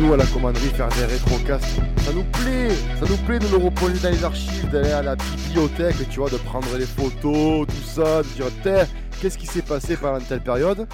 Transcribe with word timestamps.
Nous 0.00 0.14
à 0.14 0.16
la 0.16 0.24
commanderie 0.26 0.68
faire 0.68 0.88
des 0.88 1.04
rétrocasts. 1.04 1.76
Ça 1.98 2.12
nous 2.14 2.24
plaît, 2.24 2.70
ça 2.98 3.06
nous 3.06 3.16
plaît 3.26 3.38
de 3.38 3.46
nous 3.48 3.66
reposer 3.66 4.00
dans 4.00 4.10
les 4.10 4.24
archives, 4.24 4.70
d'aller 4.70 4.90
à 4.90 5.02
la 5.02 5.16
bibliothèque, 5.16 5.96
tu 6.08 6.18
vois, 6.18 6.30
de 6.30 6.38
prendre 6.38 6.74
les 6.78 6.86
photos, 6.86 7.66
tout 7.66 7.82
ça, 7.84 8.22
de 8.22 8.28
dire 8.28 8.46
qu'est-ce 9.20 9.36
qui 9.36 9.46
s'est 9.46 9.62
passé 9.62 9.96
pendant 9.96 10.24
telle 10.24 10.42
période? 10.42 10.88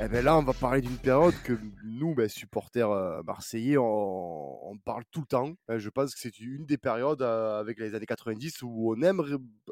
Et 0.00 0.04
eh 0.04 0.08
bien 0.08 0.22
là, 0.22 0.36
on 0.36 0.42
va 0.42 0.52
parler 0.52 0.82
d'une 0.82 0.98
période 0.98 1.34
que 1.42 1.58
nous, 1.84 2.14
ben, 2.14 2.28
supporters 2.28 2.90
euh, 2.90 3.22
marseillais, 3.22 3.78
on, 3.78 4.78
parle 4.84 5.04
tout 5.10 5.20
le 5.20 5.26
temps. 5.26 5.54
Hein, 5.68 5.78
je 5.78 5.88
pense 5.88 6.14
que 6.14 6.20
c'est 6.20 6.38
une 6.38 6.66
des 6.66 6.78
périodes 6.78 7.22
euh, 7.22 7.58
avec 7.58 7.78
les 7.78 7.94
années 7.94 8.06
90 8.06 8.62
où 8.62 8.94
on 8.94 9.02
aime 9.02 9.22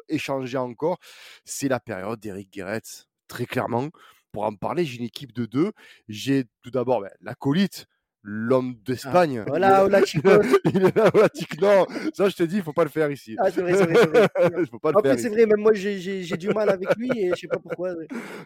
échanger 0.09 0.57
encore. 0.57 0.99
C'est 1.45 1.69
la 1.69 1.79
période 1.79 2.19
d'Eric 2.19 2.51
Guéret, 2.51 2.81
très 3.29 3.45
clairement. 3.45 3.91
Pour 4.33 4.45
en 4.45 4.55
parler, 4.55 4.85
j'ai 4.85 4.97
une 4.97 5.05
équipe 5.05 5.33
de 5.33 5.45
deux. 5.45 5.73
J'ai 6.09 6.47
tout 6.63 6.71
d'abord 6.71 7.03
ben, 7.03 7.11
l'acolyte, 7.21 7.87
l'homme 8.29 8.75
d'Espagne. 8.85 9.39
Ah, 9.39 9.45
voilà, 9.47 9.81
voilà, 9.81 10.05
Chico. 10.05 10.29
il 10.65 10.85
est 10.85 10.97
là, 10.97 11.11
voilà, 11.13 11.29
Chico. 11.33 11.65
Non, 11.65 11.87
ça, 12.13 12.29
je 12.29 12.35
te 12.35 12.43
dis, 12.43 12.57
il 12.57 12.63
faut 12.63 12.73
pas 12.73 12.83
le 12.83 12.91
faire 12.91 13.11
ici. 13.11 13.37
Ah, 13.39 13.51
c'est 13.51 13.63
vrai, 13.63 13.75
c'est 13.75 13.87
vrai. 13.87 14.67
faut 14.71 14.81
pas 14.81 14.91
le 14.91 14.99
en 14.99 15.03
fait, 15.03 15.19
c'est 15.19 15.29
vrai, 15.29 15.47
même 15.47 15.61
moi, 15.61 15.73
j'ai 15.73 16.37
du 16.37 16.49
mal 16.49 16.69
avec 16.69 16.95
lui 16.97 17.11
et 17.15 17.31
je 17.31 17.41
sais 17.41 17.47
pas 17.47 17.59
pourquoi. 17.59 17.95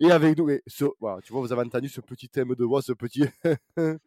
Et 0.00 0.10
avec 0.10 0.36
nous, 0.36 0.50
et 0.50 0.62
ce, 0.66 0.84
voilà, 1.00 1.20
tu 1.22 1.32
vois, 1.32 1.40
vous 1.40 1.52
avez 1.52 1.62
entendu 1.62 1.88
ce 1.88 2.02
petit 2.02 2.28
thème 2.28 2.54
de 2.54 2.64
voix, 2.64 2.82
ce 2.82 2.92
petit. 2.92 3.24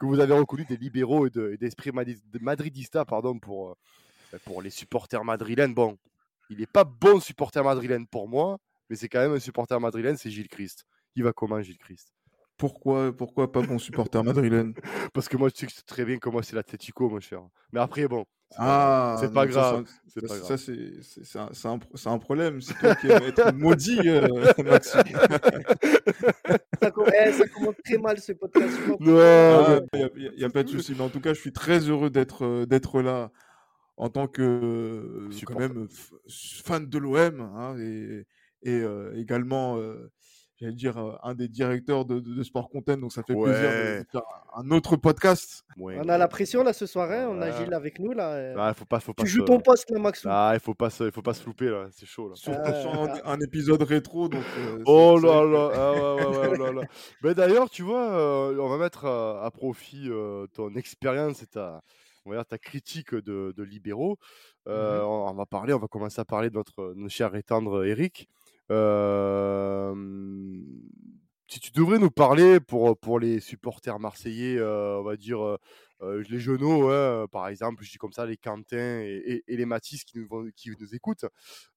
que 0.00 0.06
vous 0.06 0.18
avez 0.18 0.32
reconnu 0.32 0.64
des 0.64 0.78
libéraux 0.78 1.26
et 1.26 1.56
d'esprit 1.58 1.90
de, 1.92 2.38
madridista, 2.40 3.04
pardon, 3.04 3.38
pour, 3.38 3.70
euh, 3.70 4.38
pour 4.44 4.62
les 4.62 4.70
supporters 4.70 5.22
madrilènes. 5.24 5.74
Bon, 5.74 5.98
il 6.48 6.58
n'est 6.58 6.66
pas 6.66 6.84
bon 6.84 7.20
supporter 7.20 7.62
madrilène 7.62 8.06
pour 8.06 8.26
moi, 8.26 8.58
mais 8.88 8.96
c'est 8.96 9.08
quand 9.08 9.20
même 9.20 9.34
un 9.34 9.40
supporter 9.40 9.78
madrilène, 9.78 10.16
c'est 10.16 10.30
Gilles 10.30 10.48
Christ. 10.48 10.86
Il 11.16 11.22
va 11.22 11.32
comment, 11.34 11.60
Gilles 11.60 11.78
Christ? 11.78 12.12
Pourquoi, 12.60 13.16
pourquoi 13.16 13.50
pas 13.50 13.62
bon 13.62 13.78
supporter 13.78 14.22
madrilène? 14.22 14.74
Parce 15.14 15.28
que 15.28 15.38
moi, 15.38 15.48
je 15.48 15.58
sais 15.58 15.66
que 15.66 15.72
très 15.86 16.04
bien 16.04 16.18
comment 16.18 16.42
c'est 16.42 16.54
l'Atletico, 16.54 17.08
mon 17.08 17.18
cher. 17.18 17.40
Mais 17.72 17.80
après, 17.80 18.06
bon, 18.06 18.26
ah, 18.56 19.16
c'est 19.18 19.32
pas, 19.32 19.46
grave. 19.46 19.86
Ça, 20.44 20.58
c'est 20.58 21.38
un, 21.38 21.78
un, 22.12 22.18
problème. 22.18 22.60
C'est 22.60 22.74
toi 22.74 22.94
qui 22.96 23.06
vas 23.06 23.16
être 23.16 23.54
maudit, 23.54 24.00
euh, 24.04 24.28
Maxime. 24.64 25.00
ça, 26.82 26.92
eh, 27.26 27.32
ça, 27.32 27.48
commence 27.48 27.76
très 27.82 27.96
mal 27.96 28.18
ce 28.18 28.32
podcast. 28.32 28.78
Non, 28.98 29.18
ah, 29.18 29.80
il 29.94 30.32
n'y 30.36 30.44
a, 30.44 30.50
pas 30.50 30.62
de 30.62 30.68
souci. 30.68 30.94
Mais 30.94 31.02
en 31.02 31.08
tout 31.08 31.20
cas, 31.20 31.32
je 31.32 31.40
suis 31.40 31.52
très 31.52 31.78
heureux 31.78 32.10
d'être 32.10 32.44
euh, 32.44 33.02
là 33.02 33.30
en 33.96 34.10
tant 34.10 34.26
que 34.26 34.42
euh, 34.42 35.30
quand 35.46 35.58
même 35.58 35.88
fan 36.28 36.86
de 36.86 36.98
l'OM 36.98 37.40
hein, 37.40 37.76
et, 37.78 38.26
et 38.62 38.82
également 39.14 39.78
j'allais 40.60 40.74
dire, 40.74 40.98
euh, 40.98 41.16
un 41.22 41.34
des 41.34 41.48
directeurs 41.48 42.04
de, 42.04 42.42
Sport 42.42 42.68
Content, 42.68 42.96
donc 42.96 43.12
ça 43.12 43.22
fait 43.22 43.34
plaisir 43.34 43.52
de 43.52 44.04
faire 44.10 44.22
un 44.56 44.70
autre 44.70 44.96
podcast. 44.96 45.64
on 45.78 46.08
a 46.08 46.18
la 46.18 46.28
pression 46.28 46.62
là 46.62 46.72
ce 46.72 46.86
soir, 46.86 47.10
hein, 47.10 47.28
on 47.30 47.40
a 47.40 47.50
Gilles 47.52 47.74
avec 47.74 47.98
nous 47.98 48.12
là. 48.12 48.54
Ah, 48.56 48.74
faut 48.74 48.84
pas, 48.84 49.00
faut 49.00 49.14
pas 49.14 49.22
tu 49.22 49.28
joues 49.28 49.44
ton 49.44 49.60
poste 49.60 49.90
là, 49.90 49.98
Max. 49.98 50.26
Ah, 50.26 50.52
il 50.54 50.60
faut 50.60 50.74
pas, 50.74 50.88
il 51.00 51.12
faut 51.12 51.22
pas 51.22 51.34
se 51.34 51.44
louper 51.46 51.66
là, 51.66 51.88
c'est 51.90 52.06
chaud 52.06 52.28
là. 52.28 52.34
Surtout 52.36 52.72
sur 52.80 52.92
un, 53.26 53.40
épisode 53.40 53.82
rétro, 53.82 54.28
donc. 54.28 54.44
Euh, 54.58 54.82
oh 54.86 55.18
là 55.18 55.44
là, 55.44 55.70
ah, 55.74 56.14
ouais, 56.14 56.26
ouais, 56.26 56.48
ouais, 56.48 56.58
là 56.58 56.72
là. 56.72 56.82
Mais 57.22 57.34
d'ailleurs, 57.34 57.70
tu 57.70 57.82
vois, 57.82 58.10
euh, 58.12 58.58
on 58.58 58.68
va 58.68 58.76
mettre 58.76 59.06
à, 59.06 59.50
profit 59.50 60.10
ton 60.54 60.74
expérience 60.74 61.42
et 61.42 61.46
ta, 61.46 61.82
on 62.24 62.30
va 62.30 62.36
dire, 62.36 62.46
ta 62.46 62.58
critique 62.58 63.14
de, 63.14 63.52
de 63.56 63.62
libéraux. 63.62 64.18
Mmh 64.66 64.72
on, 64.72 65.32
va 65.32 65.46
parler, 65.46 65.72
on 65.72 65.78
va 65.78 65.88
commencer 65.88 66.20
à 66.20 66.24
parler 66.24 66.50
de 66.50 66.54
notre, 66.54 66.92
notre 66.94 67.12
cher 67.12 67.34
et 67.34 67.42
tendre 67.42 67.84
Eric 67.86 68.28
si 71.48 71.58
tu 71.58 71.72
devrais 71.72 71.98
nous 71.98 72.10
parler 72.10 72.60
pour, 72.60 72.96
pour 72.98 73.18
les 73.18 73.40
supporters 73.40 73.98
marseillais, 73.98 74.60
on 74.62 75.02
va 75.02 75.16
dire 75.16 75.58
les 76.00 76.38
genoux, 76.38 76.88
par 77.32 77.48
exemple, 77.48 77.84
je 77.84 77.90
dis 77.90 77.98
comme 77.98 78.12
ça, 78.12 78.26
les 78.26 78.36
Quentin 78.36 79.00
et, 79.00 79.42
les 79.46 79.66
Matisse 79.66 80.04
qui 80.04 80.18
nous, 80.18 80.50
qui 80.54 80.70
nous 80.78 80.94
écoutent. 80.94 81.24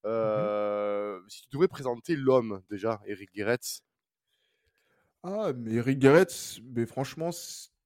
Mmh 0.03 1.03
si 1.27 1.41
tu 1.43 1.49
devrais 1.51 1.67
présenter 1.67 2.15
l'homme 2.15 2.61
déjà, 2.69 3.01
Eric 3.05 3.33
Guéretz. 3.33 3.83
Ah, 5.23 5.53
mais 5.55 5.75
Eric 5.75 5.99
Guéretz, 5.99 6.59
mais 6.75 6.85
franchement, 6.85 7.29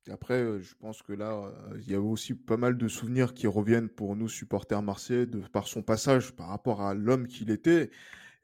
après, 0.10 0.62
je 0.62 0.76
pense 0.76 1.02
que 1.02 1.14
là, 1.14 1.52
il 1.78 1.92
y 1.92 1.96
a 1.96 2.02
aussi 2.02 2.34
pas 2.34 2.58
mal 2.58 2.78
de 2.78 2.88
souvenirs 2.88 3.34
qui 3.34 3.48
reviennent 3.48 3.90
pour 3.90 4.16
nous, 4.16 4.30
supporters 4.30 4.82
marseillais, 4.82 5.26
de, 5.26 5.40
par 5.40 5.68
son 5.68 5.84
passage, 5.84 6.32
par 6.32 6.48
rapport 6.48 6.82
à 6.82 6.94
l'homme 6.94 7.28
qu'il 7.28 7.52
était. 7.52 7.92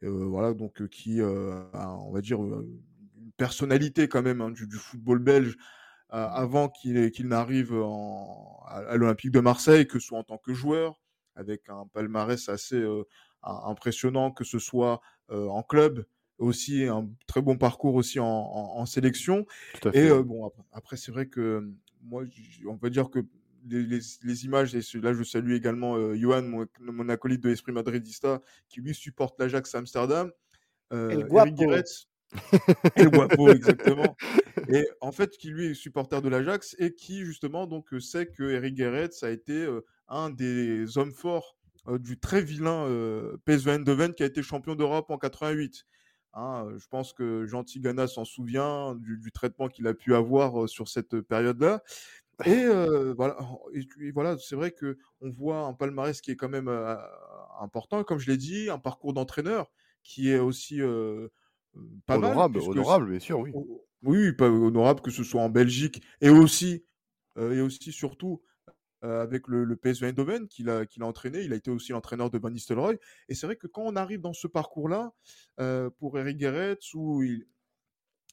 Voilà, 0.08 0.54
donc 0.54 0.86
qui 0.88 1.20
a, 1.20 1.24
on 1.24 2.12
va 2.12 2.20
dire, 2.20 2.40
une 2.40 3.32
personnalité 3.36 4.08
quand 4.08 4.22
même 4.22 4.40
hein, 4.40 4.50
du, 4.50 4.66
football 4.76 5.18
belge 5.18 5.56
avant 6.10 6.68
qu'il 6.68 7.26
n'arrive 7.26 7.72
à, 7.72 8.96
l'Olympique 8.96 9.32
de 9.32 9.40
Marseille, 9.40 9.86
que 9.86 9.98
ce 9.98 10.08
soit 10.08 10.18
en 10.18 10.24
tant 10.24 10.38
que 10.38 10.54
joueur, 10.54 11.00
avec 11.34 11.68
un 11.68 11.86
palmarès 11.92 12.48
assez 12.48 12.82
impressionnant, 13.42 14.30
que 14.30 14.44
ce 14.44 14.58
soit 14.58 15.00
en 15.30 15.62
club, 15.62 16.04
aussi 16.38 16.84
un 16.84 17.08
très 17.26 17.42
bon 17.42 17.56
parcours 17.56 17.94
aussi 17.94 18.18
en, 18.20 18.86
sélection. 18.86 19.46
Et 19.92 20.10
bon, 20.10 20.52
après, 20.72 20.96
c'est 20.96 21.10
vrai 21.10 21.26
que 21.26 21.68
moi, 22.02 22.22
on 22.68 22.76
peut 22.76 22.90
dire 22.90 23.10
que 23.10 23.20
les, 23.66 24.44
images, 24.44 24.74
et 24.74 24.80
là 25.00 25.14
je 25.14 25.22
salue 25.22 25.52
également 25.52 25.96
euh, 25.96 26.14
Johan, 26.14 26.66
mon, 26.80 27.08
acolyte 27.08 27.42
de 27.42 27.48
l'Esprit 27.48 27.72
Madridista, 27.72 28.40
qui 28.68 28.80
lui 28.80 28.94
supporte 28.94 29.38
l'Ajax 29.40 29.74
Amsterdam. 29.74 30.30
Euh, 30.92 31.10
El 31.10 31.24
Guapo. 31.24 31.72
El 32.96 33.10
Guapo, 33.10 33.50
exactement. 33.50 34.16
Et 34.68 34.88
en 35.00 35.12
fait, 35.12 35.30
qui 35.36 35.48
lui 35.48 35.66
est 35.66 35.74
supporter 35.74 36.20
de 36.20 36.28
l'Ajax 36.28 36.76
et 36.78 36.94
qui 36.94 37.24
justement 37.24 37.66
donc 37.66 37.88
sait 38.00 38.26
que 38.26 38.42
Eric 38.42 38.76
Gerrits 38.76 39.22
a 39.22 39.30
été 39.30 39.52
euh, 39.52 39.84
un 40.08 40.30
des 40.30 40.98
hommes 40.98 41.12
forts 41.12 41.56
euh, 41.88 41.98
du 41.98 42.18
très 42.18 42.42
vilain 42.42 42.88
PSV 43.44 43.72
Eindhoven 43.72 44.14
qui 44.14 44.22
a 44.22 44.26
été 44.26 44.42
champion 44.42 44.74
d'Europe 44.74 45.10
en 45.10 45.18
88. 45.18 45.84
Hein, 46.36 46.66
je 46.76 46.86
pense 46.88 47.12
que 47.12 47.46
Jean 47.46 47.62
Tigana 47.62 48.08
s'en 48.08 48.24
souvient 48.24 48.96
du, 48.96 49.18
du 49.18 49.30
traitement 49.30 49.68
qu'il 49.68 49.86
a 49.86 49.94
pu 49.94 50.16
avoir 50.16 50.68
sur 50.68 50.88
cette 50.88 51.20
période-là. 51.20 51.80
Et 52.44 52.66
voilà, 53.16 53.36
et 53.74 54.10
voilà, 54.12 54.36
c'est 54.38 54.56
vrai 54.56 54.72
que 54.72 54.98
on 55.20 55.30
voit 55.30 55.60
un 55.60 55.74
palmarès 55.74 56.20
qui 56.20 56.30
est 56.30 56.36
quand 56.36 56.48
même 56.48 56.68
important, 57.60 58.04
comme 58.04 58.18
je 58.18 58.30
l'ai 58.30 58.36
dit, 58.36 58.70
un 58.70 58.78
parcours 58.78 59.12
d'entraîneur 59.12 59.70
qui 60.02 60.30
est 60.30 60.38
aussi 60.38 60.80
pas 62.06 62.16
honorable, 62.16 62.58
mal, 62.58 62.68
honorable, 62.68 63.10
bien 63.10 63.20
sûr, 63.20 63.38
oui. 63.40 63.52
Oui, 64.02 64.32
pas 64.32 64.50
honorable 64.50 65.00
que 65.00 65.10
ce 65.10 65.24
soit 65.24 65.40
en 65.40 65.48
Belgique 65.48 66.02
et 66.20 66.28
aussi 66.28 66.84
et 67.38 67.60
aussi 67.60 67.92
surtout 67.92 68.42
avec 69.00 69.48
le, 69.48 69.64
le 69.64 69.76
PSV 69.76 70.08
Eindhoven 70.08 70.48
qu'il 70.48 70.70
a, 70.70 70.86
qu'il 70.86 71.02
a 71.02 71.06
entraîné. 71.06 71.42
Il 71.42 71.52
a 71.52 71.56
été 71.56 71.70
aussi 71.70 71.92
l'entraîneur 71.92 72.30
de 72.30 72.38
Van 72.38 72.50
Nistelrooy. 72.50 72.98
Et 73.28 73.34
c'est 73.34 73.46
vrai 73.46 73.56
que 73.56 73.66
quand 73.66 73.82
on 73.82 73.96
arrive 73.96 74.20
dans 74.20 74.32
ce 74.32 74.46
parcours-là, 74.46 75.12
pour 75.98 76.18
Eric 76.18 76.38
Guéret, 76.38 76.78
où 76.94 77.22
il, 77.22 77.46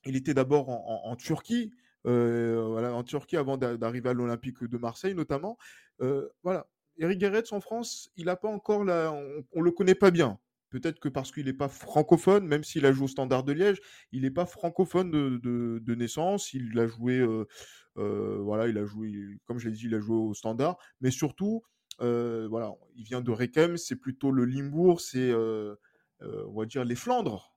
il 0.05 0.15
était 0.15 0.33
d'abord 0.33 0.69
en, 0.69 1.15
Turquie, 1.15 1.71
voilà, 2.03 2.93
en 2.93 3.03
Turquie 3.03 3.37
avant 3.37 3.57
d'arriver 3.57 4.09
à 4.09 4.13
l'Olympique 4.13 4.63
de 4.63 4.77
Marseille 4.77 5.15
notamment. 5.15 5.57
Euh, 6.01 6.27
voilà, 6.43 6.67
Eric 6.97 7.19
Guéretz 7.19 7.51
en 7.51 7.61
France, 7.61 8.11
il 8.15 8.25
n'a 8.25 8.35
pas 8.35 8.49
encore 8.49 8.83
la, 8.83 9.11
on, 9.11 9.59
ne 9.59 9.63
le 9.63 9.71
connaît 9.71 9.95
pas 9.95 10.11
bien. 10.11 10.39
Peut-être 10.69 10.99
que 10.99 11.09
parce 11.09 11.31
qu'il 11.31 11.45
n'est 11.45 11.53
pas 11.53 11.67
francophone, 11.67 12.47
même 12.47 12.63
s'il 12.63 12.85
a 12.85 12.93
joué 12.93 13.05
au 13.05 13.09
Standard 13.09 13.43
de 13.43 13.51
Liège, 13.51 13.81
il 14.11 14.21
n'est 14.21 14.31
pas 14.31 14.45
francophone 14.45 15.11
de, 15.11 15.95
naissance. 15.95 16.53
Il 16.53 16.79
a 16.79 16.87
joué, 16.87 17.19
euh, 17.19 17.45
voilà, 18.41 18.67
il 18.67 18.77
a 18.77 18.85
joué, 18.85 19.11
comme 19.45 19.59
je 19.59 19.67
l'ai 19.67 19.75
dit, 19.75 19.85
il 19.85 19.95
a 19.95 19.99
joué 19.99 20.15
au 20.15 20.33
Standard, 20.33 20.77
mais 21.01 21.11
surtout, 21.11 21.61
voilà, 21.99 22.73
il 22.95 23.03
vient 23.03 23.21
de 23.21 23.31
Rekem, 23.31 23.75
c'est 23.77 23.97
plutôt 23.97 24.31
le 24.31 24.45
Limbourg, 24.45 25.01
c'est, 25.01 25.33
on 25.33 26.53
va 26.57 26.65
dire, 26.65 26.85
les 26.85 26.95
Flandres. 26.95 27.53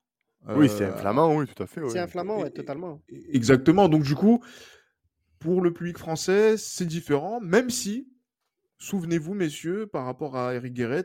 Oui, 0.49 0.69
c'est 0.69 0.85
un 0.85 0.93
flamand, 0.93 1.35
oui, 1.35 1.47
tout 1.47 1.63
à 1.63 1.67
fait. 1.67 1.81
C'est 1.89 1.99
un 1.99 2.07
flamand, 2.07 2.43
oui, 2.43 2.53
totalement. 2.53 3.01
Exactement. 3.31 3.89
Donc, 3.89 4.03
du 4.03 4.15
coup, 4.15 4.45
pour 5.39 5.63
le 5.63 5.73
public 5.73 5.99
français, 5.99 6.57
c'est 6.57 6.87
différent, 6.87 7.41
même 7.41 7.71
si, 7.71 8.09
souvenez-vous, 8.79 9.35
messieurs, 9.35 9.87
par 9.87 10.05
rapport 10.05 10.37
à 10.37 10.55
Eric 10.55 10.75
Guéret, 10.75 11.05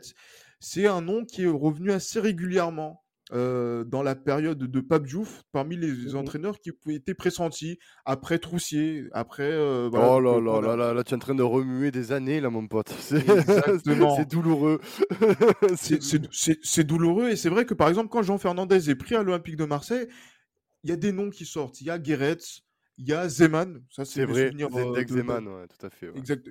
c'est 0.58 0.86
un 0.86 1.00
nom 1.00 1.24
qui 1.24 1.44
est 1.44 1.46
revenu 1.46 1.90
assez 1.92 2.20
régulièrement 2.20 3.02
euh, 3.32 3.84
dans 3.84 4.02
la 4.02 4.16
période 4.16 4.58
de 4.58 4.80
Pape 4.80 5.06
Diouf 5.06 5.42
parmi 5.52 5.76
les 5.76 5.90
mmh 5.90 6.16
entraîneurs 6.16 6.58
qui 6.60 6.72
étaient 6.88 7.14
pressentis 7.14 7.78
après 8.04 8.38
Troussier, 8.38 9.04
après. 9.12 9.44
Euh, 9.44 9.88
oh 9.92 10.20
là 10.20 10.40
là, 10.40 10.60
là 10.60 10.76
là 10.76 10.94
là, 10.94 11.04
tu 11.04 11.12
es 11.12 11.16
en 11.16 11.20
train 11.20 11.34
de 11.34 11.42
remuer 11.42 11.90
des 11.90 12.12
années 12.12 12.40
là, 12.40 12.50
mon 12.50 12.66
pote. 12.66 12.90
C'est 12.98 14.28
douloureux. 14.28 14.80
c'est 15.76 16.84
douloureux 16.84 17.30
et 17.30 17.36
c'est 17.36 17.48
vrai 17.48 17.64
que 17.64 17.74
par 17.74 17.88
exemple, 17.88 18.08
quand 18.08 18.22
Jean 18.22 18.38
Fernandez 18.38 18.90
est 18.90 18.94
pris 18.94 19.14
à 19.14 19.22
l'Olympique 19.22 19.56
de 19.56 19.64
Marseille, 19.64 20.08
il 20.82 20.90
y 20.90 20.92
a 20.92 20.96
des 20.96 21.12
noms 21.12 21.30
qui 21.30 21.46
sortent. 21.46 21.80
Il 21.80 21.86
y 21.86 21.90
a 21.90 21.98
Guéret, 21.98 22.38
il 23.00 23.08
y 23.08 23.14
a 23.14 23.26
Zeman, 23.30 23.82
ça 23.88 24.04
c'est 24.04 24.26
vrai, 24.26 24.52
euh, 24.54 25.06
Zeman, 25.06 25.48
ouais, 25.48 25.66
tout 25.68 25.86
à 25.86 25.88
fait. 25.88 26.10
Exact, 26.14 26.46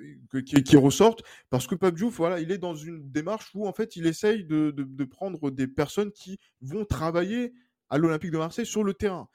qui, 0.45 0.63
qui, 0.63 0.77
ressortent 0.77 1.21
parce 1.51 1.67
que 1.67 1.75
Pape 1.75 1.95
voilà, 1.99 2.39
il 2.39 2.51
est 2.51 2.57
dans 2.57 2.73
une 2.73 3.07
démarche 3.11 3.51
où 3.53 3.67
en 3.67 3.71
fait 3.71 3.95
il 3.95 4.07
essaye 4.07 4.45
de, 4.45 4.71
de, 4.71 5.03
prendre 5.03 5.51
des 5.51 5.67
personnes 5.67 6.11
qui 6.11 6.39
vont 6.61 6.85
travailler 6.85 7.53
à 7.91 7.99
l'Olympique 7.99 8.31
de 8.31 8.39
Marseille 8.39 8.65
sur 8.65 8.83
le 8.83 8.95
terrain. 8.95 9.29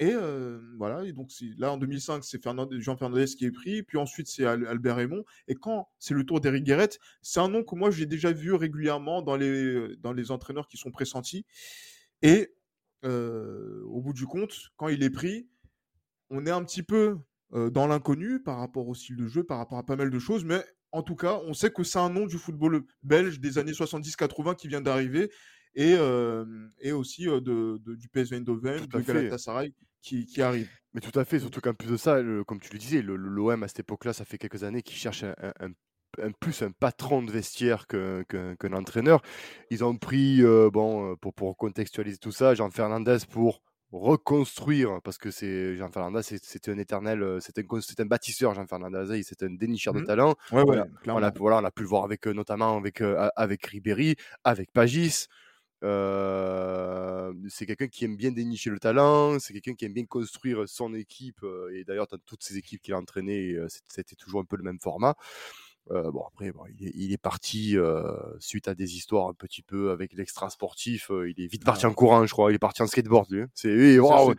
Et 0.00 0.12
euh, 0.12 0.58
voilà, 0.78 1.04
et 1.04 1.12
donc 1.12 1.28
là 1.58 1.72
en 1.72 1.76
2005, 1.76 2.24
c'est 2.24 2.40
Jean 2.80 2.96
Fernandez 2.96 3.26
qui 3.26 3.44
est 3.44 3.50
pris, 3.50 3.82
puis 3.82 3.98
ensuite 3.98 4.26
c'est 4.26 4.46
Albert 4.46 4.96
Raymond. 4.96 5.24
Et 5.48 5.56
quand 5.56 5.88
c'est 5.98 6.14
le 6.14 6.24
tour 6.24 6.40
d'Eric 6.40 6.64
Guéret, 6.64 6.88
c'est 7.20 7.40
un 7.40 7.48
nom 7.48 7.64
que 7.64 7.74
moi 7.74 7.90
j'ai 7.90 8.06
déjà 8.06 8.32
vu 8.32 8.54
régulièrement 8.54 9.20
dans 9.20 9.36
les, 9.36 9.94
dans 9.98 10.14
les 10.14 10.30
entraîneurs 10.30 10.68
qui 10.68 10.78
sont 10.78 10.90
pressentis. 10.90 11.44
Et 12.22 12.54
euh, 13.04 13.82
au 13.84 14.00
bout 14.00 14.14
du 14.14 14.26
compte, 14.26 14.54
quand 14.76 14.88
il 14.88 15.02
est 15.02 15.10
pris, 15.10 15.46
on 16.30 16.46
est 16.46 16.50
un 16.50 16.64
petit 16.64 16.82
peu 16.82 17.18
dans 17.52 17.86
l'inconnu 17.86 18.42
par 18.42 18.58
rapport 18.58 18.88
au 18.88 18.94
style 18.94 19.16
de 19.16 19.28
jeu, 19.28 19.44
par 19.44 19.58
rapport 19.58 19.78
à 19.78 19.86
pas 19.86 19.96
mal 19.96 20.10
de 20.10 20.18
choses, 20.18 20.44
mais 20.44 20.62
en 20.92 21.02
tout 21.02 21.14
cas, 21.14 21.40
on 21.44 21.54
sait 21.54 21.70
que 21.70 21.84
c'est 21.84 21.98
un 21.98 22.10
nom 22.10 22.26
du 22.26 22.38
football 22.38 22.82
belge 23.02 23.38
des 23.40 23.58
années 23.58 23.72
70-80 23.72 24.56
qui 24.56 24.68
vient 24.68 24.80
d'arriver 24.80 25.30
et, 25.74 25.94
et 26.80 26.92
aussi 26.92 27.26
de, 27.26 27.78
du 27.94 28.08
PSV 28.08 28.38
Eindhoven, 28.38 28.86
de 28.86 29.00
Galatasaray 29.00 29.74
qui, 30.02 30.26
qui, 30.26 30.42
arrive. 30.42 30.68
Mais 30.94 31.00
tout 31.00 31.16
à 31.18 31.24
fait, 31.24 31.40
surtout 31.40 31.60
qu'en 31.60 31.74
plus 31.74 31.90
de 31.90 31.96
ça, 31.96 32.20
comme 32.46 32.60
tu 32.60 32.72
le 32.72 32.78
disais, 32.78 33.02
l'OM 33.02 33.62
à 33.62 33.68
cette 33.68 33.80
époque-là, 33.80 34.12
ça 34.12 34.24
fait 34.24 34.38
quelques 34.38 34.64
années 34.64 34.82
qu'il 34.82 34.96
cherche 34.96 35.24
un, 35.24 36.32
plus 36.40 36.62
un 36.62 36.70
patron 36.70 37.22
de 37.22 37.30
vestiaire 37.30 37.86
qu'un 37.86 38.72
entraîneur. 38.72 39.22
Ils 39.70 39.84
ont 39.84 39.96
pris, 39.96 40.42
bon, 40.72 41.16
pour, 41.16 41.34
pour 41.34 41.56
contextualiser 41.56 42.18
tout 42.18 42.32
ça, 42.32 42.54
Jean 42.54 42.70
Fernandez 42.70 43.18
pour 43.30 43.62
reconstruire, 43.92 45.00
parce 45.02 45.18
que 45.18 45.30
c'est 45.30 45.76
Jean 45.76 45.90
Fernandez, 45.90 46.22
c'était 46.22 46.70
un 46.70 46.78
éternel, 46.78 47.38
c'est 47.40 47.58
un, 47.58 47.62
un, 47.62 48.06
bâtisseur, 48.06 48.54
Jean 48.54 48.66
Fernandez, 48.66 49.22
c'est 49.22 49.42
un 49.42 49.50
dénicheur 49.50 49.94
de 49.94 50.00
mmh. 50.00 50.06
talent. 50.06 50.34
Ouais, 50.52 50.62
on, 50.66 50.72
a, 50.72 50.86
on, 51.06 51.22
a, 51.22 51.30
voilà, 51.30 51.58
on 51.58 51.64
a 51.64 51.70
pu 51.70 51.82
le 51.82 51.88
voir 51.88 52.04
avec, 52.04 52.26
notamment 52.26 52.76
avec, 52.76 53.00
avec 53.36 53.66
Ribéry, 53.66 54.16
avec 54.44 54.72
Pagis. 54.72 55.26
Euh, 55.84 57.32
c'est 57.48 57.66
quelqu'un 57.66 57.88
qui 57.88 58.06
aime 58.06 58.16
bien 58.16 58.32
dénicher 58.32 58.70
le 58.70 58.78
talent, 58.78 59.38
c'est 59.38 59.52
quelqu'un 59.52 59.74
qui 59.74 59.84
aime 59.84 59.92
bien 59.92 60.06
construire 60.06 60.68
son 60.68 60.94
équipe. 60.94 61.44
et 61.72 61.84
d'ailleurs, 61.84 62.06
dans 62.06 62.18
toutes 62.26 62.42
ces 62.42 62.56
équipes 62.56 62.82
qu'il 62.82 62.94
a 62.94 62.98
entraînées, 62.98 63.56
c'était 63.86 64.16
toujours 64.16 64.40
un 64.40 64.44
peu 64.44 64.56
le 64.56 64.62
même 64.62 64.80
format. 64.80 65.14
Euh, 65.92 66.10
bon, 66.10 66.24
après, 66.26 66.52
il, 66.80 67.12
est, 67.12 67.16
parti 67.16 67.76
euh, 67.76 68.02
suite 68.40 68.66
à 68.66 68.74
des 68.74 68.96
histoires 68.96 69.28
un 69.28 69.34
petit 69.34 69.62
peu 69.62 69.90
avec 69.90 70.14
l'extra 70.14 70.50
sportif. 70.50 71.10
Euh, 71.10 71.30
il 71.30 71.42
est 71.42 71.46
vite 71.46 71.64
parti 71.64 71.86
en 71.86 71.92
courant, 71.92 72.26
je 72.26 72.32
crois. 72.32 72.50
Il 72.50 72.56
est 72.56 72.58
parti 72.58 72.82
en 72.82 72.86
skateboard, 72.86 73.30
lui. 73.30 73.44
C'est, 73.54 73.98
wow. 73.98 74.34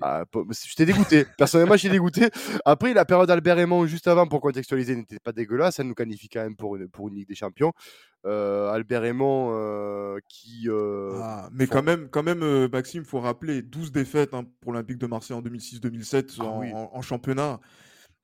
ah, 0.00 0.24
j'étais 0.50 0.86
dégoûté. 0.86 1.26
Personnellement, 1.36 1.76
j'étais 1.76 1.94
dégoûté. 1.94 2.28
Après, 2.64 2.94
la 2.94 3.04
période 3.04 3.26
d'Albert 3.26 3.56
Raymond, 3.56 3.86
juste 3.86 4.06
avant, 4.06 4.28
pour 4.28 4.40
contextualiser, 4.40 4.94
n'était 4.94 5.18
pas 5.18 5.32
dégueulasse. 5.32 5.76
Ça 5.76 5.84
nous 5.84 5.94
qualifie 5.94 6.28
quand 6.28 6.42
même 6.42 6.56
pour 6.56 6.76
une, 6.76 6.88
pour 6.88 7.08
une 7.08 7.14
Ligue 7.14 7.28
des 7.28 7.34
Champions. 7.34 7.72
Albert 8.24 9.02
Raymond 9.02 10.18
qui. 10.28 10.68
Ah, 10.70 11.48
mais 11.52 11.66
quand 11.66 11.82
même, 11.82 12.08
quand 12.08 12.22
même 12.22 12.68
Maxime, 12.68 13.02
il 13.02 13.08
faut 13.08 13.20
rappeler 13.20 13.62
12 13.62 13.90
défaites 13.90 14.34
hein, 14.34 14.44
pour 14.60 14.72
l'Olympique 14.72 14.98
de 14.98 15.08
Marseille 15.08 15.36
en 15.36 15.42
2006-2007 15.42 16.36
ah 16.38 16.44
en, 16.92 17.02
championnat. 17.02 17.58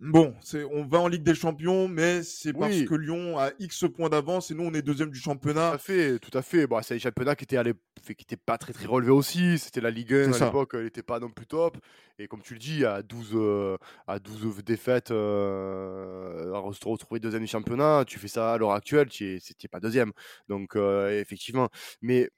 Bon, 0.00 0.32
c'est, 0.40 0.62
on 0.64 0.86
va 0.86 1.00
en 1.00 1.08
Ligue 1.08 1.24
des 1.24 1.34
Champions, 1.34 1.88
mais 1.88 2.22
c'est 2.22 2.52
parce 2.52 2.82
que 2.82 2.94
Lyon 2.94 3.36
a 3.36 3.50
X 3.58 3.84
points 3.96 4.08
d'avance 4.08 4.50
et 4.50 4.54
nous 4.54 4.62
on 4.62 4.72
est 4.72 4.82
deuxième 4.82 5.10
du 5.10 5.18
championnat. 5.18 5.70
Tout 5.70 5.74
à 5.74 5.78
fait, 5.78 6.18
tout 6.20 6.38
à 6.38 6.42
fait. 6.42 6.66
Bon, 6.68 6.80
c'est 6.82 6.94
un 6.94 6.98
championnat 6.98 7.34
qui 7.34 7.44
était, 7.44 7.60
qui 8.04 8.12
était 8.12 8.36
pas 8.36 8.58
très 8.58 8.72
très 8.72 8.86
relevé 8.86 9.10
aussi. 9.10 9.58
C'était 9.58 9.80
la 9.80 9.90
Ligue 9.90 10.14
1 10.14 10.32
à 10.32 10.44
l'époque, 10.46 10.70
elle 10.74 10.84
n'était 10.84 11.02
pas 11.02 11.18
non 11.18 11.30
plus 11.30 11.46
top. 11.46 11.78
Et 12.20 12.28
comme 12.28 12.42
tu 12.42 12.54
le 12.54 12.60
dis, 12.60 12.84
à 12.84 13.02
12, 13.02 13.30
euh, 13.34 13.76
à 14.06 14.20
12 14.20 14.62
défaites, 14.64 15.10
euh, 15.10 16.52
à 16.52 16.72
se 16.72 16.88
retrouver 16.88 17.18
deuxième 17.18 17.42
du 17.42 17.48
championnat, 17.48 18.04
tu 18.06 18.20
fais 18.20 18.28
ça 18.28 18.52
à 18.52 18.58
l'heure 18.58 18.72
actuelle, 18.72 19.08
tu 19.08 19.24
n'es 19.34 19.68
pas 19.68 19.80
deuxième. 19.80 20.12
Donc 20.48 20.76
euh, 20.76 21.20
effectivement, 21.20 21.68
mais 22.02 22.30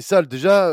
ça 0.00 0.22
déjà, 0.22 0.70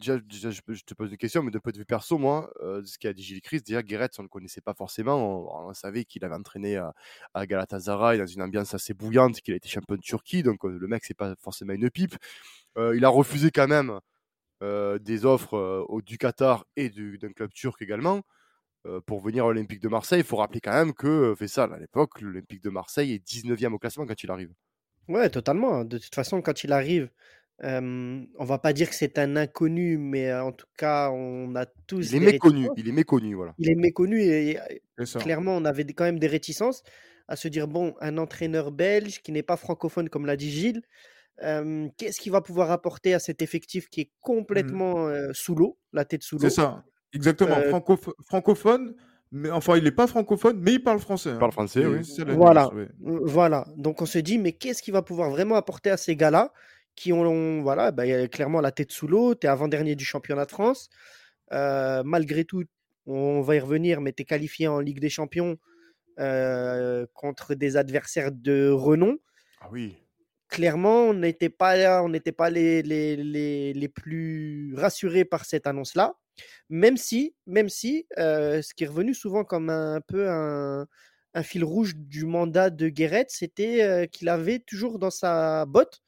déjà, 0.00 0.18
je, 0.50 0.82
te 0.84 0.94
pose 0.94 1.10
une 1.10 1.16
question, 1.16 1.42
mais 1.42 1.50
de 1.50 1.58
point 1.58 1.72
de 1.72 1.78
vue 1.78 1.84
perso, 1.84 2.18
moi, 2.18 2.50
ce 2.60 2.98
qu'a 2.98 3.12
dit 3.12 3.22
Gilles 3.22 3.42
Christ, 3.42 3.66
déjà, 3.66 3.82
Guéret, 3.82 4.08
on 4.18 4.22
ne 4.22 4.26
le 4.26 4.28
connaissait 4.28 4.60
pas 4.60 4.74
forcément. 4.74 5.66
On, 5.66 5.72
savait 5.74 6.04
qu'il 6.04 6.24
avait 6.24 6.34
entraîné 6.34 6.76
à, 6.76 7.46
Galatasaray 7.46 8.18
dans 8.18 8.26
une 8.26 8.42
ambiance 8.42 8.74
assez 8.74 8.94
bouillante, 8.94 9.40
qu'il 9.40 9.54
a 9.54 9.56
été 9.56 9.68
champion 9.68 9.96
de 9.96 10.00
Turquie, 10.00 10.42
donc 10.42 10.64
le 10.64 10.86
mec, 10.86 11.04
c'est 11.04 11.14
pas 11.14 11.34
forcément 11.40 11.72
une 11.72 11.90
pipe. 11.90 12.16
il 12.76 13.04
a 13.04 13.08
refusé 13.08 13.50
quand 13.50 13.68
même 13.68 14.00
des 14.60 15.24
offres 15.24 15.86
du 16.04 16.18
Qatar 16.18 16.66
et 16.76 16.90
d'un 16.90 17.32
club 17.32 17.52
turc 17.52 17.80
également. 17.82 18.22
pour 19.06 19.20
venir 19.20 19.44
à 19.44 19.48
l'Olympique 19.48 19.80
de 19.80 19.88
Marseille, 19.88 20.20
il 20.20 20.26
faut 20.26 20.36
rappeler 20.36 20.60
quand 20.60 20.72
même 20.72 20.92
que 20.92 21.34
ça 21.46 21.64
à 21.64 21.78
l'époque, 21.78 22.20
l'Olympique 22.20 22.62
de 22.62 22.70
Marseille 22.70 23.12
est 23.12 23.26
19e 23.26 23.72
au 23.72 23.78
classement 23.78 24.06
quand 24.06 24.22
il 24.22 24.30
arrive. 24.30 24.52
Ouais, 25.08 25.28
totalement. 25.28 25.84
De 25.84 25.98
toute 25.98 26.14
façon, 26.14 26.40
quand 26.40 26.62
il 26.62 26.72
arrive, 26.72 27.10
on 27.62 28.26
on 28.38 28.44
va 28.44 28.58
pas 28.58 28.72
dire 28.72 28.88
que 28.88 28.94
c'est 28.94 29.18
un 29.18 29.36
inconnu, 29.36 29.98
mais 29.98 30.32
en 30.32 30.52
tout 30.52 30.66
cas, 30.76 31.10
on 31.10 31.54
a 31.56 31.66
tous 31.86 32.12
Il 32.12 32.22
est 32.22 32.32
méconnu, 32.32 32.68
il 32.76 32.88
est 32.88 32.92
méconnu, 32.92 33.34
voilà. 33.34 33.54
Il 33.58 33.70
est 33.70 33.74
méconnu 33.74 34.22
et 34.22 34.58
clairement, 35.18 35.56
on 35.56 35.64
avait 35.64 35.84
quand 35.84 36.04
même 36.04 36.18
des 36.18 36.26
réticences 36.26 36.82
à 37.28 37.36
se 37.36 37.48
dire: 37.48 37.68
«Bon, 37.68 37.94
un 38.00 38.18
entraîneur 38.18 38.72
belge 38.72 39.20
qui 39.22 39.30
n'est 39.32 39.42
pas 39.42 39.56
francophone», 39.56 40.08
comme 40.08 40.26
l'a 40.26 40.36
dit 40.36 40.50
Gilles, 40.50 40.82
qu'est-ce 41.96 42.20
qu'il 42.20 42.32
va 42.32 42.40
pouvoir 42.40 42.70
apporter 42.70 43.14
à 43.14 43.18
cet 43.18 43.42
effectif 43.42 43.88
qui 43.88 44.00
est 44.00 44.10
mmh. 44.10 44.18
complètement, 44.20 45.08
sous 45.32 45.54
l'eau, 45.54 45.78
la 45.92 46.04
tête 46.04 46.22
sous 46.22 46.36
l'eau? 46.36 46.48
C'est 46.48 46.50
ça, 46.50 46.84
exactement, 47.12 47.56
francophone, 48.26 48.94
mais 49.32 49.50
enfin, 49.50 49.76
il 49.76 49.84
n'est 49.84 49.92
pas 49.92 50.06
francophone, 50.06 50.58
mais 50.60 50.72
il 50.72 50.82
parle 50.82 50.98
français, 50.98 51.30
Il 51.30 51.38
parle 51.38 51.50
hein. 51.50 51.52
français, 51.52 51.86
oui. 51.86 52.00
Voilà, 52.28 52.70
voilà, 52.98 53.66
donc 53.76 54.02
on 54.02 54.06
se 54.06 54.18
dit: 54.18 54.38
«Mais 54.38 54.52
qu'est-ce 54.52 54.82
qu'il 54.82 54.92
va 54.94 55.02
pouvoir 55.02 55.30
vraiment 55.30 55.56
apporter 55.56 55.90
à 55.90 55.96
ces 55.98 56.16
gars-là?» 56.16 56.52
Qui 57.00 57.14
ont, 57.14 57.62
voilà, 57.62 57.92
bah, 57.92 58.28
clairement 58.28 58.60
la 58.60 58.72
tête 58.72 58.92
sous 58.92 59.08
l'eau. 59.08 59.34
Tu 59.34 59.46
es 59.46 59.50
avant-dernier 59.50 59.96
du 59.96 60.04
championnat 60.04 60.44
de 60.44 60.50
France. 60.50 60.90
Euh, 61.50 62.02
malgré 62.04 62.44
tout, 62.44 62.64
on 63.06 63.40
va 63.40 63.56
y 63.56 63.58
revenir, 63.58 64.02
mais 64.02 64.12
tu 64.12 64.22
es 64.22 64.26
qualifié 64.26 64.68
en 64.68 64.80
Ligue 64.80 65.00
des 65.00 65.08
Champions 65.08 65.56
euh, 66.18 67.06
contre 67.14 67.54
des 67.54 67.78
adversaires 67.78 68.30
de 68.30 68.68
renom. 68.68 69.16
Ah 69.62 69.68
oui. 69.72 69.96
Clairement, 70.48 71.04
on 71.04 71.14
n'était 71.14 71.48
pas, 71.48 72.02
on 72.02 72.10
n'était 72.10 72.32
pas 72.32 72.50
les, 72.50 72.82
les, 72.82 73.16
les, 73.16 73.72
les, 73.72 73.88
plus 73.88 74.74
rassurés 74.76 75.24
par 75.24 75.46
cette 75.46 75.66
annonce-là. 75.66 76.16
Même 76.68 76.98
si, 76.98 77.34
même 77.46 77.70
si 77.70 78.06
euh, 78.18 78.60
ce 78.60 78.74
qui 78.74 78.84
est 78.84 78.88
revenu 78.88 79.14
souvent 79.14 79.44
comme 79.44 79.70
un, 79.70 80.02
peu 80.02 80.28
un, 80.28 80.86
un 81.32 81.42
fil 81.42 81.64
rouge 81.64 81.96
du 81.96 82.26
mandat 82.26 82.68
de 82.68 82.90
Guéret, 82.90 83.26
c'était 83.28 84.06
qu'il 84.12 84.28
avait 84.28 84.58
toujours 84.58 84.98
dans 84.98 85.10
sa 85.10 85.64
botte 85.64 86.02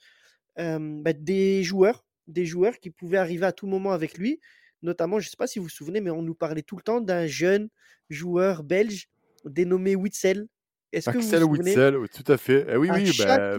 bah, 0.57 1.13
des 1.13 1.63
joueurs, 1.63 2.05
des 2.27 2.47
joueurs 2.47 2.79
qui 2.79 2.91
pouvaient 2.91 3.19
arriver 3.19 3.47
à 3.47 3.53
tout 3.53 3.67
moment 3.67 3.93
avec 3.93 4.19
lui. 4.19 4.41
Notamment, 4.83 5.21
je 5.21 5.27
ne 5.27 5.31
sais 5.31 5.37
pas 5.37 5.47
si 5.47 5.59
vous 5.59 5.67
vous 5.67 5.71
souvenez, 5.71 6.01
mais 6.01 6.11
on 6.11 6.23
nous 6.23 6.35
parlait 6.35 6.63
tout 6.63 6.77
le 6.77 6.83
temps 6.83 7.01
d'un 7.01 7.27
jeune 7.27 7.69
joueur 8.11 8.65
belge 8.65 9.09
dénommé 9.45 9.95
Witzel. 9.95 10.47
Est-ce 10.93 11.09
que 11.11 11.19
vous 11.19 11.25
vous 11.25 11.57
souvenez? 11.57 11.71
Witzel, 11.71 11.97
tout 12.13 12.33
à 12.33 12.37
fait. 12.37 12.67
Eh 12.69 12.77
oui, 12.77 12.91
oui, 12.93 13.11
bah, 13.19 13.59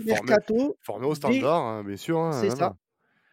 formé, 0.81 1.07
au 1.07 1.15
standard, 1.15 1.61
hein, 1.61 1.83
bien 1.83 1.97
sûr. 1.97 2.19
Hein, 2.19 2.31
c'est 2.33 2.55
ça. 2.55 2.75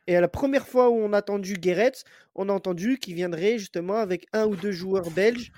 Et 0.07 0.17
à 0.17 0.21
la 0.21 0.29
première 0.29 0.67
fois 0.67 0.89
où 0.91 0.95
on 0.95 1.13
a 1.13 1.19
entendu 1.19 1.55
Guéret, 1.55 1.93
on 2.35 2.49
a 2.49 2.53
entendu 2.53 2.99
qu'il 2.99 3.15
viendrait 3.15 3.59
justement 3.59 3.97
avec 3.97 4.27
un 4.33 4.47
ou 4.47 4.57
deux 4.57 4.73
joueurs 4.73 5.11
belges, 5.11 5.53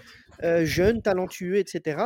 jeunes, 0.64 1.02
talentueux, 1.02 1.56
etc. 1.56 2.04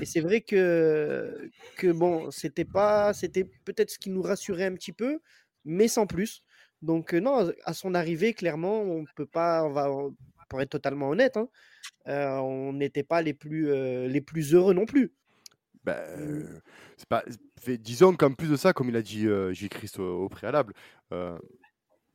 Et 0.00 0.06
c'est 0.06 0.20
vrai 0.20 0.40
que, 0.40 1.50
que 1.76 1.90
bon, 1.92 2.30
c'était 2.30 2.64
pas, 2.64 3.12
c'était 3.12 3.44
peut-être 3.64 3.90
ce 3.90 3.98
qui 3.98 4.10
nous 4.10 4.22
rassurait 4.22 4.66
un 4.66 4.74
petit 4.74 4.92
peu, 4.92 5.20
mais 5.64 5.88
sans 5.88 6.06
plus. 6.06 6.42
Donc 6.82 7.12
non, 7.12 7.52
à 7.64 7.74
son 7.74 7.94
arrivée, 7.94 8.34
clairement, 8.34 8.82
on 8.82 9.04
peut 9.16 9.26
pas, 9.26 9.64
on 9.64 9.70
va, 9.70 9.88
pour 10.48 10.60
être 10.60 10.70
totalement 10.70 11.10
honnête, 11.10 11.36
hein, 11.36 11.48
on 12.06 12.72
n'était 12.72 13.02
pas 13.02 13.22
les 13.22 13.34
plus, 13.34 13.72
les 14.06 14.20
plus 14.20 14.54
heureux 14.54 14.74
non 14.74 14.86
plus. 14.86 15.12
Ben, 15.84 16.60
c'est 16.96 17.08
pas, 17.08 17.24
disons 17.66 18.14
qu'en 18.14 18.32
plus 18.32 18.50
de 18.50 18.56
ça, 18.56 18.72
comme 18.72 18.88
il 18.90 18.96
a 18.96 19.02
dit 19.02 19.26
J. 19.52 19.68
Christ 19.68 19.98
au, 19.98 20.28
préalable, 20.28 20.72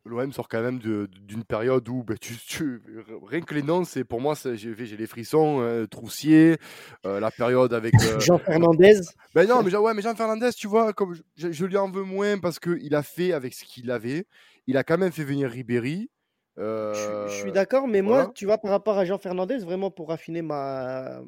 l'OM 0.05 0.31
sort 0.33 0.48
quand 0.48 0.62
même 0.62 0.79
d'une 0.79 1.43
période 1.43 1.88
où 1.88 2.03
ben, 2.03 2.17
tu, 2.17 2.36
tu, 2.36 2.81
rien 3.25 3.41
que 3.41 3.53
les 3.53 3.63
noms, 3.63 3.83
c'est 3.83 4.03
pour 4.03 4.19
moi, 4.22 4.36
j'ai 4.53 4.74
les 4.75 5.07
frissons. 5.07 5.62
Euh, 5.62 5.86
Troussier, 5.86 6.57
euh, 7.05 7.19
la 7.19 7.31
période 7.31 7.74
avec 7.74 7.93
euh, 7.95 8.19
Jean 8.19 8.38
Fernandez. 8.38 9.01
Ben 9.33 9.48
non, 9.48 9.63
mais, 9.63 9.75
ouais, 9.75 9.93
mais 9.93 10.01
Jean 10.01 10.15
Fernandez, 10.15 10.51
tu 10.55 10.67
vois, 10.67 10.93
comme 10.93 11.15
je, 11.36 11.65
lui 11.65 11.77
en 11.77 11.89
veux 11.89 12.03
moins 12.03 12.38
parce 12.39 12.60
qu'il 12.60 12.95
a 12.95 13.03
fait 13.03 13.33
avec 13.33 13.53
ce 13.53 13.63
qu'il 13.63 13.91
avait. 13.91 14.25
Il 14.67 14.77
a 14.77 14.83
quand 14.83 14.98
même 14.98 15.12
fait 15.12 15.24
venir 15.24 15.50
Ribéry. 15.50 16.10
Je, 16.57 17.27
suis 17.29 17.51
d'accord, 17.51 17.88
mais 17.88 18.01
moi, 18.01 18.31
tu 18.36 18.45
vois, 18.45 18.57
par 18.57 18.72
rapport 18.72 18.98
à 18.98 19.05
Jean 19.05 19.17
Fernandez, 19.17 19.57
vraiment 19.57 19.91
pour 19.91 20.12
affiner 20.12 20.41
ma, 20.41 21.22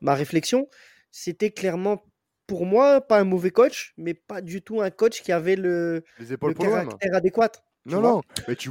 ma 0.00 0.14
réflexion, 0.14 0.68
c'était 1.10 1.50
clairement 1.50 2.04
pour 2.46 2.66
moi, 2.66 3.00
pas 3.00 3.18
un 3.20 3.24
mauvais 3.24 3.50
coach, 3.50 3.94
mais 3.96 4.14
pas 4.14 4.42
du 4.42 4.62
tout 4.62 4.82
un 4.82 4.90
coach 4.90 5.22
qui 5.22 5.32
avait 5.32 5.56
le, 5.56 6.04
Les 6.18 6.32
épaules 6.32 6.50
le 6.50 6.54
caractère 6.58 7.14
adéquat. 7.14 7.52
Non, 7.84 8.00
non, 8.00 8.22
mais 8.46 8.54
tu, 8.54 8.70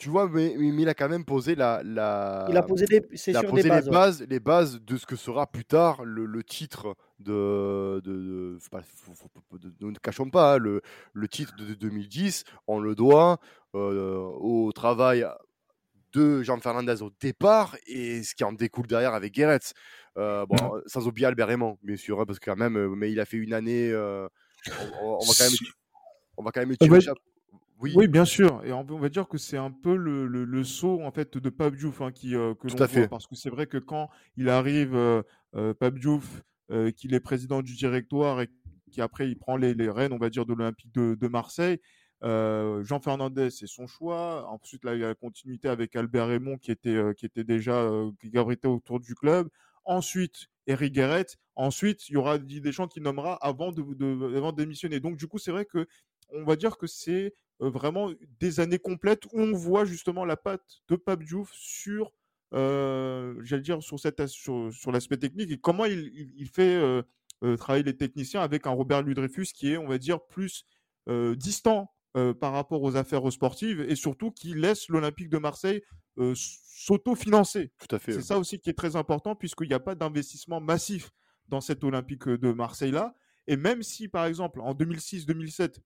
tu 0.00 0.08
vois, 0.08 0.30
mais, 0.30 0.54
il 0.58 0.88
a 0.88 0.94
quand 0.94 1.10
même 1.10 1.26
posé 1.26 1.54
la. 1.54 1.82
la... 1.84 2.46
Il 2.48 2.56
a 2.56 2.62
posé, 2.62 2.86
des, 2.86 3.02
il 3.26 3.36
a 3.36 3.42
posé 3.42 3.68
les, 3.68 3.82
bases, 3.82 4.22
les 4.22 4.40
bases 4.40 4.80
de 4.80 4.96
ce 4.96 5.04
que 5.04 5.14
sera 5.14 5.46
plus 5.46 5.66
tard 5.66 6.04
le, 6.04 6.24
le 6.24 6.42
titre 6.42 6.96
de. 7.18 8.00
de, 8.02 8.58
de, 8.58 9.74
nous 9.80 9.90
ne 9.90 9.98
cachons 9.98 10.30
pas, 10.30 10.54
hein, 10.54 10.58
le, 10.58 10.80
le 11.12 11.28
titre 11.28 11.54
de 11.56 11.74
2010, 11.74 12.44
on 12.66 12.80
le 12.80 12.94
doit 12.94 13.40
euh, 13.74 14.16
au 14.40 14.72
travail 14.72 15.26
de 16.14 16.42
Jean 16.42 16.58
Fernandez 16.60 17.02
au 17.02 17.10
départ 17.20 17.76
et 17.86 18.22
ce 18.22 18.34
qui 18.34 18.42
en 18.42 18.54
découle 18.54 18.86
derrière 18.86 19.12
avec 19.12 19.34
Guéret. 19.34 19.60
Euh, 20.16 20.46
bon, 20.46 20.56
sans 20.86 21.06
oublier 21.08 21.26
Albert 21.26 21.48
Raymond, 21.48 21.76
bien 21.82 21.98
sûr, 21.98 22.18
hein, 22.18 22.24
parce 22.26 22.38
que 22.38 22.50
quand 22.50 22.56
même, 22.56 22.78
euh, 22.78 22.88
mais 22.88 23.12
il 23.12 23.20
a 23.20 23.26
fait 23.26 23.36
une 23.36 23.52
année. 23.52 23.94
on, 23.94 25.18
va 25.18 25.34
quand 25.36 25.44
même, 25.44 25.52
on 26.38 26.42
va 26.42 26.52
quand 26.52 26.60
même 26.60 26.76
tirer 26.78 27.00
oui. 27.80 28.08
bien 28.08 28.24
sûr. 28.24 28.62
Et 28.64 28.72
on, 28.72 28.84
va 28.84 29.08
dire 29.08 29.28
que 29.28 29.38
c'est 29.38 29.56
un 29.56 29.70
peu 29.70 29.96
le, 29.96 30.26
le, 30.26 30.64
saut 30.64 31.02
en 31.02 31.10
fait 31.10 31.38
de 31.38 31.50
Pape 31.50 31.76
Diouf 31.76 32.00
hein, 32.00 32.12
qui, 32.12 32.34
euh, 32.34 32.54
que 32.54 32.68
l'on 32.68 32.86
voit. 32.86 33.08
Parce 33.08 33.26
que 33.26 33.34
c'est 33.34 33.50
vrai 33.50 33.66
que 33.66 33.78
quand 33.78 34.10
il 34.36 34.48
arrive, 34.48 34.94
euh, 34.94 35.22
euh 35.54 35.74
Pape 35.74 35.98
Diouf, 35.98 36.42
euh, 36.70 36.90
qu'il 36.90 37.14
est 37.14 37.20
président 37.20 37.62
du 37.62 37.74
directoire 37.74 38.40
et 38.40 38.48
qui 38.90 39.00
après 39.00 39.28
il 39.28 39.36
prend 39.36 39.56
les, 39.56 39.74
les 39.74 39.90
rênes, 39.90 40.12
on 40.12 40.18
va 40.18 40.30
dire, 40.30 40.46
de 40.46 40.54
l'Olympique 40.54 40.92
de, 40.92 41.14
de, 41.14 41.28
Marseille. 41.28 41.80
Jean 42.22 43.00
Fernandez, 43.00 43.50
c'est 43.50 43.66
son 43.66 43.86
choix. 43.86 44.46
Ensuite, 44.50 44.84
là, 44.84 44.94
il 44.94 45.00
y 45.00 45.04
a 45.04 45.08
la 45.08 45.14
continuité 45.14 45.68
avec 45.68 45.96
Albert 45.96 46.28
Raymond 46.28 46.58
qui 46.58 46.70
était, 46.70 46.98
qui 47.16 47.24
était 47.24 47.44
déjà 47.44 47.88
qui 48.20 48.30
gabritait 48.30 48.68
autour 48.68 49.00
du 49.00 49.14
club. 49.14 49.48
Ensuite, 49.84 50.48
Eric 50.66 50.92
Guéret. 50.92 51.26
Ensuite, 51.56 52.08
il 52.08 52.12
y 52.12 52.16
aura 52.16 52.38
Didier 52.38 52.60
Deschamps 52.60 52.88
qui 52.88 53.00
nommera 53.00 53.34
avant 53.36 53.72
de, 53.72 53.82
de, 53.82 54.36
avant 54.36 54.52
de 54.52 54.56
démissionner. 54.58 55.00
Donc, 55.00 55.16
du 55.16 55.26
coup, 55.26 55.38
c'est 55.38 55.50
vrai 55.50 55.64
que 55.64 55.86
on 56.32 56.44
va 56.44 56.56
dire 56.56 56.76
que 56.76 56.86
c'est 56.86 57.34
vraiment 57.68 58.10
des 58.38 58.60
années 58.60 58.78
complètes 58.78 59.26
où 59.26 59.40
on 59.40 59.52
voit 59.52 59.84
justement 59.84 60.24
la 60.24 60.36
patte 60.36 60.82
de 60.88 60.96
Pape 60.96 61.22
Diouf 61.22 61.50
sur, 61.52 62.12
euh, 62.54 63.34
j'allais 63.42 63.62
dire, 63.62 63.82
sur, 63.82 64.00
cette, 64.00 64.26
sur, 64.26 64.72
sur 64.72 64.92
l'aspect 64.92 65.18
technique 65.18 65.50
et 65.50 65.58
comment 65.58 65.84
il, 65.84 66.32
il, 66.36 66.48
fait 66.48 66.74
euh, 66.74 67.56
travailler 67.56 67.84
les 67.84 67.96
techniciens 67.96 68.40
avec 68.40 68.66
un 68.66 68.70
Robert 68.70 69.02
Ludrefus 69.02 69.48
qui 69.54 69.72
est, 69.72 69.76
on 69.76 69.86
va 69.86 69.98
dire, 69.98 70.20
plus 70.24 70.64
distant 71.36 71.92
par 72.40 72.52
rapport 72.52 72.82
aux 72.82 72.96
affaires 72.96 73.32
sportives 73.32 73.80
et 73.80 73.96
surtout 73.96 74.30
qui 74.30 74.54
laisse 74.54 74.88
l'Olympique 74.88 75.28
de 75.28 75.38
Marseille 75.38 75.82
s'auto-financer. 76.34 77.72
Tout 77.78 77.94
à 77.94 77.98
fait. 77.98 78.12
C'est 78.12 78.22
ça 78.22 78.38
aussi 78.38 78.60
qui 78.60 78.70
est 78.70 78.74
très 78.74 78.96
important 78.96 79.34
puisqu'il 79.34 79.68
n'y 79.68 79.74
a 79.74 79.80
pas 79.80 79.94
d'investissement 79.94 80.60
massif 80.60 81.10
dans 81.48 81.60
cet 81.60 81.84
Olympique 81.84 82.28
de 82.28 82.52
Marseille-là. 82.52 83.14
Et 83.46 83.56
même 83.56 83.82
si, 83.82 84.08
par 84.08 84.26
exemple, 84.26 84.60
en 84.60 84.74
2006-2007, 84.74 85.80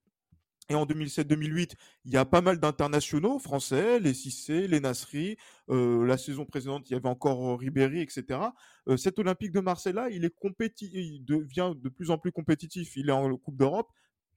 et 0.71 0.75
en 0.75 0.87
2007-2008, 0.87 1.73
il 2.07 2.13
y 2.13 2.17
a 2.17 2.25
pas 2.25 2.41
mal 2.41 2.59
d'internationaux 2.59 3.39
français, 3.39 4.01
les 4.01 4.15
Cissé, 4.15 4.67
les 4.67 4.81
Nasri. 4.81 5.37
Euh, 5.69 6.07
la 6.07 6.17
saison 6.17 6.47
précédente, 6.47 6.89
il 6.89 6.95
y 6.95 6.97
avait 6.97 7.09
encore 7.09 7.51
euh, 7.51 7.55
Ribéry, 7.57 8.01
etc. 8.01 8.41
Euh, 8.89 8.97
cet 8.97 9.19
Olympique 9.19 9.53
de 9.53 9.61
Marseille-là, 9.61 10.09
il 10.11 10.25
est 10.25 10.35
il 10.81 11.25
devient 11.25 11.75
de 11.77 11.89
plus 11.89 12.11
en 12.11 12.19
plus 12.19 12.33
compétitif. 12.33 12.97
Il 12.97 13.11
est 13.11 13.13
en 13.13 13.37
Coupe 13.37 13.57
d'Europe 13.57 13.91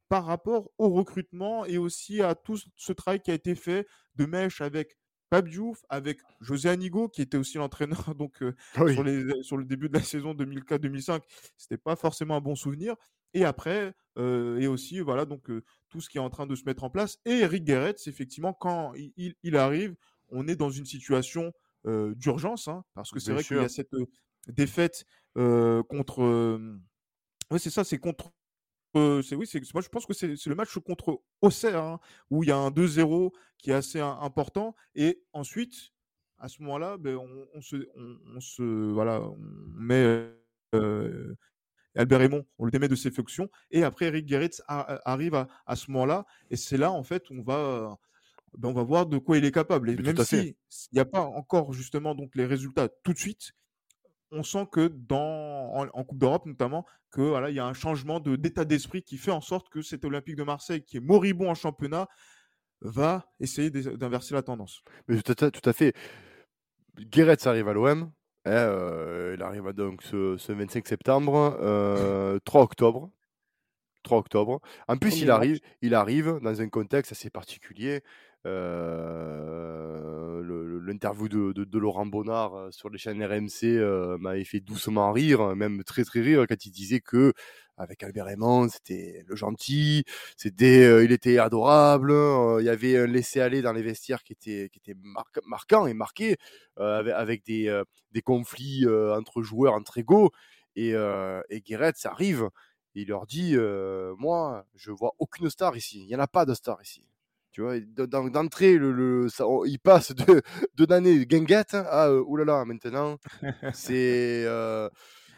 par 0.10 0.26
rapport 0.26 0.70
au 0.78 0.90
recrutement 0.90 1.66
et 1.66 1.78
aussi 1.78 2.22
à 2.22 2.36
tout 2.36 2.58
ce 2.76 2.94
travail 2.94 3.22
qui 3.22 3.32
a 3.32 3.34
été 3.34 3.56
fait 3.56 3.88
de 4.16 4.26
mèche 4.26 4.62
avec 4.62 4.98
Pape 5.30 5.50
Diouf, 5.50 5.84
avec 5.90 6.20
José 6.40 6.70
Anigo, 6.70 7.10
qui 7.10 7.22
était 7.22 7.38
aussi 7.38 7.58
l'entraîneur 7.58 8.16
donc 8.16 8.42
ah 8.76 8.88
sur, 8.88 9.04
les, 9.04 9.44
sur, 9.44 9.58
le 9.58 9.66
début 9.66 9.88
de 9.90 9.94
la 9.94 10.04
saison 10.04 10.34
2004-2005. 10.34 11.22
C'était 11.58 11.78
pas 11.78 11.96
forcément 11.96 12.36
un 12.36 12.42
bon 12.42 12.56
souvenir. 12.56 12.96
Et 13.34 13.46
après, 13.46 13.94
et 14.18 14.68
aussi 14.68 15.00
voilà 15.00 15.26
donc 15.26 15.50
tout 15.90 16.02
ce 16.02 16.10
qui 16.10 16.18
est 16.18 16.22
en 16.22 16.30
train 16.30 16.48
de 16.48 16.56
se 16.56 16.64
mettre 16.66 16.84
en 16.84 16.90
place. 16.90 17.20
Et 17.26 17.40
Eric 17.40 17.64
Guéret, 17.64 17.96
effectivement, 18.08 18.54
quand 18.54 18.94
il, 18.96 19.36
il, 19.44 19.56
arrive, 19.56 19.96
on 20.30 20.48
est 20.48 20.56
dans 20.56 20.70
une 20.70 20.86
situation 20.86 21.54
d'urgence, 21.86 22.68
hein, 22.68 22.84
parce 22.94 23.12
que 23.12 23.20
c'est 23.20 23.32
vrai 23.32 23.44
qu'il 23.44 23.58
y 23.58 23.60
a 23.60 23.70
cette 23.70 23.96
défaite 24.48 25.06
contre. 25.36 26.60
oui, 27.52 27.60
c'est 27.60 27.70
ça, 27.70 27.84
c'est 27.84 28.00
contre 28.00 28.32
c'est 29.22 29.36
oui, 29.36 29.46
c'est 29.46 29.62
moi 29.74 29.84
je 29.84 29.90
pense 29.90 30.06
que 30.08 30.14
c'est 30.14 30.46
le 30.48 30.56
match 30.56 30.76
contre 30.80 31.22
Auxerre 31.42 31.84
hein, 31.84 32.00
où 32.32 32.44
il 32.44 32.50
y 32.50 32.52
a 32.52 32.58
un 32.58 32.72
2-0 32.72 33.32
qui 33.60 33.70
est 33.70 33.74
assez 33.74 34.00
important 34.00 34.76
et 34.96 35.22
ensuite 35.34 35.92
à 36.40 36.48
ce 36.48 36.62
moment-là, 36.62 36.98
ben, 36.98 37.18
on, 37.54 37.62
se, 37.62 37.90
on, 38.36 38.40
se 38.40 38.62
voilà, 38.92 39.22
on 39.22 39.38
met 39.38 40.32
Albert 41.98 42.20
Raymond, 42.20 42.46
on 42.60 42.66
le 42.66 42.72
démet 42.72 42.88
de 42.88 42.96
ses 42.96 43.12
fonctions 43.12 43.50
et 43.72 43.84
après 43.84 44.06
Eric 44.06 44.26
Guéritz 44.26 44.62
arrive 44.68 45.46
à, 45.66 45.76
ce 45.76 45.92
moment-là 45.92 46.26
et 46.50 46.56
c'est 46.56 46.78
là 46.78 46.92
en 46.92 47.04
fait 47.04 47.24
on 47.32 47.42
va 47.42 47.98
ben, 48.58 48.70
on 48.70 48.74
va 48.74 48.84
voir 48.84 49.06
de 49.06 49.18
quoi 49.18 49.38
il 49.38 49.46
est 49.46 49.52
capable 49.52 49.90
et 49.90 49.96
même 49.98 50.18
s'il 50.18 50.56
n'y 50.94 51.00
a 51.00 51.06
pas 51.06 51.22
encore 51.22 51.74
justement 51.74 52.16
donc 52.16 52.36
les 52.36 52.46
résultats 52.46 52.90
tout 53.04 53.14
de 53.14 53.18
suite, 53.18 53.52
on 54.32 54.44
sent 54.44 54.68
que 54.72 54.88
dans 54.88 55.74
en, 55.94 56.04
Coupe 56.04 56.20
d'Europe 56.20 56.46
notamment 56.46 56.86
que 57.12 57.22
voilà 57.22 57.50
il 57.50 57.56
y 57.56 57.60
a 57.60 57.66
un 57.66 57.74
changement 57.74 58.20
de 58.20 58.36
d'état 58.36 58.66
d'esprit 58.66 59.04
qui 59.04 59.18
fait 59.18 59.32
en 59.32 59.42
sorte 59.42 59.70
que 59.70 59.82
cet 59.82 60.06
Olympique 60.06 60.36
de 60.36 60.44
Marseille 60.44 60.84
qui 60.84 60.98
est 60.98 61.02
moribond 61.02 61.50
en 61.50 61.56
championnat 61.56 62.08
va 62.82 63.26
essayer 63.40 63.70
d'inverser 63.70 64.36
la 64.36 64.44
tendance. 64.44 64.84
Mais 65.08 65.22
tout 65.22 65.36
à, 65.44 65.52
tout 65.52 65.68
à 65.68 65.74
fait. 65.74 65.94
Guéret 67.00 67.38
arrive 67.48 67.68
à 67.68 67.74
l'OM. 67.74 68.12
Hein, 68.48 68.52
euh, 68.52 69.36
il 69.38 69.44
arrive 69.44 69.70
donc 69.74 70.02
ce, 70.04 70.38
25 70.52 70.88
septembre, 70.88 71.52
3 71.58 71.62
euh, 71.62 72.40
octobre. 72.54 73.12
3 74.04 74.20
octobre. 74.20 74.62
En 74.88 74.96
plus, 74.98 75.22
il 75.22 75.30
arrive, 75.30 75.60
il 75.82 75.94
arrive 75.94 76.40
dans 76.42 76.62
un 76.62 76.70
contexte 76.70 77.12
assez 77.12 77.30
particulier. 77.30 78.02
Euh, 78.46 80.42
l'interview 80.86 81.28
de, 81.28 81.52
de, 81.52 81.78
Laurent 81.78 82.06
Bonnard 82.06 82.72
sur 82.72 82.90
les 82.90 82.98
chaînes 82.98 83.22
RMC 83.22 84.18
m'avait 84.20 84.46
fait 84.46 84.62
doucement 84.62 85.12
rire, 85.12 85.54
même 85.58 85.84
très 85.84 86.06
très 86.06 86.22
rire, 86.22 86.46
quand 86.48 86.66
il 86.66 86.72
disait 86.72 87.02
que 87.02 87.34
avec 87.78 88.04
Albert 88.04 88.26
Raymond, 88.26 88.70
c'était 88.70 89.24
le 89.28 89.36
gentil, 89.36 90.04
c'était, 90.36 91.04
il 91.06 91.12
était 91.12 91.38
adorable, 91.38 92.12
il 92.60 92.66
y 92.66 92.70
avait 92.70 92.98
un 92.98 93.08
laisser-aller 93.08 93.62
dans 93.62 93.74
les 93.74 93.84
vestiaires 93.84 94.24
qui 94.24 94.34
était, 94.34 94.70
qui 94.72 94.80
était 94.80 95.00
marquant 95.46 95.88
et 95.88 95.94
marqué, 95.94 96.38
avec, 96.78 97.46
des, 97.46 97.82
des 98.12 98.22
conflits 98.22 98.86
entre 98.88 99.42
joueurs, 99.42 99.74
entre 99.74 99.98
égaux. 100.00 100.32
Et, 100.76 100.94
et 101.50 101.62
Guéret, 101.62 101.94
ça 101.96 102.12
arrive, 102.12 102.50
il 102.96 103.10
leur 103.10 103.26
dit 103.28 103.56
Moi, 104.18 104.66
je 104.76 104.92
vois 104.92 105.14
aucune 105.20 105.50
star 105.50 105.78
ici, 105.78 106.02
il 106.02 106.08
n'y 106.08 106.16
en 106.16 106.20
a 106.20 106.28
pas 106.28 106.46
de 106.46 106.54
star 106.54 106.82
ici. 106.82 107.06
Tu 107.52 107.62
vois, 107.64 107.80
d'entrée, 107.80 108.74
il 108.74 109.80
passe 109.82 110.14
de, 110.14 110.44
de 110.76 110.86
l'année 110.88 111.26
guinguette 111.26 111.74
à 111.74 112.08
euh, 112.10 112.22
oulala, 112.24 112.66
maintenant, 112.66 113.18
c'est. 113.74 114.46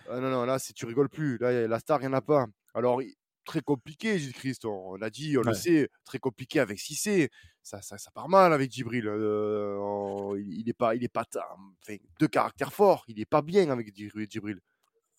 Euh, 0.10 0.16
ah 0.18 0.20
non, 0.20 0.30
non, 0.30 0.46
là, 0.46 0.60
tu 0.60 0.86
rigoles 0.86 1.10
plus. 1.10 1.38
Là, 1.38 1.68
la 1.68 1.80
star, 1.80 2.00
il 2.00 2.08
n'y 2.08 2.08
en 2.08 2.14
a 2.14 2.22
pas. 2.22 2.48
Alors, 2.74 3.02
très 3.46 3.62
compliqué, 3.62 4.20
Gilles 4.20 4.34
Christ. 4.34 4.66
On, 4.66 4.96
l'a 4.96 5.10
dit, 5.10 5.38
on 5.38 5.42
le 5.42 5.54
sait, 5.54 5.90
très 6.06 6.20
compliqué 6.20 6.60
avec 6.60 6.80
Cissé. 6.80 7.30
Ça, 7.64 7.82
ça, 7.82 7.98
ça 7.98 8.12
part 8.12 8.30
mal 8.30 8.54
avec 8.54 8.72
Djibril. 8.72 9.08
Euh, 9.08 10.42
il 10.48 10.64
n'est 10.66 10.74
pas, 10.74 10.96
il 10.96 11.04
est 11.04 11.10
pas 11.10 11.26
enfin, 11.36 11.98
de 12.20 12.28
caractère 12.28 12.74
fort. 12.74 13.04
Il 13.08 13.18
n'est 13.18 13.26
pas 13.26 13.42
bien 13.42 13.70
avec 13.70 13.96
Djibril. 13.96 14.60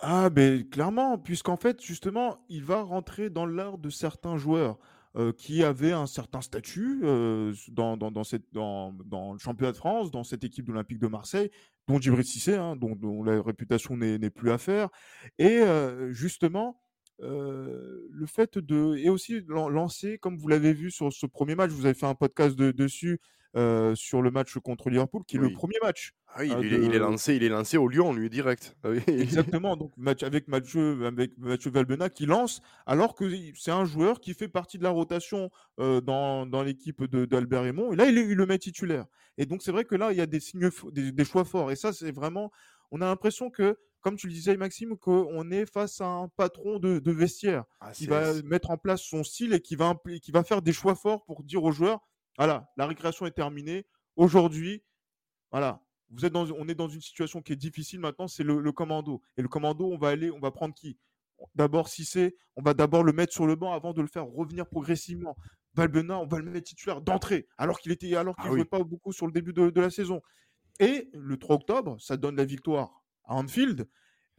Ah, 0.01 0.31
ben 0.31 0.69
clairement, 0.69 1.19
puisqu'en 1.19 1.57
fait, 1.57 1.83
justement, 1.83 2.45
il 2.49 2.65
va 2.65 2.83
rentrer 2.83 3.31
dans 3.31 3.47
l'art 3.47 3.79
de 3.79 3.91
certains 3.91 4.39
joueurs. 4.39 4.79
Euh, 5.17 5.33
qui 5.33 5.65
avait 5.65 5.91
un 5.91 6.07
certain 6.07 6.41
statut 6.41 7.01
euh, 7.03 7.53
dans, 7.67 7.97
dans, 7.97 8.13
dans, 8.13 8.23
cette, 8.23 8.45
dans, 8.53 8.93
dans, 8.93 9.33
le 9.33 9.41
championnat 9.41 9.73
de 9.73 9.77
France, 9.77 10.13
dans 10.13 10.23
cette 10.23 10.45
équipe 10.45 10.67
d'Olympique 10.67 11.01
de 11.01 11.09
Marseille, 11.09 11.51
dont 11.91 12.01
Djibril 12.01 12.25
Cissé, 12.25 12.55
hein, 12.55 12.77
dont, 12.77 13.23
la 13.23 13.43
réputation 13.43 13.97
n'est 13.97 14.31
plus 14.31 14.51
à 14.51 14.59
faire. 14.59 14.89
Et 15.39 15.61
justement, 16.11 16.81
le 17.19 18.27
fait 18.27 18.59
de 18.59 18.97
et 18.97 19.09
aussi 19.09 19.43
lancer 19.49 20.19
comme 20.19 20.37
vous 20.37 20.49
l'avez 20.49 20.73
vu 20.73 20.91
sur 20.91 21.13
ce 21.13 21.27
premier 21.27 21.55
match 21.55 21.71
vous 21.71 21.85
avez 21.85 21.95
fait 21.95 22.07
un 22.07 22.15
podcast 22.15 22.57
de, 22.57 22.71
dessus 22.71 23.21
euh, 23.57 23.95
sur 23.95 24.23
le 24.23 24.31
match 24.31 24.57
contre 24.59 24.91
Liverpool, 24.91 25.23
qui 25.27 25.37
est 25.37 25.41
le 25.41 25.51
premier 25.53 25.77
match. 25.83 26.13
Ah 26.29 26.39
oui, 26.41 26.53
Ah, 26.55 26.61
il, 26.63 26.73
est, 26.73 26.77
il 26.79 26.85
est 26.85 26.89
de- 26.95 26.99
lancé, 26.99 27.35
il 27.35 27.43
est 27.43 27.49
lancé 27.49 27.77
au 27.77 27.89
Lyon, 27.89 28.13
lui, 28.13 28.31
direct. 28.31 28.77
Ah 28.85 28.91
oui. 28.91 29.01
Exactement, 29.09 29.77
donc 29.77 29.91
match 29.97 30.23
avec 30.23 30.47
Mathieu, 30.47 31.05
avec 31.05 31.37
Mathieu 31.39 31.71
Valbena 31.71 32.09
qui 32.11 32.27
lance, 32.27 32.63
alors 32.87 33.15
que 33.17 33.25
c'est 33.57 33.73
un 33.73 33.85
joueur 33.85 34.21
qui 34.21 34.35
fait 34.35 34.49
partie 34.49 34.79
de 34.79 34.85
la 34.85 34.91
rotation 34.91 35.51
euh, 35.81 36.01
dans, 36.01 36.47
dans 36.47 36.63
l'équipe 36.63 37.03
d'Albert 37.05 37.63
Raymond. 37.63 37.93
Et 37.93 37.97
là, 37.97 38.07
il, 38.07 38.17
est- 38.19 38.27
il 38.29 38.35
le 38.37 38.47
met 38.47 38.59
titulaire. 38.59 39.07
Et 39.39 39.47
donc, 39.47 39.63
c'est 39.63 39.73
vrai 39.73 39.85
que 39.85 39.95
là, 39.97 40.13
il 40.13 40.19
y 40.19 40.21
a 40.21 40.27
des 40.27 40.39
signes, 40.41 40.71
des, 40.93 41.11
des 41.11 41.25
choix 41.25 41.45
forts. 41.45 41.73
Et 41.73 41.77
ça, 41.77 41.93
c'est 41.93 42.13
vraiment, 42.13 42.53
on 42.93 43.01
a 43.01 43.07
l'impression 43.07 43.51
que, 43.51 43.77
comme 44.01 44.17
tu 44.17 44.29
le 44.29 44.33
disais, 44.33 44.57
Maxime, 44.57 44.97
qu'on 44.97 45.51
est 45.51 45.67
face 45.67 46.01
à 46.01 46.07
un 46.07 46.29
patron 46.29 46.79
de, 46.79 47.01
de 47.01 47.11
vestiaire 47.13 47.65
Ah, 47.81 47.91
qui 47.93 48.07
va 48.07 48.35
mettre 48.45 48.71
en 48.71 48.79
place 48.79 49.03
son 49.03 49.25
style 49.25 49.53
et 49.55 49.61
qui 49.61 49.75
va, 49.77 49.95
qui 50.23 50.31
va 50.31 50.45
faire 50.45 50.63
des 50.63 50.73
choix 50.73 50.95
forts 50.95 51.25
pour 51.25 51.43
dire 51.43 51.65
aux 51.65 51.73
joueurs, 51.73 52.01
voilà, 52.41 52.71
la 52.79 52.87
récréation 52.87 53.27
est 53.27 53.33
terminée. 53.33 53.85
Aujourd'hui, 54.17 54.83
voilà, 55.51 55.83
vous 56.09 56.25
êtes 56.25 56.33
dans, 56.33 56.51
on 56.53 56.69
est 56.71 56.75
dans 56.75 56.89
une 56.89 57.03
situation 57.03 57.43
qui 57.43 57.53
est 57.53 57.57
difficile 57.57 58.01
maintenant, 58.01 58.29
c'est 58.29 58.45
le, 58.45 58.61
le 58.61 58.73
commando. 58.73 59.21
Et 59.37 59.43
le 59.43 59.49
commando, 59.49 59.91
on 59.93 59.99
va 59.99 60.09
aller, 60.09 60.31
on 60.31 60.41
va 60.41 60.51
prendre 60.51 60.75
qui? 60.75 60.97
D'abord 61.55 61.89
Cissé, 61.89 62.39
on 62.57 62.63
va 62.63 62.73
d'abord 62.73 63.05
le 63.05 63.13
mettre 63.13 63.35
sur 63.35 63.47
le 63.47 63.57
banc 63.57 63.75
avant 63.75 63.93
de 63.93 64.01
le 64.01 64.07
faire 64.07 64.25
revenir 64.25 64.67
progressivement. 64.67 65.37
Valbena, 65.75 66.19
on 66.19 66.27
va 66.27 66.39
le 66.39 66.51
mettre 66.51 66.67
titulaire 66.69 67.03
d'entrée, 67.03 67.47
alors 67.59 67.79
qu'il 67.79 67.93
était, 67.93 68.17
alors 68.17 68.35
qu'il 68.37 68.47
Ah 68.47 68.55
jouait 68.55 68.65
pas 68.65 68.83
beaucoup 68.83 69.13
sur 69.13 69.27
le 69.27 69.33
début 69.33 69.53
de, 69.53 69.69
de 69.69 69.81
la 69.83 69.91
saison. 69.91 70.23
Et 70.79 71.11
le 71.13 71.37
3 71.37 71.57
octobre, 71.57 72.01
ça 72.01 72.17
donne 72.17 72.37
la 72.37 72.47
victoire 72.47 73.03
à 73.25 73.35
Anfield. 73.35 73.87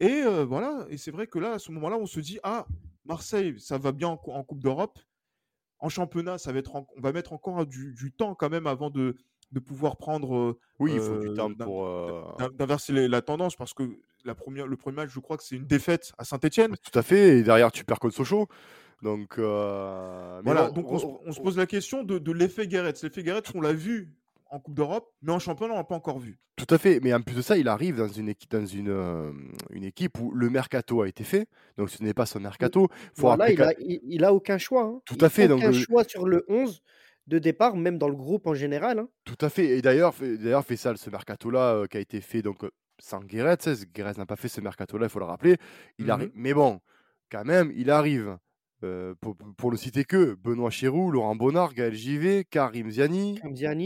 Et 0.00 0.24
euh, 0.24 0.44
voilà, 0.44 0.86
et 0.90 0.96
c'est 0.96 1.12
vrai 1.12 1.28
que 1.28 1.38
là, 1.38 1.52
à 1.52 1.58
ce 1.60 1.70
moment-là, 1.70 1.98
on 1.98 2.06
se 2.06 2.18
dit 2.18 2.40
ah, 2.42 2.66
Marseille, 3.04 3.60
ça 3.60 3.78
va 3.78 3.92
bien 3.92 4.08
en 4.08 4.42
Coupe 4.42 4.60
d'Europe. 4.60 4.98
En 5.82 5.88
championnat, 5.90 6.38
ça 6.38 6.52
va 6.52 6.58
être, 6.60 6.76
en- 6.76 6.86
on 6.96 7.00
va 7.02 7.12
mettre 7.12 7.32
encore 7.34 7.66
du, 7.66 7.92
du 7.92 8.12
temps 8.12 8.34
quand 8.34 8.48
même 8.48 8.66
avant 8.66 8.88
de, 8.88 9.16
de 9.50 9.60
pouvoir 9.60 9.96
prendre 9.98 10.34
euh, 10.36 10.58
Oui, 10.78 10.92
il 10.94 11.00
faut 11.00 11.18
du 11.18 11.28
euh, 11.28 11.34
temps 11.34 11.52
pour. 11.52 11.86
euh, 11.86 12.22
d'in- 12.38 12.50
d'inverser 12.50 12.92
la 13.08 13.20
tendance 13.20 13.56
parce 13.56 13.74
que 13.74 13.82
la 14.24 14.34
première, 14.34 14.66
le 14.66 14.76
premier 14.76 14.96
match, 14.96 15.10
je 15.12 15.20
crois 15.20 15.36
que 15.36 15.42
c'est 15.44 15.56
une 15.56 15.66
défaite 15.66 16.12
à 16.16 16.24
Saint-Etienne. 16.24 16.74
Tout 16.82 16.98
à 16.98 17.02
fait. 17.02 17.38
Et 17.38 17.42
derrière, 17.42 17.70
tu 17.72 17.84
perds 17.84 17.98
contre 17.98 18.14
Sochaux. 18.14 18.46
Donc, 19.02 19.38
euh, 19.38 20.40
Voilà, 20.44 20.70
donc 20.70 20.90
on, 20.90 20.98
se- 20.98 21.06
on 21.26 21.32
se 21.32 21.40
pose 21.40 21.56
la 21.58 21.66
question 21.66 22.04
de, 22.04 22.18
de 22.18 22.32
l'effet 22.32 22.68
Guéret. 22.68 22.94
L'effet 23.02 23.22
Guéret, 23.24 23.42
on 23.54 23.60
l'a 23.60 23.72
vu 23.72 24.12
en 24.52 24.60
Coupe 24.60 24.74
d'Europe, 24.74 25.10
mais 25.22 25.32
en 25.32 25.38
championnat, 25.38 25.74
on 25.74 25.76
l'a 25.78 25.84
pas 25.84 25.94
encore 25.96 26.18
vu. 26.18 26.38
Tout 26.56 26.72
à 26.74 26.78
fait, 26.78 27.00
mais 27.02 27.12
en 27.14 27.22
plus 27.22 27.34
de 27.34 27.42
ça, 27.42 27.56
il 27.56 27.66
arrive 27.66 27.96
dans 27.96 28.08
une 28.08 28.28
équipe, 28.28 28.50
dans 28.50 28.66
une, 28.66 28.90
euh, 28.90 29.32
une 29.70 29.84
équipe 29.84 30.18
où 30.20 30.32
le 30.32 30.50
mercato 30.50 31.00
a 31.02 31.08
été 31.08 31.24
fait, 31.24 31.46
donc 31.78 31.88
ce 31.90 32.02
n'est 32.04 32.14
pas 32.14 32.26
son 32.26 32.38
mercato. 32.40 32.88
Faut 33.16 33.22
Voilà, 33.26 33.50
il 33.50 33.60
a, 33.62 33.72
il, 33.80 34.00
il 34.04 34.24
a 34.24 34.32
aucun 34.34 34.58
choix. 34.58 34.84
hein. 34.84 35.00
Tout 35.06 35.16
Il 35.18 35.24
à 35.24 35.30
fait, 35.30 35.48
donc, 35.48 35.60
Aucun 35.62 35.72
choix 35.72 36.04
sur 36.04 36.26
le 36.26 36.44
11 36.48 36.82
de 37.26 37.38
départ, 37.38 37.76
même 37.76 37.98
dans 37.98 38.08
le 38.08 38.16
groupe 38.16 38.46
en 38.46 38.54
général. 38.54 38.98
hein. 38.98 39.08
Tout 39.24 39.38
à 39.40 39.48
fait, 39.48 39.78
et 39.78 39.82
d'ailleurs, 39.82 40.14
fait- 40.14 40.36
d'ailleurs, 40.36 40.64
Faisal, 40.64 40.98
ce 40.98 41.08
mercato-là 41.10 41.74
euh, 41.74 41.86
qui 41.86 41.96
a 41.96 42.00
été 42.00 42.20
fait 42.20 42.42
donc 42.42 42.64
euh, 42.64 42.70
sans 42.98 43.20
Guéret, 43.20 43.56
sais, 43.60 43.74
Guéret 43.94 44.12
n'a 44.18 44.26
pas 44.26 44.36
fait 44.36 44.48
ce 44.48 44.60
mercato-là, 44.60 45.06
il 45.06 45.10
faut 45.10 45.18
le 45.20 45.24
rappeler. 45.24 45.56
Il 45.98 46.04
Mhm. 46.06 46.10
arrive, 46.10 46.30
mais 46.34 46.52
bon, 46.54 46.80
quand 47.30 47.44
même, 47.44 47.72
il 47.74 47.90
arrive. 47.90 48.36
Euh, 48.84 49.14
pour, 49.20 49.36
pour 49.56 49.70
le 49.70 49.76
citer 49.76 50.04
que 50.04 50.34
Benoît 50.34 50.70
Chéroux, 50.70 51.10
Laurent 51.10 51.36
Bonnard, 51.36 51.74
Gaël 51.74 51.94
Givet, 51.94 52.44
Karim 52.44 52.90
Ziani, 52.90 53.38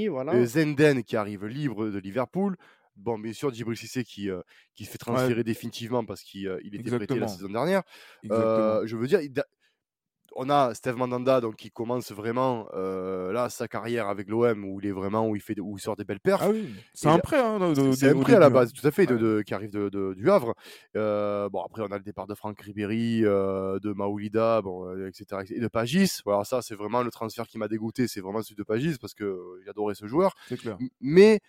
voilà. 0.08 0.34
Euh, 0.34 0.46
Zenden 0.46 1.02
qui 1.02 1.16
arrive 1.16 1.46
libre 1.46 1.88
de 1.88 1.98
Liverpool. 1.98 2.56
Bon, 2.96 3.18
bien 3.18 3.32
sûr, 3.32 3.52
Djibril 3.52 3.76
Cissé 3.76 4.04
qui, 4.04 4.30
euh, 4.30 4.40
qui 4.74 4.86
se 4.86 4.90
fait 4.90 4.98
transférer 4.98 5.44
définitivement 5.44 6.04
parce 6.04 6.22
qu'il 6.22 6.48
euh, 6.48 6.58
il 6.64 6.74
était 6.74 6.90
prêté 6.90 7.18
la 7.18 7.28
saison 7.28 7.48
dernière. 7.48 7.82
Euh, 8.30 8.86
je 8.86 8.96
veux 8.96 9.06
dire, 9.06 9.20
on 10.38 10.50
a 10.50 10.74
Steve 10.74 10.96
Mandanda 10.96 11.40
donc, 11.40 11.56
qui 11.56 11.70
commence 11.70 12.12
vraiment 12.12 12.68
euh, 12.74 13.32
là 13.32 13.48
sa 13.48 13.68
carrière 13.68 14.08
avec 14.08 14.28
l'OM 14.28 14.64
où 14.64 14.80
il 14.80 14.86
est 14.86 14.92
vraiment 14.92 15.26
où 15.28 15.34
il, 15.36 15.40
fait, 15.42 15.58
où 15.60 15.76
il 15.76 15.80
sort 15.80 15.96
des 15.96 16.04
belles 16.04 16.20
perfs. 16.20 16.42
ah 16.44 16.50
oui, 16.50 16.68
c'est 16.94 17.08
un 17.08 17.18
prêt. 17.18 17.40
Hein, 17.40 17.72
C'est 17.94 18.10
un 18.10 18.20
prêt 18.20 18.34
à 18.34 18.38
la 18.38 18.46
hein. 18.46 18.50
base, 18.50 18.72
tout 18.72 18.86
à 18.86 18.90
fait, 18.90 19.06
de, 19.06 19.14
Ouais. 19.14 19.20
de- 19.20 19.42
qui 19.42 19.54
arrive 19.54 19.70
de, 19.72 20.14
du 20.14 20.30
Havre. 20.30 20.54
Euh, 20.96 21.48
bon, 21.48 21.62
après, 21.62 21.82
on 21.82 21.90
a 21.90 21.96
le 21.96 22.04
départ 22.04 22.26
de 22.26 22.34
Franck 22.34 22.60
Ribéry, 22.60 23.24
euh, 23.24 23.78
de 23.80 23.92
Maoulida, 23.92 24.60
bon, 24.62 25.06
etc., 25.06 25.42
Et 25.50 25.60
de 25.60 25.68
Pagis. 25.68 26.20
Voilà, 26.24 26.44
ça, 26.44 26.62
c'est 26.62 26.74
vraiment 26.74 27.02
le 27.02 27.10
transfert 27.10 27.46
qui 27.46 27.58
m'a 27.58 27.68
dégoûté. 27.68 28.06
C'est 28.08 28.20
vraiment 28.20 28.42
celui 28.42 28.56
de 28.56 28.62
Pagis 28.62 28.96
parce 29.00 29.14
que 29.14 29.38
j'adorais 29.64 29.94
ce 29.94 30.06
joueur. 30.06 30.34
C'est 30.48 30.56
clair. 30.58 30.76
Mais 31.00 31.40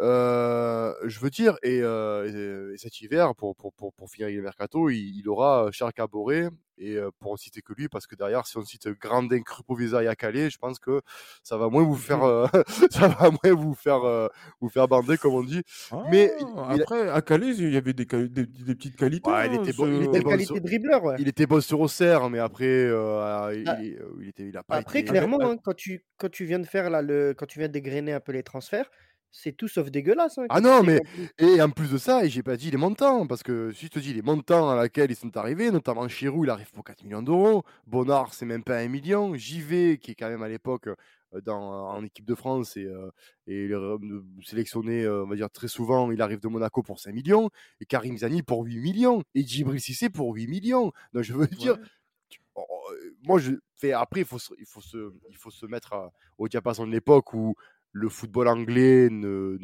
euh, 0.00 0.92
je 1.04 1.20
veux 1.20 1.30
dire, 1.30 1.56
et, 1.62 1.80
euh, 1.82 2.70
et- 2.70 2.74
et 2.74 2.78
cet 2.78 3.00
hiver, 3.00 3.34
pour, 3.34 3.54
pour, 3.56 3.72
pour, 3.72 3.92
pour 3.92 4.10
finir 4.10 4.28
le 4.30 4.42
mercato, 4.42 4.88
il, 4.90 5.18
il 5.18 5.28
aura 5.28 5.68
Charles 5.72 5.92
Caboret, 5.92 6.48
et 6.78 6.96
euh, 6.96 7.10
pour 7.18 7.32
en 7.32 7.36
citer 7.36 7.60
que 7.60 7.74
lui, 7.74 7.88
parce 7.88 8.06
que 8.06 8.14
derrière, 8.14 8.46
si 8.46 8.56
on 8.56 8.64
cite 8.64 8.88
Grandin, 8.98 9.42
Krupovisa 9.42 10.02
et 10.02 10.08
Akale, 10.08 10.50
je 10.50 10.56
pense 10.56 10.78
que 10.78 11.02
ça 11.42 11.58
va 11.58 11.68
moins 11.68 11.82
vous 11.82 11.94
faire, 11.96 12.22
euh, 12.24 12.46
ça 12.90 13.08
va 13.08 13.30
moins 13.30 13.54
vous 13.54 13.74
faire, 13.74 14.02
euh, 14.04 14.28
vous 14.62 14.70
faire 14.70 14.88
bander, 14.88 15.18
comme 15.18 15.34
on 15.34 15.42
dit. 15.42 15.62
Mais 16.10 16.32
il- 16.40 16.46
Ah, 16.56 16.72
il 16.74 16.80
a- 16.80 16.82
après, 16.84 17.08
à 17.10 17.20
Calais, 17.20 17.54
il 17.56 17.70
y 17.72 17.76
avait 17.76 17.92
des, 17.92 18.06
des, 18.06 18.46
des 18.46 18.74
petites 18.74 18.96
qualités. 18.96 19.30
Ouais, 19.30 19.48
il 19.48 19.58
hein, 19.58 19.62
était 19.62 19.72
bon- 19.74 19.86
il 19.88 20.04
était 20.04 20.20
bon, 20.20 20.30
qualité 20.30 20.46
sur- 20.46 20.54
de 20.54 20.60
dribbleur, 20.60 21.04
ouais. 21.04 21.16
Il 21.18 21.28
était 21.28 21.46
bon 21.46 21.60
sur 21.60 21.80
Auxerre, 21.80 22.30
mais 22.30 22.38
après, 22.38 22.64
euh, 22.66 23.52
il, 23.54 23.68
Ah. 23.68 23.76
il- 23.82 23.98
il 24.22 24.28
était, 24.28 24.44
il 24.48 24.56
a 24.56 24.62
pas 24.62 24.76
Après, 24.76 25.00
été. 25.00 25.10
clairement, 25.10 25.38
hein, 25.42 25.56
quand, 25.62 25.74
tu, 25.74 26.06
quand 26.16 26.30
tu 26.30 26.46
viens 26.46 26.58
de 26.60 26.66
faire 26.66 26.88
là, 26.88 27.02
le, 27.02 27.34
quand 27.36 27.46
tu 27.46 27.58
viens 27.58 27.68
dégrainer 27.68 28.14
un 28.14 28.20
peu 28.20 28.32
les 28.32 28.42
transferts, 28.42 28.90
c'est 29.32 29.52
tout 29.56 29.68
sauf 29.68 29.90
dégueulasse. 29.90 30.38
hein, 30.38 30.46
Ah 30.48 30.60
non, 30.60 30.82
mais- 30.82 31.00
Et 31.38 31.60
en 31.62 31.70
plus 31.70 31.90
de 31.90 31.98
ça, 31.98 32.24
et 32.24 32.28
j'ai 32.28 32.42
pas 32.42 32.56
dit 32.56 32.70
les 32.70 32.76
montants, 32.76 33.26
parce 33.26 33.42
que 33.42 33.72
si 33.72 33.86
je 33.86 33.90
te 33.90 33.98
dis 33.98 34.12
les 34.12 34.22
montants 34.22 34.68
à 34.70 34.74
laquelle 34.76 35.10
ils 35.10 35.16
sont 35.16 35.36
arrivés, 35.36 35.70
notamment 35.70 36.06
Chirou, 36.08 36.44
il 36.44 36.50
arrive 36.50 36.70
pour 36.72 36.84
4 36.84 37.04
millions 37.04 37.22
d'euros, 37.22 37.62
Bonnard, 37.86 38.34
c'est 38.34 38.46
même 38.46 38.64
pas 38.64 38.78
1 38.78 38.88
million, 38.88 39.34
JV, 39.34 39.98
qui 39.98 40.12
est 40.12 40.14
quand 40.14 40.28
même 40.28 40.42
à 40.42 40.48
l'époque 40.48 40.88
euh, 40.88 41.40
dans, 41.42 41.90
en 41.90 42.04
équipe 42.04 42.24
de 42.24 42.34
France 42.34 42.76
et, 42.76 42.84
euh, 42.86 43.08
et 43.46 43.68
re- 43.68 44.22
sélectionné, 44.44 45.04
euh, 45.04 45.22
on 45.24 45.28
va 45.28 45.36
dire 45.36 45.48
très 45.50 45.68
souvent, 45.68 46.10
il 46.10 46.20
arrive 46.22 46.40
de 46.40 46.48
Monaco 46.48 46.82
pour 46.82 46.98
5 46.98 47.12
millions, 47.14 47.50
et 47.80 47.84
Karim 47.86 48.18
Zani 48.18 48.42
pour 48.42 48.64
8 48.64 48.80
millions, 48.80 49.22
et 49.36 49.46
Djibril 49.46 49.80
Cissé 49.80 50.10
pour 50.10 50.34
8 50.34 50.48
millions. 50.48 50.92
Donc 51.12 51.22
je 51.22 51.32
veux 51.32 51.46
dire, 51.46 51.74
Ouais. 51.74 51.84
tu- 52.28 52.40
oh, 52.56 52.64
euh, 52.92 53.14
moi 53.22 53.38
je 53.38 53.52
fais 53.76 53.92
après 53.92 54.20
il 54.22 54.26
faut 54.26 54.40
se, 54.40 54.52
il 54.58 54.66
faut 54.66 54.80
se, 54.80 55.12
il 55.30 55.36
faut 55.36 55.50
se 55.52 55.66
mettre 55.66 55.92
à- 55.92 56.12
au 56.36 56.48
diapason 56.48 56.84
de 56.84 56.90
l'époque 56.92 57.32
où 57.32 57.54
le 57.92 58.08
football 58.08 58.48
anglais 58.48 59.08
ne- 59.10 59.58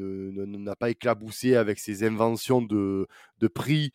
n'a 0.45 0.77
pas 0.77 0.91
éclaboussé 0.91 1.55
avec 1.57 1.79
ses 1.79 2.05
inventions 2.05 2.63
de, 2.63 3.07
de 3.39 3.49
prix 3.49 3.93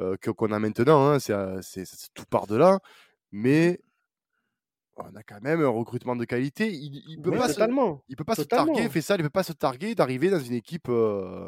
euh, 0.00 0.16
que- 0.16 0.30
qu'on 0.30 0.50
a 0.52 0.58
maintenant. 0.58 1.06
hein, 1.08 1.18
c'est, 1.20 1.32
euh, 1.34 1.60
c'est- 1.62 1.84
tout 2.14 2.24
part 2.26 2.46
de 2.46 2.56
là. 2.56 2.80
Mais 3.30 3.80
on 4.96 5.14
a 5.16 5.22
quand 5.22 5.40
même 5.42 5.60
un 5.60 5.68
recrutement 5.68 6.14
de 6.16 6.24
qualité. 6.24 6.70
Il, 6.72 7.02
il 7.08 7.16
peut 7.20 7.30
pas 7.38 7.48
se, 7.48 7.58
il 8.08 8.16
peut 8.16 8.24
pas 8.24 8.34
se 8.36 8.42
targuer, 8.74 8.88
fait 8.88 9.00
ça, 9.00 9.16
il 9.16 9.22
peut 9.22 9.30
pas 9.30 9.42
se 9.42 9.52
targuer 9.52 9.94
d'arriver 9.94 10.30
dans 10.30 10.38
une 10.38 10.52
équipe, 10.54 10.88
euh, 10.88 11.46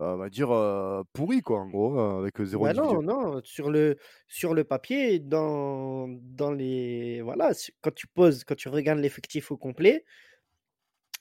euh, 0.00 0.14
on 0.14 0.16
va 0.16 0.28
dire, 0.30 0.50
euh, 0.50 1.02
pourrie, 1.12 1.40
quoi, 1.40 1.60
en 1.60 1.68
gros, 1.68 1.98
euh, 1.98 2.18
avec 2.20 2.40
zéro 2.42 2.64
Bah 2.64 2.72
non, 2.74 3.02
non, 3.02 3.40
sur 3.44 3.70
le, 3.70 3.96
sur 4.26 4.52
le 4.54 4.64
papier, 4.64 5.20
dans, 5.20 6.08
dans 6.08 6.50
les. 6.52 7.20
Voilà, 7.22 7.52
quand 7.82 7.94
tu 7.94 8.06
poses, 8.08 8.42
quand 8.44 8.56
tu 8.56 8.68
regardes 8.68 8.98
l'effectif 8.98 9.50
au 9.52 9.56
complet, 9.56 10.04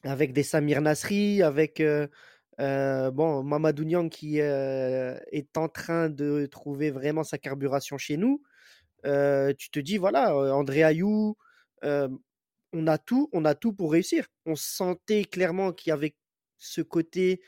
avec 0.07 0.33
des 0.33 0.43
Samir 0.43 0.81
Nasri, 0.81 1.41
avec 1.43 1.79
euh, 1.79 2.07
euh, 2.59 3.11
bon, 3.11 3.43
Mamadou 3.43 3.83
Niang 3.83 4.09
qui 4.09 4.41
euh, 4.41 5.17
est 5.31 5.57
en 5.57 5.67
train 5.67 6.09
de 6.09 6.47
trouver 6.47 6.91
vraiment 6.91 7.23
sa 7.23 7.37
carburation 7.37 7.97
chez 7.97 8.17
nous, 8.17 8.41
tu 9.03 9.69
te 9.69 9.79
dis, 9.79 9.97
voilà, 9.97 10.35
André 10.35 10.83
Ayou, 10.83 11.37
on 11.83 12.87
a 12.87 12.97
tout, 12.97 13.29
on 13.31 13.45
a 13.45 13.55
tout 13.55 13.73
pour 13.73 13.91
réussir. 13.91 14.27
On 14.45 14.55
sentait 14.55 15.23
clairement 15.23 15.71
qu'il 15.71 15.91
y 15.91 15.93
avait 15.93 16.15
ce 16.57 16.81
côté, 16.81 17.41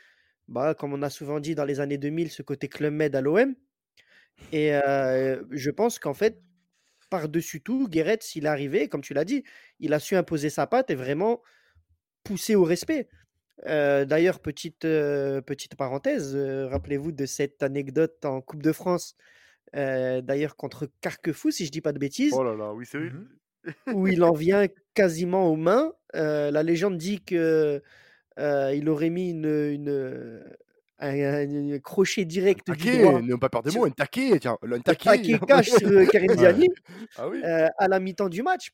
bah, 0.48 0.74
comme 0.74 0.94
on 0.94 1.02
a 1.02 1.10
souvent 1.10 1.40
dit 1.40 1.54
dans 1.54 1.66
les 1.66 1.80
années 1.80 1.98
2000, 1.98 2.30
ce 2.30 2.42
côté 2.42 2.68
Club 2.68 2.94
Med 2.94 3.14
à 3.14 3.20
l'OM. 3.20 3.54
Et 4.52 4.70
je 5.50 5.70
pense 5.70 5.98
qu'en 5.98 6.14
fait, 6.14 6.40
par-dessus 7.10 7.60
tout, 7.60 7.88
Guéret, 7.88 8.18
s'il 8.22 8.46
est 8.46 8.48
arrivé, 8.48 8.88
comme 8.88 9.02
tu 9.02 9.12
l'as 9.12 9.26
dit, 9.26 9.44
il 9.80 9.92
a 9.92 9.98
su 9.98 10.16
imposer 10.16 10.48
sa 10.48 10.66
patte 10.66 10.90
et 10.90 10.94
vraiment 10.94 11.42
pousser 12.30 12.54
au 12.54 12.62
respect. 12.62 13.08
Euh, 13.66 14.04
D'ailleurs, 14.04 14.38
petite, 14.38 14.84
euh, 14.84 15.40
petite 15.40 15.74
parenthèse, 15.74 16.36
euh, 16.36 16.68
rappelez-vous 16.68 17.10
de 17.10 17.26
cette 17.26 17.60
anecdote 17.64 18.24
en 18.24 18.40
Coupe 18.40 18.62
de 18.62 18.70
France, 18.72 19.16
euh, 19.74 20.20
d'ailleurs 20.20 20.54
contre 20.56 20.88
Carquefou, 21.00 21.50
si 21.50 21.66
je 21.66 21.72
dis 21.72 21.80
pas 21.80 21.92
de 21.92 21.98
bêtises, 21.98 22.32
Oh 22.36 22.44
là 22.44 22.54
là, 22.54 22.72
oui, 22.72 22.86
c'est. 22.86 22.98
Mhm. 22.98 23.28
où 23.94 24.06
il 24.06 24.22
en 24.22 24.32
vient 24.32 24.66
quasiment 24.94 25.48
aux 25.50 25.56
mains. 25.56 25.92
Euh, 26.14 26.50
la 26.52 26.62
légende 26.62 26.96
dit 26.96 27.20
que 27.20 27.82
euh, 28.38 28.72
il 28.74 28.88
aurait 28.88 29.10
mis 29.10 29.30
une, 29.30 29.44
une- 29.46 30.44
un, 31.00 31.48
un- 31.48 31.72
un 31.74 31.78
crochet 31.78 32.24
direct 32.24 32.66
Taquet, 32.66 33.20
n'ayons 33.22 33.38
pas 33.38 33.48
peur 33.48 33.62
des 33.62 33.70
mots, 33.72 33.84
un 33.86 33.90
taquet, 33.90 34.38
tiens, 34.38 34.58
un 34.62 34.72
un 34.72 34.80
taquet. 34.80 35.10
taquet 35.10 35.38
cash 35.48 35.68
sur 35.70 35.88
euh, 35.88 36.04
Karim. 36.06 36.36
Ziani 36.36 36.68
Ah 37.16 37.28
oui. 37.28 37.42
euh, 37.42 37.68
à 37.78 37.88
la 37.88 37.98
mi-temps 38.00 38.28
du 38.28 38.42
match 38.42 38.72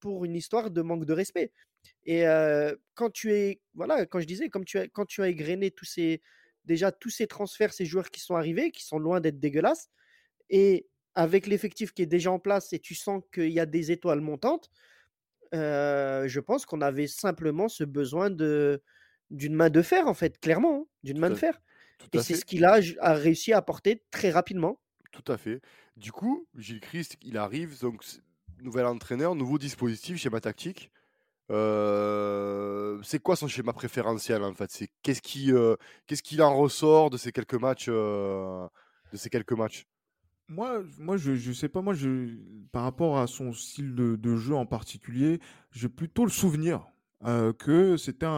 pour 0.00 0.24
une 0.24 0.34
histoire 0.34 0.70
de 0.70 0.82
manque 0.82 1.04
de 1.04 1.12
respect. 1.12 1.52
Et 2.04 2.26
euh, 2.26 2.74
quand 2.94 3.10
tu 3.10 3.32
es, 3.32 3.60
voilà, 3.74 4.04
quand 4.06 4.20
je 4.20 4.26
disais, 4.26 4.48
comme 4.48 4.64
tu 4.64 4.78
as, 4.78 4.88
quand 4.88 5.06
tu 5.06 5.22
as 5.22 5.28
égrené 5.28 5.70
tous 5.70 5.84
ces, 5.86 6.20
déjà 6.64 6.92
tous 6.92 7.10
ces 7.10 7.26
transferts, 7.26 7.72
ces 7.72 7.86
joueurs 7.86 8.10
qui 8.10 8.20
sont 8.20 8.34
arrivés, 8.36 8.70
qui 8.70 8.84
sont 8.84 8.98
loin 8.98 9.20
d'être 9.20 9.38
dégueulasses, 9.38 9.88
et 10.50 10.86
avec 11.14 11.46
l'effectif 11.46 11.92
qui 11.92 12.02
est 12.02 12.06
déjà 12.06 12.30
en 12.32 12.38
place, 12.38 12.72
et 12.72 12.78
tu 12.80 12.94
sens 12.94 13.22
qu'il 13.32 13.50
y 13.50 13.60
a 13.60 13.66
des 13.66 13.92
étoiles 13.92 14.20
montantes, 14.20 14.70
euh, 15.54 16.28
je 16.28 16.40
pense 16.40 16.66
qu'on 16.66 16.80
avait 16.80 17.06
simplement 17.08 17.68
ce 17.68 17.84
besoin 17.84 18.30
de, 18.30 18.82
d'une 19.30 19.54
main 19.54 19.70
de 19.70 19.82
fer, 19.82 20.06
en 20.06 20.14
fait, 20.14 20.38
clairement, 20.40 20.82
hein, 20.82 20.86
d'une 21.02 21.18
main 21.18 21.30
de 21.30 21.34
fer. 21.34 21.60
tout 21.98 22.08
Et 22.12 22.18
à 22.18 22.22
c'est 22.22 22.34
fait. 22.34 22.40
ce 22.40 22.44
qu'il 22.44 22.64
a, 22.64 22.80
réussi 23.14 23.52
à 23.52 23.58
apporter 23.58 24.02
très 24.10 24.30
rapidement. 24.30 24.80
Tout 25.12 25.30
à 25.32 25.36
fait. 25.36 25.60
Du 25.96 26.12
coup, 26.12 26.46
Gilles 26.56 26.80
Christ, 26.80 27.16
il 27.22 27.36
arrive, 27.36 27.78
donc 27.80 28.04
nouvel 28.60 28.86
entraîneur, 28.86 29.34
nouveau 29.34 29.58
dispositif, 29.58 30.16
schéma 30.18 30.40
tactique. 30.40 30.90
Euh, 31.50 33.00
c'est 33.02 33.18
quoi 33.20 33.34
son 33.36 33.48
schéma 33.48 33.72
préférentiel 33.72 34.42
en 34.44 34.54
fait? 34.54 34.70
C'est 34.70 34.88
qu'est-ce 35.02 35.20
qui, 35.22 35.52
euh, 35.52 35.74
qu'est-ce 36.06 36.22
qu'il 36.22 36.42
en 36.42 36.56
ressort 36.56 37.10
de 37.10 37.16
ces 37.16 37.32
quelques 37.32 37.54
matchs, 37.54 37.86
euh, 37.88 38.66
de 39.12 39.16
ces 39.16 39.30
quelques 39.30 39.52
matchs? 39.52 39.86
Moi, 40.48 40.82
moi 40.98 41.16
je, 41.16 41.34
je 41.34 41.52
sais 41.52 41.68
pas, 41.68 41.80
moi, 41.80 41.94
je, 41.94 42.36
par 42.72 42.82
rapport 42.82 43.18
à 43.18 43.26
son 43.26 43.52
style 43.52 43.94
de, 43.94 44.16
de 44.16 44.36
jeu 44.36 44.54
en 44.54 44.66
particulier, 44.66 45.40
j'ai 45.70 45.88
plutôt 45.88 46.24
le 46.24 46.30
souvenir 46.30 46.86
euh, 47.24 47.52
que 47.52 47.96
c'était 47.96 48.26
un, 48.26 48.30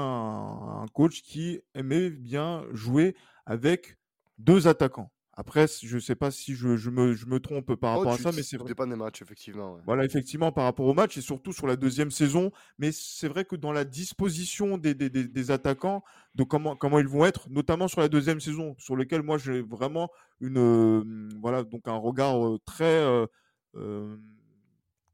un 0.82 0.86
coach 0.92 1.22
qui 1.22 1.60
aimait 1.74 2.10
bien 2.10 2.64
jouer 2.72 3.16
avec 3.46 3.98
deux 4.38 4.66
attaquants. 4.68 5.12
Après, 5.34 5.66
je 5.82 5.98
sais 5.98 6.14
pas 6.14 6.30
si 6.30 6.54
je, 6.54 6.76
je 6.76 6.90
me, 6.90 7.14
je 7.14 7.26
me 7.26 7.40
trompe 7.40 7.74
par 7.76 7.92
Oh, 7.92 7.98
rapport 7.98 8.12
à 8.12 8.18
ça, 8.18 8.32
mais 8.32 8.42
c'est 8.42 8.58
vrai. 8.58 8.68
dépend 8.68 8.86
des 8.86 8.96
matchs 8.96 9.22
effectivement. 9.22 9.74
ouais. 9.76 9.82
Voilà, 9.84 10.04
effectivement, 10.04 10.52
par 10.52 10.62
rapport 10.64 10.86
au 10.86 10.94
match 10.94 11.16
et 11.16 11.20
surtout 11.20 11.52
sur 11.52 11.66
la 11.66 11.74
deuxième 11.74 12.12
saison. 12.12 12.52
Mais 12.78 12.92
c'est 12.92 13.26
vrai 13.26 13.44
que 13.44 13.56
dans 13.56 13.72
la 13.72 13.84
disposition 13.84 14.78
des, 14.78 14.94
des, 14.94 15.10
des- 15.10 15.26
des 15.26 15.50
attaquants, 15.50 16.04
de 16.36 16.44
comment, 16.44 16.76
comment 16.76 17.00
ils 17.00 17.08
vont 17.08 17.24
être, 17.26 17.50
notamment 17.50 17.88
sur 17.88 18.00
la 18.00 18.08
deuxième 18.08 18.40
saison, 18.40 18.76
sur 18.78 18.94
lequel 18.94 19.22
moi 19.22 19.38
j'ai 19.38 19.60
vraiment 19.60 20.08
une, 20.40 20.58
euh, 20.58 21.28
voilà, 21.40 21.64
donc 21.64 21.88
un 21.88 21.96
regard 21.96 22.46
euh, 22.46 22.58
très, 22.64 23.02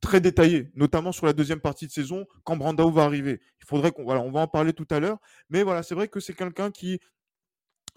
très 0.00 0.20
détaillé, 0.20 0.70
notamment 0.74 1.12
sur 1.12 1.26
la 1.26 1.32
deuxième 1.32 1.60
partie 1.60 1.86
de 1.86 1.92
saison, 1.92 2.26
quand 2.44 2.56
Brandao 2.56 2.90
va 2.90 3.04
arriver. 3.04 3.40
Il 3.60 3.66
faudrait 3.66 3.90
qu'on, 3.92 4.04
voilà, 4.04 4.20
on 4.20 4.30
va 4.30 4.40
en 4.40 4.48
parler 4.48 4.72
tout 4.72 4.86
à 4.90 5.00
l'heure. 5.00 5.18
Mais 5.50 5.62
voilà, 5.62 5.82
c'est 5.82 5.94
vrai 5.94 6.08
que 6.08 6.20
c'est 6.20 6.34
quelqu'un 6.34 6.70
qui, 6.70 7.00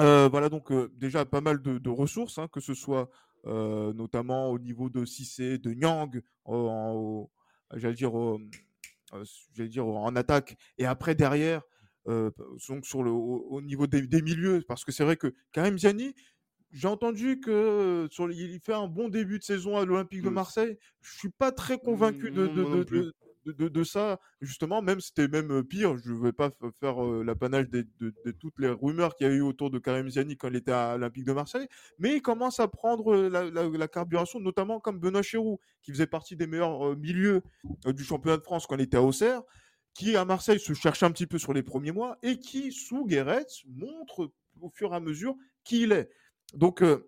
euh, 0.01 0.27
voilà, 0.29 0.49
donc 0.49 0.71
euh, 0.71 0.91
déjà 0.95 1.25
pas 1.25 1.41
mal 1.41 1.61
de, 1.61 1.89
ressources, 1.89 2.39
hein, 2.39 2.47
que 2.51 2.59
ce 2.59 2.73
soit 2.73 3.09
euh, 3.45 3.93
notamment 3.93 4.49
au 4.49 4.57
niveau 4.57 4.89
de 4.89 5.05
Cissé, 5.05 5.57
de 5.59 5.73
Nyang, 5.73 6.21
j'allais 7.75 7.93
dire, 7.93 8.17
euh, 8.17 8.39
j'allais 9.53 9.69
dire 9.69 9.85
en 9.85 10.15
attaque, 10.15 10.57
et 10.77 10.85
après 10.85 11.13
derrière, 11.13 11.61
donc 12.07 12.85
sur 12.85 13.03
le, 13.03 13.11
au, 13.11 13.45
au 13.49 13.61
niveau 13.61 13.85
des, 13.85 14.07
des 14.07 14.21
milieux, 14.23 14.63
parce 14.67 14.83
que 14.83 14.91
c'est 14.91 15.03
vrai 15.03 15.17
que 15.17 15.35
Karim 15.51 15.77
Ziani, 15.77 16.15
j'ai 16.71 16.87
entendu 16.87 17.39
que 17.39 18.07
sur, 18.11 18.31
il 18.31 18.59
fait 18.59 18.73
un 18.73 18.87
bon 18.87 19.09
début 19.09 19.39
de 19.39 19.43
saison 19.43 19.77
à 19.77 19.85
l'Olympique 19.85 20.21
de 20.21 20.29
Mm. 20.29 20.33
Marseille. 20.33 20.77
Je 21.01 21.17
suis 21.17 21.29
pas 21.29 21.51
très 21.51 21.77
convaincu 21.77 22.31
de, 22.31 22.47
Mm, 22.47 22.55
de, 22.55 23.13
de, 23.45 23.67
de, 23.69 23.83
ça, 23.83 24.19
justement, 24.39 24.83
même 24.83 24.99
c'était 25.01 25.27
même 25.27 25.63
pire. 25.63 25.97
Je 25.97 26.11
ne 26.11 26.19
vais 26.23 26.31
pas 26.31 26.51
faire 26.79 27.03
euh, 27.03 27.23
l'apanage 27.23 27.69
de, 27.69 27.87
de 27.99 28.31
toutes 28.31 28.53
les 28.59 28.69
rumeurs 28.69 29.15
qu'il 29.15 29.25
y 29.27 29.29
a 29.31 29.33
eu 29.33 29.41
autour 29.41 29.71
de 29.71 29.79
Karim 29.79 30.07
Ziani 30.09 30.37
quand 30.37 30.47
il 30.49 30.55
était 30.57 30.71
à 30.71 30.93
l'Olympique 30.93 31.25
de 31.25 31.33
Marseille, 31.33 31.67
mais 31.97 32.15
il 32.17 32.21
commence 32.21 32.59
à 32.59 32.67
prendre 32.67 33.15
la, 33.15 33.49
la- 33.49 33.67
la 33.67 33.87
carburation, 33.87 34.39
notamment 34.39 34.79
comme 34.79 34.99
Benoît 34.99 35.23
Chéroux, 35.23 35.59
qui 35.81 35.91
faisait 35.91 36.05
partie 36.05 36.35
des 36.35 36.45
meilleurs 36.45 36.89
euh, 36.91 36.95
milieux 36.95 37.41
euh, 37.87 37.93
du 37.93 38.03
championnat 38.03 38.37
de 38.37 38.43
France 38.43 38.67
quand 38.67 38.75
il 38.75 38.81
était 38.81 38.97
à 38.97 39.01
Auxerre, 39.01 39.41
qui 39.95 40.15
à 40.15 40.23
Marseille 40.23 40.59
se 40.59 40.73
cherche 40.73 41.01
un 41.01 41.11
petit 41.11 41.25
peu 41.27 41.39
sur 41.39 41.51
les 41.51 41.63
premiers 41.63 41.91
mois 41.91 42.17
et 42.21 42.37
qui, 42.37 42.71
sous 42.71 43.05
Guéret, 43.07 43.45
montre 43.67 44.31
au 44.61 44.69
fur 44.69 44.93
et 44.93 44.95
à 44.95 44.99
mesure 44.99 45.35
qui 45.63 45.81
il 45.81 45.91
est. 45.93 46.09
Donc, 46.53 46.81
euh, 46.81 47.07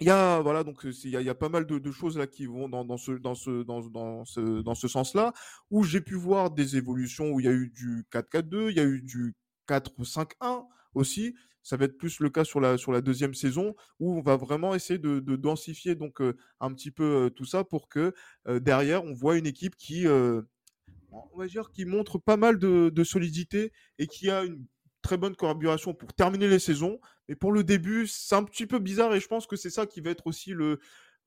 il 0.00 0.06
y 0.06 0.10
a 0.10 0.40
voilà 0.40 0.60
euh, 0.60 0.92
y 1.04 1.28
a, 1.28 1.34
pas 1.34 1.48
mal 1.48 1.66
de, 1.66 1.90
choses 1.90 2.16
là 2.18 2.28
qui 2.28 2.46
vont 2.46 2.68
dans, 2.68 2.84
dans 2.84 2.98
ce 2.98 3.12
dans 3.12 3.34
ce 3.34 3.64
dans, 3.64 4.24
ce 4.24 4.62
dans 4.62 4.74
ce 4.76 4.86
sens-là 4.86 5.32
où 5.70 5.82
j'ai 5.82 6.00
pu 6.00 6.14
voir 6.14 6.50
des 6.52 6.76
évolutions 6.76 7.32
où 7.32 7.40
il 7.40 7.46
y 7.46 7.48
a 7.48 7.52
eu 7.52 7.68
du 7.70 8.06
4-4-2, 8.12 8.70
il 8.70 8.76
y 8.76 8.80
a 8.80 8.84
eu 8.84 9.02
du 9.02 9.34
4-5-1 9.68 10.66
aussi. 10.94 11.34
Ça 11.64 11.76
va 11.76 11.86
être 11.86 11.98
plus 11.98 12.20
le 12.20 12.30
cas 12.30 12.44
sur 12.44 12.60
la 12.60 12.78
sur 12.78 12.92
la 12.92 13.00
deuxième 13.00 13.34
saison 13.34 13.74
où 13.98 14.16
on 14.16 14.20
va 14.20 14.36
vraiment 14.36 14.74
essayer 14.74 14.98
de, 14.98 15.18
de 15.18 15.36
densifier 15.36 15.96
donc 15.96 16.20
euh, 16.20 16.36
un 16.60 16.72
petit 16.72 16.92
peu 16.92 17.30
tout 17.34 17.44
ça 17.44 17.64
pour 17.64 17.88
que 17.88 18.14
derrière 18.46 19.04
on 19.04 19.14
voit 19.14 19.36
une 19.36 19.46
équipe 19.46 19.76
qui 19.76 20.06
on 20.06 21.36
va 21.36 21.46
dire 21.46 21.70
qui 21.72 21.84
montre 21.84 22.18
pas 22.18 22.36
mal 22.36 22.58
de, 22.58 22.90
de 22.90 23.04
solidité 23.04 23.72
et 23.98 24.06
qui 24.06 24.30
a 24.30 24.44
une 24.44 24.64
très 25.08 25.16
bonne 25.16 25.34
carburation 25.34 25.94
pour 25.94 26.12
terminer 26.12 26.48
les 26.48 26.58
saisons. 26.58 27.00
Mais 27.28 27.34
pour 27.34 27.50
le 27.52 27.64
début, 27.64 28.06
c'est 28.06 28.34
un 28.34 28.44
petit 28.44 28.66
peu 28.66 28.78
bizarre 28.78 29.14
et 29.14 29.20
je 29.20 29.26
pense 29.26 29.46
que 29.46 29.56
c'est 29.56 29.70
ça 29.70 29.86
qui 29.86 30.02
va 30.02 30.10
être 30.10 30.26
aussi 30.26 30.50
le, 30.52 30.80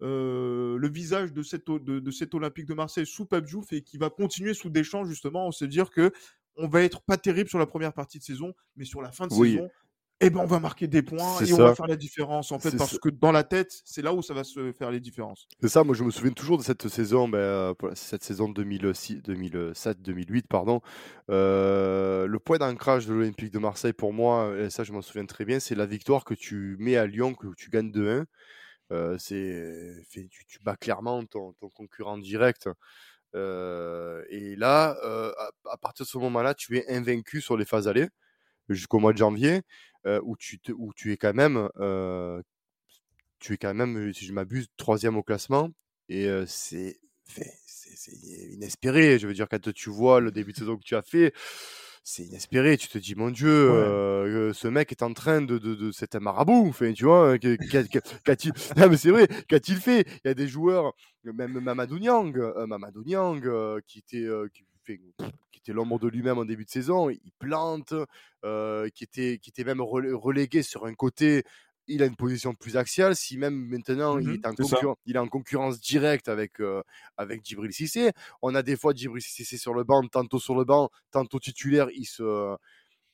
euh, 0.03 0.77
le 0.77 0.87
visage 0.89 1.33
de 1.33 1.41
cette, 1.41 1.65
de, 1.67 1.99
de 1.99 2.11
cet 2.11 2.33
Olympique 2.35 2.67
de 2.67 2.75
Marseille 2.75 3.07
sous 3.07 3.25
Pape 3.25 3.45
Diouf 3.45 3.73
et 3.73 3.81
qui 3.81 3.97
va 3.97 4.09
continuer 4.11 4.53
sous 4.53 4.69
Deschamps 4.69 5.05
justement. 5.05 5.47
On 5.47 5.51
se 5.51 5.65
dire 5.65 5.89
que 5.89 6.11
on 6.57 6.67
va 6.67 6.83
être 6.83 7.01
pas 7.01 7.17
terrible 7.17 7.49
sur 7.49 7.57
la 7.59 7.65
première 7.65 7.93
partie 7.93 8.19
de 8.19 8.23
saison, 8.23 8.53
mais 8.75 8.85
sur 8.85 9.01
la 9.01 9.11
fin 9.11 9.25
de 9.25 9.33
Oui. 9.33 9.53
saison, 9.53 9.69
eh 10.21 10.29
ben 10.29 10.39
on 10.39 10.45
va 10.45 10.59
marquer 10.59 10.87
des 10.87 11.01
points 11.01 11.39
et 11.43 11.51
on 11.53 11.57
va 11.57 11.73
faire 11.73 11.87
la 11.87 11.95
différence 11.95 12.51
en 12.51 12.59
fait 12.59 12.77
parce 12.77 12.91
ça. 12.91 12.97
que 13.01 13.09
dans 13.09 13.31
la 13.31 13.43
tête, 13.43 13.81
c'est 13.85 14.03
là 14.03 14.13
où 14.13 14.21
ça 14.21 14.35
va 14.35 14.43
se 14.43 14.71
faire 14.71 14.91
les 14.91 14.99
différences. 14.99 15.47
C'est 15.59 15.67
ça, 15.67 15.83
moi 15.83 15.95
je 15.95 16.03
me 16.03 16.11
souviens 16.11 16.31
toujours 16.31 16.59
de 16.59 16.63
cette 16.63 16.87
saison, 16.87 17.27
ben, 17.27 17.39
euh, 17.39 17.73
cette 17.95 18.23
saison 18.23 18.47
2007-2008, 18.49 20.43
pardon. 20.47 20.81
Euh, 21.29 22.27
le 22.27 22.39
point 22.39 22.59
d'ancrage 22.59 23.07
de 23.07 23.13
l'Olympique 23.13 23.51
de 23.51 23.59
Marseille 23.59 23.93
pour 23.93 24.13
moi, 24.13 24.53
et 24.59 24.69
ça 24.69 24.83
je 24.83 24.93
m'en 24.93 25.01
souviens 25.01 25.25
très 25.25 25.43
bien, 25.43 25.59
c'est 25.59 25.75
la 25.75 25.87
victoire 25.87 26.23
que 26.23 26.35
tu 26.35 26.75
mets 26.79 26.97
à 26.97 27.07
Lyon, 27.07 27.33
que 27.33 27.47
tu 27.57 27.71
gagnes 27.71 27.91
2-1. 27.91 28.25
Euh, 28.91 29.17
c'est, 29.17 30.05
tu, 30.09 30.27
tu 30.29 30.59
bats 30.63 30.75
clairement 30.75 31.25
ton, 31.25 31.53
ton 31.53 31.69
concurrent 31.69 32.17
direct. 32.19 32.69
Euh, 33.33 34.23
et 34.29 34.55
là, 34.55 34.95
à, 35.01 35.49
à 35.71 35.77
partir 35.77 36.05
de 36.05 36.09
ce 36.09 36.17
moment-là, 36.19 36.53
tu 36.53 36.77
es 36.77 36.85
invaincu 36.89 37.41
sur 37.41 37.57
les 37.57 37.65
phases 37.65 37.87
allées 37.87 38.09
jusqu'au 38.73 38.99
mois 38.99 39.13
de 39.13 39.17
janvier, 39.17 39.61
où, 40.23 40.35
tu 40.37 40.59
te- 40.59 40.71
où 40.71 40.93
tu 40.95 41.11
es 41.13 41.17
quand 41.17 41.33
même, 41.33 41.69
tu 43.39 43.53
es 43.53 43.57
quand 43.57 43.73
même, 43.73 44.13
si 44.13 44.25
je 44.25 44.33
m'abuse, 44.33 44.67
troisième 44.77 45.17
au 45.17 45.23
classement. 45.23 45.69
Et 46.09 46.27
c'est, 46.47 46.99
c'est, 47.25 48.11
inespéré. 48.51 49.19
Je 49.19 49.27
veux 49.27 49.33
dire, 49.33 49.47
quand 49.49 49.71
tu 49.73 49.89
vois 49.89 50.19
le 50.19 50.31
début 50.31 50.51
de 50.51 50.57
saison 50.57 50.77
que 50.77 50.83
tu 50.83 50.95
as 50.95 51.01
fait, 51.01 51.33
c'est 52.03 52.23
inespéré. 52.23 52.77
Tu 52.77 52.87
te 52.87 52.97
dis, 52.97 53.15
mon 53.15 53.29
Dieu, 53.29 53.49
Ouais. 53.49 53.77
euh, 53.77 54.53
ce 54.53 54.67
mec 54.67 54.91
est 54.91 55.03
en 55.03 55.13
train 55.13 55.41
de, 55.41 55.57
de, 55.57 55.75
de 55.75 55.91
c'est 55.91 56.15
un 56.15 56.19
marabout. 56.19 56.67
Enfin, 56.69 56.93
tu 56.93 57.05
vois, 57.05 57.37
qu'a- 57.39 57.55
qu'a-t-il, 58.23 58.51
non, 58.77 58.89
mais 58.89 58.97
c'est 58.97 59.11
vrai, 59.11 59.27
qu'a-t-il 59.47 59.77
fait? 59.77 60.05
Il 60.23 60.27
y 60.27 60.31
a 60.31 60.33
des 60.33 60.47
joueurs, 60.47 60.93
même 61.23 61.59
Mamadou 61.59 61.99
Niang, 61.99 62.35
euh, 62.37 62.65
Mamadou 62.67 63.03
Niang, 63.03 63.41
euh, 63.45 63.79
qui 63.87 63.99
était, 63.99 64.27
qui, 64.53 64.63
fait- 64.97 65.31
qui 65.51 65.59
était 65.59 65.73
l'ombre 65.73 65.99
de 65.99 66.07
lui-même 66.07 66.37
en 66.37 66.45
début 66.45 66.65
de 66.65 66.69
saison, 66.69 67.09
il 67.09 67.31
plante, 67.39 67.93
euh, 68.45 68.89
qui 68.89 69.03
était, 69.03 69.37
qui 69.41 69.49
était 69.49 69.63
même 69.63 69.79
relé- 69.81 70.13
relégué 70.13 70.63
sur 70.63 70.85
un 70.85 70.93
côté. 70.93 71.43
Il 71.87 72.03
a 72.03 72.05
une 72.05 72.15
position 72.15 72.53
plus 72.53 72.77
axiale. 72.77 73.15
Si 73.15 73.37
même 73.37 73.55
maintenant 73.67 74.17
il, 74.19 74.27
Mhm, 74.27 74.33
est 74.35 74.45
en 74.47 74.51
c'est 74.55 74.63
concurren- 74.63 74.95
il 75.05 75.15
est 75.15 75.19
en 75.19 75.27
concurrence 75.27 75.81
directe 75.81 76.29
avec, 76.29 76.59
euh, 76.61 76.81
avec 77.17 77.43
Djibril 77.45 77.73
Cissé, 77.73 78.11
on 78.41 78.53
a 78.55 78.61
des 78.63 78.77
fois 78.77 78.93
Djibril 78.93 79.21
Cissé 79.21 79.57
sur 79.57 79.73
le 79.73 79.83
banc, 79.83 80.01
tantôt 80.07 80.39
sur 80.39 80.55
le 80.55 80.63
banc, 80.63 80.89
tantôt 81.11 81.39
titulaire. 81.39 81.89
Ils 81.93 82.05
se, 82.05 82.55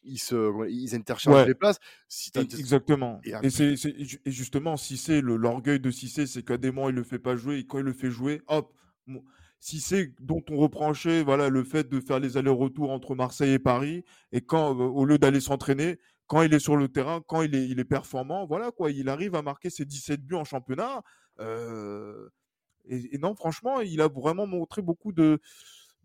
ils 0.04 0.20
se, 0.20 0.70
ils 0.70 0.94
interchangent 0.96 1.36
Ouais. 1.36 1.48
les 1.48 1.56
places. 1.56 1.80
Si 2.08 2.30
Et- 2.36 2.40
Exactement. 2.40 3.20
et 3.24 3.34
Et, 3.42 3.50
c'est, 3.50 3.76
c'est- 3.78 3.96
et 4.26 4.32
justement, 4.32 4.78
Cissé, 4.78 5.22
le, 5.22 5.36
l'orgueil 5.38 5.80
de 5.80 5.90
Cissé, 5.92 6.28
c'est 6.28 6.44
qu'à 6.44 6.58
des 6.58 6.72
moments, 6.72 6.90
il 6.90 6.96
le 6.96 7.04
fait 7.04 7.20
pas 7.20 7.36
jouer. 7.36 7.60
Et 7.60 7.66
quand 7.66 7.80
il 7.80 7.86
le 7.86 7.94
fait 7.94 8.12
jouer, 8.12 8.42
hop. 8.48 8.74
Bon, 9.66 9.78
Cissé, 9.80 10.14
dont 10.20 10.44
on 10.50 10.58
reprochait 10.58 11.24
voilà, 11.24 11.50
le 11.50 11.64
fait 11.64 11.90
de 11.90 12.00
faire 12.00 12.20
les 12.20 12.38
allers-retours 12.38 12.92
entre 12.92 13.16
Marseille 13.16 13.54
et 13.54 13.60
Paris, 13.60 14.04
et 14.32 14.42
quand, 14.42 14.72
euh, 14.80 14.84
au 14.84 15.06
lieu 15.06 15.18
d'aller 15.18 15.40
s'entraîner, 15.42 16.00
quand 16.28 16.42
il 16.42 16.54
est 16.54 16.60
sur 16.60 16.76
le 16.78 16.88
terrain, 16.90 17.22
quand 17.28 17.42
il 17.42 17.56
est, 17.56 17.68
il 17.68 17.80
est 17.80 17.86
performant, 17.86 18.46
voilà 18.46 18.72
quoi, 18.72 18.92
il 18.92 19.10
arrive 19.10 19.36
à 19.36 19.42
marquer 19.42 19.70
ses 19.70 19.86
17 19.86 20.22
buts 20.26 20.36
en 20.36 20.44
championnat. 20.46 21.02
Euh, 21.40 22.30
et, 22.90 23.16
et 23.16 23.18
non, 23.20 23.36
franchement, 23.36 23.82
il 23.82 24.02
a 24.02 24.08
vraiment 24.10 24.48
montré 24.48 24.82
beaucoup 24.82 25.12
de, 25.14 25.40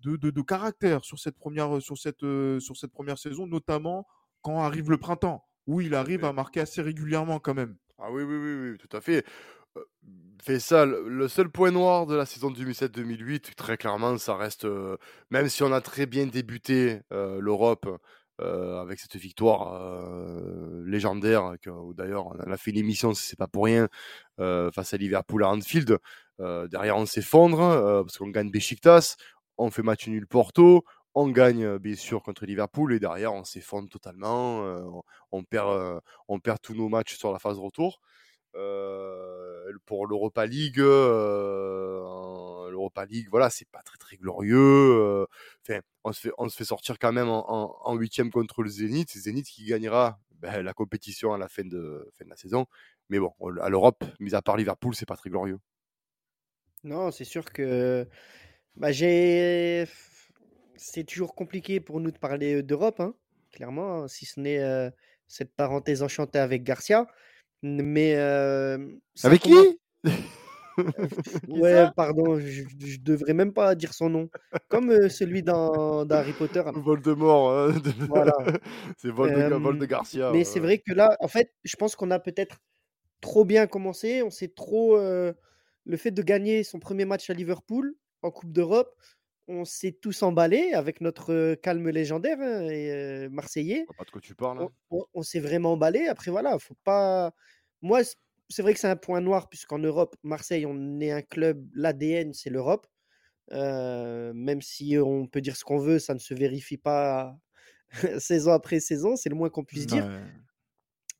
de, 0.01 0.17
de- 0.17 0.31
de 0.31 0.43
caractère 0.43 1.05
sur 1.05 1.19
cette 1.19 1.37
première, 1.39 1.81
sur 1.83 1.99
cette, 1.99 2.23
euh, 2.25 2.61
sur 2.61 2.77
cette 2.77 2.93
première 2.93 3.19
saison, 3.19 3.47
notamment 3.47 4.07
quand 4.43 4.61
arrive 4.61 4.91
le 4.91 4.99
printemps, 4.99 5.45
où 5.67 5.81
il 5.81 5.95
arrive 5.95 6.25
à 6.25 6.33
marquer 6.33 6.61
assez 6.61 6.83
régulièrement 6.83 7.39
quand 7.41 7.55
même. 7.55 7.77
Ah 7.99 8.11
oui, 8.13 8.23
oui, 8.25 8.37
oui, 8.37 8.71
oui, 8.73 8.79
tout 8.79 8.97
à 8.97 9.01
fait. 9.01 9.25
Euh, 9.77 9.85
Fait 10.43 10.59
ça, 10.61 10.85
le 10.87 11.29
seul 11.29 11.49
point 11.51 11.71
noir 11.71 12.07
de 12.07 12.17
la 12.17 12.27
saison 12.27 12.51
2007-2008, 12.51 13.55
très 13.57 13.77
clairement, 13.77 14.19
ça 14.19 14.37
reste, 14.37 14.65
euh, 14.65 14.97
même 15.31 15.49
si 15.49 15.63
on 15.63 15.73
a 15.73 15.81
très 15.81 16.07
bien 16.07 16.27
débuté 16.27 17.01
euh, 17.13 17.41
l'Europe 17.41 17.89
avec 18.39 18.99
cette 18.99 19.15
victoire 19.15 19.81
légendaire, 20.85 21.55
que- 21.63 21.93
d'ailleurs 21.95 22.27
on 22.27 22.51
a 22.51 22.57
fait 22.57 22.73
une 22.73 22.79
émission, 22.79 23.15
c'est 23.15 23.39
pas 23.39 23.47
pour 23.47 23.67
rien, 23.67 23.89
face 24.39 24.93
à 24.95 24.97
Liverpool 24.97 25.45
à 25.45 25.49
Anfield. 25.51 25.99
Derrière, 26.41 26.97
on 26.97 27.07
s'effondre 27.07 27.59
parce 28.03 28.19
qu'on 28.19 28.31
gagne 28.31 28.51
Besiktas, 28.51 29.15
on 29.59 29.71
fait 29.71 29.85
match 29.85 30.09
nul 30.09 30.27
Porto, 30.27 30.83
on 31.15 31.29
gagne 31.29 31.79
bien 31.79 31.95
sûr 31.95 32.21
contre 32.25 32.45
Liverpool 32.45 32.93
et 32.95 32.99
derrière, 32.99 33.33
on 33.33 33.45
s'effondre 33.45 33.89
totalement. 33.89 34.65
on, 35.31 35.45
perd, 35.45 36.01
on 36.27 36.41
perd 36.41 36.59
tous 36.61 36.75
nos 36.75 36.89
matchs 36.89 37.17
sur 37.17 37.33
la 37.33 37.39
phase 37.39 37.59
retour. 37.59 38.01
Euh, 38.55 39.73
pour 39.87 40.07
l'Europa 40.07 40.47
League, 40.47 40.79
euh, 40.81 42.01
en- 42.05 42.69
Europa 42.71 43.05
League, 43.07 43.29
voilà, 43.31 43.51
c'est 43.51 43.69
pas 43.69 43.83
très 43.83 43.99
très 43.99 44.17
glorieux. 44.17 45.27
Enfin, 45.63 45.81
on 46.05 46.13
se 46.13 46.21
fait, 46.21 46.33
on 46.39 46.49
se 46.49 46.57
fait 46.57 46.65
sortir 46.65 46.99
quand 46.99 47.13
même 47.13 47.29
en 47.29 47.95
huitième 47.95 48.31
contre 48.31 48.63
le 48.63 48.69
Zénith. 48.71 49.11
Zénith 49.17 49.47
qui 49.47 49.65
gagnera 49.67 50.19
ben, 50.41 50.63
la 50.63 50.75
compétition 50.75 51.33
à 51.33 51.39
la 51.39 51.49
fin 51.49 51.65
de, 51.65 52.11
fin 52.19 52.25
de 52.25 52.31
la 52.31 52.37
saison. 52.37 52.67
Mais 53.09 53.19
bon, 53.19 53.33
à 53.61 53.69
l'Europe, 53.69 54.05
mis 54.21 54.35
à 54.35 54.43
part 54.43 54.57
Liverpool, 54.57 54.95
c'est 54.95 55.07
pas 55.07 55.17
très 55.17 55.31
glorieux. 55.31 55.59
Non, 56.85 57.11
c'est 57.11 57.25
sûr 57.25 57.53
que 57.53 58.09
bah, 58.77 58.93
j'ai. 58.93 59.87
C'est 60.77 61.05
toujours 61.05 61.35
compliqué 61.35 61.81
pour 61.81 62.01
nous 62.01 62.11
de 62.11 62.19
parler 62.19 62.63
d'Europe, 62.63 63.01
hein, 63.01 63.15
clairement, 63.53 64.03
hein, 64.05 64.09
si 64.09 64.27
ce 64.27 64.41
n'est 64.41 64.91
cette 65.29 65.55
parenthèse 65.55 66.03
enchantée 66.03 66.39
avec 66.39 66.65
Garcia. 66.65 67.07
Mais. 67.63 68.15
avec 69.23 69.43
qui? 69.43 69.55
Ouais, 71.49 71.87
pardon, 71.95 72.39
je, 72.41 72.63
je, 72.79 72.99
devrais 73.01 73.35
même 73.35 73.53
pas 73.53 73.75
dire 73.75 73.93
son 73.93 74.09
nom. 74.09 74.29
Comme 74.69 75.09
celui 75.09 75.43
d'Harry 75.43 76.33
Potter. 76.33 76.63
Voldemort. 76.75 77.53
Hein, 77.53 77.75
voilà. 78.09 78.33
c'est 78.97 79.11
Vol, 79.11 79.79
de 79.79 79.87
Garcia. 79.87 80.31
Mais 80.33 80.45
c'est 80.45 80.61
vrai 80.61 80.79
que 80.79 80.93
là, 80.93 81.17
en 81.21 81.29
fait, 81.29 81.53
je 81.65 81.77
pense 81.77 81.95
qu'on 81.95 82.11
a 82.11 82.19
peut-être 82.19 82.59
trop 83.21 83.45
bien 83.45 83.67
commencé. 83.67 84.23
On 84.23 84.31
s'est 84.31 84.53
trop. 84.55 84.97
le 84.99 85.97
fait 85.97 86.11
de 86.11 86.23
gagner 86.23 86.65
son 86.65 86.79
premier 86.79 87.05
match 87.05 87.29
à 87.31 87.35
Liverpool 87.35 87.95
en 88.23 88.31
Coupe 88.31 88.53
d'Europe, 88.53 88.95
on 89.53 89.65
s'est 89.65 89.93
tous 89.93 90.23
emballés 90.23 90.73
avec 90.73 91.01
notre 91.01 91.55
calme 91.55 91.89
légendaire 91.89 92.39
hein, 92.41 92.69
et, 92.69 93.29
marseillais. 93.31 93.87
Pas 93.97 94.05
de 94.05 94.11
quoi 94.11 94.21
tu 94.21 94.35
parles. 94.35 94.63
Hein. 94.63 94.69
On, 94.91 95.05
on 95.15 95.23
s'est 95.23 95.41
vraiment 95.41 95.73
emballé. 95.73 96.07
Après, 96.07 96.31
voilà, 96.31 96.59
faut 96.59 96.77
pas. 96.85 97.33
Moi, 97.81 98.03
c'est 98.49 98.63
vrai 98.63 98.75
que 98.75 98.81
c'est 98.81 98.89
un 98.89 98.97
point 98.97 99.21
noir, 99.21 99.49
puisqu'en 99.49 99.79
Europe, 99.79 100.17
Marseille, 100.23 100.67
on 100.67 101.01
est 101.01 101.11
un 101.11 101.23
club, 101.23 101.67
l'ADN, 101.75 102.33
c'est 102.33 102.51
l'Europe. 102.51 102.87
Euh, 103.53 104.33
même 104.35 104.63
si 104.63 104.97
on 104.99 105.27
peut 105.27 105.41
dire 105.41 105.57
ce 105.57 105.65
qu'on 105.65 105.79
veut, 105.79 105.99
ça 105.99 106.15
ne 106.15 106.19
se 106.19 106.33
vérifie 106.33 106.79
pas 106.79 107.37
saison 108.19 108.53
après 108.53 108.81
saison, 108.81 109.17
c'est 109.17 109.29
le 109.29 109.35
moins 109.35 109.51
qu'on 109.51 109.65
puisse 109.65 109.87
dire. 109.87 110.09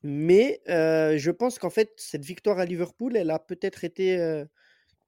Mais 0.03 0.61
euh, 0.67 1.17
je 1.17 1.31
pense 1.31 1.59
qu'en 1.59 1.69
fait, 1.69 1.91
cette 1.97 2.25
victoire 2.25 2.59
à 2.59 2.65
Liverpool, 2.65 3.15
elle 3.15 3.31
a 3.31 3.39
peut-être 3.39 3.83
été 3.83 4.19
euh, 4.19 4.45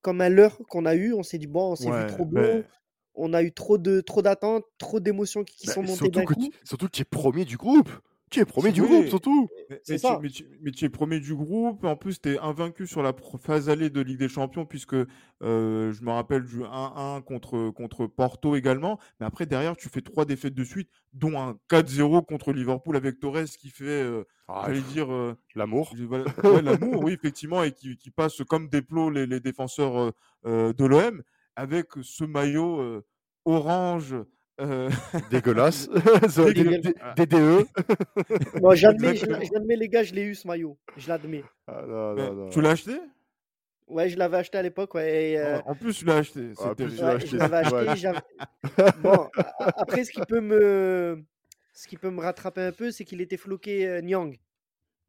comme 0.01 0.21
un 0.21 0.29
leurre 0.29 0.57
qu'on 0.69 0.85
a 0.85 0.95
eu. 0.95 1.13
On 1.13 1.23
s'est 1.23 1.37
dit, 1.37 1.47
bon, 1.47 1.71
on 1.71 1.75
s'est 1.75 1.91
vu 1.91 2.07
trop 2.07 2.25
beau. 2.25 2.63
On 3.15 3.33
a 3.33 3.43
eu 3.43 3.51
trop 3.51 3.77
de 3.77 4.01
trop 4.01 4.21
d'attentes, 4.21 4.65
trop 4.77 4.99
d'émotions 4.99 5.43
qui, 5.43 5.67
bah, 5.67 5.73
sont 5.73 5.83
montées 5.83 6.09
d'un 6.09 6.25
coup. 6.25 6.33
Surtout 6.63 6.87
que 6.87 6.91
tu 6.91 7.01
es 7.01 7.05
premier 7.05 7.45
du 7.45 7.57
groupe. 7.57 7.89
Tu 8.31 8.39
es 8.39 8.45
premier 8.45 8.71
du 8.71 8.81
groupe, 8.81 9.07
surtout. 9.07 9.47
Mais, 9.69 9.79
mais, 10.61 10.71
tu, 10.71 10.85
es 10.85 10.89
premier 10.89 11.19
du 11.19 11.35
groupe. 11.35 11.83
En 11.85 11.95
plus, 11.95 12.19
tu 12.19 12.33
es 12.33 12.39
invaincu 12.39 12.87
sur 12.87 13.03
la 13.03 13.13
phase 13.39 13.69
allée 13.69 13.89
de 13.89 14.01
Ligue 14.01 14.17
des 14.17 14.27
Champions, 14.29 14.65
puisque 14.65 14.95
euh, 14.95 15.05
je 15.93 16.03
me 16.03 16.11
rappelle 16.11 16.43
du 16.43 16.59
1-1 16.61 17.21
contre, 17.21 17.69
contre 17.69 18.07
Porto 18.07 18.55
également. 18.55 18.99
Mais 19.19 19.27
après, 19.27 19.45
derrière, 19.45 19.77
tu 19.77 19.89
fais 19.89 20.01
trois 20.01 20.25
défaites 20.25 20.55
de 20.55 20.63
suite, 20.63 20.89
dont 21.13 21.39
un 21.39 21.57
4-0 21.69 22.25
contre 22.25 22.51
Liverpool 22.51 22.95
avec 22.95 23.19
Torres 23.19 23.45
qui 23.59 23.69
fait, 23.69 23.85
euh, 23.85 24.23
ah, 24.47 24.63
j'allais 24.65 24.81
dire. 24.81 25.13
Euh, 25.13 25.37
l'amour. 25.53 25.93
l'amour, 26.43 27.03
oui, 27.03 27.13
effectivement, 27.13 27.63
et 27.63 27.71
qui, 27.71 27.95
qui, 27.95 28.09
passe 28.09 28.41
comme 28.49 28.69
des 28.69 28.81
plots 28.81 29.11
les, 29.11 29.27
les 29.27 29.39
défenseurs 29.39 30.11
de 30.43 30.85
l'OM, 30.85 31.21
avec 31.55 31.87
ce 32.01 32.23
maillot 32.23 33.03
orange 33.45 34.15
euh, 34.61 34.89
Dégueulasse. 35.29 35.89
DDE. 37.17 37.67
bon, 38.61 38.73
j'admets, 38.73 39.13
les 39.75 39.89
gars, 39.89 40.03
je 40.03 40.13
l'ai 40.13 40.23
eu 40.23 40.35
ce 40.35 40.47
maillot. 40.47 40.77
Je 40.97 41.07
l'admets. 41.09 41.43
Ah, 41.67 41.83
non, 41.85 42.13
non, 42.13 42.33
non. 42.33 42.49
Tu 42.49 42.61
l'as 42.61 42.71
acheté? 42.71 42.93
Ouais, 43.87 44.09
je 44.09 44.17
l'avais 44.17 44.37
acheté 44.37 44.57
à 44.57 44.61
l'époque. 44.61 44.95
Ouais, 44.95 45.35
euh... 45.37 45.59
En 45.65 45.75
plus, 45.75 45.97
tu 45.97 46.05
l'as 46.05 46.17
acheté. 46.17 46.51
Ah, 46.59 46.73
plus, 46.73 46.99
ouais, 46.99 47.03
acheté. 47.03 47.27
Je 47.27 47.37
l'avais 47.37 47.55
acheté. 47.55 48.11
bon, 49.01 49.29
après, 49.57 50.05
ce 50.05 50.11
qui 50.11 50.21
peut 50.21 50.41
me, 50.41 51.23
ce 51.73 51.87
qui 51.87 51.97
peut 51.97 52.09
me 52.09 52.21
rattraper 52.21 52.61
un 52.61 52.71
peu, 52.71 52.91
c'est 52.91 53.03
qu'il 53.03 53.21
était 53.21 53.37
floqué 53.37 53.87
euh, 53.87 54.01
Nyang. 54.01 54.37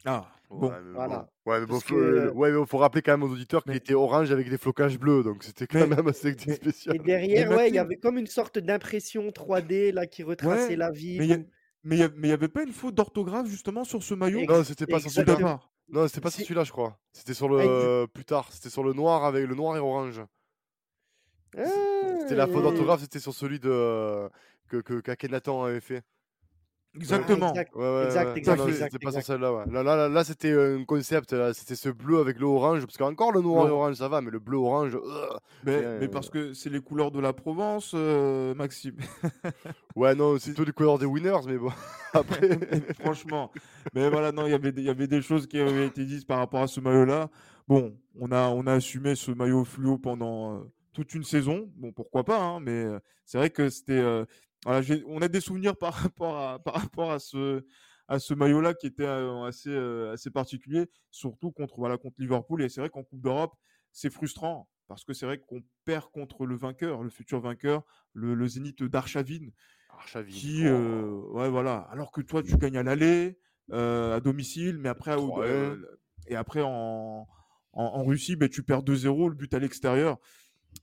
Ah, 0.06 0.24
bon. 0.48 0.72
voilà. 0.94 1.28
Ouais, 1.44 1.60
mais 1.60 1.66
bon, 1.66 1.80
faut, 1.80 1.96
ouais, 1.96 2.66
faut 2.66 2.78
rappeler 2.78 3.02
quand 3.02 3.12
même 3.12 3.24
aux 3.24 3.32
auditeurs 3.32 3.64
qu'il 3.64 3.74
était 3.74 3.94
orange 3.94 4.30
avec 4.30 4.48
des 4.48 4.56
flocages 4.56 4.98
bleus, 4.98 5.22
donc 5.22 5.42
c'était 5.42 5.66
quand 5.66 5.86
même 5.86 6.06
assez 6.08 6.32
spécial. 6.32 6.96
Et 6.96 6.98
derrière, 7.00 7.50
ouais, 7.50 7.68
il 7.68 7.74
y 7.74 7.78
avait 7.78 7.96
comme 7.96 8.16
une 8.16 8.26
sorte 8.26 8.58
d'impression 8.58 9.28
3D 9.28 9.92
là 9.92 10.06
qui 10.06 10.22
retraçait 10.22 10.76
la 10.76 10.90
vie. 10.90 11.18
Mais 11.84 11.98
il 11.98 12.20
n'y 12.20 12.32
avait 12.32 12.48
pas 12.48 12.62
une 12.62 12.72
faute 12.72 12.94
d'orthographe 12.94 13.46
justement 13.46 13.84
sur 13.84 14.02
ce 14.02 14.14
maillot? 14.14 14.44
Non, 14.46 14.64
c'était 14.64 14.86
pas 14.86 15.00
sur 15.00 15.10
celui-là. 15.10 15.60
Non, 15.88 16.08
c'était 16.08 16.20
pas 16.20 16.30
sur 16.30 16.42
celui-là, 16.42 16.64
je 16.64 16.72
crois. 16.72 16.98
C'était 17.12 17.34
sur 17.34 17.48
le 17.48 18.06
plus 18.06 18.24
tard. 18.24 18.48
C'était 18.50 18.70
sur 18.70 18.82
le 18.82 18.92
noir 18.92 19.24
avec 19.24 19.46
le 19.46 19.54
noir 19.54 19.76
et 19.76 19.80
orange. 19.80 20.22
C'était 21.54 22.34
la 22.34 22.46
faute 22.46 22.56
ah, 22.58 22.62
d'orthographe, 22.62 23.00
c'était 23.00 23.20
sur 23.20 23.32
celui 23.32 23.60
de 23.60 24.28
que 24.68 24.78
que 24.78 25.64
avait 25.64 25.80
fait. 25.80 26.02
Exactement. 26.96 27.52
exact, 27.54 28.98
pas 29.02 29.12
celle-là. 29.20 29.64
Là, 29.70 29.82
là, 29.82 30.08
là, 30.08 30.24
c'était 30.24 30.52
un 30.52 30.84
concept. 30.84 31.34
C'était 31.52 31.74
ce 31.74 31.88
bleu 31.88 32.18
avec 32.18 32.38
le 32.38 32.46
orange. 32.46 32.80
Parce 32.86 32.96
qu'encore 32.96 33.32
le 33.32 33.40
noir 33.40 33.68
et 33.68 33.70
orange, 33.70 33.94
ça 33.96 34.08
va, 34.08 34.20
mais 34.20 34.30
le 34.30 34.38
bleu 34.38 34.58
orange. 34.58 34.98
mais, 35.64 35.98
mais 36.00 36.08
parce 36.08 36.30
que 36.30 36.52
c'est 36.54 36.70
les 36.70 36.80
couleurs 36.80 37.10
de 37.10 37.20
la 37.20 37.32
Provence, 37.32 37.92
euh, 37.94 38.54
Maxime. 38.54 38.96
ouais, 39.96 40.14
non, 40.14 40.38
c'est 40.38 40.50
plutôt 40.50 40.64
les 40.64 40.72
couleurs 40.72 40.98
des 40.98 41.06
winners, 41.06 41.46
mais 41.46 41.58
bon. 41.58 41.70
Après. 42.12 42.58
Franchement. 43.00 43.50
Mais 43.94 44.08
voilà, 44.08 44.32
non, 44.32 44.46
y 44.46 44.54
il 44.54 44.82
y 44.82 44.88
avait 44.88 45.06
des 45.06 45.22
choses 45.22 45.46
qui 45.46 45.60
avaient 45.60 45.86
été 45.86 46.04
dites 46.04 46.26
par 46.26 46.38
rapport 46.38 46.62
à 46.62 46.66
ce 46.66 46.80
maillot-là. 46.80 47.28
Bon, 47.68 47.94
on 48.18 48.30
a, 48.32 48.48
on 48.48 48.66
a 48.66 48.72
assumé 48.74 49.14
ce 49.14 49.30
maillot 49.30 49.64
fluo 49.64 49.98
pendant. 49.98 50.56
Euh, 50.56 50.60
toute 50.92 51.12
une 51.12 51.24
saison, 51.24 51.70
bon 51.76 51.92
pourquoi 51.92 52.24
pas, 52.24 52.42
hein, 52.42 52.58
mais 52.58 52.70
euh, 52.70 52.98
c'est 53.26 53.36
vrai 53.36 53.50
que 53.50 53.68
c'était 53.68 54.02
on 54.66 55.22
a 55.22 55.28
des 55.28 55.40
souvenirs 55.40 55.76
par 55.76 55.94
rapport 55.94 56.36
à, 56.36 56.58
par 56.58 56.74
rapport 56.74 57.12
à 57.12 57.18
ce, 57.18 57.64
à 58.08 58.18
ce 58.18 58.34
maillot-là 58.34 58.74
qui 58.74 58.86
était 58.86 59.04
euh, 59.04 59.44
assez, 59.44 59.70
euh, 59.70 60.12
assez 60.12 60.30
particulier, 60.30 60.86
surtout 61.10 61.50
contre, 61.52 61.76
voilà, 61.78 61.98
contre 61.98 62.16
Liverpool. 62.18 62.62
Et 62.62 62.68
c'est 62.68 62.80
vrai 62.80 62.90
qu'en 62.90 63.02
Coupe 63.02 63.20
d'Europe, 63.20 63.54
c'est 63.92 64.10
frustrant 64.10 64.68
parce 64.88 65.04
que 65.04 65.12
c'est 65.12 65.26
vrai 65.26 65.38
qu'on 65.38 65.62
perd 65.84 66.10
contre 66.12 66.46
le 66.46 66.56
vainqueur, 66.56 67.02
le 67.02 67.10
futur 67.10 67.40
vainqueur, 67.40 67.82
le, 68.12 68.46
Zénith 68.46 68.82
d'Archavine. 68.84 69.52
Qui, 70.28 70.66
euh, 70.66 71.22
ouais, 71.30 71.48
voilà. 71.48 71.78
Alors 71.90 72.12
que 72.12 72.20
toi, 72.20 72.42
tu 72.42 72.56
gagnes 72.56 72.76
à 72.76 72.82
l'aller, 72.82 73.38
à 73.72 74.20
domicile, 74.20 74.78
mais 74.78 74.88
après, 74.88 75.16
et 76.28 76.36
après 76.36 76.62
en, 76.62 77.26
en, 77.72 78.04
Russie, 78.04 78.36
ben, 78.36 78.48
tu 78.48 78.62
perds 78.62 78.82
2-0, 78.82 79.30
le 79.30 79.34
but 79.34 79.52
à 79.54 79.58
l'extérieur 79.58 80.18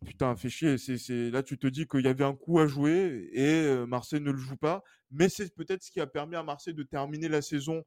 putain, 0.06 0.36
fait 0.36 0.50
chier. 0.50 0.78
C'est, 0.78 1.30
Là, 1.30 1.44
tu 1.44 1.58
te 1.58 1.68
dis 1.68 1.88
qu'il 1.88 2.06
y 2.06 2.08
avait 2.08 2.24
un 2.24 2.36
coup 2.36 2.60
à 2.60 2.68
jouer 2.68 3.30
et 3.34 3.86
Marseille 3.86 4.22
ne 4.22 4.32
le 4.32 4.38
joue 4.38 4.58
pas. 4.58 4.84
Mais 5.12 5.30
c'est 5.30 5.54
peut-être 5.54 5.84
ce 5.84 5.92
qui 5.92 6.02
a 6.02 6.08
permis 6.08 6.36
à 6.36 6.44
Marseille 6.44 6.74
de 6.74 6.84
terminer 6.84 7.28
la 7.28 7.42
saison 7.42 7.84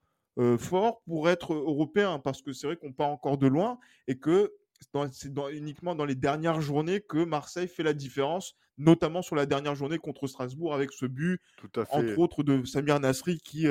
fort 0.58 1.02
pour 1.06 1.28
être 1.28 1.54
européen. 1.54 2.18
Parce 2.18 2.42
que 2.42 2.52
c'est 2.52 2.66
vrai 2.66 2.76
qu'on 2.76 2.92
part 2.92 3.08
encore 3.08 3.38
de 3.38 3.46
loin 3.46 3.78
et 4.08 4.18
que 4.18 4.52
c'est 5.12 5.32
uniquement 5.52 5.94
dans 5.94 6.04
les 6.04 6.14
dernières 6.14 6.60
journées 6.60 7.00
que 7.00 7.24
Marseille 7.24 7.68
fait 7.68 7.82
la 7.82 7.94
différence, 7.94 8.54
notamment 8.78 9.22
sur 9.22 9.36
la 9.36 9.46
dernière 9.46 9.74
journée 9.74 9.98
contre 9.98 10.26
Strasbourg 10.26 10.74
avec 10.74 10.92
ce 10.92 11.06
but, 11.06 11.40
entre 11.90 12.18
autres 12.18 12.42
de 12.42 12.64
Samir 12.64 13.00
Nasri 13.00 13.38
qui, 13.38 13.66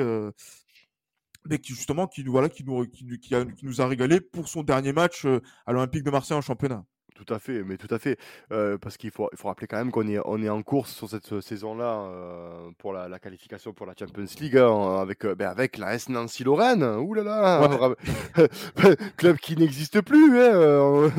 mais 1.48 1.58
qui 1.58 1.74
justement 1.74 2.06
qui, 2.06 2.24
voilà, 2.24 2.48
qui, 2.48 2.64
nous, 2.64 2.86
qui, 2.86 3.06
qui, 3.18 3.34
qui 3.34 3.64
nous 3.64 3.80
a 3.80 3.86
régalé 3.86 4.20
pour 4.20 4.48
son 4.48 4.62
dernier 4.62 4.92
match 4.92 5.26
à 5.66 5.72
l'Olympique 5.72 6.02
de 6.02 6.10
Marseille 6.10 6.36
en 6.36 6.42
championnat. 6.42 6.84
Tout 7.16 7.32
à 7.32 7.38
fait, 7.38 7.64
mais 7.64 7.78
tout 7.78 7.92
à 7.94 7.98
fait. 7.98 8.18
Euh, 8.52 8.76
parce 8.76 8.98
qu'il 8.98 9.10
faut, 9.10 9.30
il 9.32 9.38
faut 9.38 9.48
rappeler 9.48 9.66
quand 9.66 9.78
même 9.78 9.90
qu'on 9.90 10.06
est, 10.06 10.18
on 10.26 10.42
est 10.42 10.50
en 10.50 10.62
course 10.62 10.92
sur 10.92 11.08
cette 11.08 11.32
euh, 11.32 11.40
saison-là 11.40 12.10
euh, 12.10 12.70
pour 12.76 12.92
la, 12.92 13.08
la, 13.08 13.18
qualification 13.18 13.72
pour 13.72 13.86
la 13.86 13.94
Champions 13.98 14.26
League 14.38 14.58
hein, 14.58 14.98
avec, 15.00 15.24
ben 15.24 15.48
avec 15.48 15.78
la 15.78 15.94
S 15.94 16.10
Nancy 16.10 16.44
Lorraine. 16.44 16.82
Ouh 16.82 17.14
là 17.14 17.22
là 17.22 17.94
Club 19.16 19.38
qui 19.38 19.56
n'existe 19.56 20.02
plus. 20.02 20.38
Hein, 20.38 20.58
oh, 20.58 21.10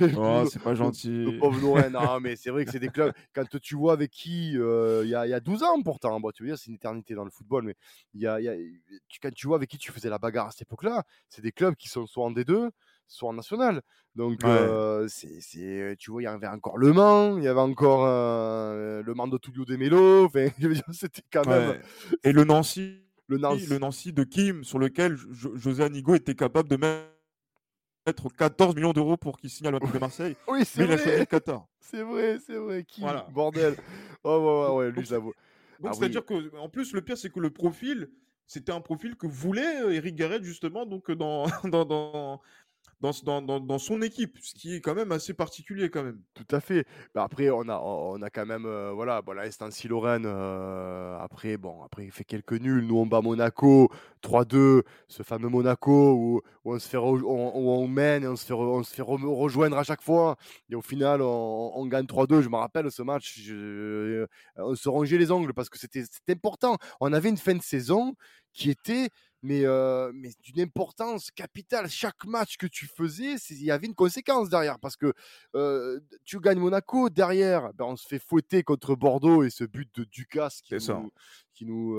c'est 0.50 0.62
pas 0.62 0.74
gentil. 0.74 1.26
Le 1.26 1.38
pauvre 1.38 1.60
Lorraine. 1.60 1.92
non, 1.92 2.18
mais 2.18 2.34
c'est 2.34 2.50
vrai 2.50 2.64
que 2.64 2.72
c'est 2.72 2.80
des 2.80 2.88
clubs. 2.88 3.12
Quand 3.32 3.44
tu 3.60 3.76
vois 3.76 3.92
avec 3.92 4.10
qui 4.10 4.54
il 4.54 5.08
y, 5.08 5.14
a, 5.14 5.26
y, 5.28 5.32
a 5.32 5.40
12 5.40 5.62
ans 5.62 5.80
pourtant, 5.82 6.18
bon, 6.18 6.32
tu 6.32 6.42
veux 6.42 6.48
dire, 6.48 6.58
c'est 6.58 6.70
une 6.70 6.76
éternité 6.76 7.14
dans 7.14 7.24
le 7.24 7.30
football, 7.30 7.62
mais 7.62 7.76
y 8.14 8.26
a, 8.26 8.40
y 8.40 8.48
a, 8.48 8.54
quand 9.22 9.32
tu 9.32 9.46
vois 9.46 9.56
avec 9.56 9.70
qui 9.70 9.78
tu 9.78 9.92
faisais 9.92 10.10
la 10.10 10.18
bagarre 10.18 10.48
à 10.48 10.50
cette 10.50 10.62
époque-là, 10.62 11.04
c'est 11.28 11.42
des 11.42 11.52
clubs 11.52 11.76
qui 11.76 11.88
sont 11.88 12.04
soit 12.08 12.24
en 12.24 12.32
D2, 12.32 12.70
soit 13.06 13.28
en 13.28 13.34
national. 13.34 13.82
Donc, 14.14 14.40
c'est, 15.08 15.96
tu 15.98 16.10
vois, 16.10 16.22
il 16.22 16.24
y 16.24 16.28
avait 16.28 16.46
encore 16.46 16.78
Le 16.78 16.92
Mans, 16.92 17.36
il 17.38 17.44
y 17.44 17.48
avait 17.48 17.60
encore 17.60 18.06
le 18.06 19.14
Mans 19.14 19.28
de 19.28 19.38
Tullio 19.38 19.64
de 19.64 19.76
Melo. 19.76 20.24
Enfin, 20.26 20.48
c'était 20.92 21.22
quand 21.32 21.46
même. 21.46 21.80
Et 22.22 22.32
le 22.32 22.44
Nancy, 22.44 23.00
le 23.26 23.38
Nancy. 23.38 23.66
le 23.66 23.78
Nancy 23.78 24.12
de 24.12 24.24
Kim, 24.24 24.64
sur 24.64 24.78
lequel 24.78 25.16
José 25.16 25.82
Anigo 25.82 26.14
était 26.14 26.34
capable 26.34 26.68
de 26.68 26.76
mettre 26.76 28.28
14 28.36 28.74
millions 28.74 28.92
d'euros 28.92 29.16
pour 29.16 29.38
qu'il 29.38 29.50
signe 29.50 29.66
à 29.66 29.70
l'Olympique 29.70 29.94
de 29.94 29.98
Marseille. 29.98 30.36
oui, 30.48 30.64
c'est 30.64 30.84
vrai. 30.84 30.94
il 30.94 31.00
a 31.00 31.26
choisi. 31.26 31.60
C'est 31.80 32.02
vrai, 32.02 32.38
c'est 32.44 32.56
vrai. 32.56 32.82
Kim, 32.82 33.06
bordel. 33.32 33.76
Oh, 34.24 34.72
ouais, 34.72 34.76
ouais, 34.76 34.90
lui, 34.90 35.04
j'avoue. 35.04 35.32
Donc, 35.78 35.92
ah 35.92 35.96
c'est-à-dire 35.96 36.24
que, 36.24 36.56
en 36.56 36.68
plus, 36.68 36.92
le 36.92 37.02
pire, 37.02 37.18
c'est 37.18 37.30
que 37.30 37.38
le 37.38 37.50
profil, 37.50 38.10
c'était 38.46 38.72
un 38.72 38.80
profil 38.80 39.16
que 39.16 39.26
voulait 39.26 39.94
Eric 39.94 40.16
Garrett, 40.16 40.42
justement, 40.42 40.86
donc 40.86 41.10
dans, 41.12 41.46
dans, 41.64 41.84
dans, 41.84 42.40
dans, 43.24 43.42
dans, 43.42 43.60
dans, 43.60 43.78
son 43.78 44.00
équipe, 44.02 44.38
ce 44.40 44.54
qui 44.54 44.74
est 44.74 44.80
quand 44.80 44.94
même 44.94 45.12
assez 45.12 45.34
particulier 45.34 45.90
quand 45.90 46.02
même. 46.02 46.20
Tout 46.34 46.46
à 46.54 46.60
fait. 46.60 46.86
Bah 47.14 47.24
après, 47.24 47.50
on 47.50 47.68
a, 47.68 47.78
on 47.78 48.22
a 48.22 48.30
quand 48.30 48.46
même, 48.46 48.66
euh, 48.66 48.92
voilà, 48.92 49.22
bon, 49.22 49.36
Stancy 49.50 49.88
Lorraine, 49.88 50.24
euh, 50.26 51.18
après, 51.18 51.56
bon, 51.56 51.82
après, 51.82 52.04
il 52.04 52.12
fait 52.12 52.24
quelques 52.24 52.52
nuls. 52.52 52.86
Nous, 52.86 52.96
on 52.96 53.06
bat 53.06 53.20
Monaco 53.20 53.90
3-2, 54.22 54.82
ce 55.08 55.22
fameux 55.22 55.48
Monaco 55.48 56.14
où, 56.14 56.42
on 56.64 56.78
se 56.78 56.88
fait, 56.88 56.96
on, 56.96 57.88
mène 57.88 58.24
et 58.24 58.28
on 58.28 58.36
se 58.36 58.46
fait, 58.46 58.54
on 58.54 58.82
se 58.82 58.94
fait 58.94 59.02
rejoindre 59.02 59.76
à 59.76 59.84
chaque 59.84 60.02
fois. 60.02 60.36
Et 60.70 60.74
au 60.74 60.82
final, 60.82 61.20
on, 61.22 61.86
gagne 61.86 62.06
3-2. 62.06 62.40
Je 62.40 62.48
me 62.48 62.56
rappelle 62.56 62.90
ce 62.90 63.02
match, 63.02 63.38
je, 63.38 64.26
on 64.56 64.74
se 64.74 64.88
rongeait 64.88 65.18
les 65.18 65.30
ongles 65.30 65.52
parce 65.52 65.68
que 65.68 65.78
c'était 65.78 66.04
important. 66.30 66.78
On 67.00 67.12
avait 67.12 67.28
une 67.28 67.36
fin 67.36 67.54
de 67.54 67.62
saison 67.62 68.14
qui 68.54 68.70
était 68.70 69.08
mais, 69.44 69.62
mais 70.14 70.30
d'une 70.42 70.60
importance 70.60 71.30
capitale. 71.30 71.88
Chaque 71.88 72.24
match 72.24 72.56
que 72.56 72.66
tu 72.66 72.86
faisais, 72.86 73.36
il 73.50 73.62
y 73.62 73.70
avait 73.70 73.86
une 73.86 73.94
conséquence 73.94 74.48
derrière. 74.48 74.78
Parce 74.80 74.96
que 74.96 75.12
tu 76.24 76.40
gagnes 76.40 76.58
Monaco, 76.58 77.10
derrière, 77.10 77.72
ben, 77.74 77.84
on 77.84 77.96
se 77.96 78.08
fait 78.08 78.18
fouetter 78.18 78.62
contre 78.62 78.96
Bordeaux 78.96 79.42
et 79.42 79.50
ce 79.50 79.64
but 79.64 79.88
de 79.94 80.04
Ducasse 80.04 80.62
qui 80.62 80.74
nous, 80.74 81.12
qui 81.52 81.66
nous 81.66 81.98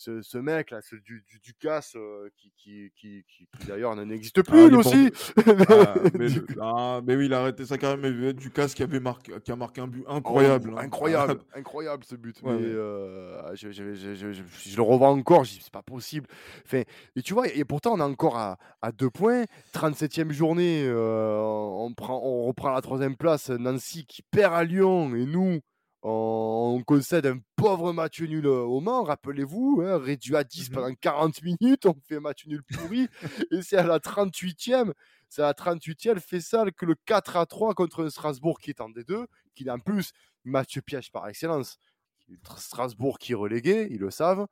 ce, 0.00 0.22
ce, 0.22 0.38
mec 0.38 0.70
là, 0.70 0.80
ce, 0.80 0.96
du, 0.96 1.22
du 1.28 1.40
Ducasse 1.40 1.92
euh, 1.94 2.30
qui, 2.38 2.50
qui, 2.56 2.90
qui, 2.96 3.22
qui, 3.28 3.66
d'ailleurs 3.66 3.94
n'existe 3.94 4.38
ah, 4.38 4.42
plus 4.42 4.70
lui 4.70 4.76
aussi. 4.76 5.12
ah, 5.68 5.94
mais, 6.18 6.26
ah, 6.58 7.00
mais, 7.04 7.16
oui, 7.16 7.26
il 7.26 7.34
a 7.34 7.40
arrêté 7.40 7.66
sa 7.66 7.76
carrière. 7.76 7.98
Mais 7.98 8.32
Ducasse 8.32 8.72
qui 8.72 8.82
avait 8.82 8.98
marqué, 8.98 9.34
qui 9.44 9.52
a 9.52 9.56
marqué 9.56 9.82
un 9.82 9.88
but 9.88 10.02
incroyable, 10.08 10.70
oh, 10.72 10.78
hein. 10.78 10.84
incroyable, 10.84 11.40
incroyable 11.54 12.04
ce 12.04 12.14
but. 12.14 12.34
mais, 12.42 12.50
euh, 12.50 13.54
je, 13.54 13.72
je, 13.72 13.92
je, 13.94 14.14
je, 14.14 14.76
le 14.76 14.82
revois 14.82 15.10
encore. 15.10 15.44
Je 15.44 15.52
dis 15.52 15.60
c'est 15.62 15.72
pas 15.72 15.82
possible. 15.82 16.26
Enfin, 16.64 16.82
et 17.14 17.20
tu 17.20 17.34
vois, 17.34 17.48
et 17.48 17.64
pourtant 17.66 17.92
on 17.92 17.98
est 17.98 18.02
encore 18.02 18.38
à, 18.38 18.56
à 18.80 18.92
deux 18.92 19.10
points. 19.10 19.44
37e 19.74 20.30
journée, 20.30 20.82
euh, 20.86 21.36
on 21.38 21.92
prend, 21.92 22.18
on 22.24 22.44
reprend 22.44 22.70
la 22.72 22.80
troisième 22.80 23.16
place. 23.16 23.50
Nancy 23.50 24.06
qui 24.06 24.22
perd 24.22 24.54
à 24.54 24.64
Lyon 24.64 25.14
et 25.14 25.26
nous 25.26 25.60
on 26.02 26.82
concède 26.86 27.26
un 27.26 27.38
pauvre 27.56 27.92
match 27.92 28.20
nul 28.20 28.46
au 28.46 28.80
Mans, 28.80 29.02
rappelez-vous, 29.02 29.82
hein, 29.84 29.98
réduit 29.98 30.36
à 30.36 30.44
10 30.44 30.70
mmh 30.70 30.74
pendant 30.74 30.94
40 30.94 31.42
minutes, 31.42 31.86
on 31.86 31.94
fait 32.08 32.16
un 32.16 32.20
match 32.20 32.46
nul 32.46 32.62
pourri, 32.62 33.08
et 33.50 33.62
c'est 33.62 33.76
à 33.76 33.82
la 33.82 33.98
38e, 33.98 34.92
c'est 35.28 35.42
à 35.42 35.46
la 35.46 35.52
38e, 35.52 36.18
fait 36.18 36.40
ça 36.40 36.64
que 36.74 36.86
le 36.86 36.94
4 37.04 37.36
à 37.36 37.46
3 37.46 37.74
contre 37.74 38.08
Strasbourg 38.08 38.58
qui 38.60 38.70
est 38.70 38.80
en 38.80 38.88
D2, 38.88 39.26
qui 39.54 39.64
est 39.64 39.70
en 39.70 39.78
plus 39.78 40.12
match 40.44 40.80
piège 40.80 41.12
par 41.12 41.28
excellence. 41.28 41.78
Strasbourg 42.56 43.18
qui 43.18 43.32
est 43.32 43.36
relégué, 43.36 43.88
ils 43.90 44.00
le 44.00 44.10
savent, 44.10 44.46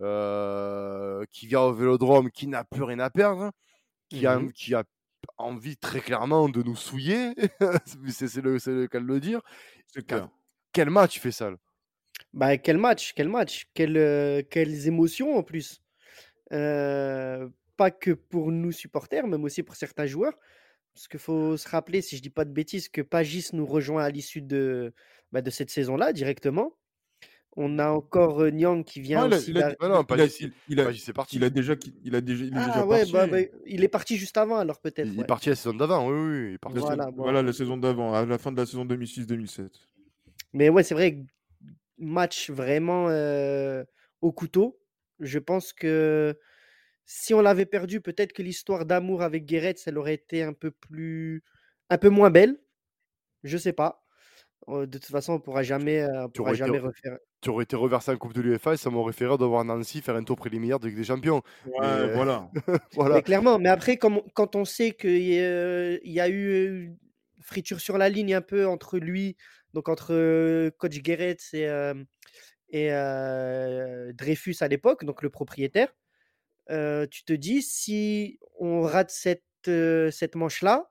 euh, 0.00 1.24
qui 1.32 1.46
vient 1.46 1.62
au 1.62 1.74
vélodrome, 1.74 2.30
qui 2.30 2.46
n'a 2.46 2.64
plus 2.64 2.82
rien 2.82 3.00
à 3.00 3.10
perdre, 3.10 3.50
qui, 4.08 4.26
a, 4.26 4.38
mmh 4.38 4.52
qui 4.52 4.74
a 4.74 4.84
envie 5.38 5.76
très 5.76 6.00
clairement 6.00 6.48
de 6.48 6.62
nous 6.62 6.76
souiller, 6.76 7.34
c'est 8.08 8.36
le, 8.36 8.54
le 8.54 8.86
cas 8.86 9.00
de 9.00 9.04
le 9.04 9.20
dire. 9.20 9.40
C'est 9.86 10.06
quel 10.74 10.90
match 10.90 11.18
Fessal 11.20 11.56
Bah 12.34 12.58
quel 12.58 12.76
match, 12.76 13.14
quel 13.14 13.28
match, 13.30 13.66
euh, 13.80 14.42
quelles 14.50 14.86
émotions 14.86 15.38
en 15.38 15.42
plus. 15.42 15.80
Euh, 16.52 17.48
pas 17.76 17.90
que 17.90 18.10
pour 18.10 18.52
nous 18.52 18.72
supporters, 18.72 19.26
même 19.26 19.44
aussi 19.44 19.62
pour 19.62 19.76
certains 19.76 20.06
joueurs. 20.06 20.34
Parce 20.92 21.08
qu'il 21.08 21.20
faut 21.20 21.56
se 21.56 21.68
rappeler, 21.68 22.02
si 22.02 22.16
je 22.16 22.22
dis 22.22 22.30
pas 22.30 22.44
de 22.44 22.52
bêtises, 22.52 22.88
que 22.88 23.00
Pagis 23.00 23.48
nous 23.52 23.66
rejoint 23.66 24.04
à 24.04 24.10
l'issue 24.10 24.42
de, 24.42 24.92
bah, 25.32 25.42
de 25.42 25.50
cette 25.50 25.70
saison-là 25.70 26.12
directement. 26.12 26.76
On 27.56 27.78
a 27.78 27.88
encore 27.88 28.40
euh, 28.42 28.50
Nyang 28.50 28.84
qui 28.84 29.00
vient 29.00 29.30
aussi. 29.30 29.52
Il, 29.52 29.62
a, 29.62 29.74
non, 29.80 30.02
Pagis, 30.04 30.50
il, 30.68 30.80
a, 30.80 30.92
c'est 30.92 31.12
parti. 31.12 31.36
Il 31.36 31.44
a 31.44 31.50
déjà, 31.50 31.74
il 32.04 32.14
a 32.16 32.20
déjà, 32.20 32.44
il 32.44 32.52
est 32.52 32.56
ah, 32.56 32.84
ouais, 32.84 33.04
bah, 33.12 33.28
bah, 33.28 33.38
il 33.64 33.84
est 33.84 33.88
parti 33.88 34.16
juste 34.16 34.36
avant 34.36 34.58
alors 34.58 34.80
peut-être. 34.80 35.06
Il, 35.06 35.20
est 35.20 35.24
parti 35.24 35.50
la 35.50 35.54
saison 35.54 35.74
d'avant, 35.74 36.08
oui, 36.08 36.14
oui. 36.14 36.48
Il 36.48 36.54
est 36.54 36.58
parti 36.58 36.78
voilà, 36.78 37.10
voilà, 37.14 37.42
la 37.42 37.52
saison 37.52 37.76
d'avant, 37.76 38.12
à 38.12 38.24
la 38.26 38.38
fin 38.38 38.50
de 38.50 38.56
la 38.56 38.66
saison 38.66 38.84
2006-2007. 38.84 39.70
Mais 40.54 40.68
ouais, 40.68 40.84
c'est 40.84 40.94
vrai, 40.94 41.18
match 41.98 42.48
vraiment 42.50 43.08
au 44.20 44.32
couteau. 44.32 44.80
Je 45.20 45.38
pense 45.38 45.72
que 45.72 46.38
si 47.04 47.34
on 47.34 47.40
l'avait 47.40 47.66
perdu, 47.66 48.00
peut-être 48.00 48.32
que 48.32 48.42
l'histoire 48.42 48.86
d'amour 48.86 49.22
avec 49.22 49.44
Guéret, 49.44 49.74
elle 49.84 49.98
aurait 49.98 50.14
été 50.14 50.42
un 50.42 50.54
peu 50.54 50.70
plus, 50.70 51.42
un 51.90 51.98
peu 51.98 52.08
moins 52.08 52.30
belle. 52.30 52.58
Je 53.42 53.58
sais 53.58 53.72
pas. 53.72 54.06
De 54.68 54.86
toute 54.86 55.04
façon, 55.04 55.34
on 55.34 55.40
pourra 55.40 55.62
jamais, 55.62 56.06
pourra 56.32 56.54
jamais 56.54 56.78
refaire. 56.78 57.18
Tu 57.42 57.50
aurais 57.50 57.64
été 57.64 57.76
reversé 57.76 58.12
en 58.12 58.16
Coupe 58.16 58.32
de 58.32 58.40
l'UEFA 58.40 58.72
et 58.72 58.76
ça 58.78 58.88
m'aurait 58.88 59.12
fait 59.12 59.26
rire 59.26 59.36
de 59.36 59.44
voir 59.44 59.62
Nancy 59.66 60.00
faire 60.00 60.16
un 60.16 60.24
tour 60.24 60.36
préliminaire 60.36 60.80
de 60.80 60.86
Ligue 60.86 60.96
des 60.96 61.04
Champions. 61.04 61.42
Ouais, 61.66 62.14
voilà. 62.14 62.48
voilà. 62.94 63.16
Mais 63.16 63.22
clairement, 63.22 63.58
mais 63.58 63.68
après, 63.68 63.98
quand 63.98 64.56
on 64.56 64.64
sait 64.64 64.92
qu'il 64.92 65.18
y, 65.18 65.34
y, 65.34 66.20
a 66.20 66.30
eu 66.30 66.96
friture 67.42 67.80
sur 67.80 67.98
la 67.98 68.08
ligne 68.08 68.34
un 68.34 68.40
peu 68.40 68.66
entre 68.66 68.98
lui, 68.98 69.36
donc 69.74 69.88
entre 69.88 70.70
coach 70.78 70.98
Guéret 71.00 71.36
et, 71.52 71.68
et 72.70 72.88
Dreyfus 74.14 74.56
à 74.60 74.68
l'époque, 74.68 75.04
donc 75.04 75.22
le 75.22 75.28
propriétaire, 75.28 75.94
tu 76.68 77.24
te 77.24 77.32
dis 77.32 77.60
si 77.60 78.38
on 78.58 78.82
rate 78.82 79.10
cette, 79.10 79.44
cette 79.64 80.36
manche-là, 80.36 80.90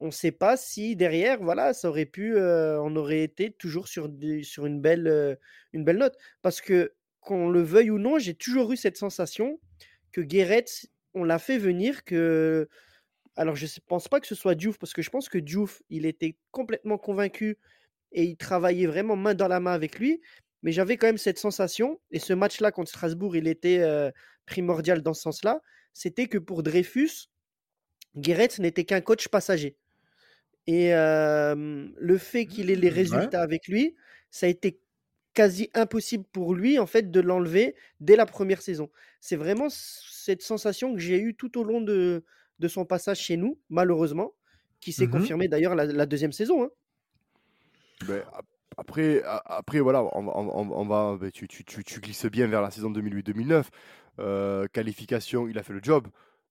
on 0.00 0.06
ne 0.06 0.12
sait 0.12 0.32
pas 0.32 0.56
si 0.56 0.96
derrière, 0.96 1.42
voilà, 1.42 1.74
ça 1.74 1.88
aurait 1.88 2.06
pu, 2.06 2.36
on 2.38 2.96
aurait 2.96 3.22
été 3.22 3.52
toujours 3.52 3.88
sur, 3.88 4.08
sur 4.42 4.66
une, 4.66 4.80
belle, 4.80 5.38
une 5.72 5.84
belle 5.84 5.98
note. 5.98 6.16
Parce 6.40 6.60
que, 6.60 6.94
qu'on 7.20 7.48
le 7.48 7.62
veuille 7.62 7.90
ou 7.90 7.98
non, 7.98 8.18
j'ai 8.18 8.34
toujours 8.34 8.72
eu 8.72 8.76
cette 8.76 8.96
sensation 8.96 9.58
que 10.12 10.20
Guéret, 10.20 10.66
on 11.14 11.24
l'a 11.24 11.38
fait 11.38 11.58
venir, 11.58 12.04
que 12.04 12.68
alors, 13.36 13.56
je 13.56 13.64
ne 13.64 13.70
pense 13.88 14.06
pas 14.06 14.20
que 14.20 14.26
ce 14.26 14.34
soit 14.34 14.54
Diouf, 14.54 14.78
parce 14.78 14.92
que 14.92 15.02
je 15.02 15.10
pense 15.10 15.28
que 15.28 15.38
Diouf, 15.38 15.82
il 15.90 16.06
était 16.06 16.36
complètement 16.52 16.98
convaincu 16.98 17.58
et 18.14 18.24
il 18.24 18.36
travaillait 18.36 18.86
vraiment 18.86 19.16
main 19.16 19.34
dans 19.34 19.48
la 19.48 19.60
main 19.60 19.72
avec 19.72 19.98
lui. 19.98 20.20
Mais 20.62 20.72
j'avais 20.72 20.96
quand 20.96 21.06
même 21.06 21.18
cette 21.18 21.38
sensation, 21.38 22.00
et 22.10 22.18
ce 22.18 22.32
match-là 22.32 22.72
contre 22.72 22.88
Strasbourg, 22.88 23.36
il 23.36 23.48
était 23.48 23.80
euh, 23.80 24.10
primordial 24.46 25.02
dans 25.02 25.12
ce 25.12 25.20
sens-là, 25.20 25.60
c'était 25.92 26.26
que 26.26 26.38
pour 26.38 26.62
Dreyfus, 26.62 27.28
Guéret 28.16 28.48
n'était 28.58 28.84
qu'un 28.84 29.00
coach 29.00 29.28
passager. 29.28 29.76
Et 30.66 30.92
le 30.92 32.18
fait 32.18 32.46
qu'il 32.46 32.70
ait 32.70 32.74
les 32.74 32.90
mmh, 32.90 32.94
résultats 32.94 33.42
avec 33.42 33.68
lui, 33.68 33.94
ça 34.30 34.46
a 34.46 34.48
été 34.48 34.80
quasi 35.34 35.68
impossible 35.74 36.24
pour 36.32 36.54
lui 36.54 36.78
en 36.78 36.86
fait 36.86 37.10
de 37.10 37.20
l'enlever 37.20 37.74
dès 38.00 38.16
la 38.16 38.24
première 38.24 38.62
saison. 38.62 38.88
C'est 39.20 39.36
vraiment 39.36 39.68
cette 39.68 40.42
sensation 40.42 40.94
que 40.94 41.00
j'ai 41.00 41.18
eue 41.18 41.34
tout 41.34 41.58
au 41.58 41.64
long 41.64 41.80
de, 41.80 42.24
de 42.60 42.68
son 42.68 42.84
passage 42.84 43.18
chez 43.18 43.36
nous, 43.36 43.58
malheureusement, 43.68 44.32
qui 44.80 44.92
s'est 44.92 45.06
mmh 45.06 45.10
confirmé 45.10 45.48
d'ailleurs 45.48 45.74
la, 45.74 46.06
deuxième 46.06 46.32
saison. 46.32 46.64
Hein. 46.64 46.70
Ben, 48.06 48.22
après, 48.76 49.22
après, 49.24 49.80
voilà, 49.80 50.04
on, 50.14 50.86
va, 50.86 51.16
ben, 51.16 51.30
tu, 51.30 51.46
glisses 52.00 52.26
bien 52.26 52.46
vers 52.46 52.62
la 52.62 52.70
saison 52.70 52.90
2008-2009. 52.90 53.66
Euh, 54.20 54.66
qualification, 54.72 55.48
il 55.48 55.58
a 55.58 55.62
fait 55.62 55.72
le 55.72 55.80
job. 55.82 56.08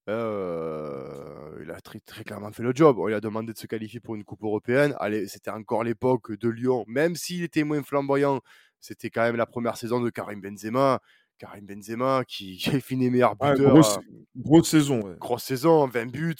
Euh, 0.09 1.59
il 1.63 1.71
a 1.71 1.79
très, 1.79 1.99
clairement 1.99 2.51
fait 2.51 2.63
le 2.63 2.73
job. 2.73 2.97
On 2.99 3.07
lui 3.07 3.13
a 3.13 3.21
demandé 3.21 3.53
de 3.53 3.57
se 3.57 3.67
qualifier 3.67 3.99
pour 3.99 4.15
une 4.15 4.23
Coupe 4.23 4.43
européenne. 4.43 4.95
C'était 5.27 5.51
encore 5.51 5.83
l'époque 5.83 6.37
de 6.37 6.49
Lyon. 6.49 6.85
Même 6.87 7.15
s'il 7.15 7.43
était 7.43 7.63
moins 7.63 7.83
flamboyant, 7.83 8.41
c'était 8.79 9.09
quand 9.09 9.21
même 9.21 9.37
la 9.37 9.45
première 9.45 9.77
saison 9.77 10.01
de 10.01 10.09
Karim 10.09 10.41
Benzema. 10.41 11.01
Karim 11.37 11.65
Benzema 11.65 12.23
qui, 12.25 12.57
qui 12.57 12.69
est 12.69 12.79
fini 12.79 13.09
meilleur 13.09 13.35
buteur. 13.35 13.71
grosse, 13.71 13.99
grosse, 14.35 14.69
saison. 14.69 15.15
Grosse 15.19 15.43
saison, 15.43 15.87
20 15.87 16.05
buts. 16.11 16.35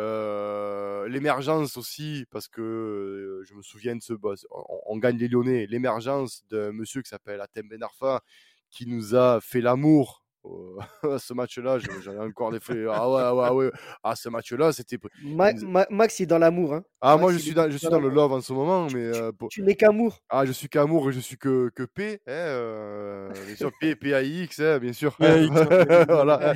Euh, 0.00 1.08
l'émergence 1.08 1.76
aussi, 1.76 2.26
parce 2.30 2.48
que 2.48 2.60
euh, 2.60 3.44
je 3.44 3.54
me 3.54 3.62
souviens 3.62 3.96
de 3.96 4.02
ce 4.02 4.12
boss. 4.12 4.46
On, 4.50 4.98
gagne 4.98 5.16
les 5.16 5.28
Lyonnais. 5.28 5.66
L'émergence 5.66 6.44
d'un 6.50 6.72
monsieur 6.72 7.02
qui 7.02 7.08
s'appelle 7.08 7.40
Atem 7.40 7.68
Benarfa 7.68 8.22
qui 8.70 8.86
nous 8.86 9.14
a 9.14 9.40
fait 9.40 9.60
l'amour 9.60 10.21
ce 11.18 11.34
match-là, 11.34 11.78
j'avais 11.78 12.18
encore 12.18 12.50
des 12.50 12.60
frais. 12.60 12.84
Ah 12.90 13.08
ouais, 13.08 13.40
ouais, 13.40 13.50
ouais. 13.50 13.72
Ah, 14.02 14.16
ce 14.16 14.28
match-là, 14.28 14.72
c'était. 14.72 14.98
Max 15.22 16.20
est 16.20 16.26
dans 16.26 16.38
l'amour. 16.38 16.74
Hein. 16.74 16.84
Ah, 17.00 17.16
moi, 17.16 17.32
je 17.32 17.38
suis 17.38 17.54
dans, 17.54 17.70
je 17.70 17.76
suis 17.76 17.88
dans 17.88 18.00
le 18.00 18.08
love 18.08 18.32
en 18.32 18.40
ce 18.40 18.52
moment. 18.52 18.84
mais 18.86 18.90
Tu, 18.90 18.98
euh, 18.98 19.32
tu 19.50 19.62
n'es 19.62 19.74
qu'amour. 19.74 20.18
Ah, 20.28 20.44
je 20.44 20.52
suis 20.52 20.68
qu'amour 20.68 21.10
et 21.10 21.12
je 21.12 21.20
suis 21.20 21.36
que, 21.36 21.70
que 21.74 21.84
P. 21.84 22.20
Hein, 22.26 22.32
euh, 22.32 23.32
bien 23.46 23.56
sûr, 23.56 23.70
P, 23.80 23.94
P, 23.94 24.14
A, 24.14 24.22
I, 24.22 24.44
X, 24.44 24.60
hein, 24.60 24.78
bien 24.78 24.92
sûr. 24.92 25.14
voilà. 25.18 26.54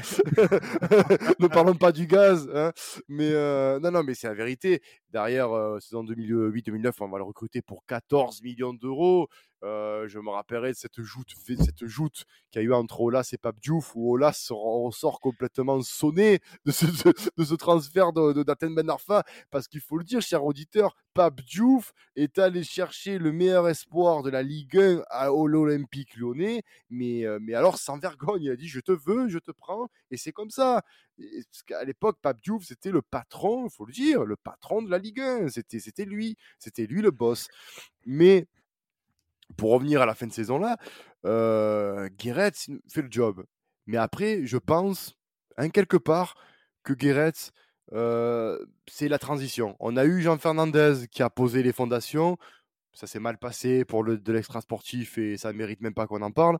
ne 1.39 1.47
parlons 1.47 1.75
pas 1.75 1.93
du 1.93 2.07
gaz. 2.07 2.51
Hein. 2.55 2.73
Mais 3.09 3.31
euh, 3.33 3.79
non, 3.81 3.91
non, 3.93 4.03
mais 4.03 4.15
c'est 4.15 4.29
la 4.29 4.35
vérité. 4.35 4.83
Derrière, 5.11 5.49
saison 5.81 6.05
2008-2009, 6.05 6.93
on 7.01 7.09
va 7.09 7.19
le 7.19 7.25
recruter 7.25 7.63
pour 7.63 7.85
14 7.87 8.43
millions 8.43 8.75
d'euros. 8.75 9.29
Euh, 9.63 10.07
je 10.07 10.19
me 10.19 10.31
rappellerai 10.31 10.73
de 10.73 10.77
cette 10.77 11.01
joute, 11.01 11.33
cette 11.47 11.87
joute 11.87 12.25
qu'il 12.51 12.61
y 12.61 12.65
a 12.65 12.69
eu 12.69 12.73
entre 12.73 13.01
Olas 13.01 13.29
et 13.33 13.39
Pape 13.39 13.59
Diouf, 13.59 13.93
où 13.95 14.13
Olas 14.13 14.49
ressort 14.51 15.19
complètement 15.21 15.81
sonné 15.81 16.41
de 16.67 16.73
ce, 16.73 16.85
de, 16.87 17.45
ce 17.45 17.55
transfert 17.55 18.13
d'Athènes 18.13 18.75
Ben 18.75 18.89
Arfa, 18.91 19.25
parce 19.51 19.67
qu'il 19.67 19.81
faut 19.81 19.97
le 19.97 20.05
dire, 20.05 20.21
cher 20.21 20.45
auditeur, 20.45 20.95
Pape 21.15 21.41
Diouf 21.41 21.93
est 22.17 22.39
allé 22.39 22.63
chercher 22.65 23.19
le 23.19 23.33
meilleur 23.33 23.69
espoir 23.69 24.23
de 24.23 24.29
la 24.29 24.43
Ligue 24.43 24.77
1 24.77 25.03
à 25.09 25.29
l'Olympique 25.29 26.17
lyonnais, 26.17 26.63
mais, 26.91 27.25
euh, 27.25 27.39
mais 27.41 27.55
alors 27.55 27.79
sans 27.79 27.99
vergogne, 27.99 28.43
il 28.43 28.51
a 28.51 28.57
dit 28.57 28.69
je 28.69 28.81
te 28.81 28.93
veux, 28.93 29.29
je 29.29 29.39
te 29.39 29.51
prends, 29.51 29.89
et 30.11 30.19
c'est 30.19 30.33
comme 30.33 30.51
ça. 30.51 30.83
Parce 31.19 31.63
qu'à 31.63 31.83
l'époque, 31.85 32.19
Pape 32.21 32.43
Diouf, 32.43 32.65
c'était 32.65 32.91
le 32.91 33.01
patron, 33.01 33.67
il 33.67 33.71
faut 33.71 33.87
le 33.87 33.93
dire, 33.93 34.25
le 34.25 34.37
patron 34.37 34.83
de 34.83 34.91
la 34.91 34.99
Ligue 34.99 35.21
1, 35.21 35.49
c'était 35.49 36.05
lui, 36.05 36.37
c'était 36.59 36.87
lui 36.87 37.01
le 37.01 37.11
boss. 37.11 37.49
Mais 38.05 38.47
pour 39.57 39.71
revenir 39.71 40.03
à 40.03 40.07
la 40.07 40.15
fin 40.15 40.27
de 40.27 40.33
saison 40.33 40.59
là, 40.59 40.77
euh, 41.25 42.09
fait 42.19 43.03
le 43.03 43.09
job. 43.11 43.45
Mais 43.87 43.97
après, 43.97 44.45
je 44.45 44.59
pense, 44.59 45.17
en 45.57 45.69
quelque 45.71 45.97
part, 45.97 46.35
que 46.83 46.93
Guéret, 46.93 47.33
euh, 47.93 48.59
c'est 48.89 49.09
la 49.09 49.19
transition. 49.19 49.77
On 49.81 49.97
a 49.97 50.05
eu 50.05 50.21
Jean 50.23 50.39
Fernandez 50.39 51.07
qui 51.11 51.23
a 51.23 51.31
posé 51.31 51.63
les 51.63 51.73
fondations. 51.73 52.37
Ça 52.93 53.07
s'est 53.07 53.21
mal 53.21 53.39
passé 53.39 53.85
pour 53.85 54.03
le, 54.03 54.19
de 54.19 54.33
l'extra 54.33 54.61
sportif 54.61 55.19
et 55.19 55.37
ça 55.37 55.53
ne 55.53 55.59
mérite 55.59 55.81
même 55.81 55.95
pas 55.95 56.07
qu'on 56.07 56.23
en 56.23 56.33
parle. 56.33 56.59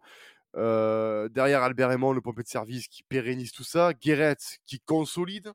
Euh, 0.57 1.29
derrière 1.29 1.63
Albert 1.63 1.89
Raymond, 1.89 2.13
le 2.13 2.21
pompier 2.21 2.43
de 2.43 2.49
service 2.49 2.89
qui 2.89 3.03
pérennise 3.03 3.53
tout 3.53 3.65
ça. 3.65 3.93
Guéret 3.95 4.37
qui 4.67 4.81
consolide 4.81 5.53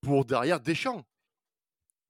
pour 0.00 0.24
derrière 0.24 0.60
Deschamps. 0.60 1.04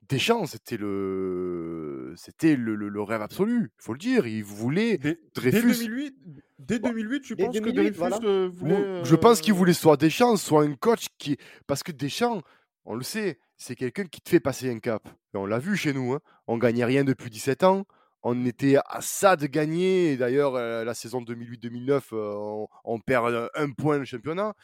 Deschamps, 0.08 0.46
c'était 0.46 0.76
le, 0.76 2.14
c'était 2.16 2.56
le, 2.56 3.02
rêve 3.02 3.22
absolu. 3.22 3.72
Il 3.78 3.82
faut 3.82 3.92
le 3.92 3.98
dire. 3.98 4.26
Il 4.26 4.44
voulait 4.44 4.98
dès, 4.98 5.18
Dreyfus. 5.34 5.60
Dès 5.60 5.86
2008, 5.86 6.16
dès 6.58 6.78
2008 6.78 7.20
tu 7.22 7.36
penses 7.36 7.60
que 7.60 7.70
Dreyfus 7.70 8.24
euh, 8.24 8.48
voulait. 8.52 9.04
Je 9.04 9.16
pense 9.16 9.40
qu'il 9.40 9.54
voulait 9.54 9.72
soit 9.72 9.96
Deschamps, 9.96 10.36
soit 10.36 10.64
un 10.64 10.74
coach 10.74 11.06
qui, 11.18 11.36
parce 11.66 11.82
que 11.82 11.92
Deschamps, 11.92 12.42
on 12.84 12.94
le 12.94 13.02
sait, 13.02 13.38
c'est 13.56 13.74
quelqu'un 13.74 14.04
qui 14.04 14.20
te 14.20 14.28
fait 14.28 14.40
passer 14.40 14.70
un 14.70 14.78
cap. 14.78 15.08
Et 15.34 15.36
on 15.36 15.46
l'a 15.46 15.58
vu 15.58 15.76
chez 15.76 15.92
nous. 15.92 16.12
Hein. 16.12 16.20
On 16.46 16.58
gagnait 16.58 16.84
rien 16.84 17.04
depuis 17.04 17.30
17 17.30 17.64
ans. 17.64 17.84
On 18.22 18.44
était 18.44 18.76
à 18.86 19.00
ça 19.00 19.36
de 19.36 19.46
gagner. 19.46 20.16
D'ailleurs, 20.16 20.56
euh, 20.56 20.84
la 20.84 20.94
saison 20.94 21.22
2008-2009, 21.22 22.00
euh, 22.12 22.66
on, 22.84 23.00
perd 23.00 23.50
un 23.54 23.70
point 23.72 23.98
le 23.98 24.04
championnat. 24.04 24.54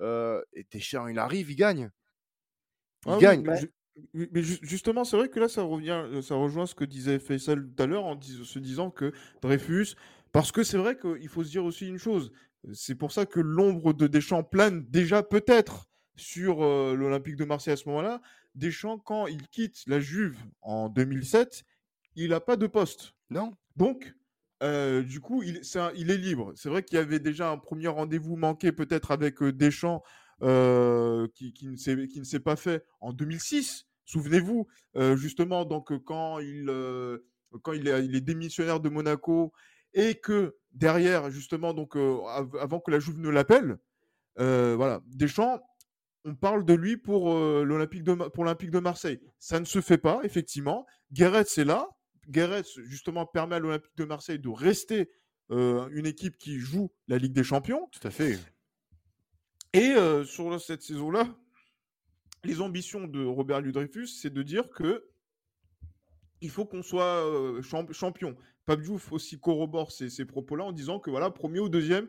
et 0.00 0.66
Deschamps, 0.72 1.08
il 1.08 1.18
arrive, 1.18 1.50
il 1.50 1.56
gagne. 1.56 1.90
Il 3.06 3.12
ah 3.12 3.18
gagne. 3.18 3.42
Mais 3.42 3.60
justement, 4.62 5.04
c'est 5.04 5.16
vrai 5.16 5.28
que 5.28 5.40
là, 5.40 5.48
ça 5.48 5.62
revient, 5.62 6.02
euh, 6.06 6.22
ça 6.22 6.34
rejoint 6.34 6.66
ce 6.66 6.74
que 6.74 6.84
disait 6.84 7.18
Faisal 7.18 7.68
tout 7.68 7.82
à 7.82 7.86
l'heure 7.86 8.04
en 8.04 8.20
se 8.20 8.58
disant 8.58 8.90
que 8.90 9.12
Dreyfus, 9.42 9.94
parce 10.32 10.52
que 10.52 10.62
c'est 10.62 10.78
vrai 10.78 10.96
qu'il 10.98 11.28
faut 11.28 11.44
se 11.44 11.50
dire 11.50 11.64
aussi 11.64 11.86
une 11.86 11.98
chose, 11.98 12.32
c'est 12.72 12.94
pour 12.94 13.12
ça 13.12 13.26
que 13.26 13.40
l'ombre 13.40 13.92
de 13.92 14.06
Deschamps 14.06 14.42
plane 14.42 14.84
déjà 14.88 15.22
peut-être 15.22 15.88
sur 16.16 16.64
euh, 16.64 16.94
l'Olympique 16.94 17.36
de 17.36 17.44
Marseille 17.44 17.74
à 17.74 17.76
ce 17.76 17.88
moment-là. 17.88 18.20
Deschamps, 18.54 18.98
quand 18.98 19.26
il 19.26 19.46
quitte 19.48 19.84
la 19.86 20.00
Juve 20.00 20.36
en 20.62 20.88
2007, 20.88 21.64
il 22.16 22.30
n'a 22.30 22.40
pas 22.40 22.56
de 22.56 22.66
poste. 22.66 23.14
Non. 23.30 23.52
Donc, 23.76 24.14
euh, 24.62 25.02
du 25.02 25.20
coup, 25.20 25.44
il, 25.44 25.60
il 25.94 26.10
est 26.10 26.16
libre. 26.16 26.52
C'est 26.56 26.68
vrai 26.68 26.82
qu'il 26.82 26.96
y 26.96 27.00
avait 27.00 27.20
déjà 27.20 27.50
un 27.50 27.58
premier 27.58 27.86
rendez-vous 27.86 28.36
manqué 28.36 28.72
peut-être 28.72 29.12
avec 29.12 29.40
Deschamps 29.42 30.02
qui, 30.40 31.52
qui, 31.52 31.68
ne 31.68 32.24
s'est 32.24 32.40
pas 32.40 32.56
fait 32.56 32.84
en 33.00 33.12
2006. 33.12 33.87
Souvenez-vous, 34.08 34.66
justement, 35.16 35.66
donc 35.66 35.92
quand 36.04 36.38
il, 36.38 36.66
quand 37.62 37.72
il 37.72 37.86
est, 37.88 38.04
il 38.06 38.16
est, 38.16 38.22
démissionnaire 38.22 38.80
de 38.80 38.88
Monaco 38.88 39.52
et 39.92 40.14
que 40.14 40.56
derrière, 40.72 41.30
justement, 41.30 41.74
donc 41.74 41.94
avant 42.58 42.80
que 42.80 42.90
la 42.90 43.00
Juve 43.00 43.18
ne 43.18 43.28
l'appelle, 43.28 43.78
voilà, 44.36 45.02
Deschamps, 45.08 45.60
on 46.24 46.34
parle 46.34 46.64
de 46.64 46.72
lui 46.72 46.96
pour 46.96 47.34
l'Olympique 47.34 48.02
de 48.02 48.14
pour 48.30 48.44
l'Olympique 48.44 48.70
de 48.70 48.78
Marseille. 48.78 49.20
Ça 49.38 49.60
ne 49.60 49.66
se 49.66 49.82
fait 49.82 49.98
pas, 49.98 50.20
effectivement. 50.24 50.86
Guéret, 51.12 51.44
c'est 51.46 51.64
là. 51.64 51.86
Guéret, 52.28 52.62
justement, 52.84 53.26
permet 53.26 53.56
à 53.56 53.58
l'Olympique 53.58 53.96
de 53.98 54.04
Marseille 54.04 54.38
de 54.38 54.48
rester 54.48 55.10
une 55.50 56.06
équipe 56.06 56.38
qui 56.38 56.58
joue 56.58 56.90
la 57.08 57.18
Ligue 57.18 57.34
des 57.34 57.44
Champions. 57.44 57.90
Tout 57.92 58.08
à 58.08 58.10
fait. 58.10 58.38
Et 59.74 59.94
sur 60.24 60.58
cette 60.62 60.80
saison-là, 60.80 61.28
les 62.44 62.60
ambitions 62.60 63.06
de 63.06 63.24
Robert 63.24 63.60
Ludreyfus, 63.60 64.08
c'est 64.08 64.32
de 64.32 64.42
dire 64.42 64.70
que 64.70 65.08
il 66.40 66.50
faut 66.50 66.64
qu'on 66.64 66.82
soit 66.82 67.24
champion. 67.62 68.36
Pape 68.64 68.80
aussi 69.10 69.40
corrobore 69.40 69.90
ces, 69.90 70.24
propos-là 70.24 70.64
en 70.64 70.72
disant 70.72 71.00
que 71.00 71.10
voilà, 71.10 71.30
premier 71.30 71.58
ou 71.58 71.68
deuxième, 71.68 72.08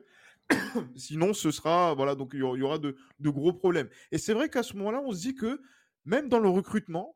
sinon 0.95 1.33
ce 1.33 1.51
sera 1.51 1.93
voilà, 1.95 2.15
donc 2.15 2.31
il 2.33 2.39
y 2.39 2.43
aura 2.43 2.77
de, 2.77 2.95
gros 3.21 3.53
problèmes. 3.53 3.89
Et 4.11 4.17
c'est 4.17 4.33
vrai 4.33 4.49
qu'à 4.49 4.61
ce 4.61 4.75
moment-là, 4.77 5.01
on 5.01 5.11
se 5.11 5.21
dit 5.21 5.35
que 5.35 5.61
même 6.05 6.29
dans 6.29 6.39
le 6.39 6.49
recrutement 6.49 7.15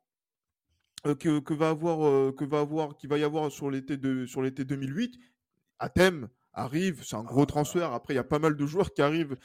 avoir, 1.04 2.34
que 2.36 2.46
va 2.46 2.60
avoir, 2.62 2.96
qui 2.96 3.08
va 3.08 3.18
y 3.18 3.24
avoir 3.24 3.52
sur 3.52 3.70
l'été 3.70 4.00
sur 4.26 4.42
l'été 4.42 4.64
2008, 4.64 5.20
à 5.80 5.90
thème 5.90 6.30
arrive, 6.54 7.02
c'est 7.04 7.16
un 7.16 7.24
gros 7.24 7.46
transfert. 7.46 7.94
Après, 7.94 8.14
il 8.14 8.18
y 8.18 8.20
a 8.20 8.24
pas 8.24 8.40
mal 8.40 8.56
de 8.56 8.66
joueurs 8.66 8.94
qui 8.94 9.02
arrivent 9.02 9.36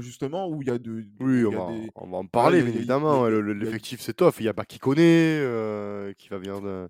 justement 0.00 0.48
où 0.48 0.62
il 0.62 0.68
y 0.68 0.70
a 0.70 0.78
de. 0.78 1.04
Oui, 1.20 1.44
on, 1.44 1.50
va, 1.50 1.68
on, 1.94 2.08
va, 2.08 2.16
en 2.18 2.26
parler, 2.26 2.58
évidemment. 2.58 3.26
L'effectif 3.28 4.00
s'étoffe. 4.00 4.40
Il 4.40 4.44
y 4.44 4.48
a 4.48 4.54
pas 4.54 4.64
qui 4.64 4.78
connaît, 4.78 5.40
qui 6.18 6.28
va 6.28 6.38
venir 6.38 6.60
de. 6.60 6.88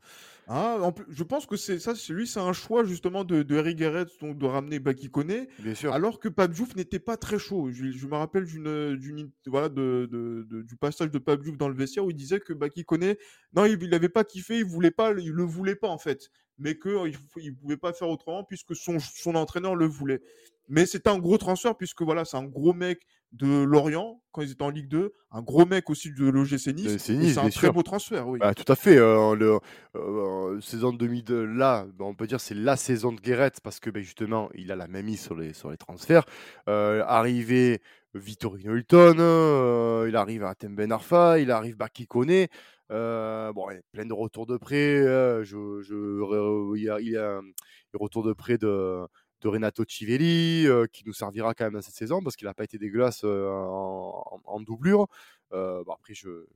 Ah, 0.49 0.93
je 1.09 1.22
pense 1.22 1.47
que 1.47 1.57
c'est 1.57 1.78
ça, 1.78 1.93
lui, 2.11 2.26
c'est 2.26 2.40
un 2.40 2.53
choix 2.53 2.84
justement 2.84 3.24
de, 3.24 3.43
de 3.43 3.57
Eric 3.57 3.78
Guerret, 3.78 4.07
donc 4.20 4.38
de 4.38 4.47
ramener 4.47 4.80
Bakikone. 4.80 5.47
Bien 5.59 5.74
sûr. 5.74 5.93
Alors 5.93 6.18
que 6.18 6.28
Pabjouf 6.28 6.74
n'était 6.74 6.99
pas 6.99 7.16
très 7.16 7.38
chaud. 7.38 7.70
Je, 7.70 8.07
me 8.07 8.14
rappelle 8.14 8.45
d'une, 8.45 9.30
voilà, 9.47 9.68
de, 9.68 10.09
de, 10.11 10.62
du 10.62 10.76
passage 10.76 11.11
de 11.11 11.18
Pabjouf 11.18 11.57
dans 11.57 11.68
le 11.68 11.74
vestiaire 11.74 12.05
où 12.05 12.11
il 12.11 12.16
disait 12.16 12.40
que 12.40 12.53
Bakikone, 12.53 13.14
non, 13.55 13.64
il 13.66 13.78
n'avait 13.88 14.09
pas 14.09 14.24
kiffé, 14.24 14.59
il 14.59 14.64
voulait 14.64 14.90
pas, 14.90 15.12
il 15.12 15.30
le 15.30 15.45
voulait 15.45 15.76
pas 15.76 15.88
en 15.88 15.99
fait, 15.99 16.30
mais 16.59 16.76
qu'il 16.78 16.90
ne 16.93 17.51
pouvait 17.53 17.76
pas 17.76 17.93
faire 17.93 18.09
autrement 18.09 18.45
puisque 18.45 18.74
son, 18.74 18.99
son 18.99 19.34
entraîneur 19.36 19.76
le 19.76 19.86
voulait. 19.86 20.22
Mais 20.68 20.86
c'était 20.86 21.11
un 21.11 21.18
gros 21.18 21.38
transfert 21.38 21.76
puisque 21.76 22.03
voilà, 22.03 22.24
c'est 22.24 22.36
un 22.36 22.45
gros 22.47 22.72
mec 22.72 23.07
de 23.33 23.62
Lorient 23.62 24.20
quand 24.33 24.43
ils 24.43 24.51
étaient 24.51 24.62
en 24.62 24.70
Ligue 24.70 24.89
2, 24.89 25.12
un 25.30 25.43
gros 25.43 25.66
mec 25.66 25.91
aussi 25.91 26.12
de 26.12 26.24
l'OGC 26.28 26.68
Nice. 26.74 26.97
C'est 26.99 27.39
un 27.39 27.51
très 27.51 27.70
beau 27.70 27.83
transfert, 27.83 28.26
oui. 28.28 28.39
Bah, 28.39 28.55
tout 28.55 28.70
à 28.70 28.76
fait. 28.76 28.97
Euh, 28.97 29.35
le, 29.35 29.59
euh, 29.97 30.61
saison 30.61 30.93
2002, 30.93 31.45
là, 31.45 31.87
bah, 31.99 32.07
on 32.07 32.14
peut 32.14 32.26
dire 32.26 32.41
c'est 32.41 32.55
la 32.55 32.76
saison 32.76 33.12
de 33.12 33.20
Guéret 33.20 33.53
parce 33.62 33.78
que 33.78 33.91
ben, 33.91 34.03
justement, 34.03 34.51
il 34.55 34.72
a 34.72 34.76
la 34.76 34.89
même 34.89 35.07
mise 35.07 35.20
sur 35.20 35.37
les, 35.37 35.53
sur 35.53 35.70
les 35.70 35.76
transferts. 35.76 36.24
Euh, 36.68 37.05
arrivé 37.07 37.83
Vittorino 38.14 38.76
Hilton, 38.76 39.16
euh, 39.18 40.07
il 40.09 40.16
arrive 40.16 40.45
à 40.45 40.55
Ben 40.62 40.93
Arfa, 40.93 41.39
il 41.39 41.51
arrive 41.51 41.76
Baki 41.76 42.07
Kone. 42.07 42.47
bon, 42.91 43.70
il 43.70 43.80
plein 43.93 44.07
de 44.07 44.12
retours 44.14 44.47
de 44.47 44.57
prêt. 44.57 45.03
je, 45.45 45.83
je, 45.83 46.76
il, 46.76 46.83
y 46.83 46.91
a, 46.91 47.01
il 47.01 47.11
y 47.11 47.16
a 47.16 47.37
un 47.37 47.43
retour 47.95 48.22
de 48.22 48.33
prêt 48.33 48.59
de 48.59 49.07
de 49.43 49.49
Renato 49.49 49.84
Civelli, 49.86 50.66
euh, 50.66 50.86
qui 50.86 51.03
nous 51.07 51.12
servira 51.12 51.55
quand 51.55 51.64
même 51.64 51.74
dans 51.74 51.82
cette 51.82 51.95
saison 51.95 52.22
parce 52.22 52.36
qu'il 52.36 52.47
n'a 52.47 52.55
pas 52.55 52.64
été 52.64 52.78
dégueulasse 52.78 53.22
euh, 53.24 53.51
en, 53.51 54.61
doublure. 54.61 55.09
Euh, 55.53 55.82
bon, 55.84 55.93
après, 55.93 56.14
je, 56.14 56.47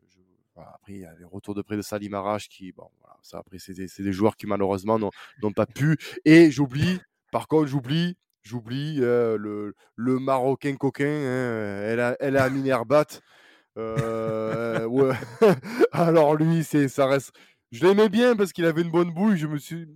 après, 0.57 0.93
il 0.93 1.01
y 1.01 1.05
a 1.05 1.13
les 1.19 1.25
retours 1.25 1.55
de 1.55 1.63
près 1.63 1.77
de 1.77 1.83
Salim 1.83 2.15
Arash 2.15 2.49
qui, 2.49 2.73
bon, 2.73 2.89
ça, 3.23 3.39
après, 3.39 3.59
c'est 3.59 3.75
des, 3.75 4.13
joueurs 4.13 4.37
qui 4.37 4.47
malheureusement 4.47 4.99
n'ont 4.99 5.53
pas 5.53 5.67
pu. 5.67 5.99
Et 6.25 6.51
j'oublie, 6.51 7.01
par 7.33 7.49
contre, 7.49 7.67
j'oublie, 7.67 8.17
j'oublie 8.43 8.97
le, 8.97 9.75
le, 9.97 10.19
Marocain 10.19 10.77
coquin, 10.77 11.05
hein, 11.05 11.83
elle, 11.85 12.01
a, 12.01 12.17
elle 12.21 12.37
a 12.37 12.49
Minerbat. 12.49 13.07
ouais. 13.77 15.15
Alors 15.93 16.37
lui, 16.37 16.65
ça 16.65 17.07
reste. 17.07 17.33
Je 17.73 17.85
l'aimais 17.85 18.09
bien 18.09 18.37
parce 18.37 18.53
qu'il 18.53 18.65
avait 18.65 18.83
une 18.83 18.93
bonne 18.93 19.13
bouille. 19.13 19.37
Je 19.37 19.49
me 19.49 19.59
suis, 19.59 19.87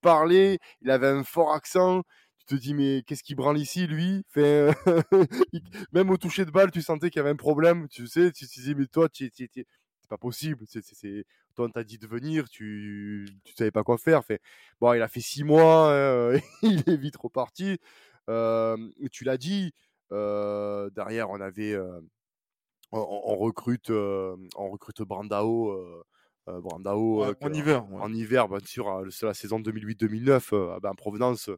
parlait, 0.00 0.58
il 0.82 0.90
avait 0.90 1.08
un 1.08 1.24
fort 1.24 1.52
accent. 1.52 2.02
Tu 2.50 2.56
te 2.56 2.62
dis, 2.62 2.74
mais 2.74 3.04
qu'est-ce 3.06 3.22
qu'il 3.22 3.36
branle 3.36 3.58
ici, 3.58 3.86
lui? 3.86 4.24
Fait, 4.28 4.72
Même 5.92 6.10
au 6.10 6.16
toucher 6.16 6.44
de 6.44 6.50
balle, 6.50 6.72
tu 6.72 6.82
sentais 6.82 7.08
qu'il 7.08 7.20
y 7.20 7.20
avait 7.20 7.30
un 7.30 7.36
problème. 7.36 7.86
Tu 7.86 8.08
sais, 8.08 8.32
tu 8.32 8.44
te 8.48 8.60
dis, 8.60 8.74
mais 8.74 8.88
toi, 8.88 9.06
c'est 9.12 9.30
pas 10.08 10.18
possible. 10.18 10.64
C'est, 10.66 11.26
toi, 11.54 11.66
on 11.66 11.70
t'a 11.70 11.84
dit 11.84 11.96
de 11.96 12.08
venir, 12.08 12.48
tu 12.48 13.24
ne 13.46 13.52
savais 13.52 13.70
pas 13.70 13.84
quoi 13.84 13.98
faire. 13.98 14.24
Fait, 14.24 14.40
bon, 14.80 14.92
il 14.94 15.00
a 15.00 15.06
fait 15.06 15.20
six 15.20 15.44
mois, 15.44 15.94
hein, 15.94 16.40
il 16.62 16.82
est 16.88 16.96
vite 16.96 17.18
reparti. 17.18 17.78
Euh, 18.28 18.76
tu 19.12 19.22
l'as 19.22 19.38
dit, 19.38 19.72
euh, 20.10 20.90
derrière, 20.90 21.30
on 21.30 21.40
avait. 21.40 21.74
Euh, 21.74 22.00
on, 22.90 23.36
recrute, 23.36 23.90
on 23.90 24.70
recrute 24.70 25.02
Brandao 25.02 26.02
euh, 26.50 26.60
Brandao 26.60 27.24
euh, 27.24 27.34
en 27.40 27.52
hiver. 27.52 27.84
En 27.92 28.12
hiver, 28.12 28.48
bien 28.48 28.58
sûr, 28.64 28.88
euh, 28.88 29.10
c'est 29.10 29.26
la 29.26 29.34
saison 29.34 29.60
2008-2009, 29.60 30.72
ah 30.74 30.80
ben, 30.80 30.90
en 30.90 30.94
provenance. 30.94 31.50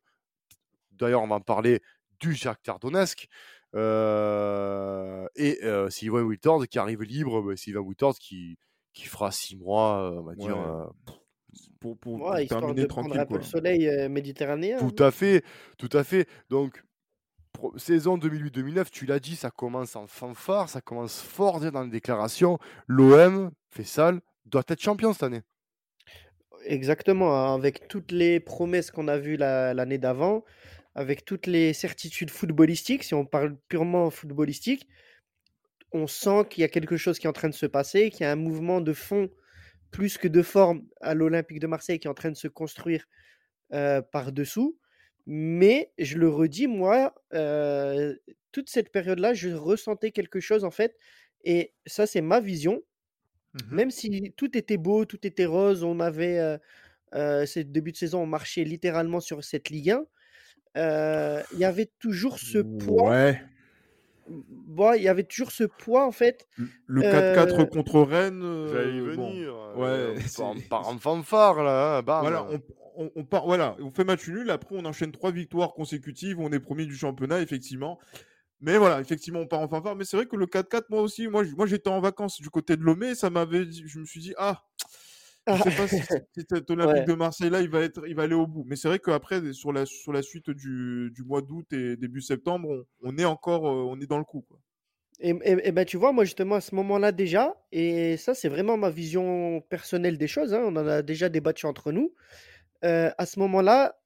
D'ailleurs, 0.99 1.23
on 1.23 1.29
va 1.29 1.37
en 1.37 1.41
parler 1.41 1.81
du 2.21 2.35
Jacques 2.35 2.63
Tardonesque. 2.63 3.29
et 3.75 5.61
Sylvain 5.91 6.23
Wiltord 6.23 6.67
qui 6.69 6.79
arrive 6.79 7.03
libre, 7.03 7.43
ben, 7.43 7.57
Sylvain 7.57 7.81
Wiltord 7.81 8.15
qui, 8.19 8.59
qui 8.93 9.07
fera 9.07 9.31
six 9.33 9.57
mois, 9.57 10.13
on 10.19 10.23
va 10.23 10.35
dire, 10.35 10.57
pour, 11.81 11.99
pour, 11.99 12.15
Ouais, 12.15 12.21
pour 12.21 12.39
histoire 12.41 12.61
terminer 12.61 12.83
de 12.83 12.87
prendre 12.87 13.09
tranquille, 13.09 13.21
un 13.21 13.27
peu 13.27 13.35
quoi. 13.35 13.39
le 13.39 13.45
soleil 13.45 13.89
euh, 13.89 14.09
méditerranéen. 14.09 14.79
Tout 14.79 15.03
à 15.03 15.11
fait, 15.11 15.43
tout 15.79 15.89
à 15.93 16.05
fait. 16.05 16.29
Donc, 16.49 16.83
pro- 17.53 17.77
saison 17.77 18.17
2008-2009, 18.19 18.91
tu 18.91 19.05
l'as 19.07 19.19
dit, 19.21 19.35
ça 19.37 19.51
commence 19.51 19.97
en 19.97 20.07
fanfare, 20.07 20.69
ça 20.69 20.81
commence 20.81 21.21
fort 21.21 21.61
dans 21.61 21.83
les 21.83 21.91
déclarations. 21.91 22.59
L'OM, 22.87 23.51
fait 23.71 23.85
sale, 23.85 24.21
doit 24.47 24.63
être 24.69 24.81
champion 24.81 25.13
cette 25.13 25.25
année. 25.25 25.43
Exactement, 26.65 27.35
hein, 27.37 27.55
avec 27.55 27.89
toutes 27.89 28.13
les 28.13 28.39
promesses 28.39 28.91
qu'on 28.93 29.09
a 29.09 29.19
vues 29.19 29.37
la- 29.37 29.75
l'année 29.75 29.99
d'avant, 29.99 30.45
avec 30.95 31.25
toutes 31.25 31.47
les 31.47 31.73
certitudes 31.73 32.31
footballistiques, 32.31 33.05
si 33.05 33.15
on 33.15 33.25
parle 33.25 33.57
purement 33.69 34.11
footballistique, 34.11 34.89
on 35.93 36.07
sent 36.07 36.47
qu'il 36.51 36.63
y 36.63 36.65
a 36.65 36.69
quelque 36.69 36.97
chose 36.97 37.19
qui 37.19 37.27
est 37.27 37.31
en 37.31 37.35
train 37.35 37.49
de 37.49 37.55
se 37.55 37.67
passer, 37.67 38.11
qu'il 38.11 38.23
y 38.23 38.27
a 38.27 38.33
un 38.33 38.37
mouvement 38.37 38.81
de 38.81 38.93
fond 38.93 39.31
plus 39.91 40.17
que 40.17 40.29
de 40.29 40.43
forme 40.43 40.87
à 41.03 41.15
l'Olympique 41.15 41.61
de 41.61 41.67
Marseille 41.67 41.99
qui 41.99 42.07
est 42.07 42.11
en 42.11 42.15
train 42.15 42.31
de 42.31 42.37
se 42.37 42.49
construire 42.49 43.07
euh, 43.73 44.01
par-dessous. 44.01 44.79
Mais 45.27 45.93
je 45.99 46.19
le 46.19 46.29
redis, 46.29 46.67
moi, 46.67 47.15
euh, 47.35 48.15
toute 48.53 48.69
cette 48.69 48.91
période-là, 48.91 49.35
je 49.35 49.51
ressentais 49.51 50.11
quelque 50.11 50.41
chose 50.41 50.65
en 50.65 50.71
fait, 50.71 50.97
et 51.45 51.75
ça, 51.87 52.07
c'est 52.07 52.21
ma 52.21 52.41
vision. 52.41 52.83
Mhm. 53.55 53.77
Même 53.77 53.91
si 53.91 54.33
tout 54.37 54.57
était 54.57 54.77
beau, 54.77 55.05
tout 55.05 55.27
était 55.27 55.47
rose, 55.47 55.83
on 55.85 56.01
avait, 56.01 56.39
euh, 56.39 56.59
euh, 57.15 57.47
ce 57.47 57.61
début 57.61 57.93
de 57.93 57.97
saison, 57.97 58.23
on 58.23 58.27
marchait 58.27 58.65
littéralement 58.65 59.21
sur 59.21 59.45
cette 59.45 59.71
Ligue 59.71 59.91
1, 59.91 59.97
euh, 59.99 60.05
il 60.77 61.59
y 61.59 61.65
avait 61.65 61.91
toujours 61.99 62.39
ce 62.39 62.59
poids, 62.59 63.11
Ouais. 63.11 63.43
bon, 64.29 64.93
il 64.95 65.03
y 65.03 65.09
avait 65.09 65.25
toujours 65.25 65.51
ce 65.53 65.65
poids 65.65 66.07
en 66.07 66.13
fait. 66.13 66.47
Le- 66.57 66.69
Le 66.87 67.03
4-4 67.03 67.61
Euh, 67.61 67.65
contre 67.67 68.01
Rennes. 68.01 68.43
J'allais 68.73 68.95
y 68.97 69.01
euh, 69.01 69.17
bon. 69.17 69.31
venir. 69.31 69.55
ouais, 69.77 69.87
euh, 69.89 70.15
c'est- 70.27 70.43
on 70.43 70.55
part 70.61 70.89
en 70.89 70.99
fanfare 70.99 71.63
là, 71.63 71.99
hein. 71.99 72.03
Voilà, 72.21 72.47
on, 72.51 72.61
on, 72.97 73.11
on 73.17 73.25
part, 73.25 73.47
voilà, 73.47 73.77
on 73.81 73.91
fait 73.91 74.05
match 74.05 74.29
nul, 74.29 74.51
après 74.51 74.77
on 74.77 74.85
enchaîne 74.85 75.13
trois 75.13 75.31
victoires 75.31 75.73
consécutives, 75.75 76.39
on 76.41 76.51
est 76.53 76.61
premier 76.61 76.87
du 76.87 76.95
championnat, 76.97 77.41
effectivement. 77.41 77.99
Mais 78.65 78.79
voilà, 78.79 79.01
effectivement, 79.01 79.41
on 79.41 79.47
part 79.49 79.59
en 79.61 79.69
fanfare. 79.69 79.97
Mais 79.97 80.05
c'est 80.05 80.17
vrai 80.17 80.27
que 80.27 80.37
le 80.37 80.47
4-4, 80.47 80.85
moi 80.89 81.01
aussi, 81.03 81.27
moi, 81.27 81.43
j'étais 81.67 81.89
en 81.91 82.01
vacances 82.01 82.41
du 82.41 82.49
côté 82.49 82.77
de 82.77 82.83
Lomé, 82.83 83.17
ça 83.17 83.29
m'avait 83.29 83.67
dit, 83.67 83.83
je 83.89 83.99
me 83.99 84.05
suis 84.05 84.21
dit, 84.21 84.35
ah, 84.39 84.63
je 85.51 85.61
sais 85.61 85.73
pas 85.73 85.87
si, 85.89 86.03
si 86.35 86.45
cet 86.49 86.71
Olympique 86.71 87.05
Ouais. 87.05 87.07
de 87.07 87.15
Marseille 87.15 87.51
là, 87.51 87.61
il 87.61 87.71
va 87.71 87.81
être, 87.83 88.07
il 88.09 88.15
va 88.15 88.23
aller 88.25 88.35
au 88.35 88.47
bout. 88.47 88.65
Mais 88.67 88.77
c'est 88.77 88.89
vrai 88.89 88.99
qu'après, 88.99 89.53
sur 89.53 89.73
la, 89.73 89.87
sur 89.87 90.13
la 90.13 90.23
suite 90.23 90.51
du, 90.51 91.11
du 91.15 91.23
mois 91.25 91.43
d'août 91.43 91.73
et 91.73 91.97
début 91.97 92.21
septembre, 92.23 92.87
on, 93.03 93.11
on 93.13 93.19
est 93.19 93.25
encore, 93.25 93.67
euh, 93.69 93.85
on 93.89 94.01
est 94.01 94.07
dans 94.07 94.19
le 94.19 94.25
coup, 94.25 94.43
quoi. 94.43 94.59
Et, 95.21 95.31
et- 95.45 95.69
et 95.69 95.73
ben 95.73 95.85
tu 95.85 95.97
vois, 95.99 96.13
moi 96.13 96.25
justement 96.25 96.57
à 96.57 96.61
ce 96.61 96.75
moment-là 96.75 97.13
déjà, 97.13 97.55
et 97.71 98.17
ça 98.17 98.35
c'est 98.35 98.49
vraiment 98.49 98.77
ma 98.77 98.91
vision 98.91 99.61
personnelle 99.61 100.19
des 100.19 100.27
choses, 100.27 100.53
hein, 100.55 100.63
on 100.65 100.75
en 100.77 100.87
a 100.87 101.03
déjà 101.03 101.29
débattu 101.29 101.67
entre 101.67 101.93
nous. 101.93 102.15
euh, 102.85 103.11
à 103.19 103.27
ce 103.27 103.39
moment-là, 103.41 104.01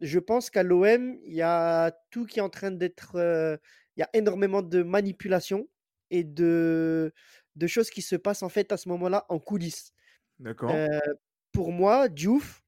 je 0.00 0.18
pense 0.20 0.50
qu'à 0.50 0.62
l'OM, 0.64 1.18
il 1.24 1.34
y 1.34 1.42
a 1.42 1.92
tout 2.10 2.26
qui 2.26 2.40
est 2.40 2.42
en 2.42 2.50
train 2.50 2.70
d'être. 2.72 3.16
euh, 3.16 3.56
il 3.96 4.00
y 4.00 4.04
a 4.04 4.10
énormément 4.14 4.62
de 4.62 4.82
manipulation 4.84 5.68
et 6.10 6.24
de, 6.24 7.12
de 7.56 7.66
choses 7.68 7.90
qui 7.90 8.02
se 8.02 8.16
passent 8.16 8.42
en 8.44 8.48
fait 8.50 8.72
à 8.72 8.76
ce 8.78 8.88
moment-là 8.90 9.26
en 9.30 9.38
coulisses. 9.40 9.92
D'accord. 10.40 10.82
Euh, 10.82 10.98
pour 11.52 11.72
moi, 11.72 12.08
Diouf 12.08 12.62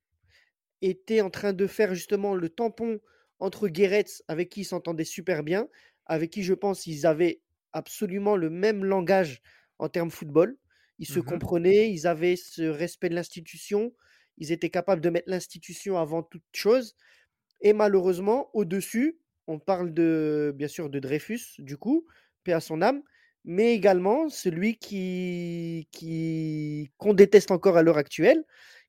était 0.82 1.20
en 1.20 1.30
train 1.30 1.52
de 1.52 1.66
faire 1.66 1.94
justement 1.94 2.34
le 2.34 2.48
tampon 2.48 3.00
entre 3.40 3.68
Guéretz, 3.68 4.22
avec 4.28 4.50
qui 4.50 4.62
il 4.62 4.64
s'entendait 4.64 5.04
super 5.04 5.42
bien, 5.42 5.68
avec 6.06 6.30
qui 6.30 6.42
je 6.42 6.54
pense 6.54 6.86
ils 6.86 7.06
avaient 7.06 7.42
absolument 7.72 8.36
le 8.36 8.50
même 8.50 8.84
langage 8.84 9.42
en 9.78 9.88
termes 9.88 10.10
football. 10.10 10.58
Ils 10.98 11.06
se 11.06 11.18
Mhm. 11.18 11.20
comprenaient, 11.20 11.92
ils 11.92 12.06
avaient 12.06 12.36
ce 12.36 12.62
respect 12.62 13.08
de 13.10 13.14
l'institution, 13.14 13.94
ils 14.38 14.52
étaient 14.52 14.70
capables 14.70 15.00
de 15.02 15.10
mettre 15.10 15.30
l'institution 15.30 15.98
avant 15.98 16.22
toute 16.22 16.44
chose. 16.54 16.96
Et 17.60 17.72
malheureusement, 17.72 18.50
au-dessus, 18.54 19.18
on 19.46 19.58
parle 19.58 19.94
de, 19.94 20.52
bien 20.56 20.68
sûr 20.68 20.90
de 20.90 20.98
Dreyfus, 20.98 21.40
du 21.58 21.76
coup, 21.76 22.06
paix 22.44 22.52
à 22.52 22.60
son 22.60 22.82
âme, 22.82 23.02
mais 23.44 23.74
également 23.74 24.28
celui 24.28 24.76
qui, 24.76 25.88
qu'on 26.96 27.14
déteste 27.14 27.50
encore 27.50 27.76
à 27.76 27.82
l'heure 27.82 27.98
actuelle, 27.98 28.44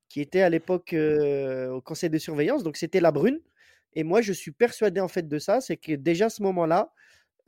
qui 0.08 0.20
était 0.20 0.42
à 0.42 0.50
l'époque 0.50 0.92
euh, 0.92 1.70
au 1.70 1.80
conseil 1.80 2.10
de 2.10 2.18
surveillance, 2.18 2.62
donc 2.62 2.76
c'était 2.76 3.00
la 3.00 3.10
Brune. 3.10 3.40
Et 3.94 4.04
moi, 4.04 4.22
je 4.22 4.32
suis 4.32 4.52
persuadé 4.52 5.00
en 5.00 5.08
fait 5.08 5.28
de 5.28 5.38
ça, 5.38 5.60
c'est 5.60 5.76
que 5.76 5.92
déjà 5.92 6.26
à 6.26 6.30
ce 6.30 6.42
moment-là, 6.42 6.92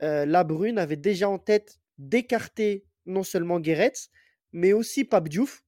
euh, 0.03 0.25
la 0.25 0.43
Brune 0.43 0.77
avait 0.77 0.97
déjà 0.97 1.29
en 1.29 1.39
tête 1.39 1.79
d'écarter 1.97 2.85
non 3.05 3.23
seulement 3.23 3.59
Guéretz, 3.59 4.09
mais 4.51 4.73
aussi 4.73 5.05
Pape 5.05 5.29
Diouf, 5.29 5.63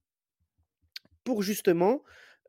pour 1.24 1.42
justement, 1.42 2.02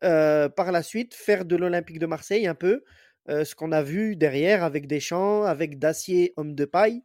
euh, 0.03 0.49
par 0.49 0.71
la 0.71 0.83
suite, 0.83 1.13
faire 1.13 1.45
de 1.45 1.55
l'Olympique 1.55 1.99
de 1.99 2.05
Marseille 2.05 2.47
un 2.47 2.55
peu 2.55 2.83
ce 3.27 3.53
qu'on 3.55 3.71
a 3.71 3.83
vu 3.83 4.17
derrière 4.17 4.63
avec 4.63 4.87
Deschamps, 4.87 5.43
avec 5.43 5.79
Dacier, 5.79 6.33
homme 6.35 6.53
de 6.53 6.65
paille, 6.65 7.03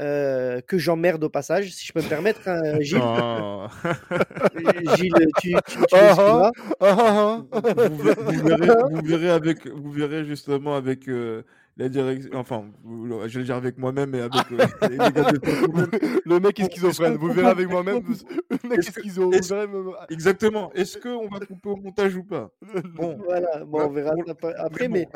euh, 0.00 0.60
que 0.66 0.78
j'emmerde 0.78 1.22
au 1.24 1.28
passage, 1.28 1.70
si 1.72 1.86
je 1.86 1.92
peux 1.92 2.00
me 2.02 2.08
permettre, 2.08 2.40
hein, 2.48 2.62
Gilles. 2.80 3.00
Gilles, 4.96 5.12
tu, 5.40 5.54
tu, 5.54 5.56
tu 5.66 5.78
m'excuseras. 5.80 6.50
Vous, 6.80 8.02
ver- 8.02 8.16
vous 8.18 8.42
verrez, 8.48 8.68
vous 8.90 9.02
verrez 9.04 9.30
avec, 9.30 9.66
vous 9.66 9.90
verrez 9.92 10.24
justement 10.24 10.74
avec 10.76 11.08
euh, 11.08 11.42
la 11.80 11.88
direction, 11.88 12.30
enfin, 12.34 12.70
je 12.84 13.32
vais 13.34 13.38
le 13.38 13.44
dire 13.44 13.56
avec 13.56 13.78
moi-même 13.78 14.14
et 14.14 14.20
avec 14.20 14.32
euh, 14.52 14.88
les 14.90 14.96
gars 14.98 15.10
de. 15.10 16.28
Le 16.28 16.38
mec 16.38 16.60
est 16.60 16.70
schizophrène, 16.70 17.14
vous 17.16 17.32
verrez 17.32 17.48
avec 17.48 17.68
moi-même. 17.70 18.02
Le 18.50 18.68
mec 18.68 18.80
est 18.86 19.18
même- 19.18 19.94
Exactement. 20.10 20.70
Est-ce 20.74 20.98
qu'on 20.98 21.26
va 21.28 21.40
couper 21.40 21.68
au 21.70 21.76
montage 21.76 22.16
ou 22.16 22.22
pas? 22.24 22.50
Bon, 22.94 23.18
Voilà, 23.24 23.64
bon, 23.64 23.80
on 23.80 23.90
verra 23.90 24.12
ça 24.26 24.34
pa- 24.34 24.54
après, 24.58 24.88
mais 24.88 25.08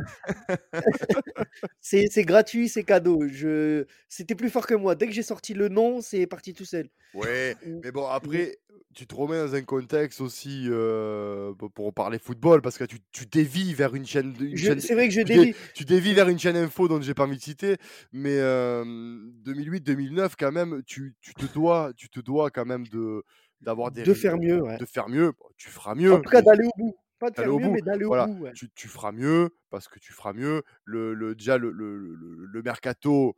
mais 0.48 0.56
c'est 1.80 2.06
c'est 2.10 2.24
gratuit, 2.24 2.68
c'est 2.68 2.82
cadeau. 2.84 3.24
Je... 3.28 3.84
C'était 4.08 4.34
plus 4.34 4.48
fort 4.50 4.66
que 4.66 4.74
moi. 4.74 4.94
Dès 4.94 5.06
que 5.06 5.12
j'ai 5.12 5.22
sorti 5.22 5.52
le 5.54 5.68
nom, 5.68 6.00
c'est 6.00 6.26
parti 6.26 6.54
tout 6.54 6.64
seul. 6.64 6.88
Ouais, 7.12 7.54
mais 7.82 7.92
bon, 7.92 8.06
après, 8.06 8.56
tu 8.94 9.06
te 9.06 9.14
remets 9.14 9.38
dans 9.38 9.54
un 9.54 9.62
contexte 9.62 10.20
aussi 10.20 10.66
euh, 10.70 11.52
pour- 11.74 11.92
parler 11.92 12.18
football, 12.18 12.62
parce 12.62 12.78
que 12.78 12.84
tu, 12.84 12.98
tu 13.12 13.26
dévis 13.26 13.74
vers 13.74 13.94
une 13.94 14.06
chaîne. 14.06 14.34
chaîne 14.56 14.80
C'est 14.80 14.94
vrai 14.94 15.08
que 15.08 15.14
je 15.14 15.20
tu, 15.22 15.34
dé- 15.34 15.56
tu 15.74 15.84
dévis 15.84 16.14
vers 16.14 16.28
une 16.28 16.38
chaîne 16.38 16.56
info 16.56 16.86
dont 16.88 17.00
j'ai 17.00 17.14
pas 17.14 17.24
envie 17.24 17.36
de 17.36 17.42
citer, 17.42 17.76
mais 18.12 18.38
2008-2009, 19.46 20.32
quand 20.38 20.52
même, 20.52 20.82
tu, 20.86 21.14
tu 21.20 21.34
te 21.34 21.46
dois, 21.52 21.92
tu 21.96 22.08
te 22.08 22.20
dois 22.20 22.50
quand 22.50 22.64
même 22.64 22.86
de 22.88 23.22
d'avoir 23.60 23.90
des 23.90 24.02
De 24.02 24.12
faire 24.12 24.36
mieux, 24.36 24.60
ouais. 24.62 24.76
de 24.76 24.84
faire 24.84 25.08
mieux. 25.08 25.32
Bon, 25.32 25.46
tu 25.56 25.70
feras 25.70 25.94
mieux. 25.94 26.12
En 26.12 26.20
tout 26.20 26.28
cas, 26.30 26.42
d'aller 26.42 26.64
au 26.66 26.70
bout. 26.78 26.94
Pas 27.18 27.30
de 27.30 27.36
faire 27.36 27.46
mieux, 27.46 27.58
bout, 27.66 27.70
mais 27.72 27.80
d'aller 27.80 28.04
voilà. 28.04 28.24
au 28.28 28.34
bout. 28.34 28.44
ouais. 28.44 28.52
tu, 28.52 28.68
tu 28.74 28.88
feras 28.88 29.12
mieux 29.12 29.48
parce 29.70 29.88
que 29.88 29.98
tu 29.98 30.12
feras 30.12 30.32
mieux. 30.34 30.62
Le, 30.84 31.14
le, 31.14 31.34
déjà, 31.34 31.56
le, 31.56 31.70
le, 31.70 31.96
le- 31.96 32.62
mercato 32.62 33.30
euh, 33.30 33.32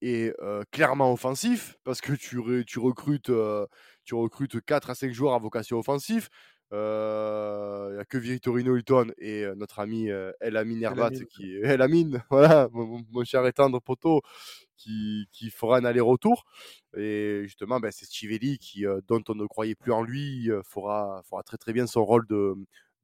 est 0.00 0.34
euh, 0.40 0.62
clairement 0.70 1.12
offensif 1.12 1.76
parce 1.84 2.00
que 2.00 2.12
tu, 2.12 2.38
recrutes, 2.78 3.30
euh, 3.30 3.66
tu 4.04 4.14
recrutes 4.14 4.60
4 4.64 4.90
à 4.90 4.94
5 4.94 5.12
joueurs 5.12 5.34
à 5.34 5.38
vocation 5.38 5.78
offensive. 5.78 6.28
Il 6.72 6.76
n'y 6.76 8.00
a 8.00 8.04
que 8.08 8.16
Vitorino 8.16 8.76
Hilton 8.76 9.12
et 9.18 9.44
euh, 9.44 9.54
notre 9.54 9.78
ami 9.78 10.10
euh, 10.10 10.32
El 10.40 10.56
Amin 10.56 10.80
Herbat 10.80 11.10
qui 11.10 11.56
El 11.62 11.82
Amin, 11.82 12.12
voilà, 12.30 12.68
mon, 12.72 13.24
cher 13.24 13.44
et 13.46 13.52
tendre 13.52 13.78
poteau 13.78 14.22
qui, 14.78 15.28
qui 15.32 15.50
fera 15.50 15.76
un 15.76 15.84
aller-retour. 15.84 16.44
Et 16.96 17.42
justement, 17.44 17.78
ben, 17.78 17.90
c'est 17.92 18.06
Stivelli 18.06 18.58
qui, 18.58 18.86
euh, 18.86 19.00
dont 19.06 19.22
on 19.28 19.34
ne 19.34 19.46
croyait 19.46 19.74
plus 19.74 19.92
en 19.92 20.02
lui, 20.02 20.50
euh, 20.50 20.62
fera, 20.64 21.22
fera 21.28 21.42
très 21.42 21.58
très 21.58 21.74
bien 21.74 21.86
son 21.86 22.04
rôle 22.04 22.26
de, 22.26 22.54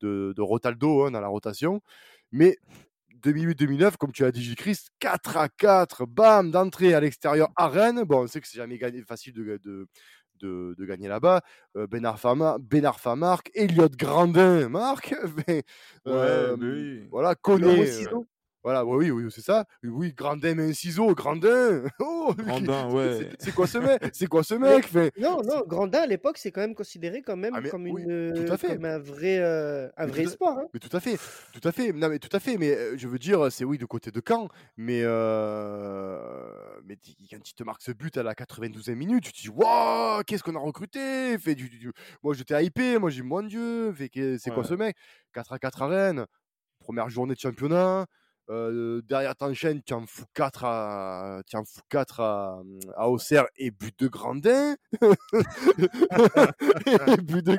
de, 0.00 0.32
de 0.34 0.42
Rotaldo 0.42 1.04
hein, 1.04 1.10
dans 1.10 1.20
la 1.20 1.28
rotation. 1.28 1.82
Mais 2.32 2.56
2008-2009, 3.22 3.96
comme 3.96 4.12
tu 4.12 4.24
as 4.24 4.32
dit, 4.32 4.42
J-Christ, 4.42 4.88
4 5.00 5.36
à 5.36 5.48
4, 5.48 6.06
bam, 6.06 6.50
d'entrée 6.50 6.94
à 6.94 7.00
l'extérieur 7.00 7.48
à 7.56 7.68
Rennes. 7.68 8.02
Bon, 8.04 8.22
on 8.22 8.26
sait 8.26 8.40
que 8.40 8.48
c'est 8.48 8.58
jamais 8.58 8.78
gagné, 8.78 9.02
facile 9.02 9.32
de, 9.34 9.58
de, 9.62 9.86
de, 10.40 10.74
de 10.78 10.84
gagner 10.84 11.08
là-bas. 11.08 11.42
Euh, 11.76 11.86
ben 11.86 12.04
Arfa 12.04 12.34
Ben 12.60 12.84
Arfa 12.84 13.16
marque, 13.16 13.50
Elliot 13.54 13.88
Grandin 13.90 14.68
marque. 14.68 15.14
Ben, 15.46 15.62
euh, 16.06 16.56
mais 16.58 16.66
oui. 16.66 17.08
Voilà, 17.10 17.34
connaît. 17.34 17.90
Euh, 18.68 18.82
voilà, 18.82 18.84
oui, 18.84 19.10
oui, 19.10 19.30
c'est 19.30 19.40
ça. 19.40 19.64
Oui, 19.82 20.12
Grandin 20.14 20.54
met 20.54 20.70
un 20.70 20.72
ciseau, 20.72 21.14
Grandin. 21.14 21.82
Oh, 22.00 22.34
Grandin, 22.36 22.88
c'est- 22.90 22.94
ouais. 22.96 23.18
c'est- 23.18 23.36
C'est 23.46 23.54
quoi 23.54 23.66
ce 23.66 23.78
mec 23.78 24.00
C'est 24.14 24.26
quoi 24.26 24.42
ce 24.42 24.54
mec 24.54 24.92
Non, 25.18 25.40
non, 25.44 25.62
Grandin 25.66 26.00
à 26.00 26.06
l'époque, 26.06 26.36
c'est 26.38 26.50
quand 26.52 26.60
même 26.60 26.74
considéré 26.74 27.22
quand 27.22 27.36
même 27.36 27.54
Ah, 27.54 27.60
mais 27.60 27.70
comme, 27.70 27.86
oui, 27.88 28.02
une, 28.02 28.34
tout 28.46 28.52
à 28.52 28.56
fait. 28.58 28.74
comme 28.76 28.84
un 28.84 28.98
vrai, 28.98 29.38
euh, 29.38 29.88
un 29.96 30.06
Mais 30.06 30.12
vrai 30.12 30.22
tout 30.22 30.28
à- 30.28 30.32
espoir. 30.32 30.58
hein. 30.58 30.64
Mais 30.74 30.80
tout 30.80 30.94
à 30.96 31.00
fait, 31.00 31.16
tout 31.52 31.66
à 31.66 31.72
fait. 31.72 31.92
Non, 31.92 32.08
mais 32.08 32.18
tout 32.18 32.34
à 32.36 32.40
fait. 32.40 32.58
Mais 32.58 32.70
euh, 32.76 32.96
je 32.98 33.08
veux 33.08 33.18
dire, 33.18 33.50
c'est 33.50 33.64
oui 33.64 33.78
de 33.78 33.86
côté 33.86 34.10
de 34.10 34.20
Caen, 34.26 34.48
mais 34.76 35.02
euh, 35.02 36.20
mais 36.84 36.96
quand 37.30 37.48
il 37.50 37.54
te 37.54 37.64
marque 37.64 37.82
ce 37.82 37.92
but 37.92 38.16
à 38.16 38.22
la 38.22 38.34
92e 38.34 38.94
minute, 38.94 39.24
tu 39.24 39.32
te 39.32 39.40
dis 39.40 39.48
waouh, 39.48 40.22
qu'est-ce 40.26 40.42
qu'on 40.42 40.54
a 40.56 40.60
recruté 40.60 41.38
fait 41.38 41.54
du, 41.54 41.90
Moi, 42.22 42.34
j'étais 42.34 42.64
hypé. 42.64 42.98
Moi, 42.98 43.10
j'ai 43.10 43.22
dit, 43.22 43.26
mon 43.28 43.42
Dieu, 43.42 43.92
fait 43.92 44.08
que 44.08 44.38
c'est 44.38 44.50
quoi 44.50 44.64
ce 44.64 44.74
mec? 44.74 44.96
4 45.32 45.52
à 45.52 45.58
4 45.58 45.82
à 45.82 45.86
Rennes, 45.88 46.26
première 46.80 47.08
journée 47.10 47.34
de 47.34 47.40
championnat. 47.40 48.06
Euh, 48.50 49.02
derrière 49.02 49.36
t'enchaînes, 49.36 49.82
tu 49.82 49.92
en 49.94 50.06
fous 50.06 50.24
4 50.34 50.64
à, 50.64 51.42
tu 51.46 51.56
en 51.56 51.64
fous 51.64 51.80
4 51.90 52.20
à, 52.20 52.62
à 52.96 53.08
Auxerre 53.08 53.46
et 53.56 53.70
but 53.70 53.98
de 54.00 54.08
Grandin. 54.08 54.76
but 57.22 57.44
de 57.44 57.58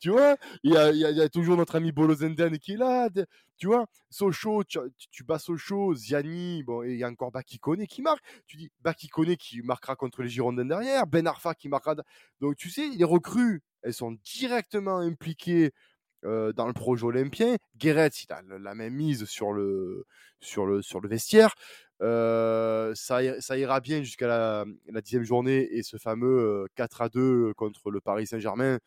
Tu 0.00 0.10
vois, 0.10 0.36
il 0.62 0.72
y 0.72 0.76
a, 0.76 0.90
il 0.90 0.98
y 0.98 1.04
a- 1.04 1.10
il 1.10 1.16
y 1.16 1.22
a 1.22 1.28
toujours 1.28 1.56
notre 1.56 1.76
ami 1.76 1.92
Bolozenden 1.92 2.58
qui 2.58 2.72
est 2.74 2.76
là. 2.76 3.08
Tu 3.56 3.66
vois, 3.66 3.86
Sochaux, 4.10 4.62
tu, 4.64 4.78
tu- 4.96 5.08
tu 5.10 5.24
bats 5.24 5.38
Sochaux, 5.38 5.94
Ziani, 5.94 6.62
bon, 6.62 6.82
et 6.84 6.92
il 6.92 6.98
y 6.98 7.04
a 7.04 7.08
encore 7.08 7.32
Bakikone 7.32 7.86
qui 7.86 8.02
marque. 8.02 8.22
Tu 8.46 8.56
dis 8.56 8.70
Bakikone 8.82 9.36
qui 9.36 9.62
marquera 9.62 9.96
contre 9.96 10.22
les 10.22 10.28
Girondins 10.28 10.64
derrière, 10.64 11.06
Ben 11.06 11.26
Arfa 11.26 11.54
qui 11.54 11.68
marquera. 11.68 11.96
Donc 12.40 12.56
tu 12.56 12.70
sais, 12.70 12.88
les 12.88 13.04
recrues, 13.04 13.62
elles 13.82 13.94
sont 13.94 14.16
directement 14.24 14.98
impliquées 14.98 15.72
euh, 16.24 16.52
dans 16.52 16.66
le 16.66 16.72
projet 16.72 17.04
olympien. 17.04 17.56
Guéret, 17.76 18.08
il 18.08 18.32
a 18.32 18.42
la 18.58 18.74
même 18.74 18.94
mise 18.94 19.24
sur 19.24 19.52
le, 19.52 20.04
sur 20.40 20.66
le, 20.66 20.82
sur 20.82 21.00
le 21.00 21.08
vestiaire. 21.08 21.54
Euh, 22.02 22.92
ça, 22.94 23.22
ira- 23.22 23.40
ça 23.40 23.56
ira 23.58 23.80
bien 23.80 24.02
jusqu'à 24.02 24.28
la, 24.28 24.64
la 24.88 25.00
dixième 25.00 25.24
journée 25.24 25.68
et 25.72 25.82
ce 25.82 25.96
fameux 25.96 26.38
euh, 26.38 26.66
4 26.76 27.02
à 27.02 27.08
2 27.08 27.52
contre 27.54 27.90
le 27.90 28.00
Paris 28.00 28.26
Saint-Germain. 28.26 28.78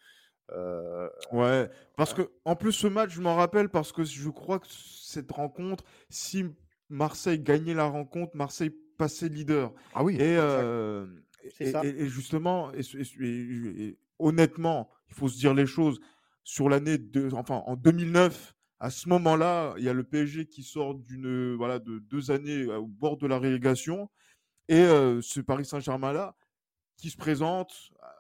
euh, 0.51 1.09
Ouais, 1.32 1.69
parce 1.97 2.13
que 2.13 2.29
en 2.45 2.55
plus 2.55 2.71
ce 2.73 2.88
match, 2.88 3.11
je 3.11 3.21
m'en 3.21 3.36
rappelle 3.36 3.69
parce 3.69 3.91
que 3.91 4.03
je 4.03 4.29
crois 4.29 4.59
que 4.59 4.67
cette 4.69 5.32
rencontre, 5.32 5.84
si 6.09 6.45
Marseille 6.89 7.39
gagnait 7.39 7.73
la 7.73 7.86
rencontre, 7.86 8.36
Marseille 8.36 8.71
passait 8.97 9.29
leader. 9.29 9.73
Ah 9.93 10.03
oui, 10.03 10.15
Et, 10.15 10.38
euh, 10.38 11.05
C'est 11.57 11.65
et, 11.65 11.71
ça. 11.71 11.82
et- 11.84 12.03
et 12.03 12.07
justement, 12.07 12.71
et 12.73 13.97
honnêtement, 14.19 14.89
il 15.09 15.15
faut 15.15 15.27
se 15.27 15.38
dire 15.38 15.53
les 15.53 15.65
choses. 15.65 15.99
Sur 16.43 16.69
l'année 16.69 16.97
de, 16.97 17.29
enfin 17.33 17.63
en 17.65 17.75
2009, 17.75 18.53
à 18.79 18.89
ce 18.89 19.07
moment-là, 19.09 19.75
il 19.77 19.83
y 19.83 19.89
a 19.89 19.93
le 19.93 20.03
PSG 20.03 20.47
qui 20.47 20.63
sort 20.63 20.95
d'une 20.95 21.55
voilà 21.55 21.79
de 21.79 21.99
deux 21.99 22.31
années 22.31 22.65
au 22.65 22.87
bord 22.87 23.17
de 23.17 23.27
la 23.27 23.37
relégation, 23.37 24.09
et 24.67 24.79
euh, 24.79 25.21
ce 25.21 25.39
Paris 25.39 25.65
Saint-Germain 25.65 26.13
là 26.13 26.35
qui 26.97 27.09
se 27.09 27.17
présente 27.17 27.73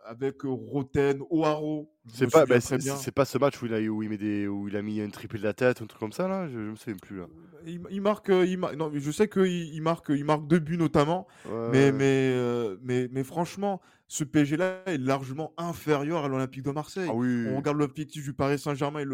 avec 0.05 0.41
Roten, 0.43 1.21
O'Haro. 1.29 1.93
c'est 2.11 2.31
pas, 2.31 2.47
bah, 2.47 2.59
c'est 2.59 3.11
pas 3.11 3.25
ce 3.25 3.37
match 3.37 3.61
où 3.61 3.67
il 3.67 3.73
a, 3.75 3.79
où 3.79 4.01
il 4.01 4.09
met 4.09 4.17
des, 4.17 4.47
où 4.47 4.67
il 4.67 4.75
a 4.75 4.81
mis 4.81 4.99
un 5.01 5.09
triplé 5.09 5.37
de 5.37 5.43
la 5.43 5.53
tête, 5.53 5.83
un 5.83 5.85
truc 5.85 5.99
comme 5.99 6.11
ça 6.11 6.27
là. 6.27 6.47
Je, 6.47 6.53
je 6.53 6.71
me 6.71 6.75
souviens 6.75 6.97
plus 6.97 7.19
là. 7.19 7.27
Il, 7.67 7.81
il 7.91 8.01
marque, 8.01 8.31
euh, 8.31 8.43
il 8.43 8.57
mar- 8.57 8.75
non, 8.75 8.89
mais 8.89 8.99
je 8.99 9.11
sais 9.11 9.29
qu'il 9.29 9.45
il 9.45 9.81
marque, 9.83 10.09
il 10.09 10.25
marque 10.25 10.47
deux 10.47 10.57
buts 10.57 10.77
notamment, 10.79 11.27
mais, 11.71 11.91
euh, 12.33 12.77
mais, 12.81 13.07
mais 13.11 13.23
franchement, 13.23 13.81
ce 14.13 14.25
PSG-là 14.25 14.83
est 14.87 14.97
largement 14.97 15.53
inférieur 15.57 16.25
à 16.25 16.27
l'Olympique 16.27 16.63
de 16.63 16.71
Marseille. 16.71 17.07
ah 17.09 17.13
oui. 17.15 17.45
On 17.47 17.55
regarde 17.57 17.77
l'objectif 17.77 18.23
du 18.25 18.33
Paris 18.33 18.59
Saint-Germain 18.59 18.99
et 18.99 19.05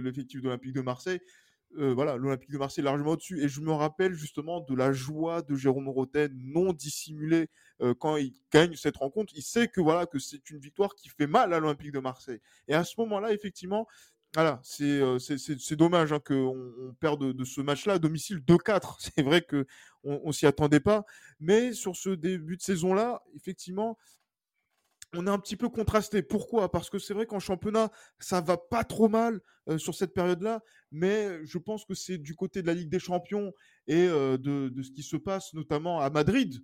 l'effectif 0.00 0.40
de 0.40 0.46
l'Olympique 0.46 0.72
de 0.72 0.80
Marseille. 0.80 1.20
euh, 1.78 1.92
voilà, 1.92 2.16
l'Olympique 2.16 2.50
de 2.50 2.56
Marseille 2.56 2.82
est 2.82 2.84
largement 2.86 3.10
au-dessus. 3.10 3.42
Et 3.42 3.48
je 3.48 3.60
me 3.60 3.70
rappelle 3.70 4.14
justement 4.14 4.60
de 4.60 4.74
la 4.74 4.92
joie 4.92 5.42
de 5.42 5.54
Jérôme 5.56 5.88
Roten 5.90 6.32
non 6.34 6.72
dissimulée 6.72 7.48
euh, 7.82 7.92
quand 7.94 8.16
il 8.16 8.32
gagne 8.50 8.74
cette 8.76 8.96
rencontre. 8.96 9.32
Il 9.36 9.42
sait 9.42 9.68
que 9.68 9.80
voilà 9.82 10.06
que 10.06 10.18
c'est 10.18 10.48
une 10.50 10.58
victoire 10.58 10.94
qui 10.94 11.10
fait 11.10 11.26
mal 11.26 11.52
à 11.52 11.60
l'Olympique 11.60 11.92
de 11.92 12.00
Marseille. 12.00 12.40
Et 12.66 12.72
à 12.74 12.82
ce 12.82 12.94
moment-là, 12.98 13.32
effectivement, 13.34 13.86
voilà, 14.34 14.58
c'est 14.64 14.84
euh, 15.02 15.18
c'est- 15.18 15.38
c'est- 15.38 15.60
c'est 15.60 15.76
dommage 15.76 16.12
hein, 16.14 16.18
qu'on 16.24 16.56
on 16.88 16.94
perde 16.94 17.20
de, 17.26 17.32
de 17.32 17.44
ce 17.44 17.60
match-là 17.60 17.94
à 17.94 17.98
domicile 17.98 18.38
2-4. 18.38 18.98
C'est 19.14 19.22
vrai 19.22 19.42
que 19.42 19.66
on, 20.02 20.18
on 20.24 20.32
s'y 20.32 20.46
attendait 20.46 20.80
pas, 20.80 21.04
mais 21.40 21.72
sur 21.74 21.94
ce 21.94 22.10
début 22.10 22.56
de 22.56 22.62
saison-là, 22.62 23.22
effectivement, 23.36 23.98
on 25.14 25.26
est 25.26 25.30
un 25.30 25.38
petit 25.38 25.56
peu 25.56 25.68
contrasté. 25.68 26.22
Pourquoi? 26.22 26.70
Parce 26.70 26.90
que 26.90 26.98
c'est 26.98 27.14
vrai 27.14 27.26
qu'en 27.26 27.40
championnat, 27.40 27.90
ça 28.18 28.40
va 28.40 28.56
pas 28.56 28.84
trop 28.84 29.08
mal 29.08 29.40
sur 29.76 29.94
cette 29.94 30.14
période-là, 30.14 30.62
mais 30.90 31.44
je 31.44 31.58
pense 31.58 31.84
que 31.84 31.94
c'est 31.94 32.18
du 32.18 32.34
côté 32.34 32.62
de 32.62 32.66
la 32.66 32.74
Ligue 32.74 32.90
des 32.90 32.98
Champions 32.98 33.52
et 33.86 34.06
de 34.06 34.82
ce 34.82 34.90
qui 34.90 35.02
se 35.02 35.16
passe 35.16 35.52
notamment 35.54 36.00
à 36.00 36.10
Madrid. 36.10 36.62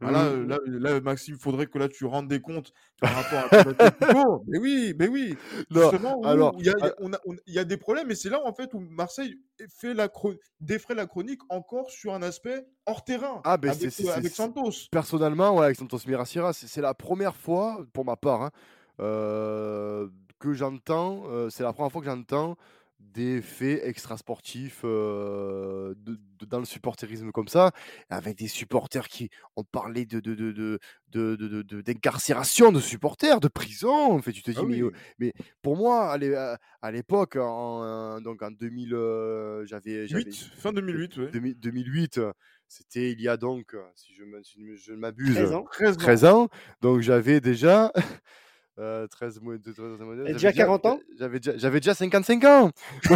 Voilà, 0.00 0.30
Mhm. 0.30 0.48
là, 0.48 0.58
là, 0.66 1.00
Maxime, 1.00 1.36
il 1.38 1.40
faudrait 1.40 1.66
que 1.66 1.78
là 1.78 1.88
tu 1.88 2.04
rendes 2.04 2.28
des 2.28 2.40
comptes 2.40 2.72
par 3.00 3.14
rapport 3.14 3.44
à 3.50 3.64
ton. 3.64 4.42
Mais 4.48 4.58
oui, 4.58 4.94
mais 4.98 5.06
oui. 5.08 5.36
Non, 5.70 5.82
Justement, 5.82 6.18
où 6.20 6.26
alors, 6.26 6.54
il 6.58 6.66
y, 6.66 6.68
a, 6.68 6.74
y 7.46 7.58
y 7.60 7.64
des 7.66 7.76
problèmes, 7.76 8.10
et 8.10 8.14
c'est 8.14 8.28
là 8.28 8.40
en 8.44 8.52
fait 8.52 8.74
où 8.74 8.80
Marseille 8.80 9.36
fait 9.78 9.94
la 9.94 10.08
défraie 10.60 10.94
la 10.94 11.06
chronique 11.06 11.40
encore 11.48 11.90
sur 11.90 12.12
un 12.12 12.22
aspect 12.22 12.66
hors 12.86 13.04
terrain 13.04 13.40
Ah, 13.44 13.56
ben, 13.56 13.70
avec, 13.70 13.92
euh, 14.00 14.12
avec 14.12 14.32
Santos. 14.34 14.88
personnellement, 14.90 15.56
ouais, 15.56 15.66
avec 15.66 15.76
Santos 15.76 15.98
Mirasira, 16.06 16.52
c'est 16.52 16.66
c'est 16.66 16.80
la 16.82 16.94
première 16.94 17.36
fois, 17.36 17.86
pour 17.92 18.04
ma 18.04 18.16
part, 18.16 18.42
hein, 18.42 18.50
euh, 19.00 20.08
que 20.40 20.52
j'entends, 20.52 21.22
euh, 21.28 21.48
c'est 21.50 21.62
la 21.62 21.72
première 21.72 21.92
fois 21.92 22.00
que 22.02 22.08
j'entends 22.08 22.56
des 23.00 23.42
faits 23.42 23.80
extrasportifs 23.84 24.80
euh, 24.84 25.94
de, 25.98 26.18
de- 26.38 26.46
dans 26.46 26.58
le 26.58 26.64
supporterisme 26.64 27.30
comme 27.32 27.48
ça, 27.48 27.70
avec 28.10 28.36
des 28.38 28.48
supporters 28.48 29.06
qui 29.08 29.30
ont 29.56 29.62
parlé 29.64 30.04
de, 30.04 30.20
de, 30.20 30.34
de, 30.34 30.52
de, 30.52 30.78
de- 31.62 31.80
d'incarcération 31.80 32.72
supporters, 32.80 33.40
de 33.40 33.48
prison. 33.48 34.12
En 34.12 34.20
fait, 34.22 34.32
tu 34.32 34.42
te 34.42 34.50
dis, 34.50 34.56
Ah 34.60 34.64
mais, 34.66 34.82
oui. 34.82 34.88
euh, 34.88 34.90
mais 35.18 35.32
pour 35.62 35.76
moi, 35.76 36.10
à 36.10 36.18
l'é- 36.18 36.34
à 36.34 36.58
à 36.82 36.90
l'époque, 36.90 37.36
en, 37.40 38.20
donc 38.20 38.42
en 38.42 38.50
2000, 38.50 38.94
euh, 38.94 39.64
j'avais, 39.66 40.06
j'avais- 40.06 40.24
8, 40.24 40.34
fin 40.56 40.72
2008, 40.72 41.16
oui. 41.16 41.30
2000 41.32 41.54
2008, 41.58 42.18
euh, 42.18 42.32
c'était 42.68 43.10
il 43.12 43.20
y 43.20 43.28
a 43.28 43.36
donc, 43.36 43.76
si 43.94 44.12
je, 44.14 44.24
me- 44.24 44.42
si 44.42 44.58
je 44.76 44.92
ne 44.92 44.98
m'abuse, 44.98 45.34
13 45.34 45.52
ans. 45.52 45.64
13 45.70 45.94
ans. 45.94 45.96
13 45.98 46.24
ans. 46.24 46.48
Donc 46.82 47.00
j'avais 47.00 47.40
déjà 47.40 47.92
euh, 48.78 49.06
13 49.06 49.40
mois 49.40 49.56
de 49.56 49.72
13 49.72 49.78
mois 50.00 50.14
Et 50.14 50.18
j'avais 50.18 50.32
déjà 50.34 50.52
40 50.52 50.86
ans 50.86 51.00
J'avais 51.18 51.38
déjà, 51.38 51.56
j'avais 51.56 51.80
déjà 51.80 51.94
55 51.94 52.44
ans. 52.44 52.70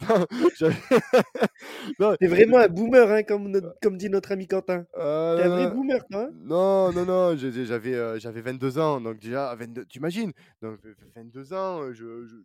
Non, 1.98 2.14
T'es 2.16 2.26
vraiment 2.26 2.58
un 2.58 2.68
boomer, 2.68 3.10
hein, 3.10 3.22
comme, 3.22 3.48
notre- 3.48 3.74
comme 3.82 3.96
dit 3.96 4.08
notre 4.10 4.32
ami 4.32 4.46
Quentin. 4.46 4.84
euh, 4.98 5.36
T'es 5.36 5.42
un 5.44 5.48
vrai 5.48 5.70
boomer, 5.74 6.04
toi. 6.10 6.22
hein? 6.24 6.30
Non, 6.42 6.92
non, 6.92 7.04
non, 7.04 7.36
j'avais, 7.36 7.94
euh, 7.94 8.18
j'avais 8.18 8.40
22 8.40 8.78
ans, 8.78 9.00
donc 9.00 9.18
déjà, 9.18 9.50
à 9.50 9.54
22, 9.56 9.84
tu 9.86 9.98
imagines, 9.98 10.32
donc 10.62 10.78
22 11.16 11.52
ans, 11.52 11.82
euh, 11.82 11.92
je, 11.92 12.26
je- 12.26 12.36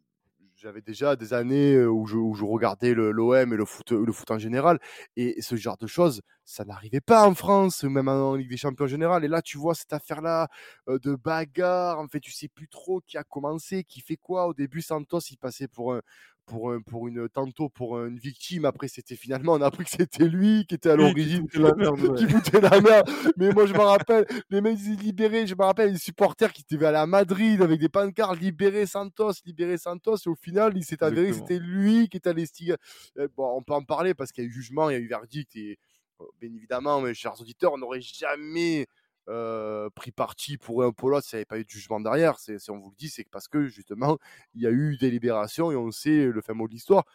j'avais 0.55 0.81
déjà 0.81 1.15
des 1.15 1.33
années 1.33 1.85
où 1.85 2.05
je, 2.07 2.17
où 2.17 2.33
je 2.33 2.43
regardais 2.43 2.93
l'OM 2.93 3.53
et 3.53 3.57
le 3.57 3.65
foot, 3.65 3.91
en 4.31 4.37
général, 4.39 4.79
et 5.15 5.41
ce 5.41 5.55
genre 5.55 5.77
de 5.77 5.87
choses, 5.87 6.21
ça 6.43 6.65
n'arrivait 6.65 7.01
pas 7.01 7.27
en 7.27 7.35
France, 7.35 7.83
même 7.83 8.07
en 8.07 8.35
Ligue 8.35 8.49
des 8.49 8.57
Champions 8.57 8.85
en 8.85 8.87
général, 8.87 9.25
et 9.25 9.27
là, 9.27 9.41
tu 9.41 9.57
vois 9.57 9.75
cette 9.75 9.93
affaire-là 9.93 10.47
de 10.87 11.15
bagarre, 11.15 11.99
en 11.99 12.07
fait, 12.07 12.19
tu 12.19 12.31
sais 12.31 12.47
plus 12.47 12.67
trop 12.67 13.01
qui 13.01 13.17
a 13.17 13.23
commencé, 13.23 13.83
qui 13.83 14.01
fait 14.01 14.17
quoi, 14.17 14.47
au 14.47 14.53
début, 14.53 14.81
Santos, 14.81 15.19
il 15.29 15.37
passait 15.37 15.67
pour 15.67 15.93
un... 15.95 16.01
Pour, 16.47 16.71
un- 16.71 16.81
pour 16.81 17.07
une 17.07 17.27
tantôt 17.27 17.69
pour 17.69 17.99
une 18.05 18.19
victime 18.19 18.65
après 18.65 18.87
c'était 18.87 19.15
finalement 19.15 19.53
on 19.53 19.61
a 19.61 19.65
appris 19.65 19.83
que 19.83 19.89
c'était 19.89 20.27
lui 20.27 20.65
qui 20.67 20.75
était 20.75 20.91
à 20.91 20.95
qui 20.95 21.01
l'origine 21.01 21.47
qui 22.17 22.27
foutait 22.29 22.61
la 22.61 22.79
merde 22.81 23.09
mais 23.37 23.51
moi, 23.51 23.65
je 23.65 23.73
me 23.73 23.79
rappelle, 23.79 24.25
les 24.51 24.61
mecs 24.61 24.77
ils 24.85 24.95
libérés. 24.99 25.47
Je 25.47 25.55
me 25.55 25.63
rappelle 25.63 25.91
les 25.93 25.97
supporters 25.97 26.53
qui 26.53 26.61
étaient 26.61 26.83
allés 26.85 26.97
à 26.97 27.05
Madrid 27.07 27.61
avec 27.61 27.79
des 27.79 27.89
pancartes 27.89 28.39
libérer 28.39 28.85
Santos, 28.85 29.31
libérer 29.45 29.77
Santos. 29.79 30.17
Et 30.25 30.29
au 30.29 30.35
final, 30.35 30.73
il 30.77 30.83
s'est 30.85 31.03
avéré 31.03 31.27
que 31.29 31.33
c'était 31.35 31.59
lui 31.59 32.07
qui 32.09 32.17
était 32.17 32.29
allé 32.29 32.45
stiger. 32.45 32.75
Euh, 33.17 33.27
Bon, 33.35 33.57
on 33.57 33.63
peut 33.63 33.73
en 33.73 33.83
parler 33.83 34.13
parce 34.13 34.31
qu'il 34.31 34.43
y 34.43 34.47
a 34.47 34.49
eu 34.49 34.53
jugement, 34.53 34.89
il 34.89 34.93
y 34.93 34.95
a 34.97 34.99
eu 34.99 35.07
verdict. 35.07 35.55
Et 35.55 35.77
euh, 36.21 36.25
bien 36.39 36.49
évidemment, 36.55 37.01
mes 37.01 37.13
chers 37.13 37.39
auditeurs, 37.41 37.73
on 37.73 37.77
n'aurait 37.79 38.01
jamais 38.01 38.85
euh, 39.29 39.89
pris 39.95 40.11
parti 40.11 40.57
pour 40.57 40.83
un 40.83 40.91
pour 40.91 41.09
l'autre 41.09 41.25
s'il 41.27 41.37
n'y 41.37 41.39
avait 41.39 41.45
pas 41.45 41.59
eu 41.59 41.65
de 41.65 41.69
jugement 41.69 41.99
derrière. 41.99 42.39
C'est, 42.39 42.59
si 42.59 42.71
on 42.71 42.77
vous 42.79 42.89
le 42.91 42.95
dit, 42.97 43.09
c'est 43.09 43.27
parce 43.29 43.47
que 43.47 43.67
justement, 43.67 44.17
il 44.53 44.61
y 44.61 44.67
a 44.67 44.71
eu 44.71 44.97
délibération 44.97 45.71
et 45.71 45.75
on 45.75 45.91
sait 45.91 46.25
le 46.27 46.41
fin 46.41 46.53
mot 46.53 46.67
de 46.67 46.73
l'histoire. 46.73 47.05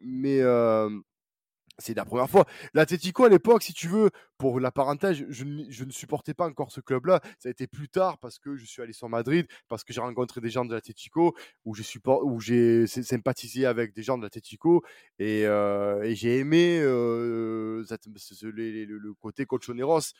Mais. 0.00 0.40
euh, 0.40 0.90
c'est 1.78 1.94
la 1.94 2.04
première 2.04 2.28
fois. 2.28 2.44
L'Atletico, 2.74 3.24
à 3.24 3.30
l'époque, 3.30 3.62
si 3.62 3.72
tu 3.72 3.88
veux, 3.88 4.10
pour 4.36 4.60
la 4.60 4.70
parenthèse, 4.70 5.24
je, 5.30 5.44
je 5.70 5.84
ne 5.84 5.90
supportais 5.90 6.34
pas 6.34 6.46
encore 6.46 6.70
ce 6.72 6.82
club-là. 6.82 7.20
Ça 7.38 7.48
a 7.48 7.52
été 7.52 7.66
plus 7.66 7.88
tard 7.88 8.18
parce 8.18 8.38
que 8.38 8.54
je 8.54 8.66
suis 8.66 8.82
allé 8.82 8.92
sur 8.92 9.08
Madrid, 9.08 9.46
parce 9.66 9.82
que 9.82 9.94
j'ai 9.94 10.02
rencontré 10.02 10.42
des 10.42 10.50
gens 10.50 10.66
de 10.66 10.74
l'Atletico, 10.74 11.34
où 11.64 11.74
j'ai 11.74 11.82
support- 11.82 12.22
où 12.24 12.38
j'ai 12.38 12.86
sy- 12.86 13.02
sympathisé 13.02 13.64
avec 13.64 13.94
des 13.94 14.02
gens 14.02 14.18
de 14.18 14.22
l'Atletico, 14.24 14.84
et, 15.18 15.46
euh, 15.46 16.02
et 16.02 16.14
j'ai 16.14 16.36
aimé 16.38 16.80
le 16.82 17.82
côté 19.18 19.46
Colchoneros 19.46 20.12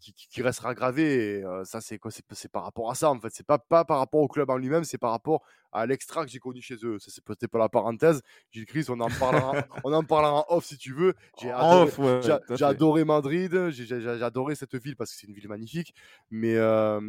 qui, 0.00 0.42
restera 0.42 0.74
gravé. 0.74 1.38
Et, 1.38 1.44
euh, 1.44 1.64
ça, 1.64 1.80
c'est 1.80 1.98
quoi 1.98 2.10
C'est 2.10 2.50
par 2.50 2.64
rapport 2.64 2.90
à 2.90 2.94
ça, 2.94 3.10
en 3.10 3.20
fait. 3.20 3.30
C'est 3.32 3.46
pas, 3.46 3.58
pas 3.58 3.84
par 3.84 3.98
rapport 3.98 4.20
au 4.20 4.28
club 4.28 4.50
en 4.50 4.56
lui-même, 4.56 4.84
c'est 4.84 4.98
par 4.98 5.10
rapport 5.10 5.42
à 5.72 5.86
l'extra 5.86 6.24
que 6.24 6.30
j'ai 6.30 6.38
connu 6.38 6.60
chez 6.60 6.76
eux. 6.82 6.98
Ça, 6.98 7.10
c'est 7.14 7.24
peut-être 7.24 7.50
pas 7.50 7.58
la 7.58 7.68
parenthèse. 7.68 8.22
Gilles 8.50 8.66
Chris, 8.66 8.86
on 8.88 9.00
en 9.00 9.10
parlera, 9.10 9.52
on 9.84 9.92
en 9.92 10.04
parlera 10.04 10.34
en 10.34 10.44
off 10.48 10.64
si 10.64 10.78
tu 10.78 10.92
veux. 10.92 11.14
J'ai 11.40 11.50
adoré, 11.50 11.90
ouais, 11.98 12.20
j'ai- 12.56 12.64
adoré 12.64 13.04
Madrid, 13.04 13.70
j'ai 13.70 14.22
adoré 14.22 14.54
cette 14.54 14.74
ville 14.76 14.96
parce 14.96 15.12
que 15.12 15.18
c'est 15.18 15.26
une 15.26 15.34
ville 15.34 15.48
magnifique. 15.48 15.94
Mais, 16.30 16.56
euh, 16.56 17.00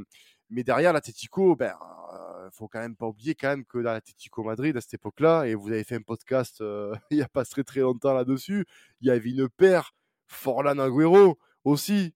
mais 0.50 0.64
derrière 0.64 0.94
l'Atletico, 0.94 1.56
ben, 1.56 1.74
euh, 2.14 2.50
faut 2.52 2.68
quand 2.68 2.80
même 2.80 2.96
pas 2.96 3.06
oublier 3.08 3.36
quand 3.36 3.50
même 3.50 3.66
que 3.66 3.78
dans 3.78 3.92
l'Atletico 3.92 4.44
Madrid 4.44 4.76
à 4.76 4.82
cette 4.82 4.96
époque-là, 4.96 5.46
et 5.46 5.54
vous 5.54 5.70
avez 5.70 5.84
fait 5.84 5.96
un 5.96 6.02
podcast 6.02 6.62
euh, 6.62 6.96
il 7.12 7.18
y 7.18 7.22
a 7.22 7.28
pas 7.28 7.46
très 7.46 7.64
très 7.64 7.82
longtemps 7.82 8.14
là-dessus, 8.14 8.66
il 9.02 9.08
y 9.08 9.12
avait 9.12 9.30
une 9.30 9.50
paire 9.50 9.94
Forlan 10.28 10.80
Agüero 10.80 11.38
aussi. 11.64 12.14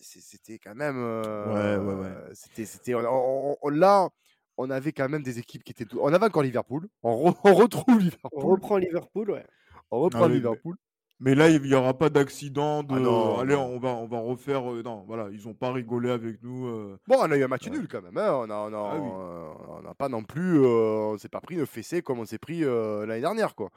C'était 0.00 0.58
quand 0.58 0.74
même. 0.74 0.96
euh, 0.98 1.78
Ouais, 1.78 1.84
ouais, 1.94 2.00
ouais. 2.02 2.12
C'était, 2.34 2.64
c'était, 2.64 2.94
on- 2.94 3.00
on- 3.00 3.56
on- 3.60 3.68
là, 3.70 4.08
on 4.56 4.70
avait 4.70 4.92
quand 4.92 5.08
même 5.08 5.22
des 5.22 5.38
équipes 5.38 5.64
qui 5.64 5.72
étaient. 5.72 5.86
On 6.00 6.12
avait 6.12 6.26
encore 6.26 6.42
Liverpool. 6.42 6.88
On, 7.02 7.16
retrouve 7.44 7.98
Liverpool. 7.98 8.30
On 8.32 8.46
reprend 8.46 8.76
Liverpool, 8.78 9.30
ouais. 9.32 9.46
On 9.90 10.00
reprend 10.00 10.24
ah 10.24 10.28
Liverpool. 10.28 10.76
Mais 11.20 11.34
là, 11.34 11.48
il 11.48 11.62
n'y 11.62 11.74
aura 11.74 11.96
pas 11.96 12.10
d'accident 12.10 12.82
de. 12.82 12.94
Ah 12.94 13.40
Allez, 13.40 13.54
on 13.54 13.78
va, 13.78 13.90
on 13.90 14.06
va 14.06 14.18
refaire. 14.18 14.70
Euh, 14.70 14.82
non, 14.82 15.04
voilà, 15.06 15.28
ils 15.32 15.46
n'ont 15.46 15.54
pas 15.54 15.72
rigolé 15.72 16.10
avec 16.10 16.42
nous. 16.42 16.66
Euh. 16.66 16.98
Bon, 17.06 17.16
on 17.20 17.30
a 17.30 17.36
eu 17.36 17.42
un 17.44 17.48
match 17.48 17.68
nul 17.68 17.86
quand 17.88 18.02
même. 18.02 18.16
Hein. 18.18 18.32
On 18.32 18.46
n'a 18.46 18.58
on 18.58 19.86
a, 19.88 19.94
pas 19.94 20.08
non 20.08 20.22
plus. 20.24 20.58
on 20.64 21.16
s'est 21.18 21.28
pas 21.28 21.40
pris 21.40 21.54
une 21.54 21.66
fessée 21.66 22.02
comme 22.02 22.18
on 22.18 22.24
s'est 22.24 22.38
pris 22.38 22.60
l'année 22.60 23.20
dernière, 23.20 23.54
quoi. 23.54 23.70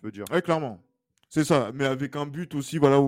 Je 0.00 0.06
veux 0.06 0.12
dire. 0.12 0.24
Ouais, 0.32 0.42
clairement. 0.42 0.80
C'est 1.32 1.44
ça, 1.44 1.70
mais 1.72 1.84
avec 1.84 2.16
un 2.16 2.26
but 2.26 2.56
aussi, 2.56 2.78
voilà, 2.78 3.00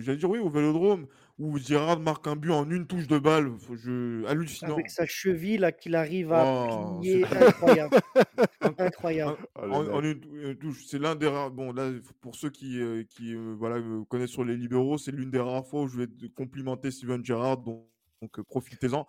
j'allais 0.00 0.18
dire 0.18 0.28
oui, 0.28 0.38
au 0.38 0.50
Vélodrome, 0.50 1.06
où 1.38 1.58
Gérard 1.58 1.98
marque 1.98 2.26
un 2.26 2.36
but 2.36 2.52
en 2.52 2.70
une 2.70 2.86
touche 2.86 3.08
de 3.08 3.18
balle, 3.18 3.52
je... 3.72 4.24
hallucinant. 4.26 4.74
Avec 4.74 4.90
sa 4.90 5.06
cheville 5.06 5.58
là 5.58 5.72
qu'il 5.72 5.96
arrive 5.96 6.32
à 6.32 6.44
oh, 6.46 7.00
plier, 7.00 7.24
incroyable. 7.24 7.96
incroyable. 8.78 9.38
En, 9.56 10.02
une, 10.02 10.56
touche, 10.56 10.84
c'est 10.86 10.98
l'un 10.98 11.16
des 11.16 11.26
rares. 11.26 11.50
Bon 11.50 11.72
là, 11.72 11.90
pour 12.20 12.36
ceux 12.36 12.50
qui, 12.50 12.80
euh, 12.80 13.02
qui 13.08 13.34
euh, 13.34 13.54
voilà 13.58 13.76
euh, 13.76 14.04
connaissent 14.04 14.30
sur 14.30 14.44
les 14.44 14.56
libéraux, 14.56 14.96
c'est 14.96 15.10
l'une 15.10 15.30
des 15.30 15.40
rares 15.40 15.66
fois 15.66 15.82
où 15.82 15.88
je 15.88 15.98
vais 15.98 16.08
complimenter 16.36 16.92
Steven 16.92 17.24
Gerrard, 17.24 17.58
donc, 17.58 17.84
donc 18.22 18.40
profitez-en. 18.42 19.06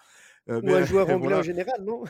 Ou 0.47 0.73
un 0.73 0.83
joueur 0.83 1.09
anglais 1.11 1.35
en 1.35 1.43
général, 1.43 1.83
non? 1.83 2.03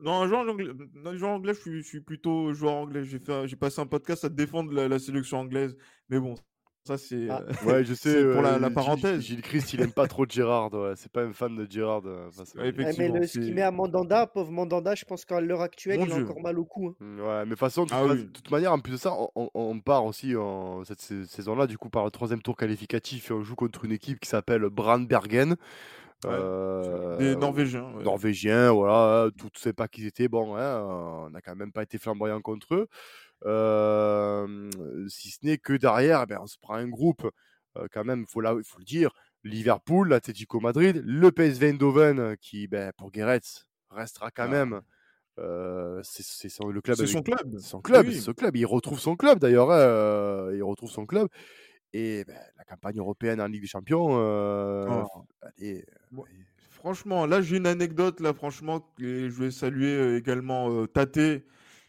Non, 0.00 0.26
joueur 0.26 0.48
anglais, 0.48 0.72
joueur 1.14 1.30
anglais 1.30 1.54
je, 1.54 1.60
suis, 1.60 1.82
je 1.82 1.86
suis 1.86 2.00
plutôt 2.00 2.52
joueur 2.52 2.74
anglais. 2.74 3.04
J'ai, 3.04 3.18
fait, 3.18 3.46
j'ai 3.46 3.56
passé 3.56 3.80
un 3.80 3.86
podcast 3.86 4.24
à 4.24 4.28
défendre 4.28 4.72
la, 4.72 4.98
sélection 4.98 5.38
anglaise. 5.38 5.76
Mais 6.08 6.18
bon, 6.18 6.34
ça, 6.86 6.98
c'est, 6.98 7.28
ah. 7.30 7.42
euh, 7.42 7.66
ouais, 7.66 7.84
je 7.84 7.94
sais, 7.94 8.24
pour 8.24 8.42
la, 8.42 8.70
parenthèse. 8.70 9.22
Gilles, 9.22 9.40
Christ, 9.40 9.72
il 9.72 9.80
aime 9.80 9.92
pas 9.92 10.06
trop 10.06 10.26
Gérard. 10.28 10.70
C'est 10.96 11.10
pas 11.10 11.22
un 11.22 11.32
fan 11.32 11.56
de 11.56 11.66
Gérard. 11.70 12.02
Euh, 12.04 12.28
mais 12.56 13.26
ce 13.26 13.38
qu'il 13.38 13.54
met 13.54 13.62
à 13.62 13.70
Mandanda, 13.70 14.26
pauvre 14.26 14.50
Mandanda, 14.50 14.94
je 14.94 15.04
pense 15.04 15.24
qu'à 15.24 15.40
l'heure 15.40 15.62
actuelle, 15.62 16.00
il 16.06 16.12
a 16.12 16.16
encore 16.16 16.40
mal 16.40 16.58
au 16.58 16.64
cou. 16.64 16.88
Hein. 16.88 16.94
Mmh, 17.00 17.20
ouais, 17.20 17.44
mais 17.46 17.50
de 17.52 17.58
façon, 17.58 17.86
ah 17.90 18.06
de 18.14 18.22
toute, 18.22 18.50
manière, 18.50 18.72
en 18.72 18.80
plus 18.80 18.92
de 18.92 18.96
ça, 18.98 19.14
on, 19.34 19.80
part 19.80 20.04
aussi 20.04 20.36
en, 20.36 20.84
cette 20.84 21.00
saison-là, 21.00 21.66
du 21.66 21.78
coup, 21.78 21.88
par 21.88 22.04
le 22.04 22.10
troisième 22.10 22.42
tour 22.42 22.56
qualificatif 22.56 23.30
et 23.30 23.34
on 23.34 23.42
joue 23.42 23.54
contre 23.54 23.84
une 23.84 23.92
équipe 23.92 24.20
qui 24.20 24.28
s'appelle 24.28 24.62
Brandbergen. 24.68 25.56
Euh, 26.26 27.16
des 27.18 27.36
Norvégiens. 27.36 27.86
Norvégiens, 28.02 28.72
voilà, 28.72 29.30
tout 29.36 29.46
ne 29.46 29.58
sais 29.58 29.72
pas 29.72 29.88
qui 29.88 30.02
ils 30.02 30.06
étaient. 30.06 30.28
Bon, 30.28 30.56
hein, 30.56 30.82
on 30.82 31.30
n'a 31.30 31.40
quand 31.40 31.54
même 31.54 31.72
pas 31.72 31.82
été 31.82 31.98
flamboyant 31.98 32.40
contre 32.40 32.74
eux. 32.74 32.88
Si 33.44 35.30
ce 35.30 35.38
n'est 35.42 35.58
que 35.58 35.74
derrière, 35.74 36.22
eh 36.22 36.26
ben, 36.26 36.38
on 36.40 36.46
se 36.46 36.58
prend 36.58 36.74
un 36.74 36.88
groupe, 36.88 37.28
quand 37.92 38.04
même, 38.04 38.20
il 38.20 38.30
faut, 38.30 38.40
faut 38.64 38.78
le 38.78 38.84
dire, 38.84 39.10
Liverpool, 39.42 40.08
l'Atlético 40.08 40.60
Madrid, 40.60 41.02
le 41.04 41.30
PSV 41.30 41.70
Eindhoven, 41.70 42.36
qui, 42.38 42.66
ben, 42.66 42.92
pour 42.96 43.10
Guéret, 43.10 43.40
restera 43.90 44.30
quand 44.30 44.44
ah. 44.44 44.48
même. 44.48 44.80
c'est 46.02 46.48
le 46.60 46.80
club. 46.80 46.96
C'est 46.96 47.06
son 47.06 47.22
club. 47.22 47.58
Son 47.58 47.80
club, 47.80 48.10
son 48.10 48.32
club. 48.32 48.56
Il 48.56 48.66
retrouve 48.66 48.98
son 48.98 49.16
club 49.16 49.38
d'ailleurs. 49.38 49.70
Hein, 49.70 50.52
il 50.54 50.62
retrouve 50.62 50.90
son 50.90 51.06
club. 51.06 51.28
Et 51.92 52.24
ben, 52.24 52.38
la 52.56 52.64
campagne 52.64 52.98
européenne 52.98 53.40
en 53.40 53.46
Ligue 53.46 53.62
des 53.62 53.68
Champions, 53.68 54.08
oh. 54.10 55.06
allez, 55.42 55.84
Franchement, 56.84 57.24
là 57.24 57.40
j'ai 57.40 57.56
une 57.56 57.66
anecdote 57.66 58.20
là, 58.20 58.34
franchement, 58.34 58.92
et 59.00 59.30
je 59.30 59.42
vais 59.42 59.50
saluer 59.50 60.16
également 60.16 60.86
Tate, 60.86 61.18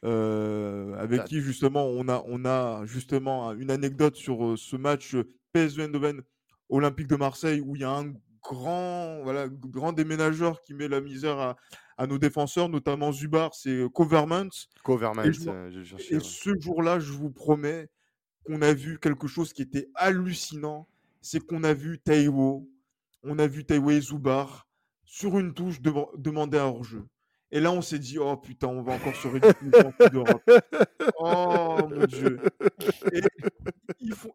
avec 0.06 1.26
qui 1.26 1.42
justement 1.42 1.86
on 1.86 2.08
a, 2.08 2.24
on 2.28 2.46
a 2.46 2.86
justement 2.86 3.54
une 3.54 3.72
anecdote 3.72 4.16
sur 4.16 4.58
ce 4.58 4.76
match 4.76 5.16
PSV 5.54 5.84
Eindhoven 5.84 6.22
Olympique 6.70 7.08
de 7.08 7.16
Marseille 7.16 7.62
où 7.62 7.76
il 7.76 7.82
y 7.82 7.86
a 7.86 7.92
un 7.92 8.14
grand, 8.44 9.22
voilà, 9.24 9.48
grand 9.50 9.94
déménageur 9.94 10.62
qui 10.62 10.74
met 10.74 10.88
la 10.88 11.02
misère 11.02 11.56
à, 11.98 12.08
nos 12.08 12.18
défenseurs, 12.18 12.70
notamment 12.70 13.12
Zubar, 13.12 13.54
c'est 13.56 13.86
Covermans. 13.94 14.50
Covermans, 14.84 15.24
et, 15.24 16.16
et 16.16 16.20
ce 16.20 16.50
jour-là, 16.60 17.00
je 17.00 17.12
vous 17.12 17.32
promets 17.32 17.90
qu'on 18.46 18.62
a 18.62 18.74
vu 18.74 19.00
quelque 19.00 19.28
chose 19.28 19.54
qui 19.54 19.62
était 19.62 19.88
hallucinant, 19.96 20.88
c'est 21.22 21.40
qu'on 21.40 21.64
a 21.64 21.74
vu 21.74 22.00
Taiwo 22.00 22.70
on 23.26 23.40
a 23.40 23.48
vu 23.48 23.66
Taiwei 23.66 24.00
Zubar 24.00 24.68
sur 25.04 25.40
une 25.40 25.54
touche 25.54 25.82
demander 25.82 26.58
un 26.58 26.66
hors-jeu. 26.66 27.06
Et 27.52 27.60
là, 27.60 27.72
on 27.72 27.82
s'est 27.82 28.00
dit, 28.00 28.18
oh 28.18 28.36
putain, 28.38 28.68
on 28.68 28.82
va 28.82 28.94
encore 28.94 29.16
se 29.16 29.28
réduire 29.28 29.54
d'Europe. 30.12 30.44
Oh 31.20 31.78
mon 31.90 32.06
dieu. 32.06 32.40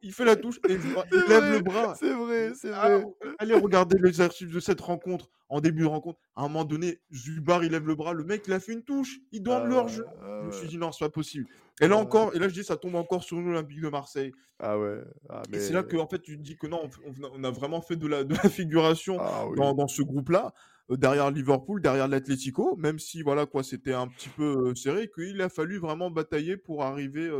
il, 0.03 0.13
fait 0.13 0.25
la 0.25 0.37
touche 0.37 0.59
et 0.69 0.75
il 0.75 1.29
lève 1.29 1.53
le 1.53 1.61
bras. 1.61 1.95
C'est 1.99 2.13
vrai, 2.13 2.53
c'est 2.55 2.73
ah, 2.73 2.89
vrai. 2.89 3.07
allez 3.39 3.55
regarder 3.55 3.99
les 4.03 4.21
archives 4.21 4.53
de 4.53 4.61
cette 4.61 4.81
rencontre. 4.81 5.29
En 5.49 5.61
début 5.61 5.83
de 5.83 5.89
rencontre, 5.89 6.21
à 6.37 6.43
un 6.43 6.49
moment 6.49 6.65
donné, 6.65 7.01
Zubar, 7.13 7.65
il 7.65 7.73
lève 7.73 7.85
le 7.85 7.97
bras. 7.97 8.13
Le 8.13 8.23
mec, 8.23 8.45
il 8.47 8.53
a 8.53 8.61
fait 8.61 8.73
une 8.73 8.85
touche. 8.85 9.19
Il 9.33 9.43
doit 9.43 9.65
le 9.65 9.75
hors-jeu. 9.75 10.07
je 10.23 10.47
me 10.47 10.53
suis 10.53 10.69
dit, 10.69 10.79
non, 10.79 10.93
c'est 10.93 11.05
pas 11.05 11.11
possible. 11.11 11.47
Et 11.81 11.89
là 11.89 11.97
encore, 11.97 12.35
et 12.35 12.39
là, 12.39 12.49
je 12.49 12.55
dis, 12.55 12.63
ça 12.63 12.77
tombe 12.77 12.95
encore 12.95 13.25
sur 13.25 13.41
l'Olympique 13.41 13.81
de 13.81 13.89
Marseille. 13.89 14.33
Ah 14.61 14.79
ouais. 14.79 14.99
Ah, 15.29 15.43
et 15.53 15.59
c'est 15.59 15.73
là 15.73 15.83
que, 15.83 15.97
en 15.97 16.07
fait, 16.07 16.21
tu 16.21 16.37
te 16.37 16.43
dis 16.43 16.57
que 16.57 16.67
non, 16.67 16.89
on, 17.35 17.43
a 17.43 17.51
vraiment 17.51 17.81
fait 17.81 17.97
de 17.97 18.07
la, 18.07 18.23
de 18.23 18.35
la 18.35 18.49
figuration 18.49 19.17
ah 19.19 19.47
dans, 19.57 19.89
ce 19.89 20.03
groupe-là 20.03 20.53
derrière 20.91 21.31
Liverpool, 21.31 21.81
derrière 21.81 22.09
l'Atlético, 22.09 22.77
même 22.77 22.99
si 22.99 23.23
voilà 23.23 23.47
quoi, 23.47 23.63
c'était 23.63 23.93
un 23.93 24.09
petit 24.09 24.29
peu 24.31 24.75
serré, 24.75 25.11
qu'il 25.15 25.41
a 25.41 25.49
fallu 25.49 25.79
vraiment 25.79 26.11
batailler 26.11 26.57
pour 26.57 26.83
arriver 26.83 27.31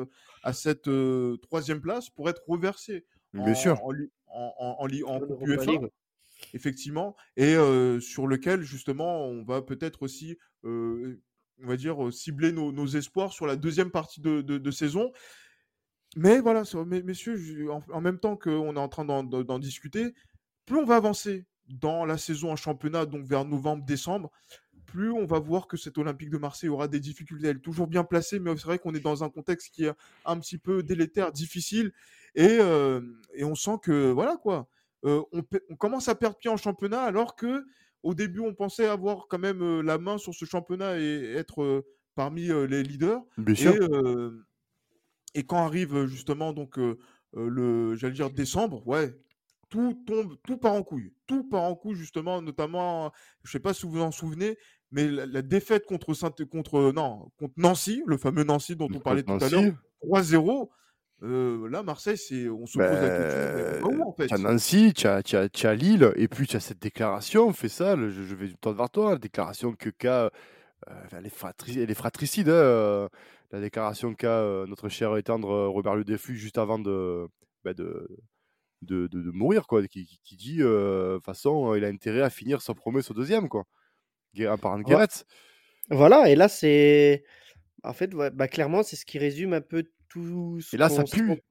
à 0.43 0.53
cette 0.53 0.89
troisième 1.43 1.81
place 1.81 2.11
pour 2.11 2.29
être 2.29 2.43
reversé. 2.47 3.05
Bien 3.33 3.55
sûr. 3.55 3.81
En, 3.83 3.93
en, 4.27 4.89
en, 5.07 5.21
UEFA, 5.47 5.73
effectivement, 6.55 7.17
et 7.37 7.55
sur 8.01 8.27
lequel 8.27 8.63
justement 8.63 9.27
on 9.27 9.45
va 9.45 9.63
peut-être 9.63 10.03
aussi, 10.03 10.39
on 11.63 11.67
va 11.67 11.77
dire, 11.77 12.13
cibler 12.13 12.53
nos, 12.53 12.87
espoirs 12.87 13.33
sur 13.33 13.47
la 13.47 13.57
deuxième 13.57 13.91
partie 13.91 14.21
de, 14.21 14.71
saison. 14.71 15.13
Mais 16.17 16.41
voilà, 16.41 16.63
messieurs, 17.05 17.71
en, 17.71 18.01
même 18.01 18.19
temps 18.19 18.37
qu'on 18.37 18.75
est 18.75 18.81
en 18.81 18.89
train 18.89 19.05
d'en 19.05 19.59
discuter, 19.59 20.15
plus 20.67 20.79
on 20.79 20.85
va 20.85 20.97
avancer 20.97 21.47
dans 21.71 22.05
la 22.05 22.19
saison 22.19 22.53
en 22.53 22.57
championnat, 22.57 23.07
donc 23.07 23.25
vers 23.25 23.45
novembre-décembre, 23.45 24.31
plus 24.87 25.13
on 25.13 25.25
va 25.25 25.39
voir 25.39 25.69
que 25.69 25.77
cet 25.77 25.99
Olympique 25.99 26.31
de 26.31 26.39
Marseille 26.39 26.69
aura 26.69 26.89
des 26.89 27.01
difficultés. 27.01 27.47
Elle 27.47 27.59
est 27.59 27.61
toujours 27.61 27.87
bien 27.87 28.05
placée, 28.05 28.41
mais 28.41 28.57
c'est 28.57 28.65
vrai 28.65 28.79
qu'on 28.79 28.95
est 28.95 29.01
dans 29.01 29.23
un 29.23 29.31
contexte 29.31 29.73
qui 29.73 29.85
est 29.85 29.93
un 30.25 30.39
petit 30.39 30.59
peu 30.59 30.83
délétère, 30.83 31.33
difficile, 31.33 31.93
et, 32.35 32.59
euh, 32.61 33.01
on 33.41 33.55
sent 33.55 33.79
que 33.83 34.11
voilà 34.11 34.37
quoi, 34.37 34.69
euh, 35.05 35.23
on, 35.33 35.43
commence 35.77 36.09
à 36.09 36.15
perdre 36.15 36.37
pied 36.37 36.51
en 36.51 36.57
championnat, 36.57 37.03
alors 37.03 37.37
que 37.37 37.65
au 38.03 38.15
début 38.15 38.41
on 38.41 38.55
pensait 38.55 38.87
avoir 38.87 39.27
quand 39.29 39.39
même 39.39 39.63
euh, 39.63 39.83
la 39.83 39.99
main 39.99 40.19
sur 40.19 40.35
ce 40.35 40.45
championnat 40.45 40.99
et 40.99 41.35
être 41.35 41.85
parmi 42.15 42.47
les 42.47 42.83
leaders. 42.83 43.23
Et, 45.35 45.41
et, 45.41 45.45
quand 45.45 45.65
arrive 45.65 46.07
justement 46.07 46.53
donc 46.53 46.79
le, 47.35 47.95
j'allais 47.95 48.15
dire 48.15 48.31
décembre, 48.31 48.87
ouais, 48.87 49.17
tout 49.71 49.95
tombe, 50.07 50.35
tout 50.45 50.59
part 50.59 50.75
en 50.75 50.83
couille. 50.83 51.15
Tout 51.27 51.45
part 51.45 51.63
en 51.63 51.75
couille, 51.75 51.95
justement, 51.95 52.43
notamment, 52.43 53.13
je 53.45 53.49
ne 53.49 53.53
sais 53.53 53.61
pas 53.61 53.73
si 53.73 53.87
vous 53.87 53.93
vous 53.93 54.01
en 54.03 54.11
souvenez, 54.11 54.59
mais 54.91 55.09
la, 55.09 55.43
défaite 55.43 55.87
contre, 55.87 56.13
Saint 56.13 56.33
contre, 56.51 56.93
non, 56.93 57.31
contre 57.39 57.55
Nancy, 57.57 58.03
le 58.07 58.19
fameux 58.19 58.45
Nancy 58.45 58.77
dont 58.77 58.89
on 58.93 58.99
parlait 58.99 59.23
tout 59.23 59.39
à 59.41 59.49
l'heure, 59.49 59.73
3-0. 60.05 60.69
Euh, 61.23 61.69
là, 61.69 61.83
Marseille, 61.83 62.17
c'est, 62.17 62.49
on 62.49 62.67
se 62.67 62.79
pose 62.79 62.87
la 62.87 63.71
question. 63.71 63.89
Ben, 63.89 64.03
en 64.03 64.13
fait? 64.13 64.27
Tu 64.27 64.35
as 64.35 64.39
Nancy, 64.39 64.93
tu 64.95 65.07
as, 65.07 65.23
tu, 65.23 65.67
as, 65.67 65.75
Lille, 65.75 66.13
et 66.17 66.29
puis 66.29 66.47
tu 66.47 66.57
as 66.57 66.61
cette 66.61 66.81
déclaration, 66.81 67.53
fais 67.53 67.69
ça, 67.69 67.95
je, 67.97 68.09
je, 68.09 68.35
vais 68.35 68.49
du 68.49 68.57
temps 68.57 68.73
vers 68.73 68.91
toi, 68.91 69.11
la 69.11 69.19
déclaration 69.19 69.75
que 69.75 69.91
qu'a, 69.91 70.31
euh, 70.89 71.05
elle, 71.13 71.27
est 71.27 71.95
fratricide, 71.95 72.49
hein, 72.49 72.53
euh, 72.53 73.09
la 73.53 73.61
déclaration 73.61 74.15
qu'a 74.15 74.65
notre 74.67 74.89
cher 74.89 75.17
et 75.19 75.23
tendre 75.23 75.67
Robert 75.67 75.95
Ludefus 75.95 76.37
juste 76.37 76.57
avant 76.57 76.79
de, 76.79 77.29
de, 77.67 78.09
de, 78.83 79.07
de, 79.09 79.31
mourir, 79.31 79.67
quoi, 79.67 79.87
qui, 79.87 80.21
qui 80.25 80.37
dit, 80.37 80.59
de 80.59 81.15
toute 81.17 81.25
façon, 81.25 81.75
il 81.75 81.85
a 81.85 81.89
intérêt 81.89 82.23
à 82.23 82.31
finir 82.31 82.63
sans 82.63 82.75
promesse 82.75 83.11
au 83.11 83.15
deuxième, 83.15 83.49
quoi. 83.49 83.67
En 84.39 84.59
parlant 84.59 84.79
de 84.79 84.85
Guéret. 84.85 85.09
Voilà, 85.91 86.29
et 86.29 86.37
là, 86.37 86.49
c'est. 86.49 87.25
En 87.83 87.93
fait, 87.93 88.11
bah, 88.11 88.49
clairement, 88.49 88.83
c'est 88.83 88.97
ce 88.97 89.05
qui 89.05 89.19
résume 89.19 89.53
un 89.55 89.61
peu 89.61 89.85
tout 90.09 90.61
ce 90.61 90.77
Et 90.77 90.79
là, 90.79 90.89
ça 90.89 91.05
pue. 91.05 91.43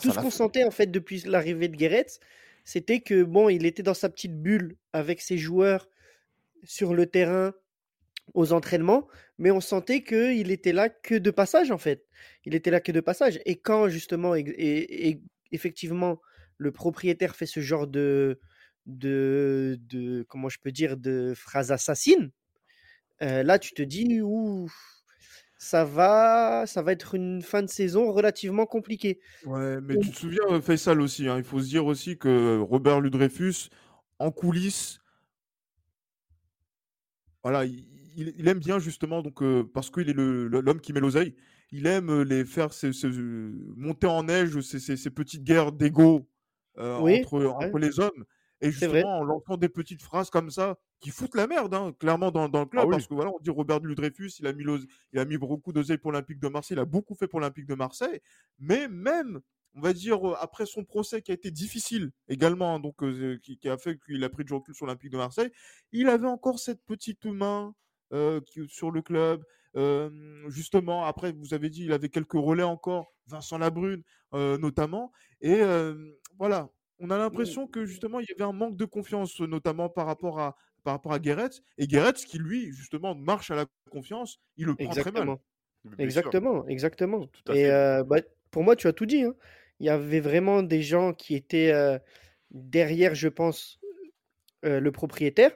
Tout 0.00 0.10
ce 0.12 0.18
qu'on 0.18 0.30
sentait, 0.30 0.64
en 0.64 0.70
fait, 0.70 0.88
depuis 0.88 1.22
l'arrivée 1.24 1.68
de 1.68 1.76
Guéret, 1.76 2.06
c'était 2.64 3.00
que, 3.00 3.22
bon, 3.22 3.48
il 3.48 3.64
était 3.64 3.82
dans 3.82 3.94
sa 3.94 4.10
petite 4.10 4.36
bulle 4.36 4.76
avec 4.92 5.20
ses 5.20 5.38
joueurs 5.38 5.88
sur 6.64 6.94
le 6.94 7.06
terrain, 7.06 7.54
aux 8.34 8.52
entraînements, 8.52 9.08
mais 9.38 9.50
on 9.50 9.60
sentait 9.60 10.02
qu'il 10.02 10.50
était 10.50 10.72
là 10.72 10.90
que 10.90 11.14
de 11.14 11.30
passage, 11.30 11.70
en 11.70 11.78
fait. 11.78 12.04
Il 12.44 12.54
était 12.54 12.70
là 12.70 12.80
que 12.80 12.92
de 12.92 13.00
passage. 13.00 13.40
Et 13.46 13.56
quand, 13.56 13.88
justement, 13.88 14.34
et 14.34 15.22
effectivement, 15.50 16.20
le 16.58 16.72
propriétaire 16.72 17.36
fait 17.36 17.46
ce 17.46 17.60
genre 17.60 17.86
de, 17.86 18.38
de, 18.86 19.78
de 19.88 20.24
comment 20.28 20.48
je 20.48 20.58
peux 20.58 20.72
dire, 20.72 20.96
de 20.96 21.32
phrases 21.36 21.72
assassines, 21.72 22.30
euh, 23.22 23.42
là 23.42 23.58
tu 23.58 23.72
te 23.72 23.82
dis, 23.82 24.20
ouh, 24.20 24.70
ça 25.56 25.84
va, 25.84 26.64
ça 26.66 26.82
va 26.82 26.92
être 26.92 27.14
une 27.14 27.42
fin 27.42 27.62
de 27.62 27.68
saison 27.68 28.12
relativement 28.12 28.66
compliquée. 28.66 29.20
Ouais, 29.44 29.80
mais 29.80 29.98
tu 29.98 30.10
te 30.10 30.16
souviens, 30.16 30.44
euh, 30.50 30.60
Faisal 30.60 31.00
aussi, 31.00 31.28
hein, 31.28 31.38
il 31.38 31.44
faut 31.44 31.60
se 31.60 31.68
dire 31.68 31.86
aussi 31.86 32.18
que 32.18 32.58
Robert 32.58 33.00
Ludrefus, 33.00 33.70
en 34.18 34.30
coulisses, 34.30 35.00
voilà, 37.42 37.64
il, 37.64 37.84
il, 38.16 38.48
aime 38.48 38.58
bien 38.58 38.78
justement, 38.78 39.22
donc, 39.22 39.42
parce 39.72 39.90
qu'il 39.90 40.10
est 40.10 40.14
l'homme 40.14 40.80
qui 40.80 40.92
met 40.92 41.00
l'oseille, 41.00 41.36
il 41.70 41.86
aime 41.86 42.22
les 42.22 42.44
faire 42.44 42.70
monter 43.76 44.06
en 44.06 44.24
neige 44.24 44.60
ces, 44.60 45.10
petites 45.10 45.44
guerres 45.44 45.72
d'ego 45.72 46.28
entre, 46.78 47.78
les 47.78 48.00
hommes. 48.00 48.24
Et 48.60 48.70
justement, 48.70 49.20
en 49.20 49.24
lançant 49.24 49.56
des 49.56 49.68
petites 49.68 50.02
phrases 50.02 50.30
comme 50.30 50.50
ça, 50.50 50.78
qui 51.00 51.10
foutent 51.10 51.36
la 51.36 51.46
merde, 51.46 51.74
hein, 51.74 51.92
clairement, 51.98 52.32
dans, 52.32 52.48
dans 52.48 52.60
le 52.60 52.66
club. 52.66 52.86
Ah 52.88 52.90
parce 52.90 53.06
que 53.06 53.14
voilà, 53.14 53.30
on 53.30 53.38
dit 53.38 53.50
Robert 53.50 53.80
Ludreyfus, 53.80 54.32
il 54.40 54.46
a 54.46 54.52
mis, 54.52 54.64
il 55.12 55.18
a 55.18 55.24
mis 55.24 55.38
beaucoup 55.38 55.72
d'oseille 55.72 55.98
pour 55.98 56.10
l'Olympique 56.10 56.40
de 56.40 56.48
Marseille, 56.48 56.76
il 56.76 56.80
a 56.80 56.84
beaucoup 56.84 57.14
fait 57.14 57.28
pour 57.28 57.40
l'Olympique 57.40 57.66
de 57.66 57.74
Marseille. 57.74 58.20
Mais 58.58 58.88
même, 58.88 59.40
on 59.74 59.80
va 59.80 59.92
dire, 59.92 60.18
après 60.40 60.66
son 60.66 60.84
procès 60.84 61.22
qui 61.22 61.30
a 61.30 61.34
été 61.34 61.52
difficile 61.52 62.10
également, 62.28 62.74
hein, 62.74 62.80
donc 62.80 62.96
qui, 63.42 63.68
a 63.68 63.78
fait 63.78 63.96
qu'il 63.98 64.24
a 64.24 64.28
pris 64.28 64.44
du 64.44 64.52
recul 64.52 64.74
sur 64.74 64.86
l'Olympique 64.86 65.12
de 65.12 65.18
Marseille, 65.18 65.52
il 65.92 66.08
avait 66.08 66.26
encore 66.26 66.58
cette 66.58 66.82
petite 66.84 67.26
main 67.26 67.74
sur 68.66 68.90
le 68.90 69.02
club. 69.02 69.44
justement, 70.48 71.04
après, 71.04 71.30
vous 71.30 71.54
avez 71.54 71.70
dit, 71.70 71.84
il 71.84 71.92
avait 71.92 72.08
quelques 72.08 72.32
relais 72.32 72.64
encore, 72.64 73.14
Vincent 73.28 73.58
Labrune 73.58 74.02
notamment. 74.32 75.12
Et 75.40 75.60
voilà, 76.38 76.70
on 76.98 77.10
a 77.10 77.18
l'impression 77.18 77.66
que 77.66 77.84
justement, 77.84 78.20
il 78.20 78.26
y 78.28 78.32
avait 78.32 78.48
un 78.48 78.52
manque 78.52 78.76
de 78.76 78.84
confiance, 78.84 79.40
notamment 79.40 79.88
par 79.88 80.06
rapport 80.06 80.40
à, 80.40 80.56
par 80.84 80.94
rapport 80.94 81.12
à 81.12 81.18
Guéret. 81.18 81.50
Et 81.76 81.86
Guéret, 81.86 82.12
qui 82.12 82.38
lui, 82.38 82.72
justement, 82.72 83.14
marche 83.14 83.50
à 83.50 83.56
la 83.56 83.66
confiance, 83.90 84.40
il 84.56 84.66
le 84.66 84.74
prend 84.74 84.90
très 84.90 85.12
mal. 85.12 85.36
exactement, 85.98 86.66
exactement. 86.66 87.28
Et 87.54 87.68
bah, 88.06 88.16
pour 88.50 88.64
moi, 88.64 88.76
tu 88.76 88.86
as 88.86 88.92
tout 88.92 89.06
dit. 89.06 89.22
Hein. 89.22 89.34
Il 89.80 89.86
y 89.86 89.90
avait 89.90 90.20
vraiment 90.20 90.62
des 90.62 90.82
gens 90.82 91.12
qui 91.12 91.34
étaient 91.34 91.72
derrière, 92.50 93.14
je 93.14 93.28
pense, 93.28 93.80
le 94.62 94.90
propriétaire 94.90 95.52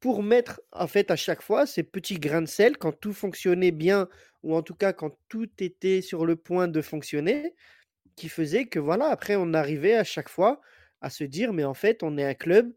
pour 0.00 0.22
mettre 0.22 0.60
en 0.72 0.86
fait 0.86 1.10
à 1.10 1.16
chaque 1.16 1.42
fois 1.42 1.66
ces 1.66 1.82
petits 1.82 2.18
grains 2.18 2.42
de 2.42 2.46
sel 2.48 2.76
quand 2.76 2.92
tout 2.92 3.12
fonctionnait 3.12 3.70
bien 3.70 4.08
ou 4.42 4.54
en 4.54 4.62
tout 4.62 4.74
cas 4.74 4.92
quand 4.92 5.16
tout 5.28 5.48
était 5.58 6.02
sur 6.02 6.26
le 6.26 6.36
point 6.36 6.68
de 6.68 6.82
fonctionner 6.82 7.54
qui 8.14 8.28
faisait 8.28 8.66
que 8.66 8.78
voilà 8.78 9.06
après 9.06 9.36
on 9.36 9.54
arrivait 9.54 9.94
à 9.94 10.04
chaque 10.04 10.28
fois 10.28 10.60
à 11.00 11.10
se 11.10 11.24
dire 11.24 11.52
mais 11.52 11.64
en 11.64 11.74
fait 11.74 12.02
on 12.02 12.18
est 12.18 12.24
un 12.24 12.34
club 12.34 12.72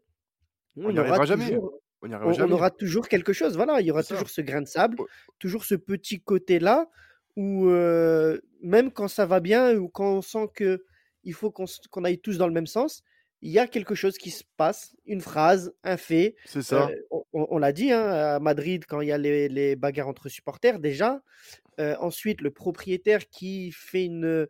on, 0.76 0.96
aura 0.96 1.24
jamais. 1.26 1.58
on, 2.00 2.52
aura 2.52 2.70
toujours 2.70 3.08
quelque 3.08 3.32
chose. 3.32 3.56
Voilà 3.56 3.80
il 3.80 3.86
y 3.86 3.90
aura 3.90 4.02
toujours 4.02 4.30
ce 4.30 4.40
grain 4.40 4.62
de 4.62 4.68
sable 4.68 4.96
toujours 5.38 5.64
ce 5.64 5.74
petit 5.74 6.20
côté 6.20 6.58
là 6.58 6.88
où 7.36 7.66
même 8.62 8.90
quand 8.92 9.08
ça 9.08 9.26
va 9.26 9.40
bien 9.40 9.76
ou 9.76 9.88
quand 9.88 10.16
on 10.16 10.22
sent 10.22 10.48
que 10.54 10.84
il 11.24 11.34
faut 11.34 11.50
qu'on 11.50 12.04
aille 12.04 12.18
tous 12.18 12.38
dans 12.38 12.46
le 12.46 12.54
même 12.54 12.66
sens 12.66 13.02
il 13.42 13.50
y 13.50 13.58
a 13.58 13.66
quelque 13.66 13.94
chose 13.94 14.18
qui 14.18 14.30
se 14.30 14.44
passe, 14.56 14.94
une 15.06 15.20
phrase, 15.20 15.72
un 15.82 15.96
fait. 15.96 16.36
C'est 16.44 16.62
ça. 16.62 16.90
on, 17.32 17.58
l'a 17.58 17.72
dit 17.72 17.90
hein, 17.90 18.02
à 18.02 18.40
Madrid 18.40 18.84
quand 18.86 19.00
il 19.00 19.08
y 19.08 19.12
a 19.12 19.18
les, 19.18 19.76
bagarres 19.76 20.08
entre 20.08 20.28
supporters 20.28 20.78
déjà. 20.78 21.22
ensuite, 21.78 22.42
le 22.42 22.50
propriétaire 22.50 23.28
qui 23.28 23.72
fait 23.72 24.04
une 24.04 24.46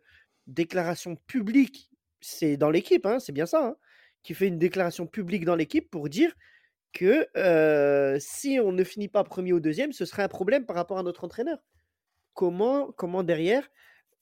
déclaration 0.47 1.15
publique, 1.15 1.89
c'est 2.19 2.57
dans 2.57 2.69
l'équipe, 2.69 3.05
hein, 3.05 3.19
c'est 3.19 3.31
bien 3.31 3.45
ça, 3.45 3.65
hein, 3.65 3.75
qui 4.23 4.33
fait 4.33 4.47
une 4.47 4.59
déclaration 4.59 5.07
publique 5.07 5.45
dans 5.45 5.55
l'équipe 5.55 5.89
pour 5.89 6.09
dire 6.09 6.33
que 6.91 7.27
si 8.19 8.59
on 8.59 8.73
ne 8.73 8.83
finit 8.83 9.07
pas 9.07 9.23
premier 9.23 9.53
ou 9.53 9.61
deuxième, 9.61 9.93
ce 9.93 10.03
serait 10.03 10.23
un 10.23 10.27
problème 10.27 10.65
par 10.65 10.75
rapport 10.75 10.97
à 10.97 11.03
notre 11.03 11.23
entraîneur. 11.23 11.59
Comment, 12.33 12.91
comment 12.91 13.23
derrière 13.23 13.69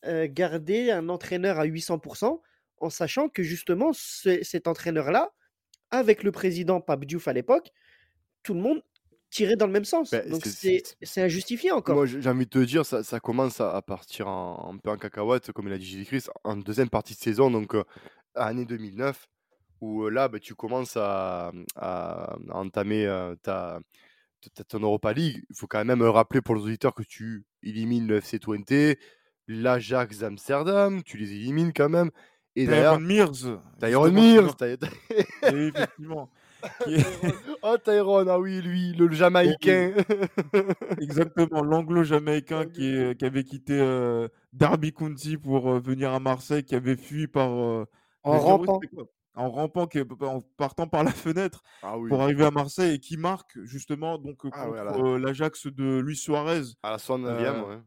garder 0.05 0.91
un 0.91 1.09
entraîneur 1.09 1.59
à 1.59 1.65
800% 1.65 2.39
en 2.81 2.89
sachant 2.89 3.29
que 3.29 3.43
justement, 3.43 3.91
cet 3.93 4.67
entraîneur-là, 4.67 5.31
avec 5.91 6.23
le 6.23 6.31
président 6.31 6.81
Pape 6.81 7.05
Diouf 7.05 7.27
à 7.27 7.33
l'époque, 7.33 7.71
tout 8.43 8.53
le 8.53 8.61
monde 8.61 8.81
tirait 9.29 9.55
dans 9.55 9.67
le 9.67 9.71
même 9.71 9.85
sens. 9.85 10.11
Ben, 10.11 10.27
Donc 10.29 10.45
c'est 10.45 11.21
injustifié 11.21 11.71
encore. 11.71 11.95
Moi, 11.95 12.05
j'ai 12.05 12.29
envie 12.29 12.45
de 12.45 12.49
te 12.49 12.59
dire, 12.59 12.85
ça, 12.85 13.03
ça 13.03 13.19
commence 13.19 13.61
à, 13.61 13.81
partir 13.81 14.27
un 14.27 14.77
peu 14.81 14.89
en 14.89 14.97
cacahuète, 14.97 15.51
comme 15.51 15.67
il 15.67 15.73
a 15.73 15.77
dit 15.77 15.85
Jésus-Christ, 15.85 16.31
en 16.43 16.57
deuxième 16.57 16.89
partie 16.89 17.13
de 17.13 17.19
saison, 17.19 17.51
donc 17.51 17.75
euh, 17.75 17.83
année 18.35 18.65
2009, 18.65 19.27
où 19.81 20.03
euh, 20.03 20.09
là, 20.09 20.27
ben, 20.27 20.39
tu 20.39 20.55
commences 20.55 20.97
à, 20.97 21.51
entamer 22.49 23.05
euh, 23.05 23.35
ta, 23.41 23.79
ton 24.67 24.79
Europa 24.79 25.13
League. 25.13 25.43
Il 25.49 25.55
faut 25.55 25.67
quand 25.67 25.83
même 25.85 26.01
rappeler 26.01 26.41
pour 26.41 26.55
les 26.55 26.63
auditeurs 26.63 26.95
que 26.95 27.03
tu 27.03 27.45
élimines 27.63 28.07
le 28.07 28.17
FC 28.17 28.39
Twente, 28.39 28.97
l'Ajax 29.47 30.19
d'Amsterdam, 30.19 31.03
tu 31.03 31.17
les 31.17 31.33
élimines 31.33 31.73
quand 31.73 31.89
même. 31.89 32.11
Et 32.59 32.67
Tyron 32.67 32.99
Mears. 32.99 33.61
Tyron 33.79 34.11
Mears. 34.11 34.55
effectivement. 35.43 36.29
oh, 37.61 37.77
Tyrone, 37.83 38.27
ah 38.29 38.37
oui, 38.37 38.61
lui, 38.61 38.91
le 38.91 39.09
Jamaïcain. 39.11 39.93
Exactement, 40.99 41.63
l'anglo-jamaïcain 41.63 42.65
qui, 42.65 43.15
qui, 43.17 43.25
avait 43.25 43.45
quitté 43.45 43.79
euh, 43.79 44.27
Derby 44.51 44.91
County 44.91 45.37
pour 45.37 45.69
euh, 45.69 45.79
venir 45.79 46.13
à 46.13 46.19
Marseille, 46.19 46.63
qui 46.63 46.75
avait 46.75 46.97
fui 46.97 47.27
par. 47.27 47.49
Euh, 47.51 47.85
en 48.23 48.37
rampant. 48.37 48.81
En 49.35 49.49
rampant, 49.49 49.87
en 50.23 50.41
partant 50.57 50.87
par 50.87 51.05
la 51.05 51.11
fenêtre 51.11 51.63
ah 51.81 51.95
pour 52.09 52.21
arriver 52.21 52.43
à 52.43 52.51
Marseille 52.51 52.95
et 52.95 52.99
qui 52.99 53.15
marque 53.15 53.57
justement 53.63 54.17
donc 54.17 54.39
ah 54.43 54.49
contre 54.49 55.17
l'Ajax 55.17 55.67
de 55.67 55.99
Luis 55.99 56.17
Suarez. 56.17 56.63
À 56.83 56.91
la 56.91 56.97
69e, 56.97 57.63
ouais. 57.63 57.77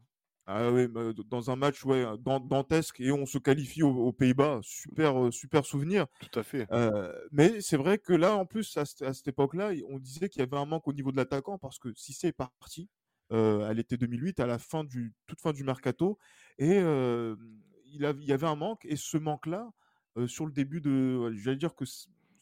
Ah 0.45 0.71
oui, 0.71 0.87
dans 1.29 1.51
un 1.51 1.55
match 1.55 1.85
ouais, 1.85 2.05
dantesque 2.19 2.99
et 2.99 3.11
on 3.13 3.25
se 3.25 3.37
qualifie 3.37 3.81
aux, 3.81 4.11
Pays-Bas. 4.11 4.59
Super, 4.61 5.31
super 5.31 5.65
souvenir. 5.65 6.05
Tout 6.19 6.39
à 6.39 6.43
fait. 6.43 6.67
mais 7.31 7.61
c'est 7.61 7.77
vrai 7.77 7.97
que 7.97 8.11
là, 8.13 8.35
en 8.35 8.45
plus, 8.45 8.75
à, 8.77 8.85
cette 8.85 9.27
époque-là, 9.27 9.71
on 9.89 9.99
disait 9.99 10.27
qu'il 10.27 10.41
y 10.41 10.43
avait 10.43 10.57
un 10.57 10.65
manque 10.65 10.87
au 10.87 10.93
niveau 10.93 11.11
de 11.11 11.17
l'attaquant 11.17 11.57
parce 11.57 11.79
que 11.79 11.93
si 11.95 12.13
c'est 12.13 12.33
parti 12.33 12.89
à 13.31 13.73
l'été 13.73 13.95
2008, 13.95 14.41
à 14.41 14.45
la 14.45 14.59
fin 14.59 14.83
du, 14.83 15.13
toute 15.27 15.39
fin 15.39 15.53
du 15.53 15.63
mercato, 15.63 16.17
et 16.57 16.77
il, 16.77 18.01
y 18.01 18.31
avait 18.33 18.47
un 18.47 18.55
manque. 18.55 18.83
Et 18.83 18.97
ce 18.97 19.17
manque-là, 19.17 19.71
sur 20.27 20.45
le 20.45 20.51
début 20.51 20.81
de. 20.81 21.31
J'allais 21.35 21.57
dire 21.57 21.73
que 21.73 21.85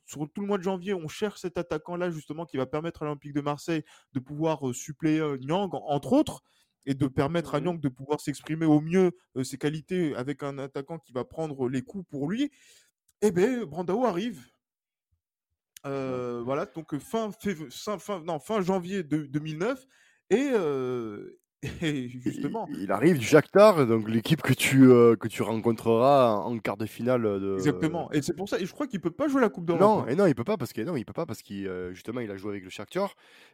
sur 0.05 0.27
tout 0.33 0.41
le 0.41 0.47
mois 0.47 0.57
de 0.57 0.63
janvier, 0.63 0.95
on 0.95 1.07
cherche 1.07 1.39
cet 1.39 1.59
attaquant-là, 1.59 2.09
justement, 2.09 2.47
qui 2.47 2.57
va 2.57 2.65
permettre 2.65 3.03
à 3.03 3.05
l'Olympique 3.05 3.33
de 3.33 3.41
Marseille 3.41 3.83
de 4.13 4.19
pouvoir 4.19 4.73
suppléer 4.73 5.21
Nyang, 5.39 5.69
entre 5.73 6.13
autres 6.13 6.41
et 6.85 6.93
de 6.93 7.07
permettre 7.07 7.55
à 7.55 7.59
mmh 7.59 7.63
Nyang 7.63 7.79
de 7.79 7.89
pouvoir 7.89 8.19
s'exprimer 8.19 8.65
au 8.65 8.81
mieux 8.81 9.11
ses 9.43 9.57
qualités 9.57 10.15
avec 10.15 10.43
un 10.43 10.57
attaquant 10.57 10.99
qui 10.99 11.11
va 11.11 11.23
prendre 11.23 11.69
les 11.69 11.81
coups 11.81 12.05
pour 12.09 12.29
lui, 12.29 12.51
eh 13.21 13.31
bien, 13.31 13.65
Brandao 13.65 14.05
arrive. 14.05 14.41
voilà, 15.83 16.65
donc 16.65 16.97
fin, 16.97 17.31
fin, 17.31 18.23
non, 18.23 18.39
fin 18.39 18.61
janvier 18.61 19.03
de, 19.03 19.25
2009. 19.25 19.85
Et, 20.31 20.49
justement. 22.07 22.67
Il, 22.75 22.91
arrive 22.91 23.19
du 23.19 23.25
Shakhtar, 23.25 23.85
donc 23.85 24.09
l'équipe 24.09 24.41
que 24.41 24.53
tu, 24.53 24.87
que 24.87 25.27
tu 25.27 25.43
rencontreras 25.43 26.37
en 26.37 26.57
quart 26.57 26.77
de 26.77 26.87
finale. 26.87 27.21
De... 27.21 27.53
Exactement. 27.53 28.11
Et 28.11 28.23
c'est 28.23 28.33
pour 28.33 28.49
ça. 28.49 28.59
Et 28.59 28.65
je 28.65 28.73
crois 28.73 28.87
qu'il 28.87 28.99
peut 28.99 29.11
pas 29.11 29.27
jouer 29.27 29.41
la 29.41 29.49
Coupe 29.49 29.65
d'Europe. 29.65 29.81
Non, 29.81 29.99
hein. 30.01 30.07
et 30.07 30.15
non, 30.15 30.25
il 30.25 30.33
peut 30.33 30.43
pas 30.43 30.57
parce 30.57 30.73
que 30.73 30.81
non, 30.81 30.95
il 30.95 31.05
peut 31.05 31.13
pas 31.13 31.27
parce 31.27 31.43
qu'il 31.43 31.69
justement 31.91 32.21
il 32.21 32.31
a 32.31 32.37
joué 32.37 32.49
avec 32.49 32.63
le 32.63 32.71
Shakhtar. 32.71 33.13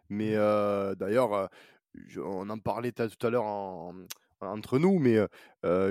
Mais 0.09 0.37
mmh. 0.37 0.95
On 2.17 2.49
en 2.49 2.57
parlait 2.59 2.91
tout 2.91 3.27
à 3.27 3.29
l'heure 3.29 3.45
entre 4.41 4.79
nous, 4.79 4.99
mais 4.99 5.17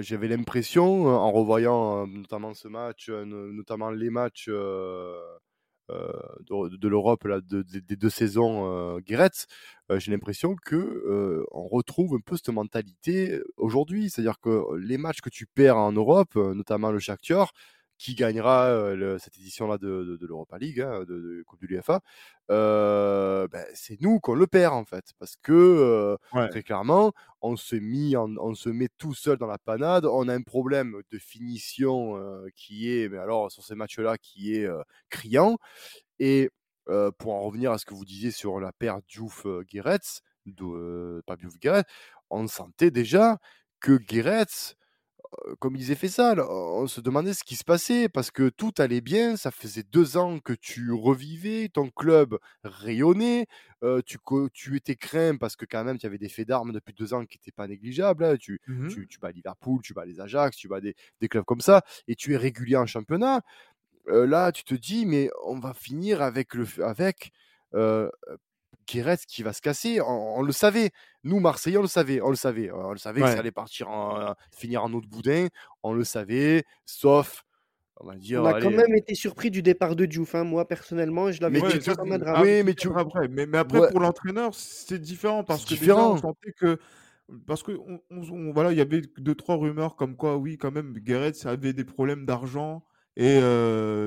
j'avais 0.03 0.29
l'impression, 0.29 1.07
en 1.07 1.31
revoyant 1.31 2.07
notamment 2.07 2.55
ce 2.55 2.69
match, 2.69 3.09
notamment 3.11 3.91
les 3.91 4.11
matchs 4.11 4.49
de, 5.89 6.89
l'Europe 6.89 7.27
des 7.29 7.97
deux 7.97 8.11
saisons 8.11 8.99
Guéret, 9.01 9.31
j'ai 9.91 10.11
l'impression 10.13 10.55
que 10.55 11.45
on 11.51 11.67
retrouve 11.67 12.15
un 12.15 12.21
peu 12.21 12.37
cette 12.37 12.51
mentalité 12.51 13.41
aujourd'hui, 13.57 14.11
c'est-à-dire 14.11 14.41
que 14.41 14.77
les 14.77 14.99
matchs 14.99 15.21
que 15.21 15.31
tu 15.31 15.47
perds 15.47 15.77
en 15.77 15.93
Europe, 15.93 16.35
notamment 16.37 16.91
le 16.91 16.99
Shakhtar, 16.99 17.53
qui 17.99 18.15
gagnera 18.15 18.95
cette 19.19 19.37
édition-là 19.39 19.79
de, 19.79 20.19
de, 20.21 20.27
l'Europa 20.27 20.59
League, 20.59 20.81
hein, 20.81 21.05
de, 21.07 21.43
Coupe 21.47 21.61
de 21.61 21.67
l'UFA, 21.67 22.01
ben, 22.49 23.65
c'est 23.75 24.01
nous 24.01 24.21
qu'on 24.21 24.35
le 24.35 24.47
perd 24.47 24.75
en 24.75 24.85
fait, 24.85 25.13
parce 25.19 25.37
que 25.43 26.17
très 26.51 26.63
clairement, 26.63 27.13
on 27.41 27.57
se, 27.57 27.77
mis 27.77 28.17
on 28.17 28.55
se 28.55 28.69
met 28.69 28.89
tout 28.99 29.15
seul 29.15 29.39
dans 29.39 29.47
la 29.47 29.59
panade, 29.59 30.05
on 30.05 30.29
a 30.29 30.35
un 30.35 30.43
problème 30.43 31.01
de 31.11 31.19
finition 31.19 32.21
qui 32.55 32.93
est, 32.93 33.09
mais 33.09 33.19
alors 33.19 33.51
sur 33.51 33.65
ces 33.65 33.75
matchs-là, 33.75 34.19
qui 34.19 34.55
est 34.55 34.69
criant, 35.09 35.57
et 36.19 36.51
pour 37.19 37.35
en 37.35 37.41
revenir 37.43 37.73
à 37.73 37.79
ce 37.79 37.87
que 37.87 37.95
vous 37.95 38.05
disiez 38.05 38.31
sur 38.31 38.61
la 38.61 38.73
paire 38.73 39.01
Diouf-Guéretz, 39.09 40.21
pas 41.27 41.37
Diouf-Guéretz, 41.37 41.87
on 42.31 42.47
sentait 42.47 42.91
déjà 42.91 43.39
que 43.81 43.97
Guéretz, 43.97 44.77
comme 45.59 45.77
ils 45.77 45.91
aient 45.91 45.97
fait 45.97 46.09
ça, 46.09 46.35
on 46.49 46.87
se 46.87 47.01
demandait 47.01 47.35
ce 47.35 47.45
qui 47.45 47.57
se 47.57 47.65
passait 47.65 48.09
parce 48.09 48.31
que 48.31 48.49
tout 48.49 48.73
allait 48.79 49.01
bien. 49.01 49.37
Ça 49.37 49.51
faisait 49.51 49.83
deux 49.83 50.17
ans 50.17 50.39
que 50.39 50.53
tu 50.53 50.93
revivais, 50.93 51.69
ton 51.69 51.91
club 51.91 52.39
rayonnait, 52.65 53.47
tu, 54.05 54.19
tu 54.53 54.77
étais 54.77 54.97
craint 54.97 55.37
parce 55.37 55.57
que 55.57 55.65
quand 55.65 55.85
même 55.85 55.99
tu 55.99 56.07
avais 56.07 56.19
des 56.19 56.29
faits 56.29 56.49
d'armes 56.49 56.73
depuis 56.73 56.95
deux 56.95 57.15
ans 57.15 57.25
qui 57.25 57.39
n'étaient 57.39 57.53
pas 57.53 57.67
négligeables. 57.67 58.25
Hein. 58.25 58.37
Tu, 58.39 58.61
tu, 58.89 59.07
tu, 59.07 59.19
bats 59.19 59.31
Liverpool, 59.31 59.81
tu 59.83 59.95
bats 59.95 60.05
les 60.05 60.21
Ajax, 60.21 60.57
tu 60.57 60.69
bats 60.69 60.81
des, 60.81 60.95
des, 61.21 61.29
clubs 61.29 61.45
comme 61.45 61.61
ça 61.61 61.83
et 62.09 62.15
tu 62.15 62.35
es 62.35 62.37
régulier 62.37 62.77
en 62.77 62.87
championnat. 62.87 63.43
là, 64.07 64.53
tu 64.53 64.65
te 64.65 64.75
dis, 64.75 65.07
mais 65.07 65.31
on 65.45 65.59
va 65.59 65.75
finir 65.75 66.23
avec, 66.23 66.55
le, 66.55 66.67
avec 66.83 67.33
Guéret 68.87 69.19
qui 69.27 69.43
va 69.43 69.53
se 69.53 69.61
casser. 69.61 70.01
On, 70.01 70.43
le 70.43 70.53
savait. 70.53 70.91
Nous, 71.25 71.41
Marseillais, 71.41 71.79
on 71.79 71.83
le 71.83 71.89
savait. 71.89 72.21
On 72.21 72.31
le 72.31 72.37
savait. 72.37 72.71
On 72.71 72.93
le 72.93 72.99
savait 72.99 73.21
que 73.21 73.29
ça 73.29 73.39
allait 73.39 73.51
partir 73.51 73.89
en, 73.89 74.35
finir 74.51 74.85
en 74.85 74.93
autre 74.93 75.09
boudin. 75.09 75.49
On 75.83 75.93
le 75.93 76.05
savait. 76.05 76.65
Sauf 76.85 77.45
on, 78.01 78.11
a 78.45 78.61
quand 78.61 78.71
même 78.71 78.95
été 78.95 79.15
surpris 79.15 79.51
du 79.51 79.63
départ 79.63 79.97
de 79.97 80.05
Diouf. 80.05 80.35
Hein. 80.35 80.45
Moi, 80.45 80.69
personnellement, 80.69 81.33
je 81.33 81.41
l'avais 81.41 81.61
dit 81.61 81.67
Oui, 82.43 82.63
mais, 82.63 82.75
tu... 82.75 82.91
après, 82.95 83.29
mais, 83.29 83.57
après 83.57 83.91
pour 83.91 84.01
l'entraîneur, 84.01 84.55
c'est 84.55 84.99
différent 84.99 85.45
parce 85.45 85.65
que 85.65 85.71
différent. 85.71 86.13
on 86.13 86.19
sentait 86.19 86.53
que 86.53 86.79
parce 87.47 87.63
que 87.63 87.73
on, 88.11 88.53
voilà, 88.53 88.73
il 88.73 88.79
y 88.79 88.83
avait 88.83 89.03
deux 89.19 89.35
trois 89.35 89.57
rumeurs 89.57 89.97
comme 89.97 90.15
quoi, 90.15 90.37
oui, 90.37 90.59
quand 90.59 90.71
même, 90.71 90.93
Guéret 90.93 91.33
avait 91.45 91.73
des 91.73 91.85
problèmes 91.85 92.27
d'argent 92.27 92.85
et 93.17 93.41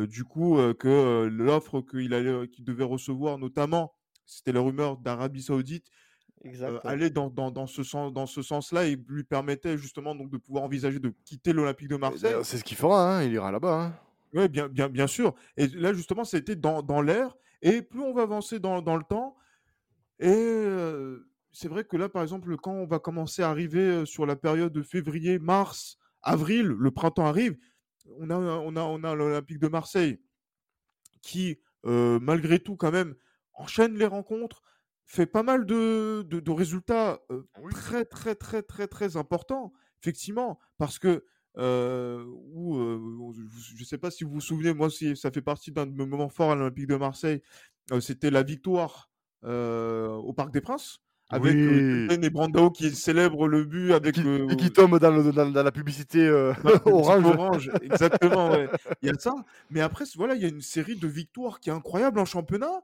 du 0.07 0.23
coup 0.23 0.57
que 0.77 1.25
l'offre 1.25 1.81
qu'il 1.81 2.13
allait, 2.13 2.47
qu'il 2.47 2.65
devait 2.65 2.83
recevoir, 2.83 3.39
notamment, 3.39 3.93
c'était 4.29 4.51
la 4.51 4.61
rumeur 4.61 4.97
d'Arabie 4.97 5.41
Saoudite, 5.41 5.87
allait 6.83 7.09
dans, 7.09 7.29
dans, 7.29 7.51
dans, 7.51 7.67
ce 7.67 7.83
sens, 7.83 8.13
dans 8.13 8.25
ce 8.25 8.41
sens-là 8.41 8.85
et 8.85 8.95
lui 9.07 9.23
permettait 9.23 9.77
justement 9.77 10.15
donc 10.15 10.29
de 10.29 10.37
pouvoir 10.37 10.63
envisager 10.63 10.99
de 10.99 11.13
quitter 11.25 11.51
l'Olympique 11.51 11.89
de 11.89 11.97
Marseille. 11.97 12.35
C'est 12.43 12.57
ce 12.57 12.63
qu'il 12.63 12.77
fera, 12.77 13.17
hein, 13.17 13.23
il 13.23 13.33
ira 13.33 13.51
là-bas. 13.51 13.85
Hein. 13.85 13.93
Oui, 14.33 14.47
bien, 14.47 14.69
bien, 14.69 14.87
bien 14.87 15.07
sûr. 15.07 15.33
Et 15.57 15.67
là, 15.67 15.91
justement, 15.91 16.23
c'était 16.23 16.55
dans, 16.55 16.81
dans 16.81 17.01
l'air. 17.01 17.35
Et 17.61 17.81
plus 17.81 18.01
on 18.01 18.13
va 18.13 18.21
avancer 18.21 18.59
dans, 18.59 18.81
dans 18.81 18.95
le 18.95 19.03
temps, 19.03 19.35
et 20.19 20.65
c'est 21.51 21.67
vrai 21.67 21.83
que 21.83 21.97
là, 21.97 22.07
par 22.07 22.21
exemple, 22.21 22.55
quand 22.57 22.73
on 22.73 22.85
va 22.85 22.99
commencer 22.99 23.41
à 23.41 23.49
arriver 23.49 24.05
sur 24.05 24.25
la 24.25 24.35
période 24.35 24.71
de 24.71 24.81
février, 24.81 25.39
mars, 25.39 25.97
avril, 26.21 26.67
le 26.67 26.91
printemps 26.91 27.25
arrive, 27.25 27.57
on 28.17 28.29
a, 28.29 28.37
on 28.37 28.75
a, 28.75 28.81
on 28.81 29.03
a 29.03 29.15
l'Olympique 29.15 29.59
de 29.59 29.67
Marseille 29.67 30.21
qui, 31.21 31.59
malgré 31.83 32.59
tout, 32.59 32.77
quand 32.77 32.91
même, 32.91 33.15
enchaîne 33.59 33.97
les 33.97 34.05
rencontres, 34.05 34.61
fait 35.05 35.25
pas 35.25 35.43
mal 35.43 35.65
de, 35.65 36.23
de, 36.23 36.51
résultats 36.51 37.19
très, 37.71 38.05
très, 38.05 38.35
très, 38.35 38.61
très, 38.61 38.87
très 38.87 39.17
importants, 39.17 39.73
effectivement, 40.01 40.59
parce 40.77 40.99
que, 40.99 41.25
euh, 41.57 42.23
je 43.75 43.79
ne 43.79 43.85
sais 43.85 43.97
pas 43.97 44.11
si 44.11 44.23
vous 44.23 44.31
vous 44.31 44.41
souvenez, 44.41 44.73
moi, 44.73 44.89
si 44.89 45.17
ça 45.17 45.31
fait 45.31 45.41
partie 45.41 45.71
d'un 45.71 45.87
de 45.87 45.91
mes 45.91 46.05
moments 46.05 46.29
forts 46.29 46.51
à 46.51 46.55
l'Olympique 46.55 46.87
de 46.87 46.95
Marseille, 46.95 47.41
c'était 47.99 48.29
la 48.29 48.43
victoire 48.43 49.09
au 49.43 50.33
Parc 50.35 50.51
des 50.51 50.61
Princes. 50.61 50.99
Avec 51.31 51.53
oui. 51.53 52.07
et 52.09 52.29
Brando 52.31 52.71
qui 52.71 52.89
célèbre 52.89 53.47
le 53.47 53.63
but 53.63 53.93
avec 53.93 54.17
et 54.17 54.21
qui, 54.23 54.57
qui 54.57 54.71
tombe 54.71 54.97
dans, 54.97 55.11
le, 55.11 55.31
dans, 55.31 55.63
la 55.63 55.71
publicité 55.71 56.27
orange. 56.85 57.25
orange. 57.25 57.71
Exactement, 57.83 58.49
ouais. 58.49 58.67
Il 59.03 59.09
y 59.09 59.11
a 59.11 59.13
ça. 59.19 59.35
Mais 59.69 59.81
après, 59.81 60.05
voilà, 60.15 60.33
il 60.33 60.41
y 60.41 60.45
a 60.45 60.47
une 60.47 60.61
série 60.61 60.95
de 60.95 61.07
victoires 61.07 61.59
qui 61.59 61.69
est 61.69 61.73
incroyable 61.73 62.19
en 62.19 62.25
championnat 62.25 62.81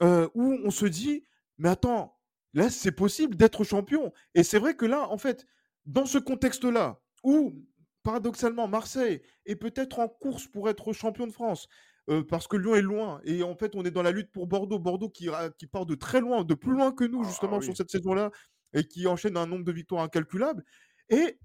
où 0.00 0.58
on 0.64 0.70
se 0.70 0.86
dit, 0.86 1.24
mais 1.58 1.68
attends, 1.70 2.16
là, 2.54 2.70
c'est 2.70 2.92
possible 2.92 3.36
d'être 3.36 3.64
champion. 3.64 4.12
Et 4.34 4.42
c'est 4.42 4.58
vrai 4.58 4.74
que 4.74 4.86
là, 4.86 5.08
en 5.10 5.18
fait, 5.18 5.46
dans 5.86 6.06
ce 6.06 6.18
contexte-là, 6.18 7.00
où 7.24 7.64
paradoxalement 8.02 8.68
Marseille 8.68 9.22
est 9.44 9.56
peut-être 9.56 9.98
en 9.98 10.08
course 10.08 10.46
pour 10.46 10.68
être 10.68 10.92
champion 10.92 11.26
de 11.26 11.32
France, 11.32 11.68
euh, 12.08 12.22
parce 12.22 12.46
que 12.46 12.56
Lyon 12.56 12.74
est 12.74 12.82
loin, 12.82 13.20
et 13.24 13.42
en 13.42 13.54
fait, 13.54 13.74
on 13.74 13.84
est 13.84 13.90
dans 13.90 14.02
la 14.02 14.12
lutte 14.12 14.32
pour 14.32 14.46
Bordeaux. 14.46 14.78
Bordeaux 14.78 15.10
qui, 15.10 15.28
qui 15.58 15.66
part 15.66 15.84
de 15.84 15.94
très 15.94 16.20
loin, 16.20 16.44
de 16.44 16.54
plus 16.54 16.72
loin 16.72 16.92
que 16.92 17.04
nous, 17.04 17.22
ah 17.22 17.28
justement, 17.28 17.60
sur 17.60 17.76
cette 17.76 17.90
saison-là, 17.90 18.30
et 18.72 18.84
qui 18.84 19.06
enchaîne 19.06 19.36
un 19.36 19.46
nombre 19.46 19.64
de 19.64 19.72
victoires 19.72 20.02
incalculable. 20.02 20.64
Et 21.10 21.38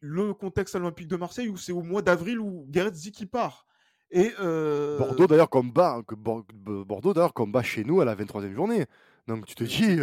le 0.00 0.32
contexte 0.34 0.74
olympique 0.74 1.08
de 1.08 1.16
Marseille, 1.16 1.48
où 1.48 1.56
c'est 1.56 1.72
au 1.72 1.82
mois 1.82 2.02
d'avril 2.02 2.38
où 2.38 2.66
Gareth 2.68 2.94
qui 2.94 3.26
part. 3.26 3.66
Et 4.10 4.32
Bordeaux 4.38 5.26
d'ailleurs 5.26 5.50
combat, 5.50 6.02
que 6.06 6.14
Bordeaux 6.14 7.14
d'ailleurs 7.14 7.34
combat 7.34 7.62
chez 7.62 7.84
nous 7.84 8.00
à 8.00 8.04
la 8.04 8.16
23e 8.16 8.54
journée. 8.54 8.86
Donc 9.28 9.46
tu 9.46 9.54
te 9.54 9.64
dis. 9.64 9.98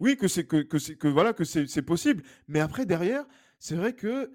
Oui, 0.00 0.16
que 0.16 0.26
c'est 0.26 0.44
que, 0.46 0.62
que 0.62 0.78
c'est 0.78 0.96
que 0.96 1.08
voilà 1.08 1.32
que 1.32 1.44
c'est 1.44 1.82
possible. 1.82 2.22
Mais 2.48 2.60
après 2.60 2.86
derrière, 2.86 3.24
c'est 3.58 3.76
vrai 3.76 3.94
que 3.94 4.30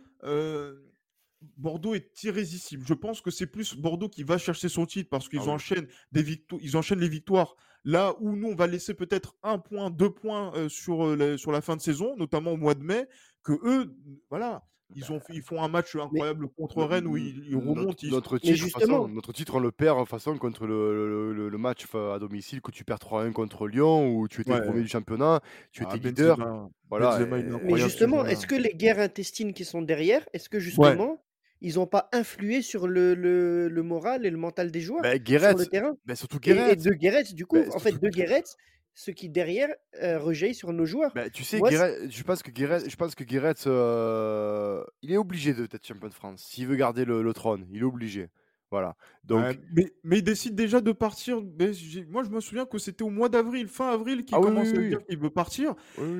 Bordeaux 1.57 1.95
est 1.95 2.23
irrésistible. 2.23 2.85
Je 2.85 2.93
pense 2.93 3.21
que 3.21 3.31
c'est 3.31 3.47
plus 3.47 3.75
Bordeaux 3.75 4.09
qui 4.09 4.23
va 4.23 4.37
chercher 4.37 4.69
son 4.69 4.85
titre 4.85 5.09
parce 5.09 5.29
qu'ils 5.29 5.39
ah 5.43 5.49
enchaînent 5.49 5.87
des 6.11 6.21
victoires, 6.21 6.61
ils 6.63 6.77
enchaînent 6.77 6.99
les 6.99 7.09
victoires. 7.09 7.55
Là 7.85 8.13
où 8.19 8.35
nous 8.35 8.49
on 8.49 8.55
va 8.55 8.67
laisser 8.67 8.93
peut-être 8.93 9.35
un 9.41 9.57
point, 9.57 9.89
deux 9.89 10.09
points 10.09 10.51
sur 10.67 11.17
sur 11.37 11.51
la 11.51 11.61
fin 11.61 11.75
de 11.75 11.81
saison, 11.81 12.15
notamment 12.17 12.51
au 12.51 12.57
mois 12.57 12.75
de 12.75 12.83
mai, 12.83 13.07
que 13.43 13.53
eux, 13.63 13.95
voilà, 14.29 14.65
ils, 14.95 15.11
ont, 15.11 15.19
ils 15.29 15.41
font 15.41 15.61
un 15.61 15.67
match 15.67 15.95
incroyable 15.95 16.47
contre 16.49 16.83
Rennes 16.83 17.07
où 17.07 17.17
ils, 17.17 17.55
remontent. 17.55 18.07
Notre, 18.07 18.37
titre, 18.37 18.55
justement... 18.55 19.07
notre 19.07 19.33
titre, 19.33 19.55
on 19.55 19.59
le 19.59 19.71
perd 19.71 19.97
en 19.99 20.05
façon 20.05 20.37
contre 20.37 20.65
le, 20.65 21.33
le, 21.33 21.57
match 21.57 21.85
à 21.93 22.17
domicile 22.19 22.61
que 22.61 22.71
tu 22.71 22.83
perds 22.83 22.97
3-1 22.97 23.31
contre 23.31 23.67
Lyon 23.67 24.09
où 24.15 24.27
tu 24.27 24.41
étais 24.41 24.59
premier 24.61 24.81
du 24.81 24.87
championnat, 24.87 25.41
tu 25.71 25.83
ah, 25.85 25.95
étais 25.95 26.09
leader. 26.09 26.69
voilà, 26.89 27.19
mais 27.63 27.77
justement, 27.77 28.25
est-ce 28.25 28.47
que 28.47 28.55
les 28.55 28.73
guerres 28.73 28.99
intestines 28.99 29.53
qui 29.53 29.65
sont 29.65 29.81
derrière, 29.81 30.27
est-ce 30.33 30.49
que 30.49 30.59
justement 30.59 31.21
ils 31.61 31.75
n'ont 31.75 31.87
pas 31.87 32.07
influé 32.13 32.61
sur 32.61 32.87
le, 32.87 33.13
le, 33.15 33.83
moral 33.83 34.25
et 34.25 34.29
le 34.29 34.37
mental 34.37 34.71
des 34.71 34.81
joueurs 34.81 35.01
bah, 35.01 35.11
sur 35.11 35.57
le 35.57 35.65
terrain? 35.65 35.93
bah, 36.05 36.15
surtout 36.15 36.39
Guéret. 36.39 36.73
Et, 36.73 36.75
de 36.77 36.91
Guéret, 36.91 37.23
du 37.33 37.45
coup, 37.45 37.57
bah, 37.57 37.75
en 37.75 37.79
fait, 37.79 38.01
de 38.01 38.09
Guéret, 38.09 38.43
ce 38.99 39.11
qui 39.11 39.29
derrière 39.29 39.69
euh, 40.03 40.51
sur 40.51 40.73
nos 40.73 40.83
joueurs. 40.83 41.13
Bah, 41.15 41.29
tu 41.29 41.45
sais, 41.45 41.57
je 41.57 42.23
pense 42.23 42.43
que 42.43 42.51
Guéret, 42.51 42.89
je 42.89 42.95
pense 42.97 43.15
que 43.15 43.23
Guéret, 43.23 43.53
euh, 43.65 44.83
il 45.01 45.13
est 45.13 45.17
obligé 45.17 45.53
de 45.53 45.63
être 45.63 45.87
champion 45.87 46.09
de 46.09 46.13
France. 46.13 46.43
S'il 46.43 46.67
veut 46.67 46.75
garder 46.75 47.05
le, 47.05 47.33
trône, 47.33 47.65
il 47.71 47.79
est 47.79 47.85
obligé. 47.85 48.27
Voilà. 48.71 48.97
Donc... 49.23 49.57
mais, 49.73 49.93
mais, 50.03 50.17
il 50.17 50.23
décide 50.23 50.53
déjà 50.53 50.81
de 50.81 50.91
partir. 50.91 51.41
moi, 52.09 52.23
je 52.23 52.29
me 52.29 52.41
souviens 52.41 52.65
que 52.65 52.77
c'était 52.77 53.03
au 53.05 53.09
mois 53.09 53.29
d'avril, 53.29 53.69
fin 53.69 53.89
avril, 53.89 54.25
qu'il 54.25 54.35
ah 54.35 54.41
commence 54.41 54.67
à 54.67 54.77
dire 54.77 55.05
qu'il 55.05 55.17
veut 55.17 55.29
partir. 55.29 55.75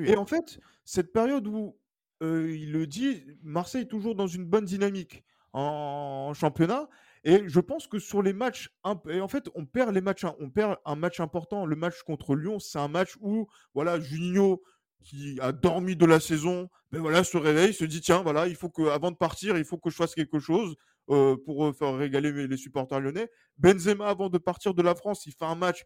Et 0.06 0.16
en 0.16 0.26
fait, 0.26 0.58
cette 0.86 1.12
période 1.12 1.46
où 1.48 1.76
euh, 2.24 2.50
il 2.50 2.72
le 2.72 2.88
dit, 2.88 3.26
Marseille 3.44 3.82
est 3.82 3.88
toujours 3.88 4.16
dans 4.16 4.28
une 4.28 4.46
bonne 4.46 4.66
dynamique 4.66 5.26
en 5.52 6.34
championnat. 6.34 6.88
Et 7.24 7.44
je 7.48 7.60
pense 7.60 7.88
que 7.88 8.00
sur 8.00 8.22
les 8.22 8.34
matchs, 8.34 8.70
et 9.10 9.22
en 9.22 9.28
fait, 9.28 9.50
on 9.56 9.66
perd 9.66 9.94
les 9.94 10.02
matchs, 10.02 10.26
on 10.40 10.50
perd 10.50 10.78
un 10.86 10.96
match 10.96 11.20
important. 11.20 11.66
Le 11.66 11.76
match 11.76 12.02
contre 12.04 12.36
Lyon, 12.36 12.60
c'est 12.60 12.80
un 12.80 12.88
match 12.88 13.18
où, 13.20 13.48
voilà, 13.74 14.00
Juninho, 14.00 14.62
qui 15.04 15.38
a 15.42 15.52
dormi 15.52 15.96
de 15.96 16.06
la 16.06 16.20
saison, 16.20 16.70
ben 16.92 17.02
voilà, 17.02 17.24
se 17.24 17.38
réveille, 17.38 17.74
se 17.74 17.86
dit 17.86 18.02
tiens, 18.02 18.22
voilà, 18.22 18.48
il 18.48 18.56
faut 18.56 18.70
que, 18.70 18.90
avant 18.90 19.12
de 19.12 19.16
partir, 19.16 19.58
il 19.58 19.66
faut 19.66 19.78
que 19.78 19.90
je 19.90 19.96
fasse 19.96 20.14
quelque 20.14 20.40
chose 20.40 20.76
euh, 21.10 21.38
pour 21.46 21.66
euh, 21.66 21.74
faire 21.74 21.96
régaler 21.96 22.48
les 22.48 22.58
supporters 22.58 23.00
lyonnais. 23.00 23.30
Benzema, 23.58 24.08
avant 24.08 24.30
de 24.30 24.38
partir 24.38 24.74
de 24.74 24.82
la 24.82 24.96
France, 24.96 25.26
il 25.26 25.34
fait 25.34 25.46
un 25.46 25.56
match. 25.56 25.84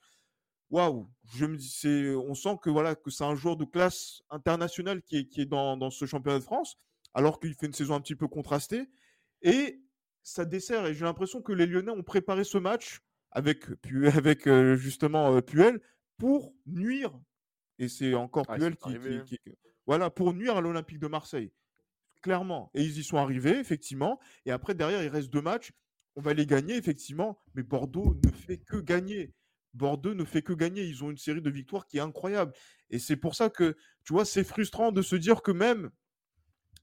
Waouh, 0.70 1.08
je 1.36 1.46
me 1.46 1.56
dis, 1.58 1.70
c'est, 1.70 2.16
on 2.16 2.34
sent 2.34 2.58
que 2.62 2.70
voilà, 2.70 2.96
que 2.96 3.12
c'est 3.12 3.24
un 3.24 3.36
joueur 3.36 3.56
de 3.58 3.66
classe 3.66 4.22
internationale 4.30 5.04
qui 5.04 5.28
est, 5.38 5.46
dans, 5.46 5.78
dans 5.78 5.92
ce 5.92 6.06
championnat 6.06 6.40
de 6.40 6.44
France, 6.44 6.78
alors 7.14 7.40
qu'il 7.40 7.54
fait 7.54 7.68
une 7.68 7.74
saison 7.74 7.96
un 7.96 8.02
petit 8.02 8.16
peu 8.16 8.28
contrastée. 8.28 8.88
Et 9.44 9.83
ça 10.24 10.46
dessert. 10.46 10.86
Et 10.88 10.94
j'ai 10.94 11.06
l'impression 11.06 11.42
que 11.42 11.52
les 11.52 11.66
Lyonnais 11.66 11.92
ont 11.92 12.04
préparé 12.04 12.44
ce 12.44 12.58
match 12.58 13.02
avec, 13.32 13.66
avec 14.16 14.48
euh, 14.48 14.76
justement 14.76 15.36
euh, 15.36 15.42
Puel 15.42 15.80
pour 16.18 16.56
nuire. 16.66 17.12
Et 17.80 17.90
c'est 17.90 18.14
encore 18.14 18.46
ah, 18.48 18.56
Puel 18.56 18.76
hein. 18.84 19.24
qui, 19.26 19.38
Voilà, 19.86 20.10
pour 20.10 20.34
nuire 20.34 20.58
à 20.58 20.62
l'Olympique 20.62 21.00
de 21.00 21.08
Marseille. 21.08 21.52
Clairement. 22.22 22.72
Et 22.74 22.84
ils 22.84 22.98
y 22.98 23.04
sont 23.04 23.18
arrivés, 23.18 23.60
effectivement. 23.60 24.20
Et 24.46 24.52
après, 24.52 24.74
derrière, 24.74 25.04
il 25.04 25.10
reste 25.10 25.30
deux 25.30 25.42
matchs. 25.42 25.72
On 26.16 26.22
va 26.22 26.34
les 26.34 26.46
gagner, 26.46 26.78
effectivement. 26.78 27.38
Mais 27.54 27.64
Bordeaux 27.64 28.18
ne 28.24 28.32
fait 28.32 28.58
que 28.58 28.78
gagner. 28.78 29.34
Bordeaux 29.74 30.14
ne 30.14 30.24
fait 30.24 30.42
que 30.42 30.54
gagner. 30.54 30.86
Ils 30.86 31.04
ont 31.04 31.12
une 31.12 31.18
série 31.18 31.42
de 31.42 31.50
victoires 31.50 31.86
qui 31.86 31.98
est 31.98 32.02
incroyable. 32.02 32.54
Et 32.92 33.00
c'est 33.00 33.18
pour 33.18 33.36
ça 33.36 33.50
que, 33.50 33.76
tu 34.06 34.14
vois, 34.14 34.24
c'est 34.24 34.44
frustrant 34.46 34.92
de 34.92 35.02
se 35.02 35.18
dire 35.18 35.42
que 35.42 35.52
même 35.52 35.90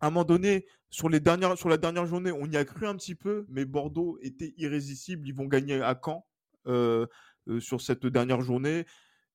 à 0.00 0.06
un 0.06 0.10
moment 0.10 0.24
donné, 0.24 0.66
sur, 0.88 1.08
les 1.08 1.20
dernières, 1.20 1.56
sur 1.58 1.68
la 1.68 1.76
dernière 1.76 2.06
journée, 2.06 2.32
on 2.32 2.46
y 2.46 2.56
a 2.56 2.64
cru 2.64 2.86
un 2.86 2.96
petit 2.96 3.14
peu, 3.14 3.46
mais 3.48 3.64
Bordeaux 3.64 4.18
était 4.22 4.54
irrésistible. 4.56 5.26
Ils 5.28 5.34
vont 5.34 5.46
gagner 5.46 5.80
à 5.82 5.98
Caen 6.02 6.26
euh, 6.66 7.06
euh, 7.48 7.60
sur 7.60 7.80
cette 7.80 8.06
dernière 8.06 8.40
journée. 8.40 8.86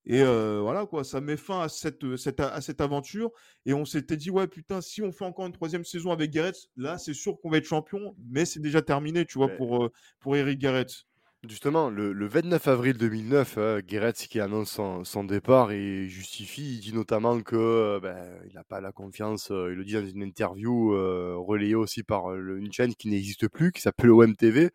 Et 0.08 0.22
euh, 0.22 0.60
voilà, 0.62 0.86
quoi, 0.86 1.04
ça 1.04 1.22
met 1.22 1.38
fin 1.38 1.62
à 1.62 1.70
cette, 1.70 2.16
cette, 2.18 2.40
à 2.40 2.62
cette 2.62 2.82
aventure. 2.82 3.32
Et 3.66 3.74
on 3.74 3.86
s'était 3.86 4.18
dit, 4.18 4.30
ouais, 4.30 4.48
putain, 4.48 4.82
si 4.82 5.02
on 5.02 5.12
fait 5.12 5.26
encore 5.26 5.48
une 5.48 5.54
troisième 5.54 5.84
saison 5.84 6.12
avec 6.12 6.32
Garrett, 6.32 6.58
là, 6.78 6.98
c'est 6.98 7.14
sûr 7.14 7.40
qu'on 7.40 7.50
va 7.50 7.58
être 7.58 7.66
champion, 7.66 8.16
mais 8.30 8.46
c'est 8.46 8.60
déjà 8.60 8.82
terminé, 8.82 9.26
tu 9.26 9.38
vois, 9.38 9.50
pour, 9.50 9.90
pour 10.20 10.36
Eric 10.36 10.60
Garrett. 10.60 11.06
Justement, 11.48 11.90
le, 11.90 12.28
29 12.28 12.68
avril 12.68 12.98
2009, 12.98 13.56
euh, 13.58 13.82
qui 13.82 14.40
annonce 14.40 14.80
son, 15.04 15.24
départ 15.24 15.72
et 15.72 16.08
justifie, 16.08 16.76
il 16.76 16.80
dit 16.80 16.94
notamment 16.94 17.42
que 17.42 17.56
euh, 17.56 18.00
ben, 18.00 18.18
il 18.48 18.56
n'a 18.56 18.64
pas 18.64 18.82
la 18.82 18.92
confiance, 18.92 19.52
euh, 19.52 19.70
il 19.72 19.78
le 19.78 19.84
dit 19.84 19.94
dans 19.94 20.06
une 20.06 20.24
interview 20.24 20.94
euh, 20.94 21.36
relayée 21.38 21.76
aussi 21.76 22.04
par 22.04 22.34
une 22.34 22.72
chaîne 22.72 22.96
qui 22.96 23.10
n'existe 23.10 23.48
plus, 23.48 23.72
qui 23.72 23.82
s'appelle 23.82 24.12
OMTV. 24.12 24.70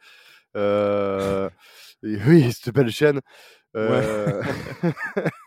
oui, 2.03 2.53
cette 2.53 2.75
belle 2.75 2.91
chaîne. 2.91 3.21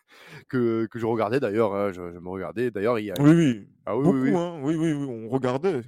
que, 0.53 0.85
que 0.85 0.99
je 0.99 1.05
regardais 1.05 1.39
d'ailleurs. 1.39 1.73
hein, 1.73 1.91
je, 1.91 2.13
je 2.13 2.19
me 2.19 2.29
regardais. 2.29 2.69
D'ailleurs, 2.71 2.99
il 2.99 3.05
y 3.05 3.11
a. 3.11 3.15
Oui, 3.19 3.31
oui. 3.31 3.67
Ah 3.85 3.97
oui, 3.97 4.03
Beaucoup, 4.03 4.17
oui, 4.19 4.29
oui. 4.31 4.37
hein. 4.37 4.59
Oui, 4.61 4.75
oui, 4.75 4.93
oui, 4.93 5.05
on 5.09 5.27
regardait, 5.29 5.75
oui. 5.75 5.81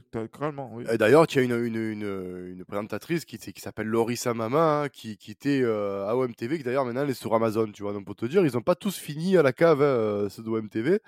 Et 0.91 0.97
D'ailleurs, 0.97 1.27
tu 1.27 1.39
as 1.39 1.43
une, 1.43 1.53
une, 1.53 1.75
une, 1.75 2.47
une 2.57 2.65
présentatrice 2.65 3.23
qui, 3.23 3.37
qui 3.37 3.61
s'appelle 3.61 3.87
Laurie 3.87 4.17
Samama, 4.17 4.81
hein, 4.83 4.89
qui, 4.89 5.17
qui 5.17 5.31
était 5.31 5.61
euh, 5.63 6.05
à 6.07 6.15
OMTV, 6.17 6.57
qui 6.57 6.63
d'ailleurs 6.63 6.83
maintenant 6.85 7.03
elle 7.03 7.09
est 7.11 7.13
sur 7.13 7.33
Amazon, 7.33 7.71
tu 7.71 7.83
vois. 7.83 7.93
Donc 7.93 8.05
pour 8.05 8.15
te 8.15 8.25
dire, 8.25 8.45
ils 8.45 8.53
n'ont 8.53 8.61
pas 8.61 8.75
tous 8.75 8.97
fini 8.97 9.37
à 9.37 9.43
la 9.43 9.53
cave, 9.53 9.81
hein, 9.81 9.85
euh, 9.85 10.29
ceux 10.29 10.43
de 10.43 10.49
OMTV. 10.49 10.99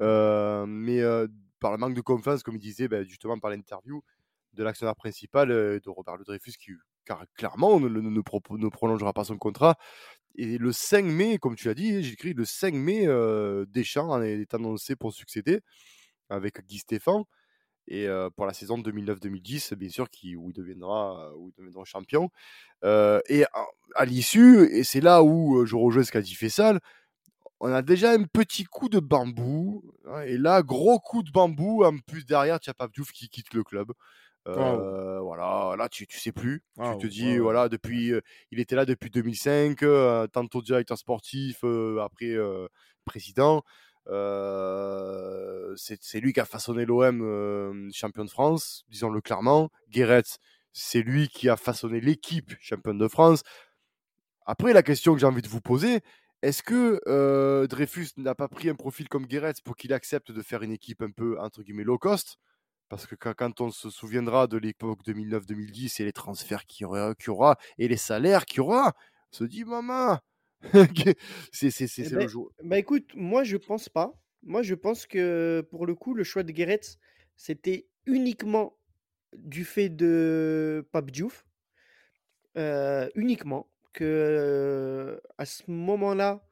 Euh, 0.00 0.64
mais 0.66 1.00
euh, 1.02 1.26
par 1.60 1.72
le 1.72 1.78
manque 1.78 1.94
de 1.94 2.00
confiance, 2.00 2.42
comme 2.42 2.54
il 2.56 2.60
disait, 2.60 2.88
ben, 2.88 3.04
justement 3.06 3.38
par 3.38 3.50
l'interview 3.50 4.02
de 4.54 4.62
l'actionnaire 4.64 4.96
principal, 4.96 5.48
de 5.48 5.82
Robert 5.86 6.16
Le 6.16 6.24
Dreyfus, 6.24 6.52
qui 6.52 6.72
car, 7.04 7.24
clairement 7.36 7.80
ne, 7.80 7.88
ne, 7.88 8.68
prolongera 8.68 9.12
pas 9.12 9.24
son 9.24 9.38
contrat. 9.38 9.76
Et 10.36 10.58
le 10.58 10.72
5 10.72 11.04
mai, 11.04 11.38
comme 11.38 11.56
tu 11.56 11.68
l'as 11.68 11.74
dit, 11.74 12.02
j'ai 12.02 12.14
écrit 12.14 12.32
le 12.34 12.44
5 12.44 12.74
mai, 12.74 13.06
euh, 13.06 13.66
Deschamps 13.68 14.22
est 14.22 14.54
annoncé 14.54 14.96
pour 14.96 15.12
succéder 15.12 15.60
avec 16.30 16.64
Guy 16.66 16.78
Stéphane. 16.78 17.24
Et 17.88 18.06
euh, 18.06 18.30
pour 18.30 18.46
la 18.46 18.52
saison 18.52 18.78
2009-2010, 18.78 19.74
bien 19.74 19.88
sûr, 19.88 20.08
qui, 20.08 20.36
où, 20.36 20.50
il 20.50 20.52
deviendra, 20.52 21.32
où 21.36 21.48
il 21.50 21.54
deviendra 21.58 21.84
champion. 21.84 22.30
Euh, 22.84 23.20
et 23.28 23.44
à, 23.94 24.04
l'issue, 24.04 24.64
et 24.72 24.84
c'est 24.84 25.00
là 25.00 25.22
où 25.22 25.58
euh, 25.58 25.66
je 25.66 25.76
rejoins 25.76 26.04
ce 26.04 26.12
qu'a 26.12 26.22
dit 26.22 26.34
Fessal, 26.34 26.80
on 27.60 27.72
a 27.72 27.82
déjà 27.82 28.12
un 28.12 28.24
petit 28.24 28.64
coup 28.64 28.88
de 28.88 29.00
bambou. 29.00 29.82
hein, 30.06 30.22
et 30.22 30.38
là, 30.38 30.62
gros 30.62 30.98
coup 31.00 31.22
de 31.22 31.30
bambou. 31.30 31.84
En 31.84 31.98
plus, 31.98 32.24
derrière, 32.24 32.60
tu 32.60 32.70
as 32.70 32.74
Pape 32.74 32.92
Diouf 32.92 33.12
qui 33.12 33.28
quitte 33.28 33.54
le 33.54 33.64
club. 33.64 33.92
Euh, 34.48 35.20
Voilà, 35.20 35.76
là, 35.76 35.88
tu, 35.88 36.06
tu 36.06 36.18
sais 36.18 36.32
plus. 36.32 36.62
Tu 36.82 36.96
te 36.96 37.06
dis, 37.06 37.38
voilà, 37.38 37.68
depuis, 37.68 38.12
euh, 38.12 38.20
il 38.50 38.60
était 38.60 38.74
là 38.76 38.84
depuis 38.84 39.10
2005, 39.10 39.82
euh, 39.82 40.26
tantôt 40.26 40.62
directeur 40.62 40.98
sportif, 40.98 41.64
après 42.00 42.36
président. 43.04 43.62
C'est 45.76 46.20
lui 46.20 46.32
qui 46.32 46.40
a 46.40 46.44
façonné 46.44 46.84
l'OM 46.84 47.90
champion 47.92 48.24
de 48.24 48.30
France, 48.30 48.84
disons-le 48.88 49.20
clairement. 49.20 49.70
Guéret, 49.90 50.22
c'est 50.72 51.02
lui 51.02 51.28
qui 51.28 51.48
a 51.48 51.56
façonné 51.56 52.00
l'équipe 52.00 52.54
championne 52.60 52.98
de 52.98 53.08
France. 53.08 53.42
Après, 54.46 54.72
la 54.72 54.82
question 54.82 55.14
que 55.14 55.20
j'ai 55.20 55.26
envie 55.26 55.42
de 55.42 55.48
vous 55.48 55.60
poser, 55.60 56.00
est-ce 56.42 56.62
que 56.62 57.00
euh, 57.06 57.66
Dreyfus 57.68 58.08
n'a 58.16 58.34
pas 58.34 58.48
pris 58.48 58.68
un 58.68 58.74
profil 58.74 59.08
comme 59.08 59.26
Guéret 59.26 59.54
pour 59.64 59.76
qu'il 59.76 59.92
accepte 59.92 60.32
de 60.32 60.42
faire 60.42 60.62
une 60.62 60.72
équipe 60.72 61.02
un 61.02 61.10
peu, 61.10 61.38
entre 61.38 61.62
guillemets, 61.62 61.84
low 61.84 61.98
cost? 61.98 62.38
Parce 62.92 63.06
que 63.06 63.14
quand, 63.14 63.62
on 63.62 63.70
se 63.70 63.88
souviendra 63.88 64.46
de 64.46 64.58
l'époque 64.58 65.02
2009-2010 65.06 66.02
et 66.02 66.04
les 66.04 66.12
transferts 66.12 66.66
qu'il 66.66 66.82
y, 66.82 66.84
aura, 66.84 67.14
qu'il 67.14 67.28
y 67.28 67.30
aura 67.30 67.56
et 67.78 67.88
les 67.88 67.96
salaires 67.96 68.44
qu'il 68.44 68.58
y 68.58 68.60
aura, 68.60 68.92
on 69.32 69.34
se 69.34 69.44
dit, 69.44 69.64
maman, 69.64 70.18
c'est 71.52 71.70
Eh 71.98 72.08
ben, 72.10 72.18
le 72.20 72.28
jour. 72.28 72.52
Bah 72.62 72.76
écoute, 72.78 73.10
moi 73.14 73.44
je 73.44 73.56
pense 73.56 73.88
pas. 73.88 74.12
Moi 74.42 74.62
je 74.62 74.74
pense 74.74 75.06
que 75.06 75.66
pour 75.70 75.86
le 75.86 75.94
coup, 75.94 76.12
le 76.12 76.22
choix 76.22 76.42
de 76.42 76.52
Guéret, 76.52 76.80
c'était 77.34 77.86
uniquement 78.04 78.76
du 79.38 79.64
fait 79.64 79.88
de 79.88 80.86
Pape 80.92 81.10
Diouf. 81.10 81.46
Euh, 82.58 83.08
uniquement. 83.14 83.70
Que 83.94 85.18
à 85.38 85.46
ce 85.46 85.62
moment-là, 85.70 86.46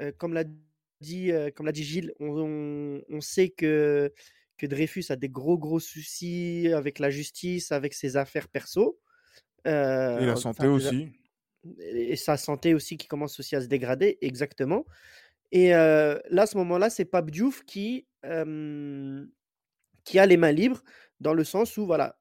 euh, 0.00 0.12
comme 0.18 0.34
l'a 0.34 0.44
dit, 1.00 1.32
euh, 1.32 1.50
comme 1.54 1.66
l'a 1.66 1.72
dit 1.72 1.84
Gilles, 1.84 2.12
on, 2.20 2.28
on- 2.28 3.02
on 3.10 3.20
sait 3.20 3.50
que, 3.50 4.12
que 4.56 4.66
Dreyfus 4.66 5.04
a 5.10 5.16
des 5.16 5.28
gros 5.28 5.58
gros 5.58 5.80
soucis 5.80 6.70
avec 6.74 6.98
la 6.98 7.10
justice, 7.10 7.72
avec 7.72 7.94
ses 7.94 8.16
affaires 8.16 8.48
perso. 8.48 8.98
Euh, 9.66 10.20
Et 10.20 10.26
la 10.26 10.32
enfin, 10.32 10.52
santé 10.52 10.66
aussi. 10.68 11.08
et 11.80 12.16
sa 12.16 12.36
santé 12.36 12.74
aussi 12.74 12.96
qui 12.96 13.08
commence 13.08 13.38
aussi 13.40 13.56
à 13.56 13.60
se 13.60 13.66
dégrader, 13.66 14.18
exactement. 14.20 14.84
Et 15.52 15.74
euh, 15.74 16.18
là, 16.30 16.42
à 16.42 16.46
ce 16.46 16.56
moment-là, 16.58 16.90
c'est 16.90 17.04
Pape 17.04 17.30
Diouf 17.30 17.64
qui, 17.64 18.06
euh, 18.24 19.24
qui 20.04 20.18
a 20.18 20.26
les 20.26 20.36
mains 20.36 20.52
libres, 20.52 20.82
dans 21.20 21.34
le 21.34 21.44
sens 21.44 21.76
où, 21.76 21.86
voilà, 21.86 22.18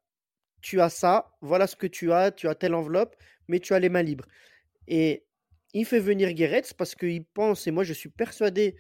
tu 0.62 0.82
as 0.82 0.90
ça, 0.90 1.32
voilà 1.42 1.68
ce 1.68 1.76
que 1.76 1.88
tu 1.88 2.12
as, 2.12 2.32
tu 2.32 2.48
as 2.48 2.56
telle 2.56 2.74
enveloppe, 2.74 3.16
mais 3.48 3.60
tu 3.60 3.74
as 3.74 3.80
les 3.80 3.90
mains 3.90 4.04
libres. 4.04 4.26
Et 4.88 5.26
il 5.74 5.86
fait 5.86 6.00
venir 6.00 6.34
Guéret 6.34 6.64
parce 6.78 6.96
qu'il 6.96 7.26
pense, 7.26 7.68
et 7.68 7.72
moi 7.72 7.84
je 7.84 7.94
suis 7.94 8.10
persuadé, 8.10 8.76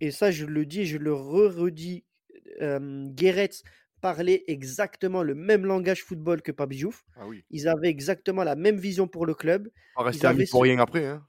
et 0.00 0.10
ça 0.10 0.30
je 0.30 0.44
le 0.44 0.66
dis, 0.66 0.86
je 0.86 0.98
le 0.98 1.14
re-redis, 1.14 2.04
euh, 2.60 3.06
Guéret 3.10 3.50
parlait 4.00 4.44
exactement 4.46 5.22
le 5.22 5.34
même 5.34 5.64
langage 5.64 6.02
football 6.04 6.42
que 6.42 6.52
Pape 6.52 6.72
Diouf. 6.72 7.04
Ah 7.16 7.26
oui. 7.26 7.44
Ils 7.50 7.66
avaient 7.68 7.88
exactement 7.88 8.44
la 8.44 8.54
même 8.54 8.76
vision 8.76 9.08
pour 9.08 9.26
le 9.26 9.34
club. 9.34 9.68
Pas 9.94 10.02
Ils 10.02 10.04
rester 10.04 10.26
amis 10.26 10.36
avaient 10.40 10.46
pour 10.50 10.60
ce- 10.64 10.70
rien 10.70 10.78
après. 10.78 11.06
Hein. 11.06 11.26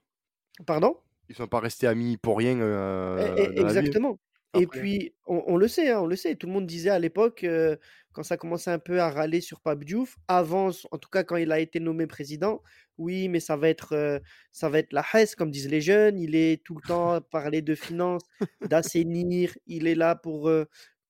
Pardon? 0.66 0.96
Ils 1.28 1.34
sont 1.34 1.46
pas 1.46 1.60
restés 1.60 1.86
amis 1.86 2.16
pour 2.16 2.38
rien. 2.38 2.58
Euh. 2.60 3.36
Exactement. 3.56 4.18
Et 4.58 4.66
puis, 4.66 5.14
on, 5.26 5.42
on 5.46 5.56
le 5.58 5.68
sait, 5.68 5.90
hein, 5.90 6.00
on 6.00 6.06
le 6.06 6.16
sait. 6.16 6.34
Tout 6.34 6.46
le 6.46 6.54
monde 6.54 6.66
disait 6.66 6.88
à 6.90 6.98
l'époque, 6.98 7.44
euh, 7.44 7.76
quand 8.12 8.22
ça 8.22 8.38
commençait 8.38 8.70
un 8.70 8.78
peu 8.78 8.98
à 9.00 9.10
râler 9.10 9.42
sur 9.42 9.60
Pape 9.60 9.84
Diouf, 9.84 10.16
avant, 10.26 10.70
en 10.90 10.98
tout 10.98 11.10
cas 11.10 11.22
quand 11.22 11.36
il 11.36 11.52
a 11.52 11.60
été 11.60 11.80
nommé 11.80 12.06
président, 12.06 12.62
oui, 12.96 13.28
mais 13.28 13.40
ça 13.40 13.56
va 13.56 13.68
être, 13.68 13.92
euh, 13.94 14.18
ça 14.50 14.70
va 14.70 14.78
être 14.78 14.92
la 14.94 15.04
Hesse, 15.12 15.34
comme 15.36 15.50
disent 15.50 15.68
les 15.68 15.82
jeunes. 15.82 16.18
Il 16.18 16.34
est 16.34 16.64
tout 16.64 16.74
le 16.74 16.80
temps 16.88 17.12
à 17.12 17.20
parler 17.20 17.60
de 17.60 17.74
finances, 17.74 18.22
d'assainir. 18.66 19.56
Il 19.66 19.86
est 19.86 19.94
là 19.94 20.14
pour 20.16 20.48
euh, 20.48 20.64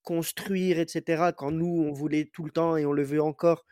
construire, 0.09 0.79
etc. 0.79 1.33
Quand 1.37 1.51
nous, 1.51 1.85
on 1.87 1.93
voulait 1.93 2.31
tout 2.33 2.43
le 2.43 2.51
temps 2.51 2.79
et 2.79 2.87
on 2.87 2.93
le 2.93 3.03
veut 3.03 3.21
encore 3.21 3.67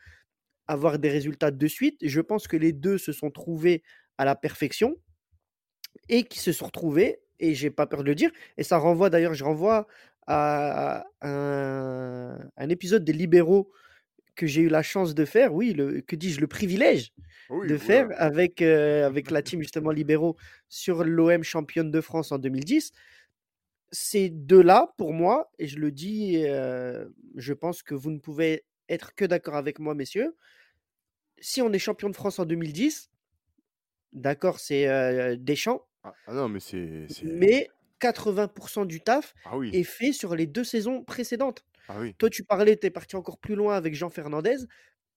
avoir 0.67 0.99
des 0.99 1.09
résultats 1.09 1.49
de 1.49 1.67
suite. 1.67 1.97
Je 2.03 2.21
pense 2.21 2.47
que 2.47 2.55
les 2.55 2.73
deux 2.73 2.99
se 2.99 3.11
sont 3.11 3.31
trouvés 3.31 3.81
à 4.19 4.23
la 4.23 4.35
perfection 4.35 4.95
et 6.09 6.25
qui 6.25 6.37
se 6.37 6.51
sont 6.51 6.67
retrouvés, 6.67 7.21
et 7.39 7.55
j'ai 7.55 7.71
pas 7.71 7.87
peur 7.87 8.03
de 8.03 8.09
le 8.09 8.13
dire, 8.13 8.29
et 8.57 8.61
ça 8.61 8.77
renvoie 8.77 9.09
d'ailleurs, 9.09 9.33
je 9.33 9.43
renvoie 9.43 9.87
à 10.27 11.05
un, 11.23 12.37
un 12.55 12.69
épisode 12.69 13.03
des 13.03 13.13
Libéraux 13.13 13.71
que 14.35 14.45
j'ai 14.45 14.61
eu 14.61 14.69
la 14.69 14.83
chance 14.83 15.15
de 15.15 15.25
faire, 15.25 15.55
oui, 15.55 15.73
le, 15.73 16.01
que 16.01 16.15
dis-je, 16.15 16.39
le 16.39 16.45
privilège 16.45 17.13
Oui, 17.49 17.67
de 17.67 17.77
faire 17.77 18.09
avec, 18.17 18.61
euh, 18.61 19.07
avec 19.07 19.31
la 19.31 19.41
team 19.47 19.59
justement 19.61 19.89
Libéraux 19.89 20.37
sur 20.69 21.03
l'OM 21.03 21.41
championne 21.41 21.89
de 21.89 21.99
France 21.99 22.31
en 22.31 22.37
2010. 22.37 22.91
Ces 23.91 24.29
deux-là, 24.29 24.93
pour 24.97 25.13
moi, 25.13 25.51
et 25.59 25.67
je 25.67 25.79
le 25.79 25.91
dis, 25.91 26.43
euh, 26.45 27.07
je 27.35 27.53
pense 27.53 27.83
que 27.83 27.95
vous 27.95 28.11
ne 28.11 28.19
pouvez 28.19 28.65
être 28.89 29.15
que 29.15 29.23
d'accord 29.25 29.55
avec 29.55 29.79
moi, 29.79 29.95
messieurs, 29.95 30.35
si 31.39 31.61
on 31.61 31.71
est 31.73 31.79
champion 31.79 32.09
de 32.09 32.15
France 32.15 32.39
en 32.39 32.45
2010, 32.45 33.09
d'accord, 34.13 34.59
c'est 34.59 34.87
euh, 34.89 35.35
Deschamps, 35.37 35.87
Ah, 36.03 36.17
ah 36.25 36.33
non, 36.33 36.49
mais 36.49 36.59
c'est. 36.59 37.07
c'est- 37.09 37.23
mais 37.23 37.67
80% 37.99 38.85
du 38.85 39.01
taf 39.01 39.35
Ah 39.43 39.57
oui. 39.57 39.73
est 39.73 39.83
fait 39.83 40.13
sur 40.13 40.35
les 40.35 40.47
deux 40.47 40.63
saisons 40.63 41.03
précédentes. 41.03 41.65
Ah 41.87 41.99
oui. 41.99 42.17
Toi, 42.17 42.29
tu 42.29 42.43
parlais, 42.43 42.77
tu 42.77 42.87
es 42.87 42.91
parti 42.91 43.15
encore 43.15 43.39
plus 43.39 43.55
loin 43.55 43.75
avec 43.77 43.95
Jean 43.95 44.09
Fernandez. 44.09 44.57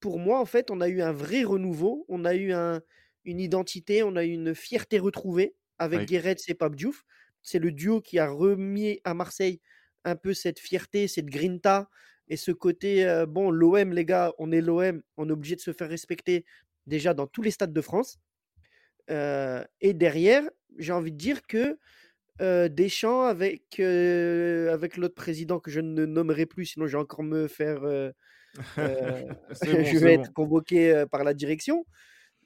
Pour 0.01 0.19
moi, 0.19 0.41
en 0.41 0.47
fait, 0.47 0.71
on 0.71 0.81
a 0.81 0.89
eu 0.89 1.03
un 1.03 1.13
vrai 1.13 1.45
renouveau, 1.45 2.07
on 2.09 2.25
a 2.25 2.35
eu 2.35 2.53
un- 2.53 2.83
une 3.25 3.41
identité, 3.41 4.03
on 4.03 4.17
a 4.17 4.25
eu 4.25 4.31
une 4.33 4.55
fierté 4.55 4.99
retrouvée 4.99 5.57
avec 5.79 6.03
Oui. 6.03 6.07
Guéret 6.07 6.37
et 6.49 6.55
Pape 6.55 6.77
Diouf. 6.77 7.05
C'est 7.43 7.59
le 7.59 7.73
duo 7.73 8.01
qui 8.01 8.19
a 8.19 8.29
remis 8.29 9.01
à 9.05 9.15
Marseille 9.15 9.61
un 10.05 10.17
peu 10.17 10.35
cette 10.35 10.59
fierté, 10.59 11.09
cette 11.09 11.27
grinta 11.27 11.89
et 12.31 12.37
ce 12.37 12.53
côté, 12.53 13.07
euh, 13.07 13.27
bon, 13.27 13.51
l'OM, 13.51 13.93
les 13.93 14.05
gars, 14.05 14.33
on 14.39 14.53
est 14.53 14.61
l'OM, 14.61 15.03
on 15.17 15.29
est 15.29 15.33
obligé 15.33 15.57
de 15.57 15.61
se 15.61 15.73
faire 15.73 15.89
respecter 15.89 16.47
déjà 16.87 17.13
dans 17.13 17.27
tous 17.27 17.43
les 17.43 17.51
stades 17.51 17.73
de 17.73 17.81
France. 17.81 18.21
Euh, 19.11 19.65
et 19.81 19.95
derrière, 19.95 20.45
j'ai 20.79 20.93
envie 20.93 21.11
de 21.11 21.17
dire 21.17 21.43
que 21.49 21.77
euh, 22.41 22.69
Deschamps 22.69 23.25
avec, 23.25 23.81
avec 23.81 24.97
l'autre 24.97 25.17
président 25.17 25.59
que 25.59 25.73
je 25.73 25.81
ne 25.81 26.07
nommerai 26.07 26.47
plus, 26.47 26.67
sinon 26.67 26.87
je 26.87 26.93
vais 26.93 27.03
encore 27.03 27.25
me 27.25 27.49
faire. 27.49 27.81
bon, 27.81 28.15
je 28.77 29.99
vais 29.99 30.17
bon. 30.17 30.23
être 30.23 30.33
convoqué 30.33 31.05
par 31.11 31.25
la 31.25 31.35
direction. 31.35 31.85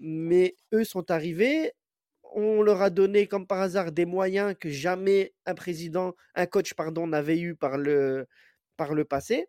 Mais 0.00 0.56
eux 0.72 0.84
sont 0.84 1.10
arrivés. 1.10 1.72
On 2.36 2.62
leur 2.62 2.82
a 2.82 2.90
donné, 2.90 3.28
comme 3.28 3.46
par 3.46 3.60
hasard, 3.60 3.92
des 3.92 4.06
moyens 4.06 4.56
que 4.58 4.68
jamais 4.68 5.32
un 5.46 5.54
président, 5.54 6.16
un 6.34 6.46
coach, 6.46 6.74
pardon, 6.74 7.06
n'avait 7.06 7.38
eu 7.38 7.54
par 7.54 7.78
le, 7.78 8.26
passé. 9.08 9.46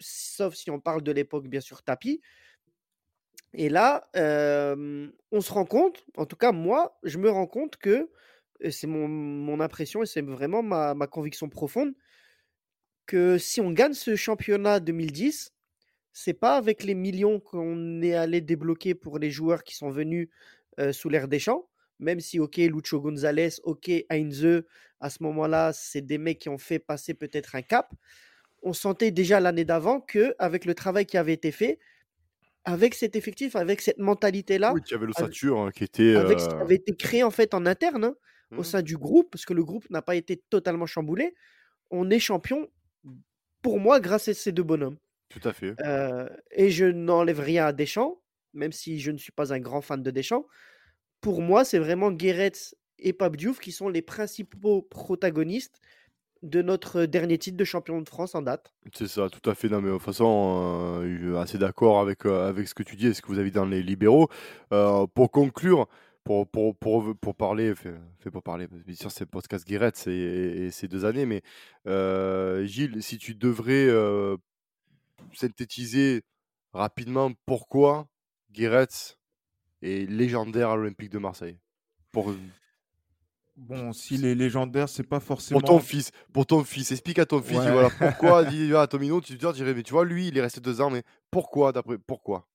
Sauf 0.00 0.56
si 0.56 0.68
on 0.68 0.80
parle 0.80 1.02
de 1.02 1.12
l'époque, 1.12 1.46
bien 1.46 1.60
sûr, 1.60 1.84
tapis. 1.84 2.20
Et 3.54 3.68
là, 3.68 4.08
euh, 4.16 5.08
on 5.30 5.40
se 5.40 5.52
rend 5.52 5.64
compte, 5.64 6.04
en 6.16 6.26
tout 6.26 6.34
cas 6.34 6.50
moi, 6.50 6.98
je 7.04 7.18
me 7.18 7.30
rends 7.30 7.46
compte 7.46 7.76
que, 7.76 8.10
c'est 8.68 8.88
mon, 8.88 9.60
impression 9.60 10.02
et 10.02 10.06
c'est 10.06 10.22
vraiment 10.22 10.64
ma, 10.64 11.06
conviction 11.06 11.48
profonde, 11.48 11.94
que 13.06 13.38
si 13.38 13.60
on 13.60 13.70
gagne 13.70 13.92
ce 13.92 14.16
championnat 14.16 14.80
2010, 14.80 15.52
c'est 16.12 16.34
pas 16.34 16.56
avec 16.56 16.82
les 16.82 16.94
millions 16.94 17.38
qu'on 17.38 18.02
est 18.02 18.14
allé 18.14 18.40
débloquer 18.40 18.96
pour 18.96 19.20
les 19.20 19.30
joueurs 19.30 19.62
qui 19.62 19.76
sont 19.76 19.90
venus 19.90 20.28
euh, 20.80 20.92
sous 20.92 21.08
l'air 21.08 21.28
des 21.28 21.38
champs, 21.38 21.68
même 21.98 22.20
si, 22.20 22.38
ok, 22.40 22.56
Lucho 22.58 23.00
Gonzalez, 23.00 23.50
ok, 23.64 23.90
Heinze, 24.10 24.62
à 25.00 25.10
ce 25.10 25.22
moment-là, 25.22 25.72
c'est 25.72 26.02
des 26.02 26.18
mecs 26.18 26.38
qui 26.38 26.48
ont 26.48 26.58
fait 26.58 26.78
passer 26.78 27.14
peut-être 27.14 27.54
un 27.54 27.62
cap. 27.62 27.92
On 28.62 28.72
sentait 28.72 29.10
déjà 29.10 29.40
l'année 29.40 29.64
d'avant 29.64 30.00
que 30.00 30.34
avec 30.38 30.64
le 30.64 30.74
travail 30.74 31.06
qui 31.06 31.16
avait 31.18 31.34
été 31.34 31.52
fait, 31.52 31.78
avec 32.64 32.94
cet 32.94 33.14
effectif, 33.16 33.54
avec 33.56 33.80
cette 33.80 33.98
mentalité-là, 33.98 34.74
Oui, 34.74 34.80
l'ossature 35.00 35.58
hein, 35.60 35.70
qui 35.70 35.84
était. 35.84 36.16
avec 36.16 36.40
ce 36.40 36.48
qui 36.48 36.54
euh, 36.54 36.60
avait 36.60 36.74
été 36.76 36.96
créé 36.96 37.22
en 37.22 37.30
fait 37.30 37.54
en 37.54 37.64
interne, 37.66 38.04
hein, 38.04 38.16
au 38.56 38.60
Mmh. 38.60 38.64
sein 38.64 38.82
du 38.82 38.96
groupe, 38.96 39.30
parce 39.30 39.44
que 39.44 39.54
le 39.54 39.64
groupe 39.64 39.88
n'a 39.90 40.02
pas 40.02 40.16
été 40.16 40.36
totalement 40.50 40.86
chamboulé, 40.86 41.34
on 41.90 42.10
est 42.10 42.18
champion, 42.18 42.68
pour 43.62 43.80
moi, 43.80 44.00
grâce 44.00 44.28
à 44.28 44.34
ces 44.34 44.52
deux 44.52 44.62
bonhommes. 44.62 44.98
Tout 45.28 45.40
à 45.48 45.52
fait. 45.52 45.74
Euh, 45.84 46.28
et 46.52 46.70
je 46.70 46.86
n'enlève 46.86 47.40
rien 47.40 47.66
à 47.66 47.72
Deschamps, 47.72 48.22
même 48.54 48.72
si 48.72 49.00
je 49.00 49.10
ne 49.10 49.18
suis 49.18 49.32
pas 49.32 49.52
un 49.52 49.60
grand 49.60 49.80
fan 49.80 50.02
de 50.02 50.10
Deschamps. 50.10 50.46
Pour 51.26 51.42
moi, 51.42 51.64
c'est 51.64 51.80
vraiment 51.80 52.12
Guéret 52.12 52.52
et 53.00 53.12
Pape 53.12 53.34
Diouf 53.34 53.58
qui 53.58 53.72
sont 53.72 53.88
les 53.88 54.00
principaux 54.00 54.80
protagonistes 54.80 55.80
de 56.44 56.62
notre 56.62 57.04
dernier 57.04 57.36
titre 57.36 57.56
de 57.56 57.64
champion 57.64 58.00
de 58.00 58.08
France 58.08 58.36
en 58.36 58.42
date. 58.42 58.72
C'est 58.94 59.08
ça, 59.08 59.28
tout 59.28 59.50
à 59.50 59.56
fait. 59.56 59.68
Non, 59.68 59.80
mais 59.80 59.88
de 59.88 59.94
toute 59.94 60.04
façon, 60.04 61.02
euh, 61.02 61.36
assez 61.40 61.58
d'accord 61.58 61.98
avec, 61.98 62.26
euh, 62.26 62.48
avec 62.48 62.68
ce 62.68 62.74
que 62.74 62.84
tu 62.84 62.94
dis 62.94 63.08
et 63.08 63.12
ce 63.12 63.22
que 63.22 63.26
vous 63.26 63.40
avez 63.40 63.50
dit 63.50 63.56
dans 63.56 63.66
les 63.66 63.82
libéraux. 63.82 64.28
Euh, 64.72 65.08
pour 65.08 65.32
conclure, 65.32 65.88
pour, 66.22 66.46
pour, 66.46 66.76
pour, 66.76 67.16
pour 67.16 67.34
parler, 67.34 67.74
fait, 67.74 67.94
fait 68.20 68.30
pour 68.30 68.44
parler, 68.44 68.68
bien 68.68 68.94
sûr, 68.94 69.10
c'est 69.10 69.24
le 69.24 69.26
podcast 69.28 69.66
Guéret 69.66 69.90
et, 70.06 70.70
ces 70.70 70.86
deux 70.86 71.04
années, 71.04 71.26
mais 71.26 71.42
euh, 71.88 72.64
Gilles, 72.66 73.02
si 73.02 73.18
tu 73.18 73.34
devrais 73.34 73.88
euh, 73.88 74.36
synthétiser 75.34 76.22
rapidement 76.72 77.32
pourquoi 77.46 78.06
Guéret 78.52 79.15
est 79.86 80.06
légendaire 80.10 80.70
à 80.70 80.76
l'Olympique 80.76 81.10
de 81.10 81.18
Marseille. 81.18 81.58
Pour, 82.12 82.32
Bon, 83.56 83.94
s'il 83.94 84.26
est 84.26 84.34
légendaire, 84.34 84.86
c'est 84.86 85.02
pas 85.02 85.18
pour 85.18 85.28
forcément. 85.28 85.60
ton 85.62 85.78
fils, 85.80 86.10
pour 86.34 86.44
ton 86.44 86.62
fils, 86.62 86.92
explique 86.92 87.18
à 87.18 87.24
ton 87.24 87.40
fils, 87.40 87.56
Ouais. 87.58 87.72
voilà, 87.72 87.88
pourquoi, 87.88 88.44
dis 88.44 88.74
à 88.74 88.86
Tomino, 88.86 89.20
tu 89.22 89.38
te 89.38 89.52
dirais, 89.52 89.72
mais 89.72 89.82
tu 89.82 89.92
vois, 89.94 90.04
lui, 90.04 90.28
il 90.28 90.36
est 90.36 90.42
resté 90.42 90.60
deux 90.60 90.82
ans, 90.82 90.90
mais 90.90 91.02
pourquoi, 91.30 91.72
d'après, 91.72 91.96
pourquoi? 91.96 92.46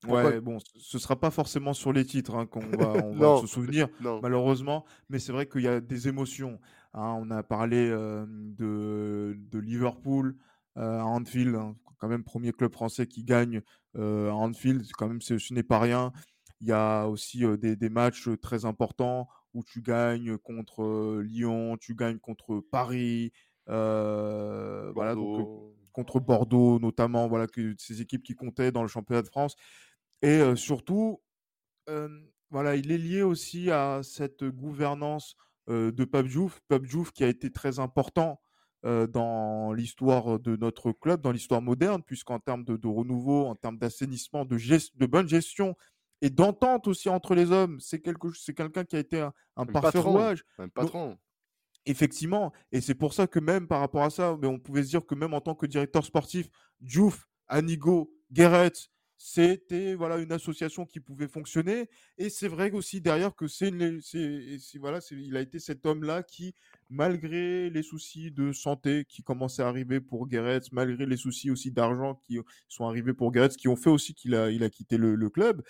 Pourquoi 0.00 0.24
Ouais, 0.24 0.40
bon, 0.40 0.56
ce- 0.76 0.98
sera 0.98 1.16
pas 1.20 1.30
forcément 1.30 1.74
sur 1.74 1.92
les 1.92 2.06
titres 2.06 2.34
hein, 2.36 2.46
qu'on 2.46 2.60
va, 2.60 2.88
on 3.04 3.12
va 3.12 3.18
Non. 3.26 3.40
se 3.42 3.46
souvenir, 3.46 3.88
Non. 4.00 4.20
malheureusement, 4.22 4.86
mais 5.10 5.18
c'est 5.18 5.32
vrai 5.32 5.46
qu'il 5.46 5.60
y 5.62 5.68
a 5.68 5.80
des 5.80 6.08
émotions. 6.08 6.58
hein. 6.94 7.16
On 7.20 7.30
a 7.30 7.42
parlé 7.42 7.90
euh, 7.90 8.24
de, 8.28 9.36
de 9.36 9.58
Liverpool 9.58 10.36
euh, 10.78 11.00
à 11.00 11.04
Anfield, 11.04 11.54
hein, 11.54 11.76
quand 11.98 12.08
même 12.08 12.24
premier 12.24 12.52
club 12.52 12.72
français 12.72 13.06
qui 13.06 13.24
gagne 13.24 13.60
euh, 13.98 14.30
à 14.30 14.34
Anfield, 14.34 14.86
quand 14.96 15.08
même 15.08 15.20
ce 15.20 15.36
ce 15.36 15.52
n'est 15.52 15.62
pas 15.62 15.80
rien. 15.80 16.12
Il 16.60 16.68
y 16.68 16.72
a 16.72 17.06
aussi 17.06 17.44
des, 17.58 17.76
des 17.76 17.88
matchs 17.88 18.28
très 18.40 18.64
importants 18.64 19.28
où 19.54 19.62
tu 19.64 19.82
gagnes 19.82 20.38
contre 20.38 21.20
Lyon, 21.22 21.76
tu 21.78 21.94
gagnes 21.94 22.18
contre 22.18 22.60
Paris, 22.60 23.32
voilà, 23.66 25.14
donc, 25.14 25.36
Bordeaux. 25.36 25.76
contre 25.92 26.20
Bordeaux 26.20 26.78
notamment, 26.78 27.28
voilà, 27.28 27.46
que 27.46 27.74
ces 27.78 28.00
équipes 28.00 28.22
qui 28.22 28.34
comptaient 28.34 28.72
dans 28.72 28.82
le 28.82 28.88
championnat 28.88 29.22
de 29.22 29.28
France. 29.28 29.56
Et 30.22 30.40
surtout, 30.56 31.20
voilà, 32.50 32.76
il 32.76 32.92
est 32.92 32.98
lié 32.98 33.22
aussi 33.22 33.70
à 33.70 34.00
cette 34.02 34.44
gouvernance 34.44 35.36
euh, 35.68 35.90
de 35.90 36.04
Pape 36.04 36.26
Diouf. 36.28 36.60
Pape 36.68 36.86
Diouf 36.86 37.10
qui 37.10 37.24
a 37.24 37.28
été 37.28 37.50
très 37.50 37.80
important 37.80 38.40
euh, 38.84 39.06
dans 39.06 39.72
l'histoire 39.72 40.38
de 40.38 40.56
notre 40.56 40.92
club, 40.92 41.20
dans 41.20 41.32
l'histoire 41.32 41.60
moderne, 41.60 42.02
puisqu'en 42.04 42.38
termes 42.38 42.64
de, 42.64 42.76
de 42.76 42.86
renouveau, 42.86 43.46
en 43.46 43.56
termes 43.56 43.78
d'assainissement, 43.78 44.44
de, 44.44 44.56
gest- 44.58 44.96
de 44.96 45.06
bonne 45.06 45.28
gestion 45.28 45.76
et 46.22 46.30
d'entente 46.30 46.88
aussi 46.88 47.08
entre 47.08 47.34
les 47.34 47.50
hommes, 47.50 47.78
c'est 47.80 48.00
quelque, 48.00 48.32
c'est 48.32 48.54
quelqu'un 48.54 48.84
qui 48.84 48.96
a 48.96 48.98
été 49.00 49.20
un, 49.20 49.32
un 49.56 49.66
parfait 49.66 49.98
patron. 49.98 50.12
rouage. 50.12 50.44
Un 50.58 50.68
patron. 50.68 51.18
Effectivement, 51.84 52.52
et 52.72 52.80
c'est 52.80 52.96
pour 52.96 53.14
ça 53.14 53.26
que 53.28 53.38
même 53.38 53.68
par 53.68 53.78
rapport 53.80 54.02
à 54.02 54.10
ça, 54.10 54.36
mais 54.40 54.48
on 54.48 54.58
pouvait 54.58 54.82
se 54.82 54.88
dire 54.88 55.06
que 55.06 55.14
même 55.14 55.34
en 55.34 55.40
tant 55.40 55.54
que 55.54 55.66
directeur 55.66 56.04
sportif, 56.04 56.48
Diouf, 56.80 57.26
Anigo, 57.46 58.12
Guéret, 58.32 58.72
c'était 59.18 59.94
voilà 59.94 60.18
une 60.18 60.32
association 60.32 60.84
qui 60.84 61.00
pouvait 61.00 61.28
fonctionner. 61.28 61.88
Et 62.18 62.28
c'est 62.28 62.48
vrai 62.48 62.70
aussi 62.72 63.00
derrière 63.00 63.34
que 63.34 63.46
c'est 63.46 63.70
voilà, 64.78 64.98
il 65.12 65.36
a 65.36 65.40
été 65.40 65.58
cet 65.58 65.86
homme-là 65.86 66.22
qui, 66.22 66.54
malgré 66.90 67.70
les 67.70 67.82
soucis 67.82 68.30
de 68.32 68.52
santé 68.52 69.04
qui 69.08 69.22
commençaient 69.22 69.62
à 69.62 69.68
arriver 69.68 70.00
pour 70.00 70.26
Guéret, 70.26 70.60
malgré 70.72 71.06
les 71.06 71.16
soucis 71.16 71.50
aussi 71.50 71.70
d'argent 71.70 72.16
qui 72.26 72.38
sont 72.68 72.84
arrivés 72.86 73.14
pour 73.14 73.30
Guéret, 73.30 73.48
qui 73.48 73.68
ont 73.68 73.76
fait 73.76 73.90
aussi 73.90 74.12
qu'il 74.14 74.34
a, 74.34 74.50
il 74.50 74.64
a 74.64 74.70
quitté 74.70 74.96
le, 74.98 75.14
le 75.14 75.30
club. 75.30 75.62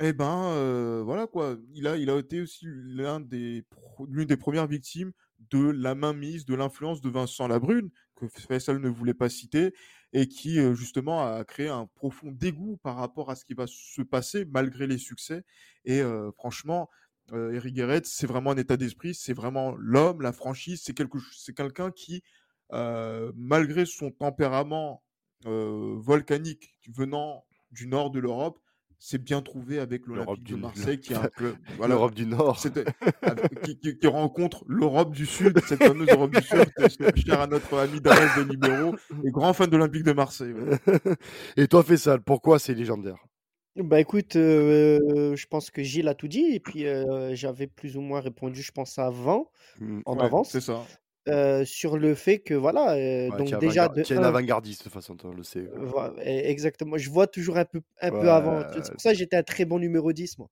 Eh 0.00 0.12
ben 0.12 0.52
euh, 0.52 1.02
voilà 1.04 1.26
quoi, 1.26 1.56
il 1.74 1.88
a, 1.88 1.96
il 1.96 2.08
a 2.08 2.18
été 2.18 2.40
aussi 2.40 2.66
l'un 2.68 3.18
des 3.18 3.64
l'une 4.06 4.26
des 4.26 4.36
premières 4.36 4.68
victimes 4.68 5.12
de 5.50 5.58
la 5.58 5.96
mainmise, 5.96 6.44
de 6.44 6.54
l'influence 6.54 7.00
de 7.00 7.10
Vincent 7.10 7.48
Labrune, 7.48 7.90
que 8.14 8.28
Faisal 8.28 8.78
ne 8.78 8.88
voulait 8.88 9.14
pas 9.14 9.28
citer, 9.28 9.74
et 10.12 10.28
qui 10.28 10.60
euh, 10.60 10.74
justement 10.74 11.26
a 11.26 11.44
créé 11.44 11.68
un 11.68 11.86
profond 11.96 12.30
dégoût 12.30 12.76
par 12.84 12.94
rapport 12.96 13.28
à 13.30 13.34
ce 13.34 13.44
qui 13.44 13.54
va 13.54 13.66
se 13.66 14.02
passer 14.02 14.44
malgré 14.44 14.86
les 14.86 14.98
succès. 14.98 15.44
Et 15.84 16.00
euh, 16.00 16.30
franchement, 16.32 16.88
Eric 17.32 17.74
Guéret, 17.74 18.00
c'est 18.04 18.26
vraiment 18.26 18.52
un 18.52 18.56
état 18.56 18.78
d'esprit, 18.78 19.14
c'est 19.14 19.34
vraiment 19.34 19.74
l'homme, 19.76 20.22
la 20.22 20.32
franchise, 20.32 20.80
c'est 20.82 20.94
quelque, 20.94 21.18
c'est 21.36 21.54
quelqu'un 21.54 21.90
qui, 21.90 22.22
malgré 22.70 23.84
son 23.84 24.10
tempérament 24.10 25.02
volcanique 25.44 26.78
venant 26.88 27.44
du 27.70 27.86
nord 27.86 28.10
de 28.10 28.18
l'Europe, 28.18 28.58
s'est 28.98 29.18
bien 29.18 29.42
trouvé 29.42 29.78
avec 29.78 30.06
L'Europe 30.06 30.26
l'Olympique 30.26 30.44
de 30.48 30.54
du- 30.54 30.60
Marseille, 30.60 30.98
qui 30.98 31.12
est 31.12 31.16
un 31.16 31.28
club, 31.28 31.54
voilà, 31.76 31.94
L'Europe 31.94 32.14
du 32.14 32.26
Nord. 32.26 32.58
avec- 33.22 33.62
qui, 33.64 33.78
qui- 33.78 33.96
qui 33.98 34.06
rencontre 34.06 34.64
l'Europe 34.66 35.12
du 35.12 35.24
Sud, 35.26 35.58
cette 35.66 35.82
fameuse 35.82 36.08
Europe 36.08 36.32
du 36.34 36.42
Sud, 36.42 36.64
chère 37.16 37.40
à 37.40 37.46
notre 37.46 37.78
ami 37.78 38.00
Damas 38.00 38.34
des 38.36 38.44
libéraux, 38.44 38.94
et 39.24 39.30
grand 39.30 39.52
fan 39.52 39.70
de 39.70 39.76
l'Olympique 39.76 40.02
de 40.04 40.12
Marseille. 40.12 40.52
ouais. 40.52 40.78
Et 41.56 41.68
toi, 41.68 41.82
Faisal, 41.82 42.20
pourquoi 42.22 42.58
c'est 42.58 42.74
légendaire? 42.74 43.16
Bah 43.76 44.00
écoute, 44.00 44.34
euh, 44.34 45.36
je 45.36 45.46
pense 45.46 45.70
que 45.70 45.84
Gilles 45.84 46.08
a 46.08 46.14
tout 46.14 46.26
dit, 46.26 46.46
et 46.52 46.58
puis 46.58 46.86
euh, 46.86 47.34
j'avais 47.36 47.68
plus 47.68 47.96
ou 47.96 48.00
moins 48.00 48.20
répondu, 48.20 48.60
je 48.62 48.72
pense, 48.72 48.98
avant, 48.98 49.50
Hmm. 49.78 50.00
en 50.06 50.16
Ouais, 50.16 50.24
avance, 50.24 50.50
C'est 50.50 50.60
ça. 50.60 50.84
Euh, 51.28 51.64
sur 51.64 51.96
le 51.98 52.14
fait 52.14 52.38
que, 52.40 52.54
voilà, 52.54 52.92
euh, 52.94 53.28
Ouais, 53.30 53.38
donc 53.38 53.58
déjà, 53.60 53.88
de 53.88 54.02
tu 54.02 54.12
es 54.12 54.16
un 54.16 54.22
avant-gardiste, 54.24 54.80
de 54.80 54.84
toute 54.84 54.92
façon, 54.92 55.16
on 55.24 55.32
le 55.32 55.42
sait. 55.42 55.60
Euh, 55.76 56.10
eh, 56.22 56.50
Exactement. 56.50 56.96
Je 56.98 57.10
vois 57.10 57.26
toujours 57.26 57.56
un 57.58 57.64
peu, 57.64 57.80
un 58.00 58.10
peu 58.10 58.30
avant. 58.30 58.62
C'est 58.72 58.92
pour 58.92 59.00
ça 59.00 59.12
que 59.12 59.18
j'étais 59.18 59.36
un 59.36 59.42
très 59.42 59.64
bon 59.64 59.78
numéro 59.78 60.12
10, 60.12 60.38
moi. 60.38 60.48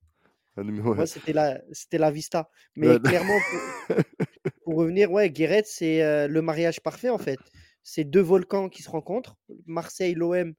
Un 0.59 0.65
numéro- 0.65 0.95
Moi, 0.95 1.07
c'était 1.07 1.33
la, 1.35 1.61
c'était 1.73 1.99
la 1.99 2.11
Vista. 2.11 2.49
Mais 2.77 2.89
Ouais. 2.89 3.01
clairement, 3.01 3.39
pour, 3.89 3.97
pour 4.65 4.75
revenir, 4.77 5.11
ouais, 5.13 5.31
Guéret, 5.31 5.65
c'est 5.67 6.03
euh, 6.03 6.29
le 6.29 6.41
mariage 6.43 6.81
parfait, 6.81 7.11
en 7.11 7.19
fait. 7.19 7.39
C'est 7.83 8.05
deux 8.05 8.21
volcans 8.23 8.69
qui 8.69 8.83
se 8.83 8.89
rencontrent. 8.91 9.37
Marseille, 9.67 10.15
l'OM 10.15 10.55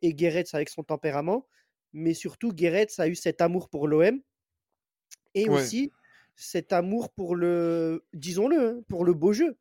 et 0.00 0.14
Guéret 0.14 0.44
avec 0.52 0.68
son 0.68 0.82
tempérament. 0.82 1.46
Mais 1.92 2.14
surtout, 2.14 2.52
Guéret 2.52 2.86
a 2.98 3.08
eu 3.08 3.14
cet 3.14 3.40
amour 3.42 3.68
pour 3.68 3.86
l'OM 3.88 4.20
et 5.34 5.48
aussi 5.50 5.92
cet 6.34 6.72
amour 6.72 7.10
pour 7.12 7.36
le, 7.36 8.04
disons-le, 8.14 8.58
hein, 8.78 8.80
pour 8.88 9.04
le 9.04 9.12
beau 9.12 9.32
jeu. 9.34 9.58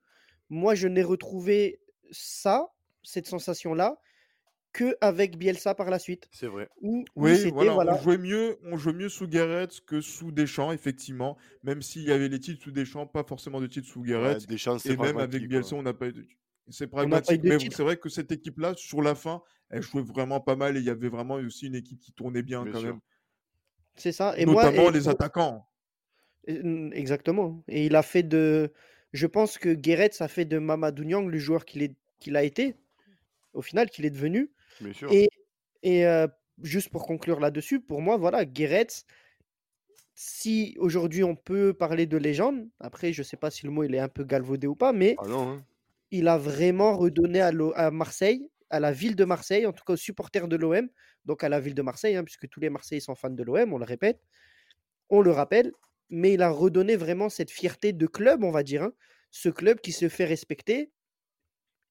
Moi, 0.51 0.75
je 0.75 0.87
n'ai 0.87 1.01
retrouvé 1.01 1.79
ça, 2.11 2.67
cette 3.03 3.25
sensation-là, 3.25 3.97
que 4.73 4.95
avec 5.01 5.37
Bielsa 5.37 5.75
par 5.75 5.89
la 5.89 5.97
suite. 5.97 6.29
C'est 6.31 6.47
vrai. 6.47 6.69
Où, 6.81 7.03
Oui, 7.15 7.49
voilà, 7.49 7.73
voilà, 7.73 7.95
on 7.95 8.01
jouait 8.01 8.17
mieux, 8.17 8.57
on 8.63 8.77
jouait 8.77 8.93
mieux 8.93 9.09
sous 9.09 9.27
Guéret 9.27 9.67
que 9.87 9.99
sous 10.01 10.31
Deschamps, 10.31 10.71
effectivement. 10.71 11.37
Même 11.63 11.81
s'il 11.81 12.03
y 12.03 12.11
avait 12.11 12.29
les 12.29 12.39
titres 12.39 12.61
sous 12.63 12.71
Deschamps, 12.71 13.07
pas 13.07 13.23
forcément 13.23 13.59
de 13.59 13.67
titres 13.67 13.87
sous 13.87 14.01
Guéret. 14.03 14.35
Ouais, 14.35 14.45
Deschamps, 14.47 14.77
c'est 14.77 14.93
Et 14.93 14.97
même 14.97 15.17
avec 15.17 15.47
Bielsa, 15.47 15.71
quoi. 15.71 15.79
on 15.79 15.83
n'a 15.83 15.93
pas 15.93 16.07
eu 16.07 16.13
de... 16.13 16.25
C'est 16.69 16.85
on 16.93 17.03
n'a 17.07 17.21
pas 17.21 17.29
eu 17.29 17.33
pragmatique, 17.33 17.41
de 17.41 17.49
mais 17.49 17.57
titre. 17.57 17.75
c'est 17.75 17.83
vrai 17.83 17.97
que 17.97 18.07
cette 18.07 18.31
équipe-là, 18.31 18.73
sur 18.77 19.01
la 19.01 19.15
fin, 19.15 19.41
elle 19.69 19.81
jouait 19.81 20.03
vraiment 20.03 20.39
pas 20.39 20.55
mal 20.55 20.77
et 20.77 20.79
il 20.79 20.85
y 20.85 20.89
avait 20.89 21.09
vraiment 21.09 21.35
aussi 21.35 21.67
une 21.67 21.75
équipe 21.75 21.99
qui 21.99 22.13
tournait 22.13 22.43
bien, 22.43 22.63
Bien 22.63 22.71
quand 22.71 22.79
sûr. 22.79 22.89
même. 22.89 22.99
C'est 23.95 24.11
ça. 24.13 24.33
Et 24.37 24.45
moi, 24.45 24.65
Notamment 24.65 24.89
et 24.89 24.93
les 24.93 25.09
attaquants. 25.09 25.67
Euh, 26.49 26.89
Exactement. 26.91 27.63
Et 27.67 27.85
il 27.87 27.95
a 27.95 28.03
fait 28.03 28.23
de. 28.23 28.71
Je 29.13 29.27
pense 29.27 29.57
que 29.57 29.73
Guéret, 29.73 30.11
ça 30.13 30.27
fait 30.27 30.45
de 30.45 30.57
Mamadou 30.57 31.03
Niang 31.03 31.27
le 31.27 31.37
joueur 31.37 31.65
qu'il 31.65 31.95
a 32.35 32.43
été, 32.43 32.75
au 33.53 33.61
final, 33.61 33.89
qu'il 33.89 34.05
est 34.05 34.09
devenu. 34.09 34.51
Bien 34.79 34.93
sûr. 34.93 35.11
Et, 35.11 35.29
et 35.83 36.05
euh, 36.05 36.27
juste 36.63 36.89
pour 36.89 37.05
conclure 37.05 37.39
là-dessus, 37.39 37.81
pour 37.81 38.01
moi, 38.01 38.17
voilà, 38.17 38.45
Guéret, 38.45 38.87
si 40.15 40.75
aujourd'hui 40.79 41.23
on 41.23 41.35
peut 41.35 41.73
parler 41.73 42.05
de 42.05 42.17
légende, 42.17 42.67
après, 42.79 43.13
je 43.13 43.23
sais 43.23 43.37
pas 43.37 43.49
si 43.51 43.65
le 43.65 43.71
mot 43.71 43.83
il 43.83 43.95
est 43.95 43.99
un 43.99 44.09
peu 44.09 44.23
galvaudé 44.23 44.67
ou 44.67 44.75
pas, 44.75 44.93
mais 44.93 45.15
Ah 45.19 45.27
non, 45.27 45.49
hein. 45.49 45.65
il 46.11 46.27
a 46.27 46.37
vraiment 46.37 46.95
redonné 46.97 47.41
à, 47.41 47.51
à 47.75 47.91
Marseille, 47.91 48.49
à 48.69 48.79
la 48.79 48.91
ville 48.91 49.15
de 49.15 49.25
Marseille, 49.25 49.65
en 49.65 49.73
tout 49.73 49.83
cas 49.83 49.93
aux 49.93 49.97
supporters 49.97 50.47
de 50.47 50.55
l'OM, 50.55 50.87
donc 51.25 51.43
à 51.43 51.49
la 51.49 51.59
ville 51.59 51.75
de 51.75 51.81
Marseille, 51.81 52.15
hein, 52.15 52.23
puisque 52.23 52.47
tous 52.47 52.59
les 52.59 52.69
Marseillais 52.69 53.01
sont 53.01 53.15
fans 53.15 53.29
de 53.29 53.43
l'OM, 53.43 53.73
on 53.73 53.77
le 53.77 53.85
répète, 53.85 54.21
on 55.09 55.21
le 55.21 55.31
rappelle, 55.31 55.71
mais 56.11 56.33
il 56.33 56.41
a 56.41 56.49
redonné 56.51 56.95
vraiment 56.95 57.29
cette 57.29 57.49
fierté 57.49 57.93
de 57.93 58.05
club, 58.05 58.43
on 58.43 58.51
va 58.51 58.61
dire, 58.61 58.83
hein, 58.83 58.93
ce 59.31 59.49
club 59.49 59.79
qui 59.79 59.93
se 59.93 60.09
fait 60.09 60.25
respecter 60.25 60.91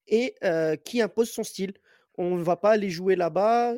et 0.07 0.37
euh, 0.45 0.77
qui 0.77 1.01
impose 1.01 1.31
son 1.31 1.43
style. 1.43 1.73
On 2.19 2.37
ne 2.37 2.43
va 2.43 2.57
pas 2.57 2.71
aller 2.73 2.91
jouer 2.91 3.17
là-bas 3.17 3.75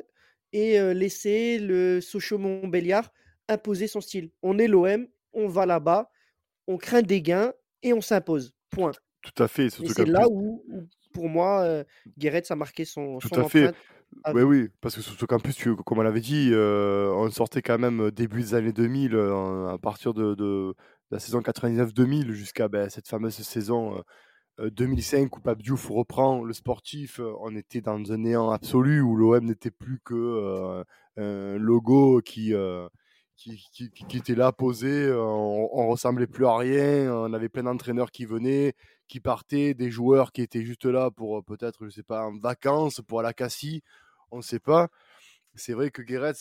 et 0.52 0.78
euh, 0.80 0.92
laisser 0.92 1.58
le 1.58 2.00
Sochaux 2.00 2.38
Montbéliard 2.38 3.10
imposer 3.48 3.86
son 3.86 4.00
style. 4.00 4.30
On 4.42 4.58
est 4.58 4.66
l'OM, 4.66 5.06
on 5.32 5.46
va 5.46 5.64
là-bas, 5.64 6.10
on 6.66 6.76
craint 6.76 7.02
des 7.02 7.22
gains 7.22 7.52
et 7.82 7.92
on 7.92 8.00
s'impose. 8.00 8.52
Point. 8.70 8.92
Tout 9.22 9.42
à 9.42 9.48
fait. 9.48 9.70
C'est 9.70 10.06
là 10.06 10.26
où, 10.28 10.64
où, 10.68 10.88
pour 11.12 11.28
moi, 11.28 11.62
euh, 11.62 11.84
Guéret 12.18 12.42
a 12.50 12.56
marqué 12.56 12.84
son, 12.84 13.18
Tout 13.18 13.28
son 13.28 13.42
à 13.42 13.48
fait. 13.48 13.72
À 14.24 14.32
Oui, 14.32 14.42
oui, 14.42 14.68
parce 14.80 14.96
que 14.96 15.24
qu'en 15.26 15.38
plus, 15.38 15.54
tu, 15.54 15.74
comme 15.76 15.98
on 15.98 16.02
l'avait 16.02 16.20
dit, 16.20 16.50
euh, 16.52 17.12
on 17.14 17.30
sortait 17.30 17.62
quand 17.62 17.78
même 17.78 18.10
début 18.10 18.40
des 18.40 18.54
années 18.54 18.72
2000, 18.72 19.14
euh, 19.14 19.68
à 19.68 19.78
partir 19.78 20.14
de, 20.14 20.34
de- 20.34 20.74
la 21.10 21.18
saison 21.18 21.40
99-2000 21.40 22.30
jusqu'à 22.32 22.68
ben, 22.68 22.88
cette 22.88 23.06
fameuse 23.06 23.34
saison 23.34 24.02
2005 24.58 25.36
où 25.36 25.40
Pape 25.40 25.60
reprend 25.90 26.42
le 26.42 26.54
sportif. 26.54 27.20
On 27.40 27.54
était 27.54 27.82
dans 27.82 28.00
un 28.10 28.16
néant 28.16 28.50
absolu 28.50 29.02
où 29.02 29.14
l'OM 29.14 29.44
n'était 29.44 29.70
plus 29.70 30.00
que 30.02 30.82
un 31.18 31.58
logo 31.58 32.22
qui, 32.22 32.54
qui, 33.36 33.62
qui, 33.72 33.90
qui, 33.90 34.16
était 34.16 34.34
là 34.34 34.52
posé. 34.52 35.12
On, 35.12 35.68
on, 35.78 35.88
ressemblait 35.88 36.26
plus 36.26 36.46
à 36.46 36.56
rien. 36.56 37.12
On 37.12 37.34
avait 37.34 37.50
plein 37.50 37.64
d'entraîneurs 37.64 38.10
qui 38.10 38.24
venaient, 38.24 38.74
qui 39.08 39.20
partaient, 39.20 39.74
des 39.74 39.90
joueurs 39.90 40.32
qui 40.32 40.42
étaient 40.42 40.64
juste 40.64 40.86
là 40.86 41.10
pour 41.10 41.44
peut-être, 41.44 41.84
je 41.84 41.90
sais 41.90 42.02
pas, 42.02 42.24
en 42.24 42.36
vacances, 42.38 43.00
pour 43.06 43.22
la 43.22 43.32
cassie. 43.32 43.82
On 44.30 44.38
ne 44.38 44.42
sait 44.42 44.60
pas. 44.60 44.88
C'est 45.54 45.74
vrai 45.74 45.90
que 45.90 46.02
Guéret 46.02 46.32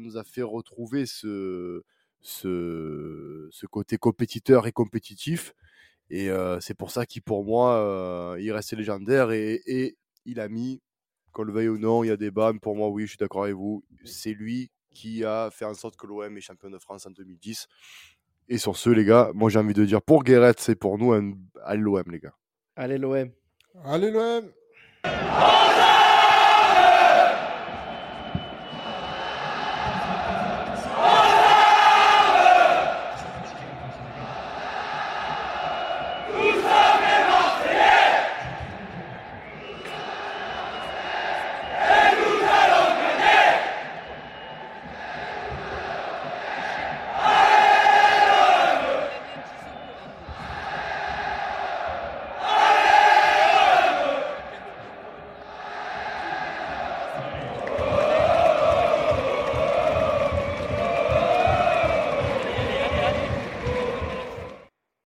nous 0.00 0.16
a 0.16 0.24
fait 0.24 0.42
retrouver 0.42 1.06
ce, 1.06 1.82
ce, 2.20 3.66
côté 3.66 3.98
compétiteur 3.98 4.66
et 4.66 4.72
compétitif. 4.72 5.54
Et 6.10 6.28
c'est 6.60 6.74
pour 6.74 6.90
ça 6.90 7.06
qu'il, 7.06 7.22
pour 7.22 7.44
moi, 7.44 8.36
il 8.40 8.50
restait 8.52 8.76
légendaire 8.76 9.30
et, 9.30 9.60
et, 9.66 9.96
il 10.26 10.40
a 10.40 10.48
mis, 10.48 10.82
qu'on 11.32 11.44
le 11.44 11.52
veuille 11.52 11.68
ou 11.68 11.78
non, 11.78 12.04
il 12.04 12.08
y 12.08 12.10
a 12.10 12.16
des 12.16 12.30
mais 12.30 12.58
pour 12.58 12.76
moi, 12.76 12.88
oui, 12.88 13.04
je 13.04 13.10
suis 13.10 13.16
d'accord 13.16 13.44
avec 13.44 13.54
vous, 13.54 13.84
c'est 14.04 14.32
lui 14.32 14.70
qui 14.92 15.24
a 15.24 15.50
fait 15.50 15.64
en 15.64 15.74
sorte 15.74 15.96
que 15.96 16.06
l'OM 16.06 16.36
est 16.36 16.40
champion 16.40 16.70
de 16.70 16.78
France 16.78 17.06
en 17.06 17.10
2010. 17.10 17.68
Et 18.52 18.58
sur 18.58 18.76
ce, 18.76 18.90
les 18.90 19.04
gars, 19.04 19.30
moi 19.32 19.48
j'ai 19.48 19.60
envie 19.60 19.74
de 19.74 19.84
dire 19.84 20.02
pour 20.02 20.24
Guéret, 20.24 20.54
c'est 20.58 20.74
pour 20.74 20.98
nous 20.98 21.12
un... 21.12 21.34
allez 21.64 21.80
l'OM, 21.80 22.02
les 22.10 22.18
gars. 22.18 22.34
Allez 22.74 22.98
l'OM. 22.98 23.30
Allez 23.84 24.10
l'OM. 24.10 24.44